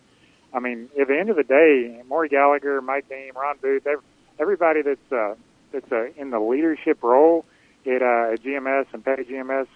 I 0.53 0.59
mean 0.59 0.89
at 0.99 1.07
the 1.07 1.17
end 1.17 1.29
of 1.29 1.35
the 1.35 1.43
day 1.43 2.01
Maury 2.07 2.29
Gallagher 2.29 2.81
Mike 2.81 3.09
Beam 3.09 3.33
Ron 3.35 3.57
Booth 3.61 3.85
every, 3.85 4.03
everybody 4.39 4.81
that's 4.81 5.11
uh, 5.11 5.35
that's 5.71 5.91
uh, 5.91 6.07
in 6.17 6.31
the 6.31 6.39
leadership 6.39 7.03
role 7.03 7.45
at, 7.85 8.01
uh, 8.01 8.33
at 8.33 8.43
GMS 8.43 8.85
and 8.93 9.03
Petty 9.03 9.23
GMS, 9.23 9.67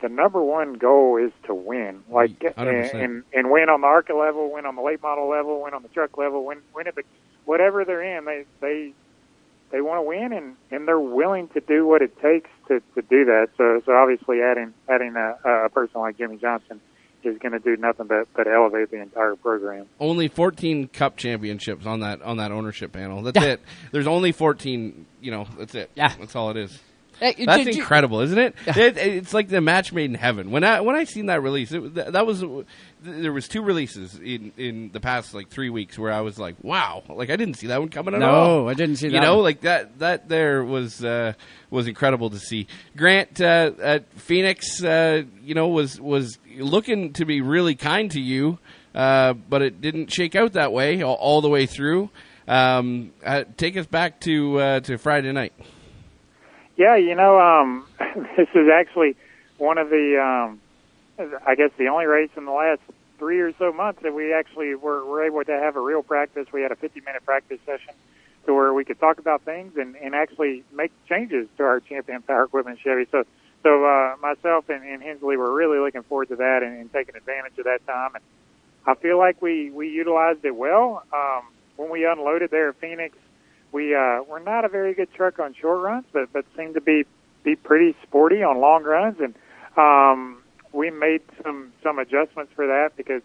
the 0.00 0.08
number 0.08 0.42
one 0.42 0.74
goal 0.74 1.16
is 1.16 1.32
to 1.46 1.54
win. 1.54 2.02
Like 2.10 2.38
mm, 2.38 2.52
and, 2.56 2.68
100%. 2.68 3.04
and 3.04 3.24
and 3.32 3.50
win 3.50 3.68
on 3.68 3.80
the 3.80 3.86
ARCA 3.86 4.14
level, 4.14 4.52
win 4.52 4.66
on 4.66 4.76
the 4.76 4.82
late 4.82 5.02
model 5.02 5.28
level, 5.28 5.62
win 5.62 5.74
on 5.74 5.82
the 5.82 5.88
truck 5.88 6.16
level, 6.18 6.44
win 6.44 6.58
win 6.74 6.86
at 6.86 6.94
the 6.94 7.02
whatever 7.44 7.84
they're 7.84 8.02
in. 8.02 8.24
They 8.24 8.44
they 8.60 8.92
they 9.70 9.80
want 9.80 9.98
to 9.98 10.02
win 10.02 10.32
and 10.32 10.56
and 10.70 10.86
they're 10.86 11.00
willing 11.00 11.48
to 11.48 11.60
do 11.60 11.86
what 11.86 12.02
it 12.02 12.20
takes 12.20 12.50
to 12.68 12.80
to 12.94 13.02
do 13.02 13.24
that. 13.26 13.48
So 13.56 13.82
so 13.84 13.92
obviously 13.92 14.42
adding 14.42 14.74
adding 14.88 15.16
a, 15.16 15.66
a 15.66 15.68
person 15.70 16.00
like 16.00 16.18
Jimmie 16.18 16.38
Johnson 16.38 16.80
is 17.24 17.38
going 17.38 17.52
to 17.52 17.58
do 17.58 17.76
nothing 17.76 18.06
but 18.06 18.28
but 18.34 18.46
elevate 18.46 18.90
the 18.90 19.00
entire 19.00 19.36
program. 19.36 19.86
Only 19.98 20.28
14 20.28 20.88
cup 20.88 21.16
championships 21.16 21.86
on 21.86 22.00
that 22.00 22.22
on 22.22 22.36
that 22.36 22.52
ownership 22.52 22.92
panel. 22.92 23.22
That's 23.22 23.44
it. 23.44 23.60
There's 23.92 24.06
only 24.06 24.32
14. 24.32 25.06
You 25.20 25.30
know, 25.30 25.46
that's 25.58 25.74
it. 25.74 25.90
Yeah, 25.94 26.14
that's 26.18 26.36
all 26.36 26.50
it 26.50 26.56
is. 26.56 26.78
That's 27.20 27.66
incredible, 27.76 28.20
isn't 28.20 28.38
it? 28.38 28.54
it? 28.66 28.96
It's 28.98 29.32
like 29.34 29.48
the 29.48 29.60
match 29.60 29.92
made 29.92 30.10
in 30.10 30.14
heaven. 30.14 30.50
When 30.50 30.64
I 30.64 30.80
when 30.80 30.96
I 30.96 31.04
seen 31.04 31.26
that 31.26 31.42
release, 31.42 31.72
it, 31.72 31.94
that 31.94 32.12
that 32.12 32.26
was 32.26 32.44
there 33.02 33.32
was 33.32 33.48
two 33.48 33.62
releases 33.62 34.14
in 34.18 34.52
in 34.56 34.90
the 34.92 35.00
past 35.00 35.32
like 35.34 35.48
three 35.48 35.70
weeks 35.70 35.98
where 35.98 36.12
I 36.12 36.20
was 36.20 36.38
like, 36.38 36.56
wow, 36.62 37.02
like 37.08 37.30
I 37.30 37.36
didn't 37.36 37.54
see 37.54 37.68
that 37.68 37.80
one 37.80 37.88
coming 37.88 38.14
at 38.14 38.20
No, 38.20 38.30
all. 38.30 38.68
I 38.68 38.74
didn't 38.74 38.96
see 38.96 39.08
that. 39.08 39.14
You 39.14 39.20
know, 39.20 39.36
one. 39.36 39.44
like 39.44 39.60
that 39.62 39.98
that 40.00 40.28
there 40.28 40.64
was 40.64 41.04
uh, 41.04 41.32
was 41.70 41.86
incredible 41.86 42.30
to 42.30 42.38
see. 42.38 42.66
Grant 42.96 43.40
uh, 43.40 43.72
at 43.82 44.12
Phoenix, 44.14 44.82
uh, 44.82 45.22
you 45.42 45.54
know, 45.54 45.68
was 45.68 46.00
was 46.00 46.38
looking 46.58 47.12
to 47.14 47.24
be 47.24 47.40
really 47.40 47.74
kind 47.74 48.10
to 48.10 48.20
you, 48.20 48.58
uh, 48.94 49.32
but 49.32 49.62
it 49.62 49.80
didn't 49.80 50.12
shake 50.12 50.34
out 50.34 50.52
that 50.54 50.72
way 50.72 51.02
all, 51.02 51.14
all 51.14 51.40
the 51.40 51.48
way 51.48 51.66
through. 51.66 52.10
Um, 52.48 53.12
uh, 53.24 53.44
take 53.56 53.76
us 53.76 53.86
back 53.86 54.20
to 54.20 54.60
uh, 54.60 54.80
to 54.80 54.98
Friday 54.98 55.32
night. 55.32 55.52
Yeah, 56.76 56.96
you 56.96 57.14
know, 57.14 57.40
um, 57.40 57.86
this 58.36 58.48
is 58.54 58.68
actually 58.72 59.16
one 59.58 59.78
of 59.78 59.88
the, 59.88 60.20
um, 60.20 60.60
I 61.46 61.54
guess, 61.54 61.70
the 61.78 61.88
only 61.88 62.06
race 62.06 62.30
in 62.36 62.44
the 62.44 62.52
last 62.52 62.80
three 63.18 63.40
or 63.40 63.52
so 63.58 63.72
months 63.72 64.02
that 64.02 64.14
we 64.14 64.34
actually 64.34 64.74
were, 64.74 65.04
were 65.04 65.24
able 65.24 65.42
to 65.42 65.52
have 65.52 65.76
a 65.76 65.80
real 65.80 66.02
practice. 66.02 66.46
We 66.52 66.62
had 66.62 66.72
a 66.72 66.76
50 66.76 67.00
minute 67.00 67.24
practice 67.24 67.58
session 67.64 67.94
to 68.44 68.54
where 68.54 68.72
we 68.74 68.84
could 68.84 69.00
talk 69.00 69.18
about 69.18 69.42
things 69.42 69.76
and, 69.76 69.96
and 69.96 70.14
actually 70.14 70.64
make 70.72 70.92
changes 71.08 71.48
to 71.56 71.64
our 71.64 71.80
champion 71.80 72.22
power 72.22 72.44
equipment 72.44 72.78
Chevy. 72.84 73.06
So, 73.10 73.24
so 73.62 73.84
uh, 73.84 74.16
myself 74.20 74.68
and, 74.68 74.84
and 74.84 75.02
Hensley 75.02 75.36
were 75.36 75.52
really 75.52 75.78
looking 75.78 76.02
forward 76.02 76.28
to 76.28 76.36
that 76.36 76.62
and, 76.62 76.78
and 76.78 76.92
taking 76.92 77.16
advantage 77.16 77.58
of 77.58 77.64
that 77.64 77.84
time. 77.86 78.14
And 78.14 78.24
I 78.86 78.94
feel 78.94 79.18
like 79.18 79.40
we 79.40 79.70
we 79.70 79.88
utilized 79.88 80.44
it 80.44 80.54
well. 80.54 81.02
Um, 81.12 81.42
when 81.76 81.90
we 81.90 82.06
unloaded 82.06 82.50
there 82.50 82.68
at 82.68 82.76
Phoenix, 82.76 83.16
we 83.72 83.94
uh, 83.94 84.22
we're 84.28 84.42
not 84.42 84.64
a 84.64 84.68
very 84.68 84.94
good 84.94 85.12
truck 85.12 85.38
on 85.38 85.54
short 85.54 85.82
runs, 85.82 86.06
but 86.12 86.32
but 86.32 86.44
seem 86.56 86.74
to 86.74 86.80
be 86.80 87.04
be 87.44 87.56
pretty 87.56 87.94
sporty 88.02 88.42
on 88.42 88.58
long 88.58 88.82
runs, 88.82 89.18
and 89.20 89.34
um, 89.76 90.42
we 90.72 90.90
made 90.90 91.22
some 91.42 91.72
some 91.82 91.98
adjustments 91.98 92.52
for 92.54 92.66
that 92.66 92.96
because 92.96 93.22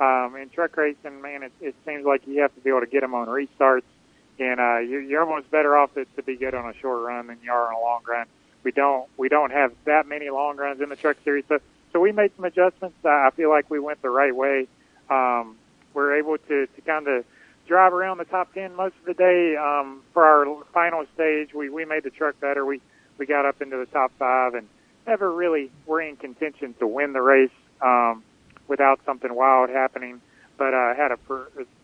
um, 0.00 0.36
in 0.36 0.48
truck 0.48 0.76
racing, 0.76 1.20
man, 1.20 1.42
it, 1.42 1.52
it 1.60 1.74
seems 1.86 2.04
like 2.04 2.26
you 2.26 2.40
have 2.42 2.54
to 2.54 2.60
be 2.60 2.70
able 2.70 2.80
to 2.80 2.86
get 2.86 3.00
them 3.02 3.14
on 3.14 3.28
restarts, 3.28 3.82
and 4.38 4.58
uh, 4.58 4.78
you're, 4.78 5.02
you're 5.02 5.22
almost 5.22 5.50
better 5.50 5.76
off 5.76 5.94
to, 5.94 6.04
to 6.16 6.22
be 6.22 6.36
good 6.36 6.54
on 6.54 6.68
a 6.68 6.74
short 6.78 7.02
run 7.02 7.26
than 7.26 7.38
you 7.42 7.52
are 7.52 7.68
on 7.68 7.74
a 7.74 7.80
long 7.80 8.02
run. 8.08 8.26
We 8.64 8.72
don't 8.72 9.08
we 9.16 9.28
don't 9.28 9.52
have 9.52 9.72
that 9.84 10.06
many 10.06 10.30
long 10.30 10.56
runs 10.56 10.80
in 10.80 10.88
the 10.88 10.96
truck 10.96 11.16
series, 11.24 11.44
so 11.48 11.58
so 11.92 12.00
we 12.00 12.12
made 12.12 12.32
some 12.36 12.44
adjustments. 12.44 12.96
I 13.04 13.30
feel 13.36 13.50
like 13.50 13.70
we 13.70 13.78
went 13.78 14.02
the 14.02 14.10
right 14.10 14.34
way. 14.34 14.66
Um, 15.08 15.56
we're 15.94 16.16
able 16.16 16.38
to 16.38 16.66
to 16.66 16.80
kind 16.82 17.08
of 17.08 17.24
drive 17.70 17.92
around 17.92 18.18
the 18.18 18.24
top 18.24 18.52
10 18.52 18.74
most 18.74 18.96
of 18.98 19.04
the 19.06 19.14
day. 19.14 19.54
Um, 19.56 20.02
for 20.12 20.24
our 20.24 20.64
final 20.74 21.06
stage, 21.14 21.54
we, 21.54 21.70
we 21.70 21.84
made 21.84 22.02
the 22.02 22.10
truck 22.10 22.38
better. 22.40 22.66
We, 22.66 22.80
we 23.16 23.26
got 23.26 23.46
up 23.46 23.62
into 23.62 23.76
the 23.76 23.86
top 23.86 24.10
five 24.18 24.54
and 24.54 24.66
never 25.06 25.32
really 25.32 25.70
were 25.86 26.02
in 26.02 26.16
contention 26.16 26.74
to 26.80 26.86
win 26.88 27.12
the 27.12 27.22
race, 27.22 27.52
um, 27.80 28.24
without 28.66 28.98
something 29.06 29.32
wild 29.32 29.70
happening, 29.70 30.20
but, 30.58 30.74
uh, 30.74 30.94
had 30.96 31.12
a, 31.12 31.18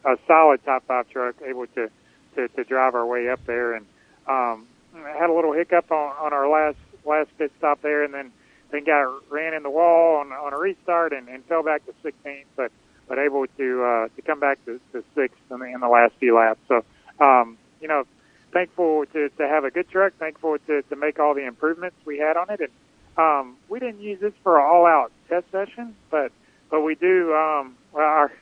a 0.04 0.16
solid 0.26 0.62
top 0.64 0.84
five 0.88 1.08
truck 1.08 1.36
able 1.46 1.68
to, 1.68 1.88
to, 2.34 2.48
to 2.48 2.64
drive 2.64 2.96
our 2.96 3.06
way 3.06 3.28
up 3.28 3.44
there 3.46 3.74
and, 3.74 3.86
um, 4.26 4.66
had 4.92 5.30
a 5.30 5.32
little 5.32 5.52
hiccup 5.52 5.92
on, 5.92 6.12
on 6.18 6.32
our 6.32 6.48
last, 6.48 6.78
last 7.04 7.30
pit 7.38 7.52
stop 7.58 7.80
there 7.82 8.02
and 8.02 8.12
then, 8.12 8.32
then 8.72 8.82
got 8.82 9.06
ran 9.30 9.54
in 9.54 9.62
the 9.62 9.70
wall 9.70 10.16
on, 10.16 10.32
on 10.32 10.52
a 10.52 10.58
restart 10.58 11.12
and, 11.12 11.28
and 11.28 11.44
fell 11.44 11.62
back 11.62 11.82
to 11.86 11.94
16th, 12.04 12.44
but, 12.56 12.72
but 13.08 13.18
able 13.18 13.46
to 13.56 13.84
uh, 13.84 14.08
to 14.14 14.22
come 14.22 14.40
back 14.40 14.64
to, 14.64 14.80
to 14.92 15.04
sixth 15.14 15.38
in 15.50 15.58
the, 15.60 15.66
in 15.66 15.80
the 15.80 15.88
last 15.88 16.14
few 16.18 16.36
laps. 16.36 16.60
So, 16.68 16.84
um, 17.20 17.58
you 17.80 17.88
know, 17.88 18.04
thankful 18.52 19.04
to, 19.12 19.28
to 19.28 19.48
have 19.48 19.64
a 19.64 19.70
good 19.70 19.88
truck. 19.88 20.14
Thankful 20.18 20.58
to, 20.66 20.82
to 20.82 20.96
make 20.96 21.18
all 21.18 21.34
the 21.34 21.46
improvements 21.46 21.96
we 22.04 22.18
had 22.18 22.36
on 22.36 22.50
it. 22.50 22.60
And 22.60 22.70
um, 23.16 23.56
we 23.68 23.78
didn't 23.78 24.00
use 24.00 24.20
this 24.20 24.32
for 24.42 24.58
an 24.58 24.66
all-out 24.66 25.12
test 25.28 25.50
session, 25.50 25.94
but 26.10 26.32
but 26.70 26.82
we 26.82 26.94
do. 26.94 27.34
Um, 27.34 27.76
our 27.94 28.32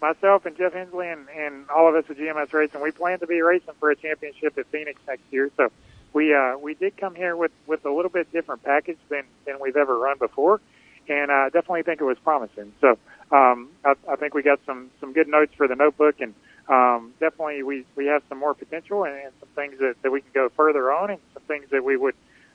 myself 0.00 0.44
and 0.44 0.56
Jeff 0.56 0.74
Hensley 0.74 1.08
and, 1.08 1.28
and 1.30 1.70
all 1.70 1.88
of 1.88 1.94
us 1.94 2.04
at 2.10 2.18
GMS 2.18 2.52
Racing, 2.52 2.82
we 2.82 2.90
plan 2.90 3.20
to 3.20 3.26
be 3.26 3.40
racing 3.40 3.74
for 3.80 3.90
a 3.90 3.96
championship 3.96 4.58
at 4.58 4.66
Phoenix 4.66 5.00
next 5.06 5.22
year. 5.30 5.50
So 5.56 5.70
we 6.12 6.34
uh, 6.34 6.58
we 6.58 6.74
did 6.74 6.96
come 6.96 7.14
here 7.14 7.36
with 7.36 7.52
with 7.66 7.84
a 7.84 7.90
little 7.90 8.10
bit 8.10 8.30
different 8.32 8.62
package 8.62 8.98
than 9.08 9.24
than 9.46 9.60
we've 9.60 9.76
ever 9.76 9.98
run 9.98 10.18
before, 10.18 10.60
and 11.08 11.30
I 11.30 11.46
definitely 11.46 11.82
think 11.82 12.00
it 12.00 12.04
was 12.04 12.18
promising. 12.22 12.72
So 12.80 12.98
um, 13.30 13.70
I, 13.84 13.94
I 14.10 14.16
think 14.16 14.34
we 14.34 14.42
got 14.42 14.60
some 14.66 14.90
some 15.00 15.12
good 15.12 15.28
notes 15.28 15.52
for 15.56 15.66
the 15.68 15.74
notebook, 15.74 16.16
and 16.20 16.34
um, 16.68 17.12
definitely 17.20 17.62
we 17.62 17.84
we 17.96 18.06
have 18.06 18.22
some 18.28 18.38
more 18.38 18.54
potential 18.54 19.04
and, 19.04 19.14
and 19.14 19.32
some 19.40 19.48
things 19.54 19.78
that, 19.80 19.96
that 20.02 20.10
we 20.10 20.20
can 20.20 20.30
go 20.32 20.48
further 20.56 20.92
on, 20.92 21.10
and 21.10 21.20
some 21.32 21.42
things 21.44 21.66
that 21.70 21.84
we 21.84 21.96
would 21.96 22.14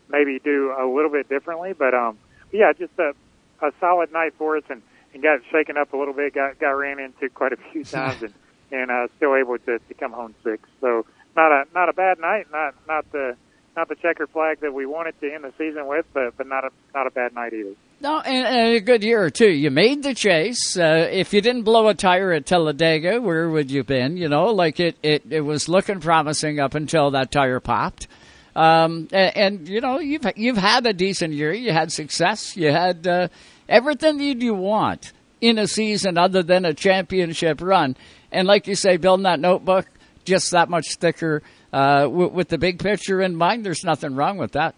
maybe 0.10 0.40
do 0.40 0.74
a 0.78 0.86
little 0.86 1.12
bit 1.12 1.30
differently. 1.30 1.74
But 1.74 1.94
um, 1.94 2.18
yeah, 2.52 2.74
just 2.74 2.94
a 3.00 3.14
a 3.62 3.72
solid 3.80 4.12
night 4.14 4.34
for 4.38 4.58
us, 4.58 4.64
and, 4.70 4.82
and 5.14 5.22
got 5.22 5.42
shaken 5.52 5.78
up 5.78 5.94
a 5.94 5.98
little 5.98 6.14
bit, 6.14 6.34
got 6.34 6.60
got 6.60 6.72
ran 6.72 7.00
into 7.00 7.30
quite 7.30 7.54
a 7.54 7.58
few 7.72 7.84
times, 7.86 8.22
and 8.22 8.34
and 8.72 8.92
uh, 8.92 9.08
still 9.18 9.36
able 9.36 9.58
to, 9.58 9.80
to 9.80 9.94
come 9.96 10.12
home 10.12 10.36
sixth. 10.44 10.72
So 10.82 11.06
not 11.36 11.52
a 11.52 11.66
not 11.74 11.90
a 11.90 11.94
bad 11.94 12.20
night, 12.20 12.48
not 12.52 12.76
not 12.88 13.12
the 13.12 13.36
not 13.76 13.88
the 13.88 13.96
checkered 13.96 14.30
flag 14.30 14.60
that 14.62 14.74
we 14.74 14.86
wanted 14.86 15.20
to 15.22 15.34
end 15.34 15.44
the 15.44 15.54
season 15.58 15.88
with, 15.88 16.06
but 16.14 16.38
but 16.38 16.48
not 16.48 16.66
a 16.66 16.72
not 16.94 17.08
a 17.08 17.12
bad 17.12 17.34
night 17.34 17.54
either. 17.54 17.76
No, 18.02 18.20
and, 18.22 18.48
and 18.48 18.76
a 18.76 18.80
good 18.80 19.04
year 19.04 19.30
too. 19.30 19.50
You 19.50 19.72
made 19.72 20.04
the 20.04 20.14
chase. 20.14 20.78
Uh, 20.78 21.10
if 21.12 21.34
you 21.34 21.42
didn't 21.42 21.64
blow 21.64 21.90
a 21.90 21.94
tire 21.94 22.32
at 22.32 22.46
Talladega, 22.46 23.20
where 23.20 23.50
would 23.50 23.70
you 23.70 23.84
been? 23.84 24.16
You 24.16 24.30
know, 24.30 24.54
like 24.54 24.80
it, 24.80 24.96
it, 25.04 25.24
it 25.30 25.42
was 25.42 25.68
looking 25.68 26.00
promising 26.00 26.60
up 26.60 26.76
until 26.76 27.12
that 27.12 27.30
tire 27.30 27.60
popped. 27.60 28.08
Um, 28.56 29.10
and, 29.12 29.38
and 29.38 29.68
you 29.68 29.82
know, 29.82 30.00
you've 30.00 30.26
you've 30.38 30.58
had 30.58 30.86
a 30.86 30.94
decent 30.94 31.34
year. 31.34 31.52
You 31.52 31.74
had 31.74 31.92
success. 31.92 32.56
You 32.56 32.72
had 32.72 33.06
uh, 33.06 33.28
everything 33.68 34.18
that 34.18 34.42
you 34.42 34.54
want 34.54 35.12
in 35.42 35.58
a 35.58 35.68
season, 35.68 36.18
other 36.18 36.42
than 36.42 36.66
a 36.66 36.74
championship 36.74 37.62
run. 37.62 37.98
And 38.32 38.48
like 38.48 38.68
you 38.68 38.76
say, 38.76 38.98
building 38.98 39.24
that 39.24 39.40
notebook 39.40 39.88
just 40.26 40.52
that 40.52 40.70
much 40.70 40.96
thicker 40.96 41.42
uh, 41.74 42.08
with, 42.10 42.32
with 42.32 42.48
the 42.50 42.58
big 42.58 42.80
picture 42.80 43.22
in 43.22 43.36
mind. 43.36 43.66
There's 43.66 43.84
nothing 43.84 44.16
wrong 44.16 44.38
with 44.38 44.54
that. 44.54 44.76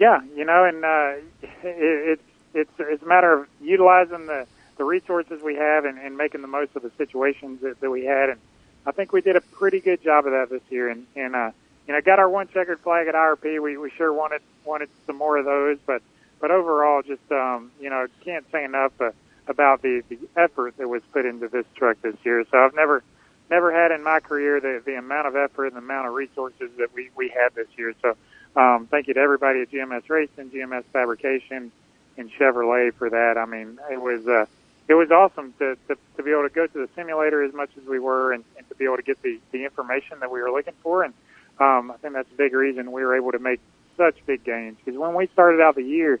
Yeah, 0.00 0.22
you 0.34 0.46
know, 0.46 0.64
and 0.64 0.82
uh, 0.82 1.12
it, 1.42 1.58
it's 1.62 2.22
it's 2.54 2.70
it's 2.78 3.02
a 3.02 3.06
matter 3.06 3.34
of 3.34 3.48
utilizing 3.60 4.26
the 4.26 4.46
the 4.78 4.84
resources 4.84 5.42
we 5.42 5.56
have 5.56 5.84
and, 5.84 5.98
and 5.98 6.16
making 6.16 6.40
the 6.40 6.48
most 6.48 6.74
of 6.74 6.82
the 6.82 6.90
situations 6.96 7.60
that, 7.60 7.78
that 7.80 7.90
we 7.90 8.06
had, 8.06 8.30
and 8.30 8.40
I 8.86 8.92
think 8.92 9.12
we 9.12 9.20
did 9.20 9.36
a 9.36 9.42
pretty 9.42 9.78
good 9.80 10.02
job 10.02 10.24
of 10.24 10.32
that 10.32 10.48
this 10.48 10.62
year. 10.70 10.88
And 10.88 11.06
and 11.14 11.36
uh, 11.36 11.50
you 11.86 11.92
know, 11.92 12.00
got 12.00 12.18
our 12.18 12.30
one 12.30 12.48
checkered 12.48 12.80
flag 12.80 13.08
at 13.08 13.14
IRP. 13.14 13.62
We 13.62 13.76
we 13.76 13.90
sure 13.90 14.10
wanted 14.10 14.40
wanted 14.64 14.88
some 15.06 15.18
more 15.18 15.36
of 15.36 15.44
those, 15.44 15.76
but 15.86 16.00
but 16.40 16.50
overall, 16.50 17.02
just 17.02 17.30
um, 17.30 17.70
you 17.78 17.90
know, 17.90 18.06
can't 18.24 18.50
say 18.50 18.64
enough 18.64 18.98
uh, 19.02 19.10
about 19.48 19.82
the 19.82 20.02
the 20.08 20.18
effort 20.34 20.78
that 20.78 20.88
was 20.88 21.02
put 21.12 21.26
into 21.26 21.48
this 21.48 21.66
truck 21.76 22.00
this 22.00 22.16
year. 22.24 22.42
So 22.50 22.56
I've 22.56 22.74
never 22.74 23.02
never 23.50 23.70
had 23.70 23.92
in 23.92 24.02
my 24.02 24.20
career 24.20 24.60
the 24.60 24.82
the 24.82 24.94
amount 24.96 25.26
of 25.26 25.36
effort 25.36 25.66
and 25.66 25.74
the 25.74 25.80
amount 25.80 26.08
of 26.08 26.14
resources 26.14 26.70
that 26.78 26.94
we 26.94 27.10
we 27.16 27.28
had 27.28 27.54
this 27.54 27.68
year. 27.76 27.92
So 28.00 28.16
um, 28.56 28.86
thank 28.90 29.08
you 29.08 29.14
to 29.14 29.20
everybody 29.20 29.62
at 29.62 29.70
GMS 29.70 30.08
Racing, 30.08 30.50
GMS 30.50 30.84
Fabrication, 30.92 31.70
and 32.16 32.30
Chevrolet 32.32 32.92
for 32.94 33.10
that. 33.10 33.38
I 33.38 33.46
mean, 33.46 33.78
it 33.90 34.00
was 34.00 34.26
uh, 34.26 34.46
it 34.88 34.94
was 34.94 35.10
awesome 35.10 35.54
to, 35.58 35.76
to 35.88 35.96
to 36.16 36.22
be 36.22 36.32
able 36.32 36.42
to 36.42 36.54
go 36.54 36.66
to 36.66 36.78
the 36.78 36.88
simulator 36.96 37.42
as 37.42 37.52
much 37.54 37.70
as 37.80 37.86
we 37.86 37.98
were, 37.98 38.32
and, 38.32 38.44
and 38.56 38.68
to 38.68 38.74
be 38.74 38.84
able 38.84 38.96
to 38.96 39.02
get 39.02 39.22
the 39.22 39.38
the 39.52 39.64
information 39.64 40.20
that 40.20 40.30
we 40.30 40.42
were 40.42 40.50
looking 40.50 40.74
for. 40.82 41.04
And 41.04 41.14
um, 41.58 41.90
I 41.90 41.96
think 41.98 42.14
that's 42.14 42.30
a 42.30 42.36
big 42.36 42.52
reason 42.52 42.92
we 42.92 43.04
were 43.04 43.16
able 43.16 43.32
to 43.32 43.38
make 43.38 43.60
such 43.96 44.16
big 44.26 44.44
gains. 44.44 44.76
Because 44.84 44.98
when 44.98 45.14
we 45.14 45.28
started 45.28 45.60
out 45.60 45.76
the 45.76 45.82
year, 45.82 46.18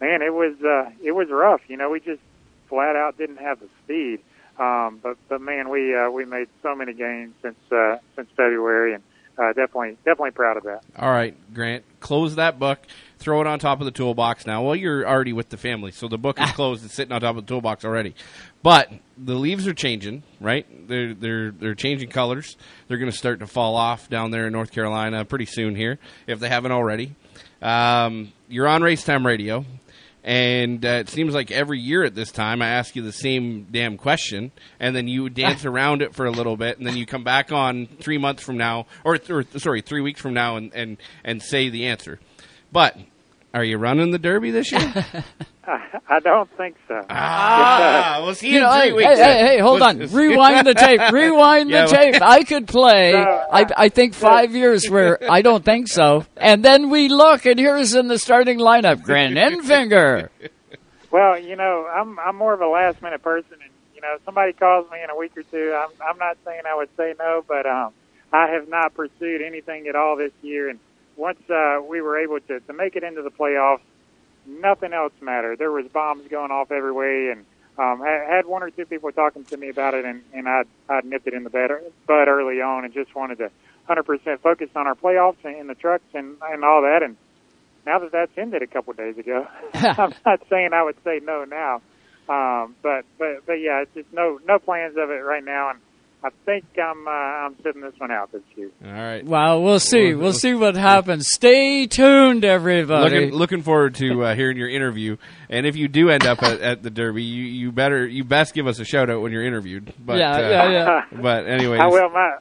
man, 0.00 0.22
it 0.22 0.32
was 0.32 0.54
uh, 0.62 0.90
it 1.02 1.12
was 1.12 1.28
rough. 1.30 1.62
You 1.68 1.76
know, 1.76 1.90
we 1.90 2.00
just 2.00 2.20
flat 2.68 2.96
out 2.96 3.18
didn't 3.18 3.38
have 3.38 3.60
the 3.60 3.68
speed. 3.84 4.20
Um, 4.58 5.00
but 5.02 5.16
but 5.28 5.40
man, 5.40 5.70
we 5.70 5.94
uh, 5.94 6.10
we 6.10 6.24
made 6.24 6.48
so 6.62 6.74
many 6.74 6.92
gains 6.92 7.34
since 7.42 7.58
uh, 7.70 7.98
since 8.14 8.28
February, 8.36 8.94
and 8.94 9.02
uh, 9.38 9.48
definitely 9.48 9.96
definitely 10.04 10.30
proud 10.32 10.56
of 10.56 10.64
that. 10.64 10.82
All 10.96 11.10
right, 11.10 11.34
Grant, 11.54 11.84
close 12.00 12.36
that 12.36 12.58
book. 12.58 12.78
Throw 13.18 13.40
it 13.40 13.46
on 13.46 13.58
top 13.60 13.80
of 13.80 13.84
the 13.84 13.92
toolbox 13.92 14.46
now. 14.46 14.64
Well, 14.64 14.74
you're 14.74 15.06
already 15.06 15.32
with 15.32 15.48
the 15.48 15.56
family, 15.56 15.92
so 15.92 16.08
the 16.08 16.18
book 16.18 16.40
is 16.40 16.50
closed. 16.52 16.84
it's 16.84 16.94
sitting 16.94 17.12
on 17.12 17.20
top 17.20 17.36
of 17.36 17.46
the 17.46 17.48
toolbox 17.48 17.84
already. 17.84 18.14
But 18.62 18.90
the 19.16 19.34
leaves 19.34 19.66
are 19.68 19.74
changing, 19.74 20.22
right? 20.40 20.66
They're 20.88 21.14
they're 21.14 21.50
they're 21.52 21.74
changing 21.74 22.10
colors. 22.10 22.56
They're 22.88 22.98
going 22.98 23.10
to 23.10 23.16
start 23.16 23.40
to 23.40 23.46
fall 23.46 23.76
off 23.76 24.08
down 24.08 24.32
there 24.32 24.46
in 24.46 24.52
North 24.52 24.72
Carolina 24.72 25.24
pretty 25.24 25.46
soon 25.46 25.76
here, 25.76 25.98
if 26.26 26.40
they 26.40 26.48
haven't 26.48 26.72
already. 26.72 27.14
Um, 27.60 28.32
you're 28.48 28.66
on 28.66 28.82
Racetime 28.82 29.24
Radio, 29.24 29.64
and 30.24 30.84
uh, 30.84 30.88
it 30.88 31.08
seems 31.08 31.34
like 31.34 31.50
every 31.50 31.80
year 31.80 32.04
at 32.04 32.14
this 32.14 32.30
time 32.30 32.62
I 32.62 32.68
ask 32.68 32.94
you 32.94 33.02
the 33.02 33.12
same 33.12 33.66
damn 33.70 33.96
question, 33.96 34.52
and 34.78 34.94
then 34.94 35.08
you 35.08 35.28
dance 35.28 35.64
around 35.64 36.02
it 36.02 36.14
for 36.14 36.26
a 36.26 36.30
little 36.30 36.56
bit, 36.56 36.78
and 36.78 36.86
then 36.86 36.96
you 36.96 37.06
come 37.06 37.24
back 37.24 37.52
on 37.52 37.86
three 37.86 38.18
months 38.18 38.42
from 38.42 38.56
now, 38.56 38.86
or, 39.04 39.18
or 39.28 39.44
sorry, 39.56 39.80
three 39.80 40.00
weeks 40.00 40.20
from 40.20 40.34
now, 40.34 40.56
and, 40.56 40.72
and, 40.74 40.96
and 41.24 41.42
say 41.42 41.68
the 41.68 41.86
answer. 41.86 42.20
But 42.70 42.96
are 43.54 43.64
you 43.64 43.78
running 43.78 44.10
the 44.10 44.18
Derby 44.18 44.50
this 44.50 44.72
year? 44.72 44.80
I 45.64 46.18
don't 46.20 46.50
think 46.56 46.76
so. 46.88 47.00
Ah, 47.08 48.20
we'll 48.24 48.34
see 48.34 48.48
you, 48.48 48.54
You 48.54 48.60
know, 48.60 48.72
in 48.72 48.80
three 48.80 48.88
hey, 48.88 48.92
weeks. 48.94 49.08
hey, 49.10 49.16
hey, 49.24 49.46
hey, 49.46 49.58
hold 49.58 49.80
on. 49.82 49.98
Rewind 49.98 50.66
the 50.66 50.74
tape. 50.74 51.00
Rewind 51.12 51.70
Yeah, 51.70 51.86
the 51.86 51.96
tape. 51.96 52.22
I 52.22 52.42
could 52.42 52.66
play, 52.66 53.14
I, 53.14 53.66
I 53.76 53.88
think, 53.88 54.14
five 54.14 54.54
years 54.56 54.90
where 54.90 55.18
I 55.30 55.42
don't 55.42 55.64
think 55.64 55.86
so. 55.88 56.26
And 56.36 56.64
then 56.64 56.90
we 56.90 57.08
look, 57.08 57.46
and 57.46 57.58
here's 57.58 57.94
in 57.94 58.08
the 58.08 58.18
starting 58.18 58.58
lineup, 58.58 59.02
Grant 59.02 59.34
Enfinger. 59.36 60.30
Well, 61.12 61.38
you 61.38 61.56
know, 61.56 61.86
I'm 61.94 62.18
I'm 62.18 62.36
more 62.36 62.54
of 62.54 62.60
a 62.60 62.66
last 62.66 63.00
minute 63.02 63.22
person, 63.22 63.52
and 63.52 63.70
you 63.94 64.00
know, 64.00 64.14
if 64.16 64.24
somebody 64.24 64.52
calls 64.54 64.90
me 64.90 64.98
in 65.02 65.10
a 65.10 65.16
week 65.16 65.36
or 65.36 65.42
two. 65.44 65.72
I'm 65.78 65.90
I'm 66.04 66.18
not 66.18 66.38
saying 66.44 66.62
I 66.68 66.74
would 66.74 66.88
say 66.96 67.14
no, 67.18 67.44
but 67.46 67.66
um, 67.66 67.92
I 68.32 68.48
have 68.48 68.68
not 68.68 68.94
pursued 68.94 69.42
anything 69.42 69.86
at 69.88 69.94
all 69.94 70.16
this 70.16 70.32
year. 70.42 70.70
And 70.70 70.78
once 71.22 71.38
uh, 71.48 71.78
we 71.88 72.00
were 72.00 72.18
able 72.18 72.40
to 72.40 72.58
to 72.58 72.72
make 72.72 72.96
it 72.96 73.04
into 73.04 73.22
the 73.22 73.30
playoffs, 73.30 73.80
nothing 74.44 74.92
else 74.92 75.12
mattered. 75.20 75.56
There 75.60 75.70
was 75.70 75.86
bombs 75.86 76.26
going 76.28 76.50
off 76.50 76.72
every 76.72 76.90
way, 76.90 77.30
and 77.30 77.44
um, 77.78 78.02
I 78.02 78.26
had 78.28 78.44
one 78.44 78.64
or 78.64 78.70
two 78.70 78.84
people 78.86 79.12
talking 79.12 79.44
to 79.44 79.56
me 79.56 79.68
about 79.68 79.94
it, 79.94 80.04
and 80.04 80.22
and 80.34 80.48
I 80.48 80.64
I 80.88 81.00
nipped 81.04 81.28
it 81.28 81.34
in 81.34 81.44
the 81.44 81.50
bud 81.50 81.70
bud 82.08 82.26
early 82.26 82.60
on, 82.60 82.84
and 82.84 82.92
just 82.92 83.14
wanted 83.14 83.38
to 83.38 83.50
100% 83.88 84.40
focus 84.40 84.68
on 84.74 84.86
our 84.88 84.96
playoffs 84.96 85.36
and, 85.44 85.54
and 85.54 85.70
the 85.70 85.76
trucks 85.76 86.04
and 86.12 86.36
and 86.42 86.64
all 86.64 86.82
that, 86.82 87.04
and 87.04 87.16
now 87.86 88.00
that 88.00 88.10
that's 88.10 88.36
ended 88.36 88.62
a 88.62 88.66
couple 88.66 88.90
of 88.90 88.96
days 88.96 89.16
ago, 89.16 89.46
I'm 89.74 90.12
not 90.26 90.42
saying 90.50 90.70
I 90.72 90.82
would 90.82 90.96
say 91.04 91.20
no 91.22 91.44
now, 91.44 91.82
um, 92.28 92.74
but 92.82 93.04
but 93.16 93.46
but 93.46 93.60
yeah, 93.60 93.82
it's 93.82 93.94
just 93.94 94.12
no 94.12 94.40
no 94.44 94.58
plans 94.58 94.96
of 94.96 95.10
it 95.10 95.22
right 95.22 95.44
now, 95.44 95.70
and 95.70 95.78
I 96.24 96.30
think 96.46 96.64
I'm 96.78 97.08
uh, 97.08 97.10
I'm 97.10 97.56
sitting 97.64 97.80
this 97.82 97.94
one 97.98 98.12
out 98.12 98.30
this 98.30 98.42
year. 98.54 98.70
All 98.84 98.92
right. 98.92 99.24
Well, 99.24 99.60
we'll 99.62 99.80
see. 99.80 100.14
We'll 100.14 100.32
see 100.32 100.54
what 100.54 100.76
happens. 100.76 101.26
Stay 101.28 101.86
tuned, 101.88 102.44
everybody. 102.44 103.14
Looking, 103.16 103.34
looking 103.34 103.62
forward 103.62 103.96
to 103.96 104.24
uh, 104.26 104.34
hearing 104.36 104.56
your 104.56 104.68
interview, 104.68 105.16
and 105.50 105.66
if 105.66 105.74
you 105.74 105.88
do 105.88 106.10
end 106.10 106.24
up 106.24 106.40
at, 106.42 106.60
at 106.60 106.82
the 106.84 106.90
Derby, 106.90 107.24
you, 107.24 107.42
you 107.44 107.72
better 107.72 108.06
you 108.06 108.22
best 108.22 108.54
give 108.54 108.68
us 108.68 108.78
a 108.78 108.84
shout 108.84 109.10
out 109.10 109.20
when 109.20 109.32
you're 109.32 109.44
interviewed. 109.44 109.92
But, 109.98 110.18
Yeah, 110.18 110.32
uh, 110.32 110.38
yeah, 110.40 110.70
yeah. 110.70 111.04
But 111.20 111.48
anyways, 111.48 111.80
I 111.80 111.86
will. 111.88 112.08
My 112.10 112.36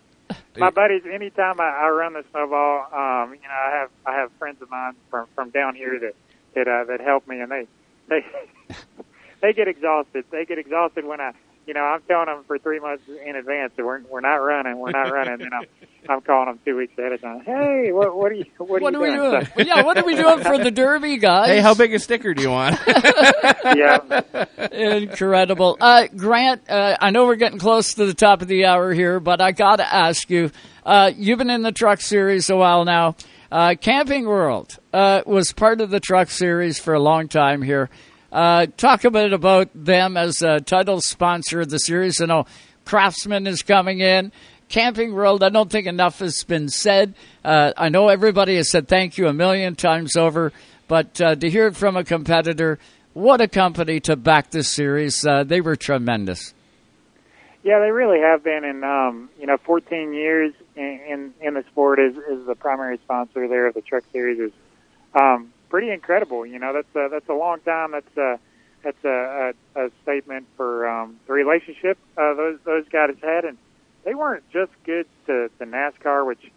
my 0.57 0.69
buddies. 0.69 1.01
Anytime 1.11 1.59
I, 1.59 1.85
I 1.85 1.89
run 1.89 2.13
the 2.13 2.23
snowball, 2.31 2.81
um, 2.93 3.33
you 3.33 3.47
know, 3.47 3.55
I 3.65 3.79
have 3.79 3.89
I 4.05 4.13
have 4.19 4.31
friends 4.37 4.61
of 4.61 4.69
mine 4.69 4.93
from 5.09 5.25
from 5.33 5.49
down 5.49 5.73
here 5.73 5.99
that 5.99 6.13
that 6.53 6.67
uh, 6.67 6.83
that 6.85 7.01
help 7.01 7.27
me, 7.27 7.39
and 7.39 7.51
they 7.51 7.65
they 8.07 8.25
they 9.41 9.53
get 9.53 9.67
exhausted. 9.67 10.25
They 10.29 10.45
get 10.45 10.59
exhausted 10.59 11.03
when 11.05 11.19
I. 11.19 11.31
You 11.71 11.75
know, 11.75 11.85
I'm 11.85 12.01
telling 12.01 12.25
them 12.25 12.43
for 12.47 12.57
three 12.59 12.81
months 12.81 13.03
in 13.25 13.37
advance 13.37 13.71
that 13.77 13.85
we're 13.85 14.01
we're 14.09 14.19
not 14.19 14.35
running, 14.35 14.77
we're 14.77 14.91
not 14.91 15.09
running, 15.09 15.41
and 15.41 15.53
I'm 15.53 15.63
I'm 16.09 16.19
calling 16.19 16.47
them 16.47 16.59
two 16.65 16.75
weeks 16.75 16.91
ahead 16.99 17.13
of 17.13 17.21
time. 17.21 17.39
Hey, 17.45 17.93
what 17.93 18.13
what 18.13 18.29
are 18.29 18.35
you 18.35 18.43
what, 18.57 18.81
What 18.81 18.93
are 18.93 19.01
are 19.01 19.07
you 19.07 19.13
we 19.13 19.17
doing? 19.29 19.47
doing? 19.55 19.67
Yeah, 19.67 19.83
what 19.83 19.97
are 19.97 20.03
we 20.03 20.15
doing 20.17 20.41
for 20.41 20.57
the 20.57 20.69
Derby, 20.69 21.15
guys? 21.15 21.47
hey, 21.47 21.61
how 21.61 21.73
big 21.73 21.93
a 21.93 21.99
sticker 21.99 22.33
do 22.33 22.41
you 22.41 22.49
want? 22.49 22.77
yeah. 23.73 23.99
Incredible. 24.69 25.77
Uh, 25.79 26.07
Grant, 26.13 26.69
uh, 26.69 26.97
I 26.99 27.11
know 27.11 27.23
we're 27.25 27.35
getting 27.37 27.57
close 27.59 27.93
to 27.93 28.05
the 28.05 28.13
top 28.13 28.41
of 28.41 28.49
the 28.49 28.65
hour 28.65 28.93
here, 28.93 29.21
but 29.21 29.39
I 29.41 29.53
got 29.53 29.77
to 29.77 29.93
ask 29.95 30.29
you 30.29 30.51
uh, 30.85 31.11
you've 31.15 31.37
been 31.37 31.49
in 31.49 31.61
the 31.61 31.71
truck 31.71 32.01
series 32.01 32.49
a 32.49 32.57
while 32.57 32.83
now. 32.83 33.15
Uh, 33.49 33.75
Camping 33.79 34.25
World 34.25 34.77
uh, 34.91 35.21
was 35.25 35.53
part 35.53 35.79
of 35.79 35.89
the 35.89 36.01
truck 36.01 36.29
series 36.29 36.79
for 36.79 36.93
a 36.93 36.99
long 36.99 37.29
time 37.29 37.61
here. 37.61 37.89
Uh, 38.31 38.67
talk 38.77 39.03
a 39.03 39.11
bit 39.11 39.33
about 39.33 39.69
them 39.75 40.15
as 40.15 40.41
a 40.41 40.61
title 40.61 41.01
sponsor 41.01 41.61
of 41.61 41.69
the 41.69 41.79
series. 41.79 42.21
I 42.21 42.25
know 42.25 42.45
Craftsman 42.85 43.45
is 43.45 43.61
coming 43.61 43.99
in. 43.99 44.31
Camping 44.69 45.13
World, 45.13 45.43
I 45.43 45.49
don't 45.49 45.69
think 45.69 45.85
enough 45.85 46.19
has 46.19 46.43
been 46.45 46.69
said. 46.69 47.13
Uh, 47.43 47.73
I 47.75 47.89
know 47.89 48.07
everybody 48.07 48.55
has 48.55 48.71
said 48.71 48.87
thank 48.87 49.17
you 49.17 49.27
a 49.27 49.33
million 49.33 49.75
times 49.75 50.15
over, 50.15 50.53
but 50.87 51.19
uh, 51.19 51.35
to 51.35 51.49
hear 51.49 51.67
it 51.67 51.75
from 51.75 51.97
a 51.97 52.05
competitor, 52.05 52.79
what 53.13 53.41
a 53.41 53.49
company 53.49 53.99
to 54.01 54.15
back 54.15 54.51
this 54.51 54.69
series. 54.69 55.25
Uh, 55.25 55.43
they 55.43 55.59
were 55.59 55.75
tremendous. 55.75 56.53
Yeah, 57.63 57.79
they 57.79 57.91
really 57.91 58.21
have 58.21 58.43
been, 58.43 58.63
and 58.63 58.85
um, 58.85 59.29
you 59.39 59.45
know, 59.45 59.57
14 59.57 60.13
years 60.13 60.53
in, 60.75 60.99
in 61.07 61.33
in 61.41 61.53
the 61.53 61.63
sport 61.69 61.99
is 61.99 62.15
is 62.15 62.45
the 62.47 62.55
primary 62.55 62.97
sponsor 63.03 63.47
there 63.47 63.67
of 63.67 63.73
the 63.73 63.81
Truck 63.81 64.03
Series 64.11 64.39
is 64.39 64.51
um, 65.13 65.51
pretty 65.71 65.89
incredible. 65.89 66.45
You 66.45 66.59
know, 66.59 66.73
that's 66.73 66.95
a, 66.95 67.09
that's 67.09 67.29
a 67.29 67.33
long 67.33 67.61
time. 67.61 67.91
That's 67.91 68.17
a, 68.17 68.39
that's 68.83 69.03
a, 69.05 69.53
a, 69.75 69.85
a 69.85 69.91
statement 70.03 70.45
for 70.57 70.87
um, 70.87 71.19
the 71.25 71.33
relationship 71.33 71.97
uh, 72.17 72.33
those 72.35 72.59
those 72.65 72.87
guys 72.89 73.15
had, 73.23 73.45
and 73.45 73.57
they 74.03 74.13
weren't 74.13 74.43
just 74.51 74.71
good 74.83 75.07
to, 75.27 75.49
to 75.57 75.65
NASCAR, 75.65 76.27
which 76.27 76.51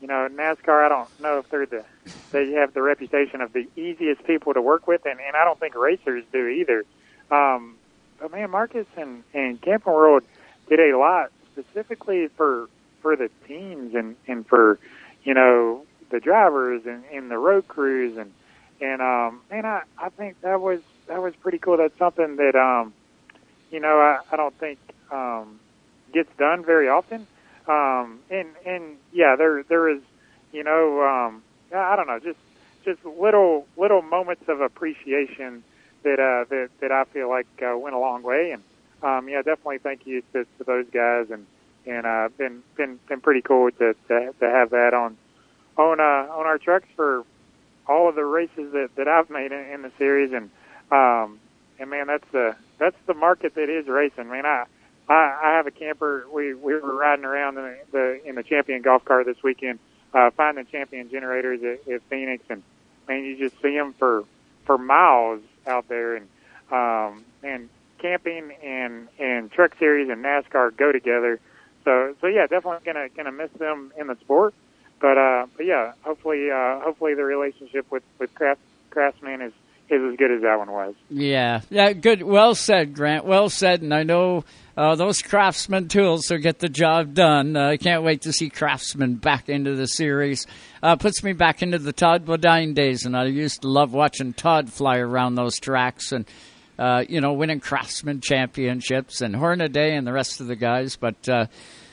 you 0.00 0.08
know, 0.08 0.28
NASCAR. 0.30 0.84
I 0.84 0.88
don't 0.88 1.20
know 1.20 1.38
if 1.38 1.50
they're 1.50 1.66
the 1.66 1.84
they 2.32 2.52
have 2.52 2.74
the 2.74 2.82
reputation 2.82 3.40
of 3.40 3.52
the 3.52 3.68
easiest 3.76 4.24
people 4.24 4.54
to 4.54 4.62
work 4.62 4.86
with, 4.86 5.04
and, 5.06 5.20
and 5.20 5.36
I 5.36 5.44
don't 5.44 5.60
think 5.60 5.74
racers 5.74 6.24
do 6.32 6.46
either. 6.46 6.84
Um, 7.30 7.76
but 8.18 8.32
man, 8.32 8.50
Marcus 8.50 8.86
and 8.96 9.22
and 9.34 9.60
Camping 9.60 9.92
World 9.92 10.22
did 10.68 10.80
a 10.80 10.96
lot 10.96 11.30
specifically 11.52 12.28
for 12.28 12.68
for 13.02 13.14
the 13.14 13.30
teams 13.46 13.94
and 13.94 14.16
and 14.26 14.46
for 14.46 14.78
you 15.22 15.34
know 15.34 15.84
the 16.10 16.20
drivers 16.20 16.82
and, 16.86 17.04
and 17.12 17.30
the 17.30 17.38
road 17.38 17.66
crews 17.66 18.16
and 18.16 18.32
and 18.80 19.00
um 19.00 19.42
man 19.50 19.64
I 19.66 19.82
I 19.98 20.08
think 20.10 20.36
that 20.42 20.60
was 20.60 20.80
that 21.08 21.20
was 21.22 21.34
pretty 21.40 21.58
cool. 21.58 21.76
That's 21.76 21.98
something 21.98 22.36
that 22.36 22.54
um 22.56 22.94
you 23.70 23.80
know 23.80 23.98
I 23.98 24.18
I 24.32 24.36
don't 24.36 24.56
think 24.58 24.78
um 25.12 25.60
gets 26.12 26.30
done 26.38 26.64
very 26.64 26.88
often. 26.88 27.26
Um 27.68 28.20
and 28.30 28.48
and 28.66 28.96
yeah 29.12 29.36
there 29.36 29.62
there 29.68 29.88
is 29.88 30.00
you 30.52 30.64
know 30.64 31.02
um 31.02 31.42
I 31.74 31.96
don't 31.96 32.06
know 32.06 32.18
just 32.18 32.38
just 32.84 33.04
little 33.04 33.66
little 33.76 34.02
moments 34.02 34.44
of 34.48 34.60
appreciation 34.60 35.64
that 36.04 36.18
uh 36.20 36.44
that 36.50 36.68
that 36.80 36.92
I 36.92 37.04
feel 37.04 37.28
like 37.28 37.46
uh, 37.62 37.76
went 37.78 37.94
a 37.94 37.98
long 37.98 38.22
way 38.22 38.50
and 38.52 38.62
um, 39.02 39.28
yeah, 39.28 39.42
definitely 39.42 39.78
thank 39.78 40.06
you 40.06 40.22
to, 40.32 40.44
to 40.44 40.64
those 40.66 40.86
guys, 40.92 41.26
and 41.30 41.46
and 41.86 42.06
uh, 42.06 42.28
been 42.38 42.62
been 42.76 42.98
been 43.08 43.20
pretty 43.20 43.42
cool 43.42 43.70
to 43.72 43.94
to, 44.08 44.32
to 44.40 44.46
have 44.48 44.70
that 44.70 44.94
on 44.94 45.18
on 45.76 46.00
uh, 46.00 46.32
on 46.32 46.46
our 46.46 46.58
trucks 46.58 46.88
for 46.96 47.22
all 47.86 48.08
of 48.08 48.14
the 48.14 48.24
races 48.24 48.72
that, 48.72 48.90
that 48.96 49.08
I've 49.08 49.30
made 49.30 49.52
in, 49.52 49.60
in 49.60 49.82
the 49.82 49.92
series, 49.98 50.32
and 50.32 50.50
um, 50.90 51.38
and 51.78 51.90
man, 51.90 52.06
that's 52.06 52.28
the 52.32 52.56
that's 52.78 52.96
the 53.06 53.14
market 53.14 53.54
that 53.54 53.68
is 53.68 53.86
racing. 53.86 54.28
Man, 54.28 54.46
I 54.46 54.64
I, 55.08 55.40
I 55.42 55.52
have 55.56 55.66
a 55.66 55.70
camper. 55.70 56.26
We 56.32 56.54
we 56.54 56.74
were 56.74 56.96
riding 56.96 57.24
around 57.24 57.58
in 57.58 57.76
the, 57.92 58.20
in 58.24 58.34
the 58.34 58.42
champion 58.42 58.82
golf 58.82 59.04
car 59.04 59.24
this 59.24 59.42
weekend, 59.42 59.78
uh, 60.12 60.30
finding 60.30 60.66
champion 60.66 61.10
generators 61.10 61.62
at, 61.62 61.92
at 61.92 62.02
Phoenix, 62.08 62.44
and 62.48 62.62
man, 63.08 63.24
you 63.24 63.36
just 63.36 63.60
see 63.60 63.76
them 63.76 63.94
for 63.98 64.24
for 64.64 64.78
miles 64.78 65.40
out 65.66 65.88
there, 65.88 66.16
and 66.16 66.28
um, 66.70 67.24
and 67.42 67.68
camping 67.98 68.52
and 68.62 69.08
and 69.18 69.50
truck 69.52 69.72
series 69.78 70.08
and 70.08 70.24
NASCAR 70.24 70.76
go 70.76 70.92
together. 70.92 71.40
So 71.84 72.14
so 72.20 72.26
yeah, 72.26 72.46
definitely 72.46 72.84
gonna 72.84 73.08
gonna 73.10 73.32
miss 73.32 73.50
them 73.58 73.92
in 73.98 74.06
the 74.06 74.16
sport. 74.20 74.54
But 75.04 75.18
uh, 75.18 75.46
but 75.54 75.66
yeah, 75.66 75.92
hopefully 76.00 76.50
uh, 76.50 76.80
hopefully 76.80 77.12
the 77.14 77.24
relationship 77.24 77.84
with 77.90 78.02
with 78.18 78.34
Craft, 78.34 78.62
Craftsman 78.88 79.42
is 79.42 79.52
is 79.90 80.00
as 80.00 80.16
good 80.16 80.30
as 80.30 80.40
that 80.40 80.56
one 80.56 80.72
was. 80.72 80.94
Yeah, 81.10 81.60
yeah, 81.68 81.92
good. 81.92 82.22
Well 82.22 82.54
said, 82.54 82.94
Grant. 82.94 83.26
Well 83.26 83.50
said. 83.50 83.82
And 83.82 83.92
I 83.92 84.02
know 84.02 84.46
uh, 84.78 84.94
those 84.94 85.20
Craftsman 85.20 85.88
tools 85.88 86.30
will 86.30 86.38
get 86.38 86.58
the 86.58 86.70
job 86.70 87.12
done. 87.12 87.54
Uh, 87.54 87.66
I 87.68 87.76
can't 87.76 88.02
wait 88.02 88.22
to 88.22 88.32
see 88.32 88.48
Craftsman 88.48 89.16
back 89.16 89.50
into 89.50 89.74
the 89.74 89.88
series. 89.88 90.46
Uh, 90.82 90.96
puts 90.96 91.22
me 91.22 91.34
back 91.34 91.62
into 91.62 91.78
the 91.78 91.92
Todd 91.92 92.24
Bodine 92.24 92.72
days, 92.72 93.04
and 93.04 93.14
I 93.14 93.26
used 93.26 93.60
to 93.60 93.68
love 93.68 93.92
watching 93.92 94.32
Todd 94.32 94.72
fly 94.72 94.96
around 94.96 95.34
those 95.34 95.58
tracks 95.58 96.12
and. 96.12 96.24
Uh, 96.76 97.04
you 97.08 97.20
know, 97.20 97.34
winning 97.34 97.60
Craftsman 97.60 98.20
championships 98.20 99.20
and 99.20 99.36
Hornaday 99.36 99.94
and 99.94 100.04
the 100.04 100.12
rest 100.12 100.40
of 100.40 100.48
the 100.48 100.56
guys, 100.56 100.96
but 100.96 101.28
uh, 101.28 101.46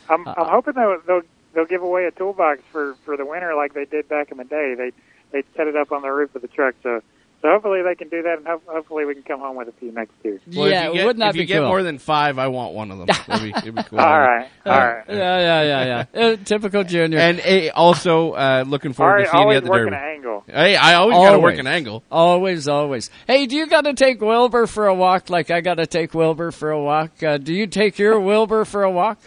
I'm, 0.09 0.27
I'm 0.27 0.33
hoping 0.49 0.73
they'll, 0.73 0.97
they'll 1.05 1.21
they'll 1.53 1.65
give 1.65 1.81
away 1.81 2.05
a 2.05 2.11
toolbox 2.11 2.61
for 2.71 2.95
for 3.05 3.17
the 3.17 3.25
winter 3.25 3.53
like 3.55 3.73
they 3.73 3.85
did 3.85 4.07
back 4.09 4.31
in 4.31 4.37
the 4.37 4.43
day. 4.45 4.75
They 4.77 4.91
they 5.31 5.43
set 5.55 5.67
it 5.67 5.75
up 5.75 5.91
on 5.91 6.01
the 6.01 6.09
roof 6.09 6.35
of 6.35 6.41
the 6.41 6.47
truck, 6.47 6.75
so 6.83 7.01
so 7.41 7.49
hopefully 7.49 7.81
they 7.81 7.95
can 7.95 8.07
do 8.09 8.21
that, 8.21 8.37
and 8.37 8.45
ho- 8.45 8.61
hopefully 8.67 9.03
we 9.05 9.15
can 9.15 9.23
come 9.23 9.39
home 9.39 9.55
with 9.55 9.67
a 9.67 9.71
few 9.71 9.91
next 9.91 10.11
year. 10.23 10.39
Well, 10.55 10.69
Yeah, 10.69 10.89
if 10.89 10.93
you 10.93 10.93
get, 10.99 11.05
wouldn't 11.07 11.19
that 11.21 11.29
if 11.29 11.35
you 11.37 11.41
be 11.41 11.45
get 11.47 11.63
more 11.63 11.81
than 11.81 11.97
five, 11.97 12.37
I 12.37 12.49
want 12.49 12.75
one 12.75 12.91
of 12.91 12.99
them. 12.99 13.07
That'd 13.07 13.41
be, 13.41 13.49
it'd 13.57 13.73
be 13.75 13.83
cool. 13.89 13.99
All 13.99 14.19
right, 14.19 14.47
all 14.63 14.71
right. 14.77 15.03
yeah, 15.09 15.39
yeah, 15.39 15.63
yeah, 15.63 16.05
yeah. 16.13 16.21
Uh, 16.21 16.35
typical 16.45 16.83
junior. 16.83 17.17
And 17.17 17.39
eh, 17.43 17.69
also 17.73 18.33
uh, 18.33 18.63
looking 18.67 18.93
forward 18.93 19.25
Alright, 19.25 19.25
to 19.25 19.31
seeing 19.31 19.49
you 19.49 19.55
at 19.55 19.63
the 19.63 19.69
working 19.71 19.85
Derby. 19.93 19.95
an 20.05 20.15
angle. 20.17 20.43
Hey, 20.45 20.75
I 20.75 20.93
always, 20.95 21.17
got 21.17 21.31
to 21.31 21.39
work 21.39 21.57
an 21.57 21.65
angle. 21.65 22.03
Always, 22.11 22.67
always. 22.67 23.09
Hey, 23.25 23.47
do 23.47 23.55
you 23.55 23.65
got 23.65 23.85
to 23.85 23.93
take 23.93 24.21
Wilbur 24.21 24.67
for 24.67 24.85
a 24.85 24.93
walk 24.93 25.31
like 25.31 25.49
I 25.49 25.61
got 25.61 25.75
to 25.75 25.87
take 25.87 26.13
Wilbur 26.13 26.51
for 26.51 26.69
a 26.69 26.79
walk? 26.79 27.23
Uh, 27.23 27.37
do 27.39 27.55
you 27.55 27.65
take 27.65 27.97
your 27.97 28.19
Wilbur 28.19 28.65
for 28.65 28.83
a 28.83 28.91
walk? 28.91 29.19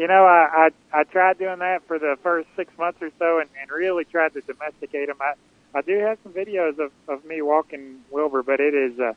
You 0.00 0.08
know, 0.08 0.24
I, 0.24 0.70
I 0.94 1.00
I 1.00 1.04
tried 1.04 1.36
doing 1.36 1.58
that 1.58 1.86
for 1.86 1.98
the 1.98 2.16
first 2.22 2.48
six 2.56 2.72
months 2.78 3.02
or 3.02 3.10
so, 3.18 3.38
and, 3.38 3.50
and 3.60 3.70
really 3.70 4.06
tried 4.06 4.32
to 4.32 4.40
domesticate 4.40 5.10
him. 5.10 5.16
I 5.20 5.34
I 5.74 5.82
do 5.82 5.98
have 5.98 6.16
some 6.22 6.32
videos 6.32 6.78
of 6.78 6.90
of 7.06 7.22
me 7.26 7.42
walking 7.42 8.00
Wilbur, 8.10 8.42
but 8.42 8.60
it 8.60 8.72
is 8.72 8.98
uh, 8.98 9.12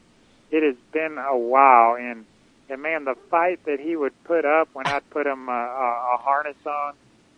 it 0.51 0.61
has 0.61 0.75
been 0.91 1.17
a 1.17 1.37
while, 1.37 1.95
and 1.95 2.25
and 2.69 2.81
man, 2.81 3.05
the 3.05 3.15
fight 3.31 3.63
that 3.63 3.79
he 3.79 3.95
would 3.95 4.11
put 4.25 4.43
up 4.43 4.67
when 4.73 4.85
I'd 4.85 5.09
put 5.09 5.25
him 5.25 5.47
uh, 5.47 5.53
a, 5.53 6.15
a 6.15 6.17
harness 6.17 6.57
on, 6.65 6.95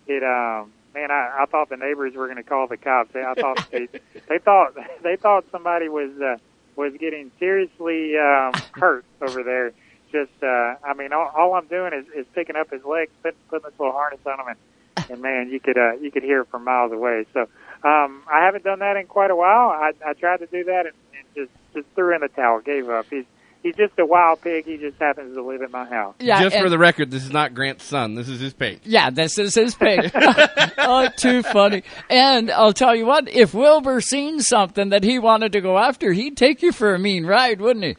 it 0.07 0.23
um 0.23 0.71
man, 0.95 1.11
I, 1.11 1.41
I 1.41 1.45
thought 1.45 1.69
the 1.69 1.77
neighbors 1.77 2.15
were 2.15 2.25
going 2.25 2.37
to 2.37 2.43
call 2.43 2.65
the 2.65 2.77
cops. 2.77 3.11
They, 3.13 3.21
I 3.21 3.35
thought 3.35 3.63
they 3.69 3.87
they 4.27 4.39
thought 4.39 4.75
they 5.03 5.17
thought 5.17 5.45
somebody 5.51 5.87
was 5.87 6.19
uh, 6.19 6.37
was 6.75 6.93
getting 6.99 7.29
seriously 7.37 8.17
um, 8.17 8.53
hurt 8.71 9.05
over 9.21 9.43
there. 9.43 9.71
Just, 10.15 10.41
uh, 10.41 10.75
I 10.81 10.93
mean, 10.95 11.11
all, 11.11 11.29
all 11.35 11.53
I'm 11.55 11.67
doing 11.67 11.91
is, 11.91 12.05
is 12.15 12.25
picking 12.33 12.55
up 12.55 12.71
his 12.71 12.85
legs, 12.85 13.11
put, 13.21 13.35
putting 13.49 13.69
this 13.69 13.77
little 13.77 13.91
harness 13.91 14.21
on 14.25 14.39
him, 14.39 14.47
and, 14.47 15.09
and 15.11 15.21
man, 15.21 15.49
you 15.49 15.59
could 15.59 15.77
uh, 15.77 15.91
you 15.99 16.09
could 16.09 16.23
hear 16.23 16.41
it 16.41 16.47
from 16.49 16.63
miles 16.63 16.93
away. 16.93 17.25
So 17.33 17.41
um, 17.83 18.23
I 18.31 18.45
haven't 18.45 18.63
done 18.63 18.79
that 18.79 18.95
in 18.95 19.07
quite 19.07 19.29
a 19.29 19.35
while. 19.35 19.69
I, 19.69 19.91
I 20.05 20.13
tried 20.13 20.37
to 20.37 20.45
do 20.45 20.63
that 20.63 20.85
and, 20.85 20.95
and 21.17 21.25
just 21.35 21.51
just 21.73 21.85
threw 21.95 22.15
in 22.15 22.21
the 22.21 22.29
towel, 22.29 22.61
gave 22.61 22.89
up. 22.89 23.07
He's 23.09 23.25
he's 23.65 23.75
just 23.75 23.99
a 23.99 24.05
wild 24.05 24.41
pig. 24.41 24.65
He 24.65 24.77
just 24.77 24.97
happens 25.01 25.35
to 25.35 25.41
live 25.41 25.61
at 25.61 25.71
my 25.71 25.85
house. 25.85 26.15
Yeah, 26.19 26.41
Just 26.41 26.57
for 26.57 26.69
the 26.69 26.77
record, 26.77 27.11
this 27.11 27.25
is 27.25 27.31
not 27.31 27.53
Grant's 27.53 27.83
son. 27.83 28.15
This 28.15 28.29
is 28.29 28.39
his 28.39 28.53
pig. 28.53 28.79
Yeah, 28.85 29.09
this 29.09 29.37
is 29.37 29.55
his 29.55 29.75
pig. 29.75 30.11
oh, 30.13 31.09
too 31.17 31.43
funny. 31.43 31.83
And 32.09 32.51
I'll 32.51 32.73
tell 32.73 32.95
you 32.95 33.05
what, 33.05 33.27
if 33.27 33.53
Wilbur 33.53 33.99
seen 33.99 34.39
something 34.39 34.89
that 34.89 35.03
he 35.03 35.19
wanted 35.19 35.51
to 35.53 35.61
go 35.61 35.77
after, 35.77 36.13
he'd 36.13 36.37
take 36.37 36.61
you 36.61 36.71
for 36.71 36.93
a 36.93 36.99
mean 36.99 37.25
ride, 37.25 37.59
wouldn't 37.59 37.83
he? 37.85 37.97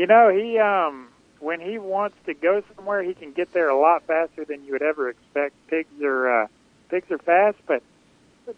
You 0.00 0.06
know, 0.06 0.30
he 0.30 0.58
um 0.58 1.08
when 1.40 1.60
he 1.60 1.76
wants 1.76 2.16
to 2.24 2.32
go 2.32 2.62
somewhere, 2.74 3.02
he 3.02 3.12
can 3.12 3.32
get 3.32 3.52
there 3.52 3.68
a 3.68 3.78
lot 3.78 4.02
faster 4.04 4.46
than 4.46 4.64
you 4.64 4.72
would 4.72 4.80
ever 4.80 5.10
expect. 5.10 5.54
Pigs 5.68 6.00
are 6.02 6.44
uh, 6.44 6.46
pigs 6.88 7.10
are 7.10 7.18
fast, 7.18 7.58
but 7.66 7.82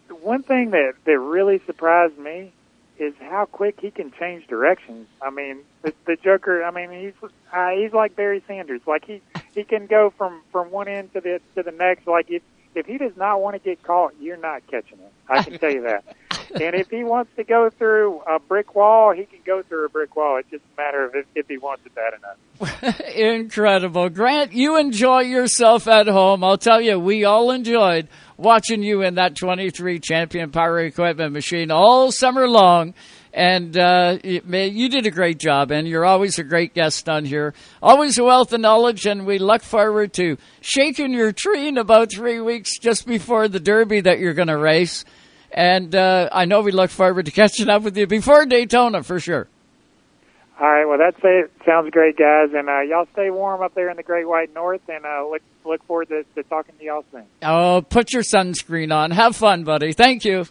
the 0.07 0.15
one 0.15 0.43
thing 0.43 0.71
that 0.71 0.93
that 1.03 1.19
really 1.19 1.59
surprised 1.65 2.17
me 2.17 2.53
is 2.97 3.13
how 3.19 3.43
quick 3.43 3.81
he 3.81 3.91
can 3.91 4.13
change 4.17 4.47
directions. 4.47 5.05
I 5.21 5.31
mean, 5.31 5.57
the, 5.81 5.93
the 6.05 6.15
Joker. 6.15 6.63
I 6.63 6.71
mean, 6.71 6.91
he's 6.91 7.29
uh, 7.51 7.71
he's 7.71 7.91
like 7.91 8.15
Barry 8.15 8.41
Sanders. 8.47 8.79
Like 8.87 9.03
he 9.03 9.21
he 9.53 9.65
can 9.65 9.87
go 9.87 10.13
from 10.17 10.43
from 10.53 10.71
one 10.71 10.87
end 10.87 11.11
to 11.11 11.19
the 11.19 11.41
to 11.55 11.63
the 11.63 11.73
next. 11.73 12.07
Like 12.07 12.29
if 12.29 12.41
if 12.73 12.85
he 12.85 12.97
does 12.97 13.17
not 13.17 13.41
want 13.41 13.55
to 13.55 13.59
get 13.59 13.83
caught, 13.83 14.13
you're 14.17 14.37
not 14.37 14.65
catching 14.67 14.97
him. 14.97 15.11
I 15.27 15.43
can 15.43 15.59
tell 15.59 15.71
you 15.71 15.81
that. 15.81 16.05
and 16.53 16.75
if 16.75 16.89
he 16.89 17.03
wants 17.03 17.31
to 17.35 17.43
go 17.43 17.69
through 17.69 18.21
a 18.21 18.39
brick 18.39 18.75
wall, 18.75 19.13
he 19.13 19.25
can 19.25 19.39
go 19.45 19.61
through 19.63 19.85
a 19.85 19.89
brick 19.89 20.15
wall. 20.15 20.37
It's 20.37 20.49
just 20.49 20.63
a 20.77 20.81
matter 20.81 21.05
of 21.05 21.15
if, 21.15 21.25
if 21.35 21.47
he 21.47 21.57
wants 21.57 21.83
it 21.85 21.93
bad 21.95 22.13
enough. 22.13 23.05
Incredible. 23.15 24.09
Grant, 24.09 24.53
you 24.53 24.77
enjoy 24.77 25.21
yourself 25.21 25.87
at 25.87 26.07
home. 26.07 26.43
I'll 26.43 26.57
tell 26.57 26.81
you, 26.81 26.99
we 26.99 27.25
all 27.25 27.51
enjoyed 27.51 28.07
watching 28.37 28.83
you 28.83 29.01
in 29.01 29.15
that 29.15 29.35
23 29.35 29.99
Champion 29.99 30.51
Power 30.51 30.79
Equipment 30.79 31.33
machine 31.33 31.71
all 31.71 32.11
summer 32.11 32.47
long. 32.47 32.93
And 33.33 33.75
uh, 33.75 34.19
you 34.23 34.89
did 34.89 35.07
a 35.07 35.11
great 35.11 35.39
job, 35.39 35.71
and 35.71 35.87
you're 35.87 36.05
always 36.05 36.37
a 36.37 36.43
great 36.43 36.75
guest 36.75 37.09
on 37.09 37.25
here. 37.25 37.55
Always 37.81 38.19
a 38.19 38.23
wealth 38.23 38.53
of 38.53 38.61
knowledge, 38.61 39.07
and 39.07 39.25
we 39.25 39.39
look 39.39 39.63
forward 39.63 40.13
to 40.13 40.37
shaking 40.61 41.13
your 41.13 41.31
tree 41.31 41.67
in 41.67 41.79
about 41.79 42.11
three 42.13 42.39
weeks 42.39 42.77
just 42.77 43.07
before 43.07 43.47
the 43.47 43.59
Derby 43.59 44.01
that 44.01 44.19
you're 44.19 44.35
going 44.35 44.49
to 44.49 44.57
race. 44.57 45.03
And 45.53 45.93
uh, 45.95 46.29
I 46.31 46.45
know 46.45 46.61
we 46.61 46.71
look 46.71 46.89
forward 46.89 47.25
to 47.25 47.31
catching 47.31 47.69
up 47.69 47.83
with 47.83 47.95
you 47.95 48.07
before 48.07 48.45
Daytona 48.45 49.03
for 49.03 49.19
sure. 49.19 49.47
All 50.59 50.69
right, 50.69 50.85
well 50.85 50.97
that's 50.97 51.19
it. 51.23 51.51
Sounds 51.65 51.89
great, 51.91 52.17
guys, 52.17 52.49
and 52.53 52.69
uh, 52.69 52.81
y'all 52.81 53.07
stay 53.13 53.29
warm 53.29 53.61
up 53.61 53.73
there 53.73 53.89
in 53.89 53.97
the 53.97 54.03
Great 54.03 54.27
White 54.27 54.53
North, 54.53 54.81
and 54.87 55.03
uh, 55.05 55.25
look 55.27 55.41
look 55.65 55.83
forward 55.85 56.09
to, 56.09 56.23
to 56.35 56.43
talking 56.43 56.75
to 56.77 56.83
y'all 56.83 57.03
soon. 57.11 57.25
Oh, 57.41 57.81
put 57.87 58.13
your 58.13 58.21
sunscreen 58.21 58.93
on. 58.93 59.11
Have 59.11 59.35
fun, 59.35 59.63
buddy. 59.63 59.93
Thank 59.93 60.25
you. 60.25 60.45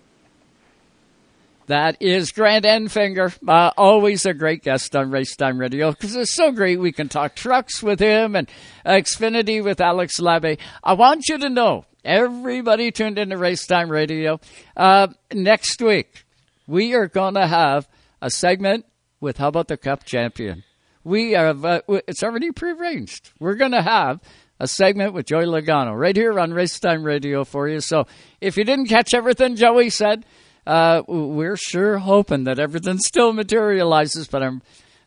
That 1.67 1.97
is 2.01 2.33
Grant 2.33 2.65
Enfinger. 2.65 3.33
Uh, 3.47 3.71
always 3.77 4.27
a 4.27 4.35
great 4.35 4.63
guest 4.65 4.97
on 4.97 5.11
Race 5.11 5.37
Time 5.37 5.59
Radio 5.59 5.93
because 5.93 6.17
it's 6.17 6.35
so 6.35 6.51
great 6.51 6.81
we 6.81 6.93
can 6.93 7.09
talk 7.09 7.37
trucks 7.37 7.83
with 7.83 8.01
him 8.01 8.35
and 8.35 8.49
Xfinity 8.85 9.63
with 9.63 9.81
Alex 9.81 10.19
Labbe. 10.21 10.59
I 10.83 10.93
want 10.95 11.29
you 11.29 11.39
to 11.39 11.49
know, 11.49 11.85
everybody 12.05 12.91
tuned 12.91 13.19
into 13.19 13.37
Race 13.37 13.67
Time 13.67 13.91
Radio, 13.91 14.41
uh, 14.77 15.09
next 15.33 15.81
week 15.81 16.25
we 16.67 16.95
are 16.95 17.09
going 17.09 17.35
to 17.35 17.47
have 17.47 17.89
a 18.21 18.31
segment 18.31 18.87
with 19.21 19.39
How 19.39 19.49
About 19.49 19.69
the 19.69 19.77
Cup 19.77 20.05
Champion. 20.05 20.65
We 21.05 21.35
are, 21.35 21.49
uh, 21.49 21.81
it's 21.89 22.23
already 22.23 22.53
prearranged. 22.53 23.31
We're 23.39 23.57
going 23.57 23.73
to 23.73 23.83
have 23.83 24.21
a 24.61 24.69
segment 24.69 25.13
with 25.13 25.27
Joey 25.27 25.47
Logano 25.47 25.99
right 25.99 26.15
here 26.15 26.39
on 26.39 26.53
Race 26.53 26.79
Time 26.79 27.03
Radio 27.03 27.45
for 27.45 27.69
you. 27.69 27.81
So 27.81 28.07
if 28.41 28.57
you 28.57 28.65
didn't 28.65 28.87
catch 28.87 29.13
everything 29.15 29.57
Joey 29.57 29.91
said, 29.91 30.25
uh, 30.67 31.03
we're 31.09 31.57
sure 31.57 31.99
hoping 31.99 32.45
that 32.45 32.61
everything 32.61 32.99
still 32.99 33.33
materializes, 33.33 34.29
but 34.29 34.43
I'm 34.43 34.63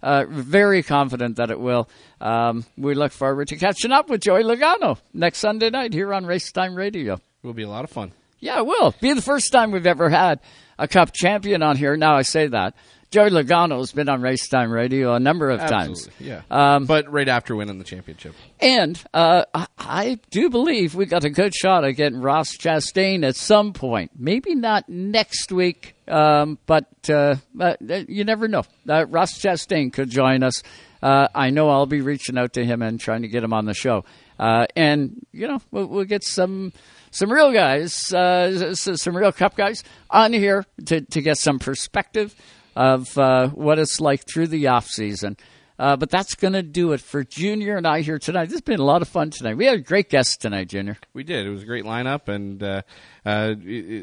uh, 0.06 0.26
very 0.30 0.84
confident 0.84 1.38
that 1.38 1.50
it 1.50 1.60
will. 1.60 1.90
Um, 2.22 2.64
we 2.78 2.94
look 2.94 3.12
forward 3.12 3.48
to 3.48 3.56
catching 3.56 3.92
up 3.92 4.08
with 4.08 4.22
Joey 4.22 4.44
Logano 4.44 5.00
next 5.14 5.40
Sunday 5.40 5.72
night 5.72 5.94
here 5.94 6.14
on 6.14 6.28
Race 6.28 6.52
Time 6.52 6.76
Radio. 6.76 7.16
It 7.16 7.22
will 7.42 7.54
be 7.54 7.64
a 7.64 7.70
lot 7.70 7.84
of 7.84 7.90
fun. 7.90 8.12
Yeah, 8.40 8.60
it 8.60 8.68
will. 8.68 8.94
Be 9.02 9.14
the 9.14 9.22
first 9.24 9.52
time 9.52 9.72
we've 9.72 9.88
ever 9.88 10.10
had 10.10 10.40
a 10.78 10.88
Cup 10.88 11.12
champion 11.12 11.64
on 11.64 11.76
here. 11.76 11.98
Now 11.98 12.16
I 12.16 12.22
say 12.22 12.46
that. 12.48 12.76
Joey 13.12 13.30
Logano 13.30 13.78
has 13.80 13.92
been 13.92 14.10
on 14.10 14.22
Race 14.22 14.48
Time 14.50 14.72
Radio 14.72 15.14
a 15.14 15.20
number 15.20 15.50
of 15.50 15.60
times. 15.62 16.10
Yeah. 16.20 16.42
Um, 16.52 16.86
but 16.86 17.12
right 17.12 17.28
after 17.28 17.56
winning 17.56 17.78
the 17.78 17.86
championship. 17.86 18.36
And 18.60 19.02
uh, 19.14 19.46
I, 19.54 19.68
I 19.78 20.20
do 20.32 20.50
believe 20.50 20.96
we 20.96 21.06
got 21.06 21.24
a 21.24 21.30
good 21.30 21.54
shot 21.56 21.86
at 21.86 21.92
getting 21.92 22.20
Ross 22.20 22.58
Chastain 22.58 23.26
at 23.26 23.36
some 23.36 23.74
point. 23.74 24.12
Maybe 24.18 24.56
not 24.56 24.90
next 24.90 25.52
week, 25.52 25.96
um, 26.08 26.58
but 26.66 26.88
uh, 27.10 27.36
uh, 27.60 27.76
you 28.08 28.26
never 28.26 28.48
know. 28.48 28.64
Uh, 28.88 29.06
Ross 29.06 29.40
Chastain 29.40 29.94
could 29.94 30.10
join 30.10 30.44
us. 30.44 30.62
Uh, 31.02 31.28
I 31.34 31.52
know 31.52 31.70
I'll 31.70 31.86
be 31.86 32.02
reaching 32.02 32.38
out 32.38 32.54
to 32.54 32.66
him 32.66 32.82
and 32.82 33.00
trying 33.00 33.22
to 33.22 33.28
get 33.28 33.44
him 33.44 33.54
on 33.54 33.66
the 33.66 33.74
show. 33.74 34.04
Uh, 34.38 34.66
and 34.76 35.26
you 35.32 35.48
know 35.48 35.62
we'll, 35.72 35.86
we'll 35.86 36.06
get 36.06 36.24
some 36.24 36.74
some 37.12 37.32
real 37.32 37.54
guys, 37.54 38.12
uh, 38.12 38.76
some 38.76 39.16
real 39.16 39.32
cup 39.32 39.56
guys 39.56 39.84
on 40.10 40.34
here 40.34 40.66
to 40.88 41.02
to 41.02 41.22
get 41.22 41.38
some 41.38 41.60
perspective 41.60 42.36
of 42.76 43.18
uh, 43.18 43.48
what 43.50 43.80
it's 43.80 44.02
like 44.02 44.26
through 44.26 44.48
the 44.48 44.68
off 44.68 44.88
season. 44.88 45.38
Uh, 45.78 45.96
but 45.98 46.10
that's 46.10 46.36
going 46.36 46.54
to 46.54 46.64
do 46.64 46.94
it 46.94 47.02
for 47.02 47.24
Junior 47.24 47.76
and 47.78 47.86
I 47.86 48.02
here 48.02 48.18
tonight. 48.18 48.46
This 48.46 48.54
has 48.54 48.62
been 48.62 48.80
a 48.80 48.84
lot 48.86 49.02
of 49.02 49.08
fun 49.10 49.30
tonight. 49.30 49.56
We 49.58 49.66
had 49.66 49.76
a 49.76 49.82
great 49.82 50.10
guest 50.10 50.42
tonight, 50.42 50.70
Junior. 50.70 50.98
We 51.14 51.24
did. 51.24 51.46
It 51.46 51.50
was 51.50 51.64
a 51.64 51.66
great 51.66 51.84
lineup, 51.84 52.28
and 52.30 52.64
uh, 52.64 52.82
uh, 53.26 53.56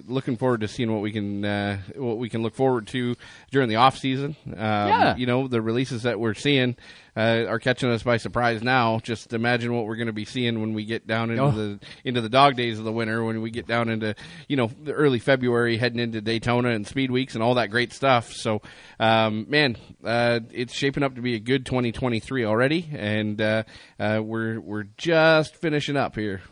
looking 0.07 0.37
forward 0.37 0.61
to 0.61 0.69
seeing 0.69 0.93
what 0.93 1.01
we 1.01 1.13
can 1.13 1.45
uh, 1.45 1.79
what 1.97 2.19
we 2.19 2.29
can 2.29 2.43
look 2.43 2.55
forward 2.55 2.87
to 2.89 3.17
during 3.51 3.69
the 3.69 3.77
off 3.77 3.97
season. 3.99 4.37
Um, 4.47 4.55
Yeah. 4.57 5.17
You 5.17 5.27
know, 5.27 5.49
the 5.49 5.63
releases 5.63 6.03
that 6.03 6.21
we're 6.21 6.35
seeing 6.35 6.77
uh, 7.17 7.45
are 7.49 7.59
catching 7.59 7.91
us 7.91 8.03
by 8.03 8.17
surprise 8.17 8.63
now. 8.63 8.99
Just 9.01 9.33
imagine 9.33 9.75
what 9.75 9.87
we're 9.87 9.97
going 9.97 10.07
to 10.09 10.13
be 10.13 10.25
seeing 10.25 10.61
when 10.61 10.75
we 10.75 10.85
get 10.85 11.07
down 11.07 11.31
into 11.31 11.43
Oh. 11.43 11.51
the 11.51 11.81
into 12.05 12.21
the 12.21 12.29
dog 12.29 12.57
days 12.57 12.79
of 12.79 12.85
the 12.85 12.93
winter. 12.93 13.23
When 13.25 13.41
we 13.41 13.51
get 13.51 13.67
down 13.67 13.89
into 13.89 14.15
you 14.49 14.57
know 14.57 14.67
the 14.83 14.93
early 14.93 15.19
February, 15.21 15.77
heading 15.79 16.01
into 16.01 16.21
Daytona 16.21 16.71
and 16.71 16.87
Speed 16.87 17.11
Weeks 17.11 17.35
and 17.35 17.43
all 17.43 17.55
that 17.55 17.71
great 17.71 17.93
stuff. 17.93 18.33
So, 18.33 18.61
um, 19.01 19.47
man, 19.49 19.77
uh, 20.05 20.41
it's 20.53 20.75
shaping 20.75 21.03
up 21.03 21.15
to 21.15 21.23
be 21.23 21.35
a 21.35 21.41
good 21.41 21.62
2023 21.63 22.45
already, 22.45 22.89
and 22.93 23.41
uh, 23.41 23.63
uh, 23.99 24.21
we're 24.23 24.61
we're 24.61 24.87
just 24.97 25.57
finishing 25.57 25.97
up 25.97 26.17
here. 26.17 26.43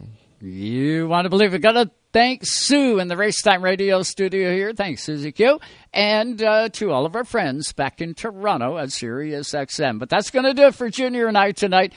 You 0.41 1.07
want 1.07 1.27
to 1.27 1.31
believe 1.31 1.53
it? 1.53 1.59
Got 1.59 1.73
to 1.73 1.91
thank 2.13 2.43
Sue, 2.45 2.99
in 2.99 3.09
the 3.09 3.15
Racetime 3.15 3.63
Radio 3.63 4.03
studio 4.03 4.53
here. 4.53 4.73
Thanks, 4.73 5.03
Susie 5.03 5.33
Q. 5.33 5.61
And 5.93 6.43
uh, 6.43 6.71
to 6.71 6.91
all 6.91 7.05
of 7.05 7.15
our 7.15 7.25
friends 7.25 7.73
back 7.73 8.01
in 8.01 8.15
Toronto 8.15 8.79
at 8.79 8.91
Sirius 8.91 9.53
XM. 9.53 9.99
But 9.99 10.09
that's 10.09 10.31
going 10.31 10.47
to 10.47 10.55
do 10.55 10.67
it 10.69 10.75
for 10.75 10.89
Junior 10.89 11.27
and 11.27 11.37
I 11.37 11.53
tonight. 11.53 11.93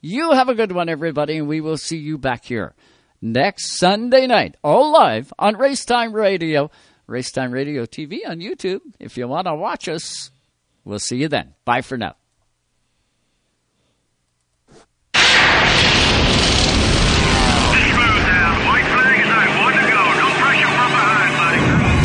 You 0.00 0.32
have 0.32 0.48
a 0.48 0.54
good 0.54 0.70
one, 0.70 0.88
everybody, 0.88 1.38
and 1.38 1.48
we 1.48 1.60
will 1.60 1.76
see 1.76 1.98
you 1.98 2.18
back 2.18 2.44
here 2.44 2.74
next 3.20 3.78
Sunday 3.78 4.26
night, 4.26 4.56
all 4.62 4.92
live 4.92 5.32
on 5.38 5.54
Racetime 5.54 6.12
Radio, 6.12 6.70
Racetime 7.08 7.52
Radio 7.52 7.84
TV 7.84 8.20
on 8.26 8.38
YouTube. 8.38 8.80
If 9.00 9.16
you 9.16 9.26
want 9.28 9.46
to 9.46 9.54
watch 9.54 9.88
us, 9.88 10.30
we'll 10.84 10.98
see 10.98 11.16
you 11.16 11.28
then. 11.28 11.54
Bye 11.64 11.82
for 11.82 11.96
now. 11.96 12.14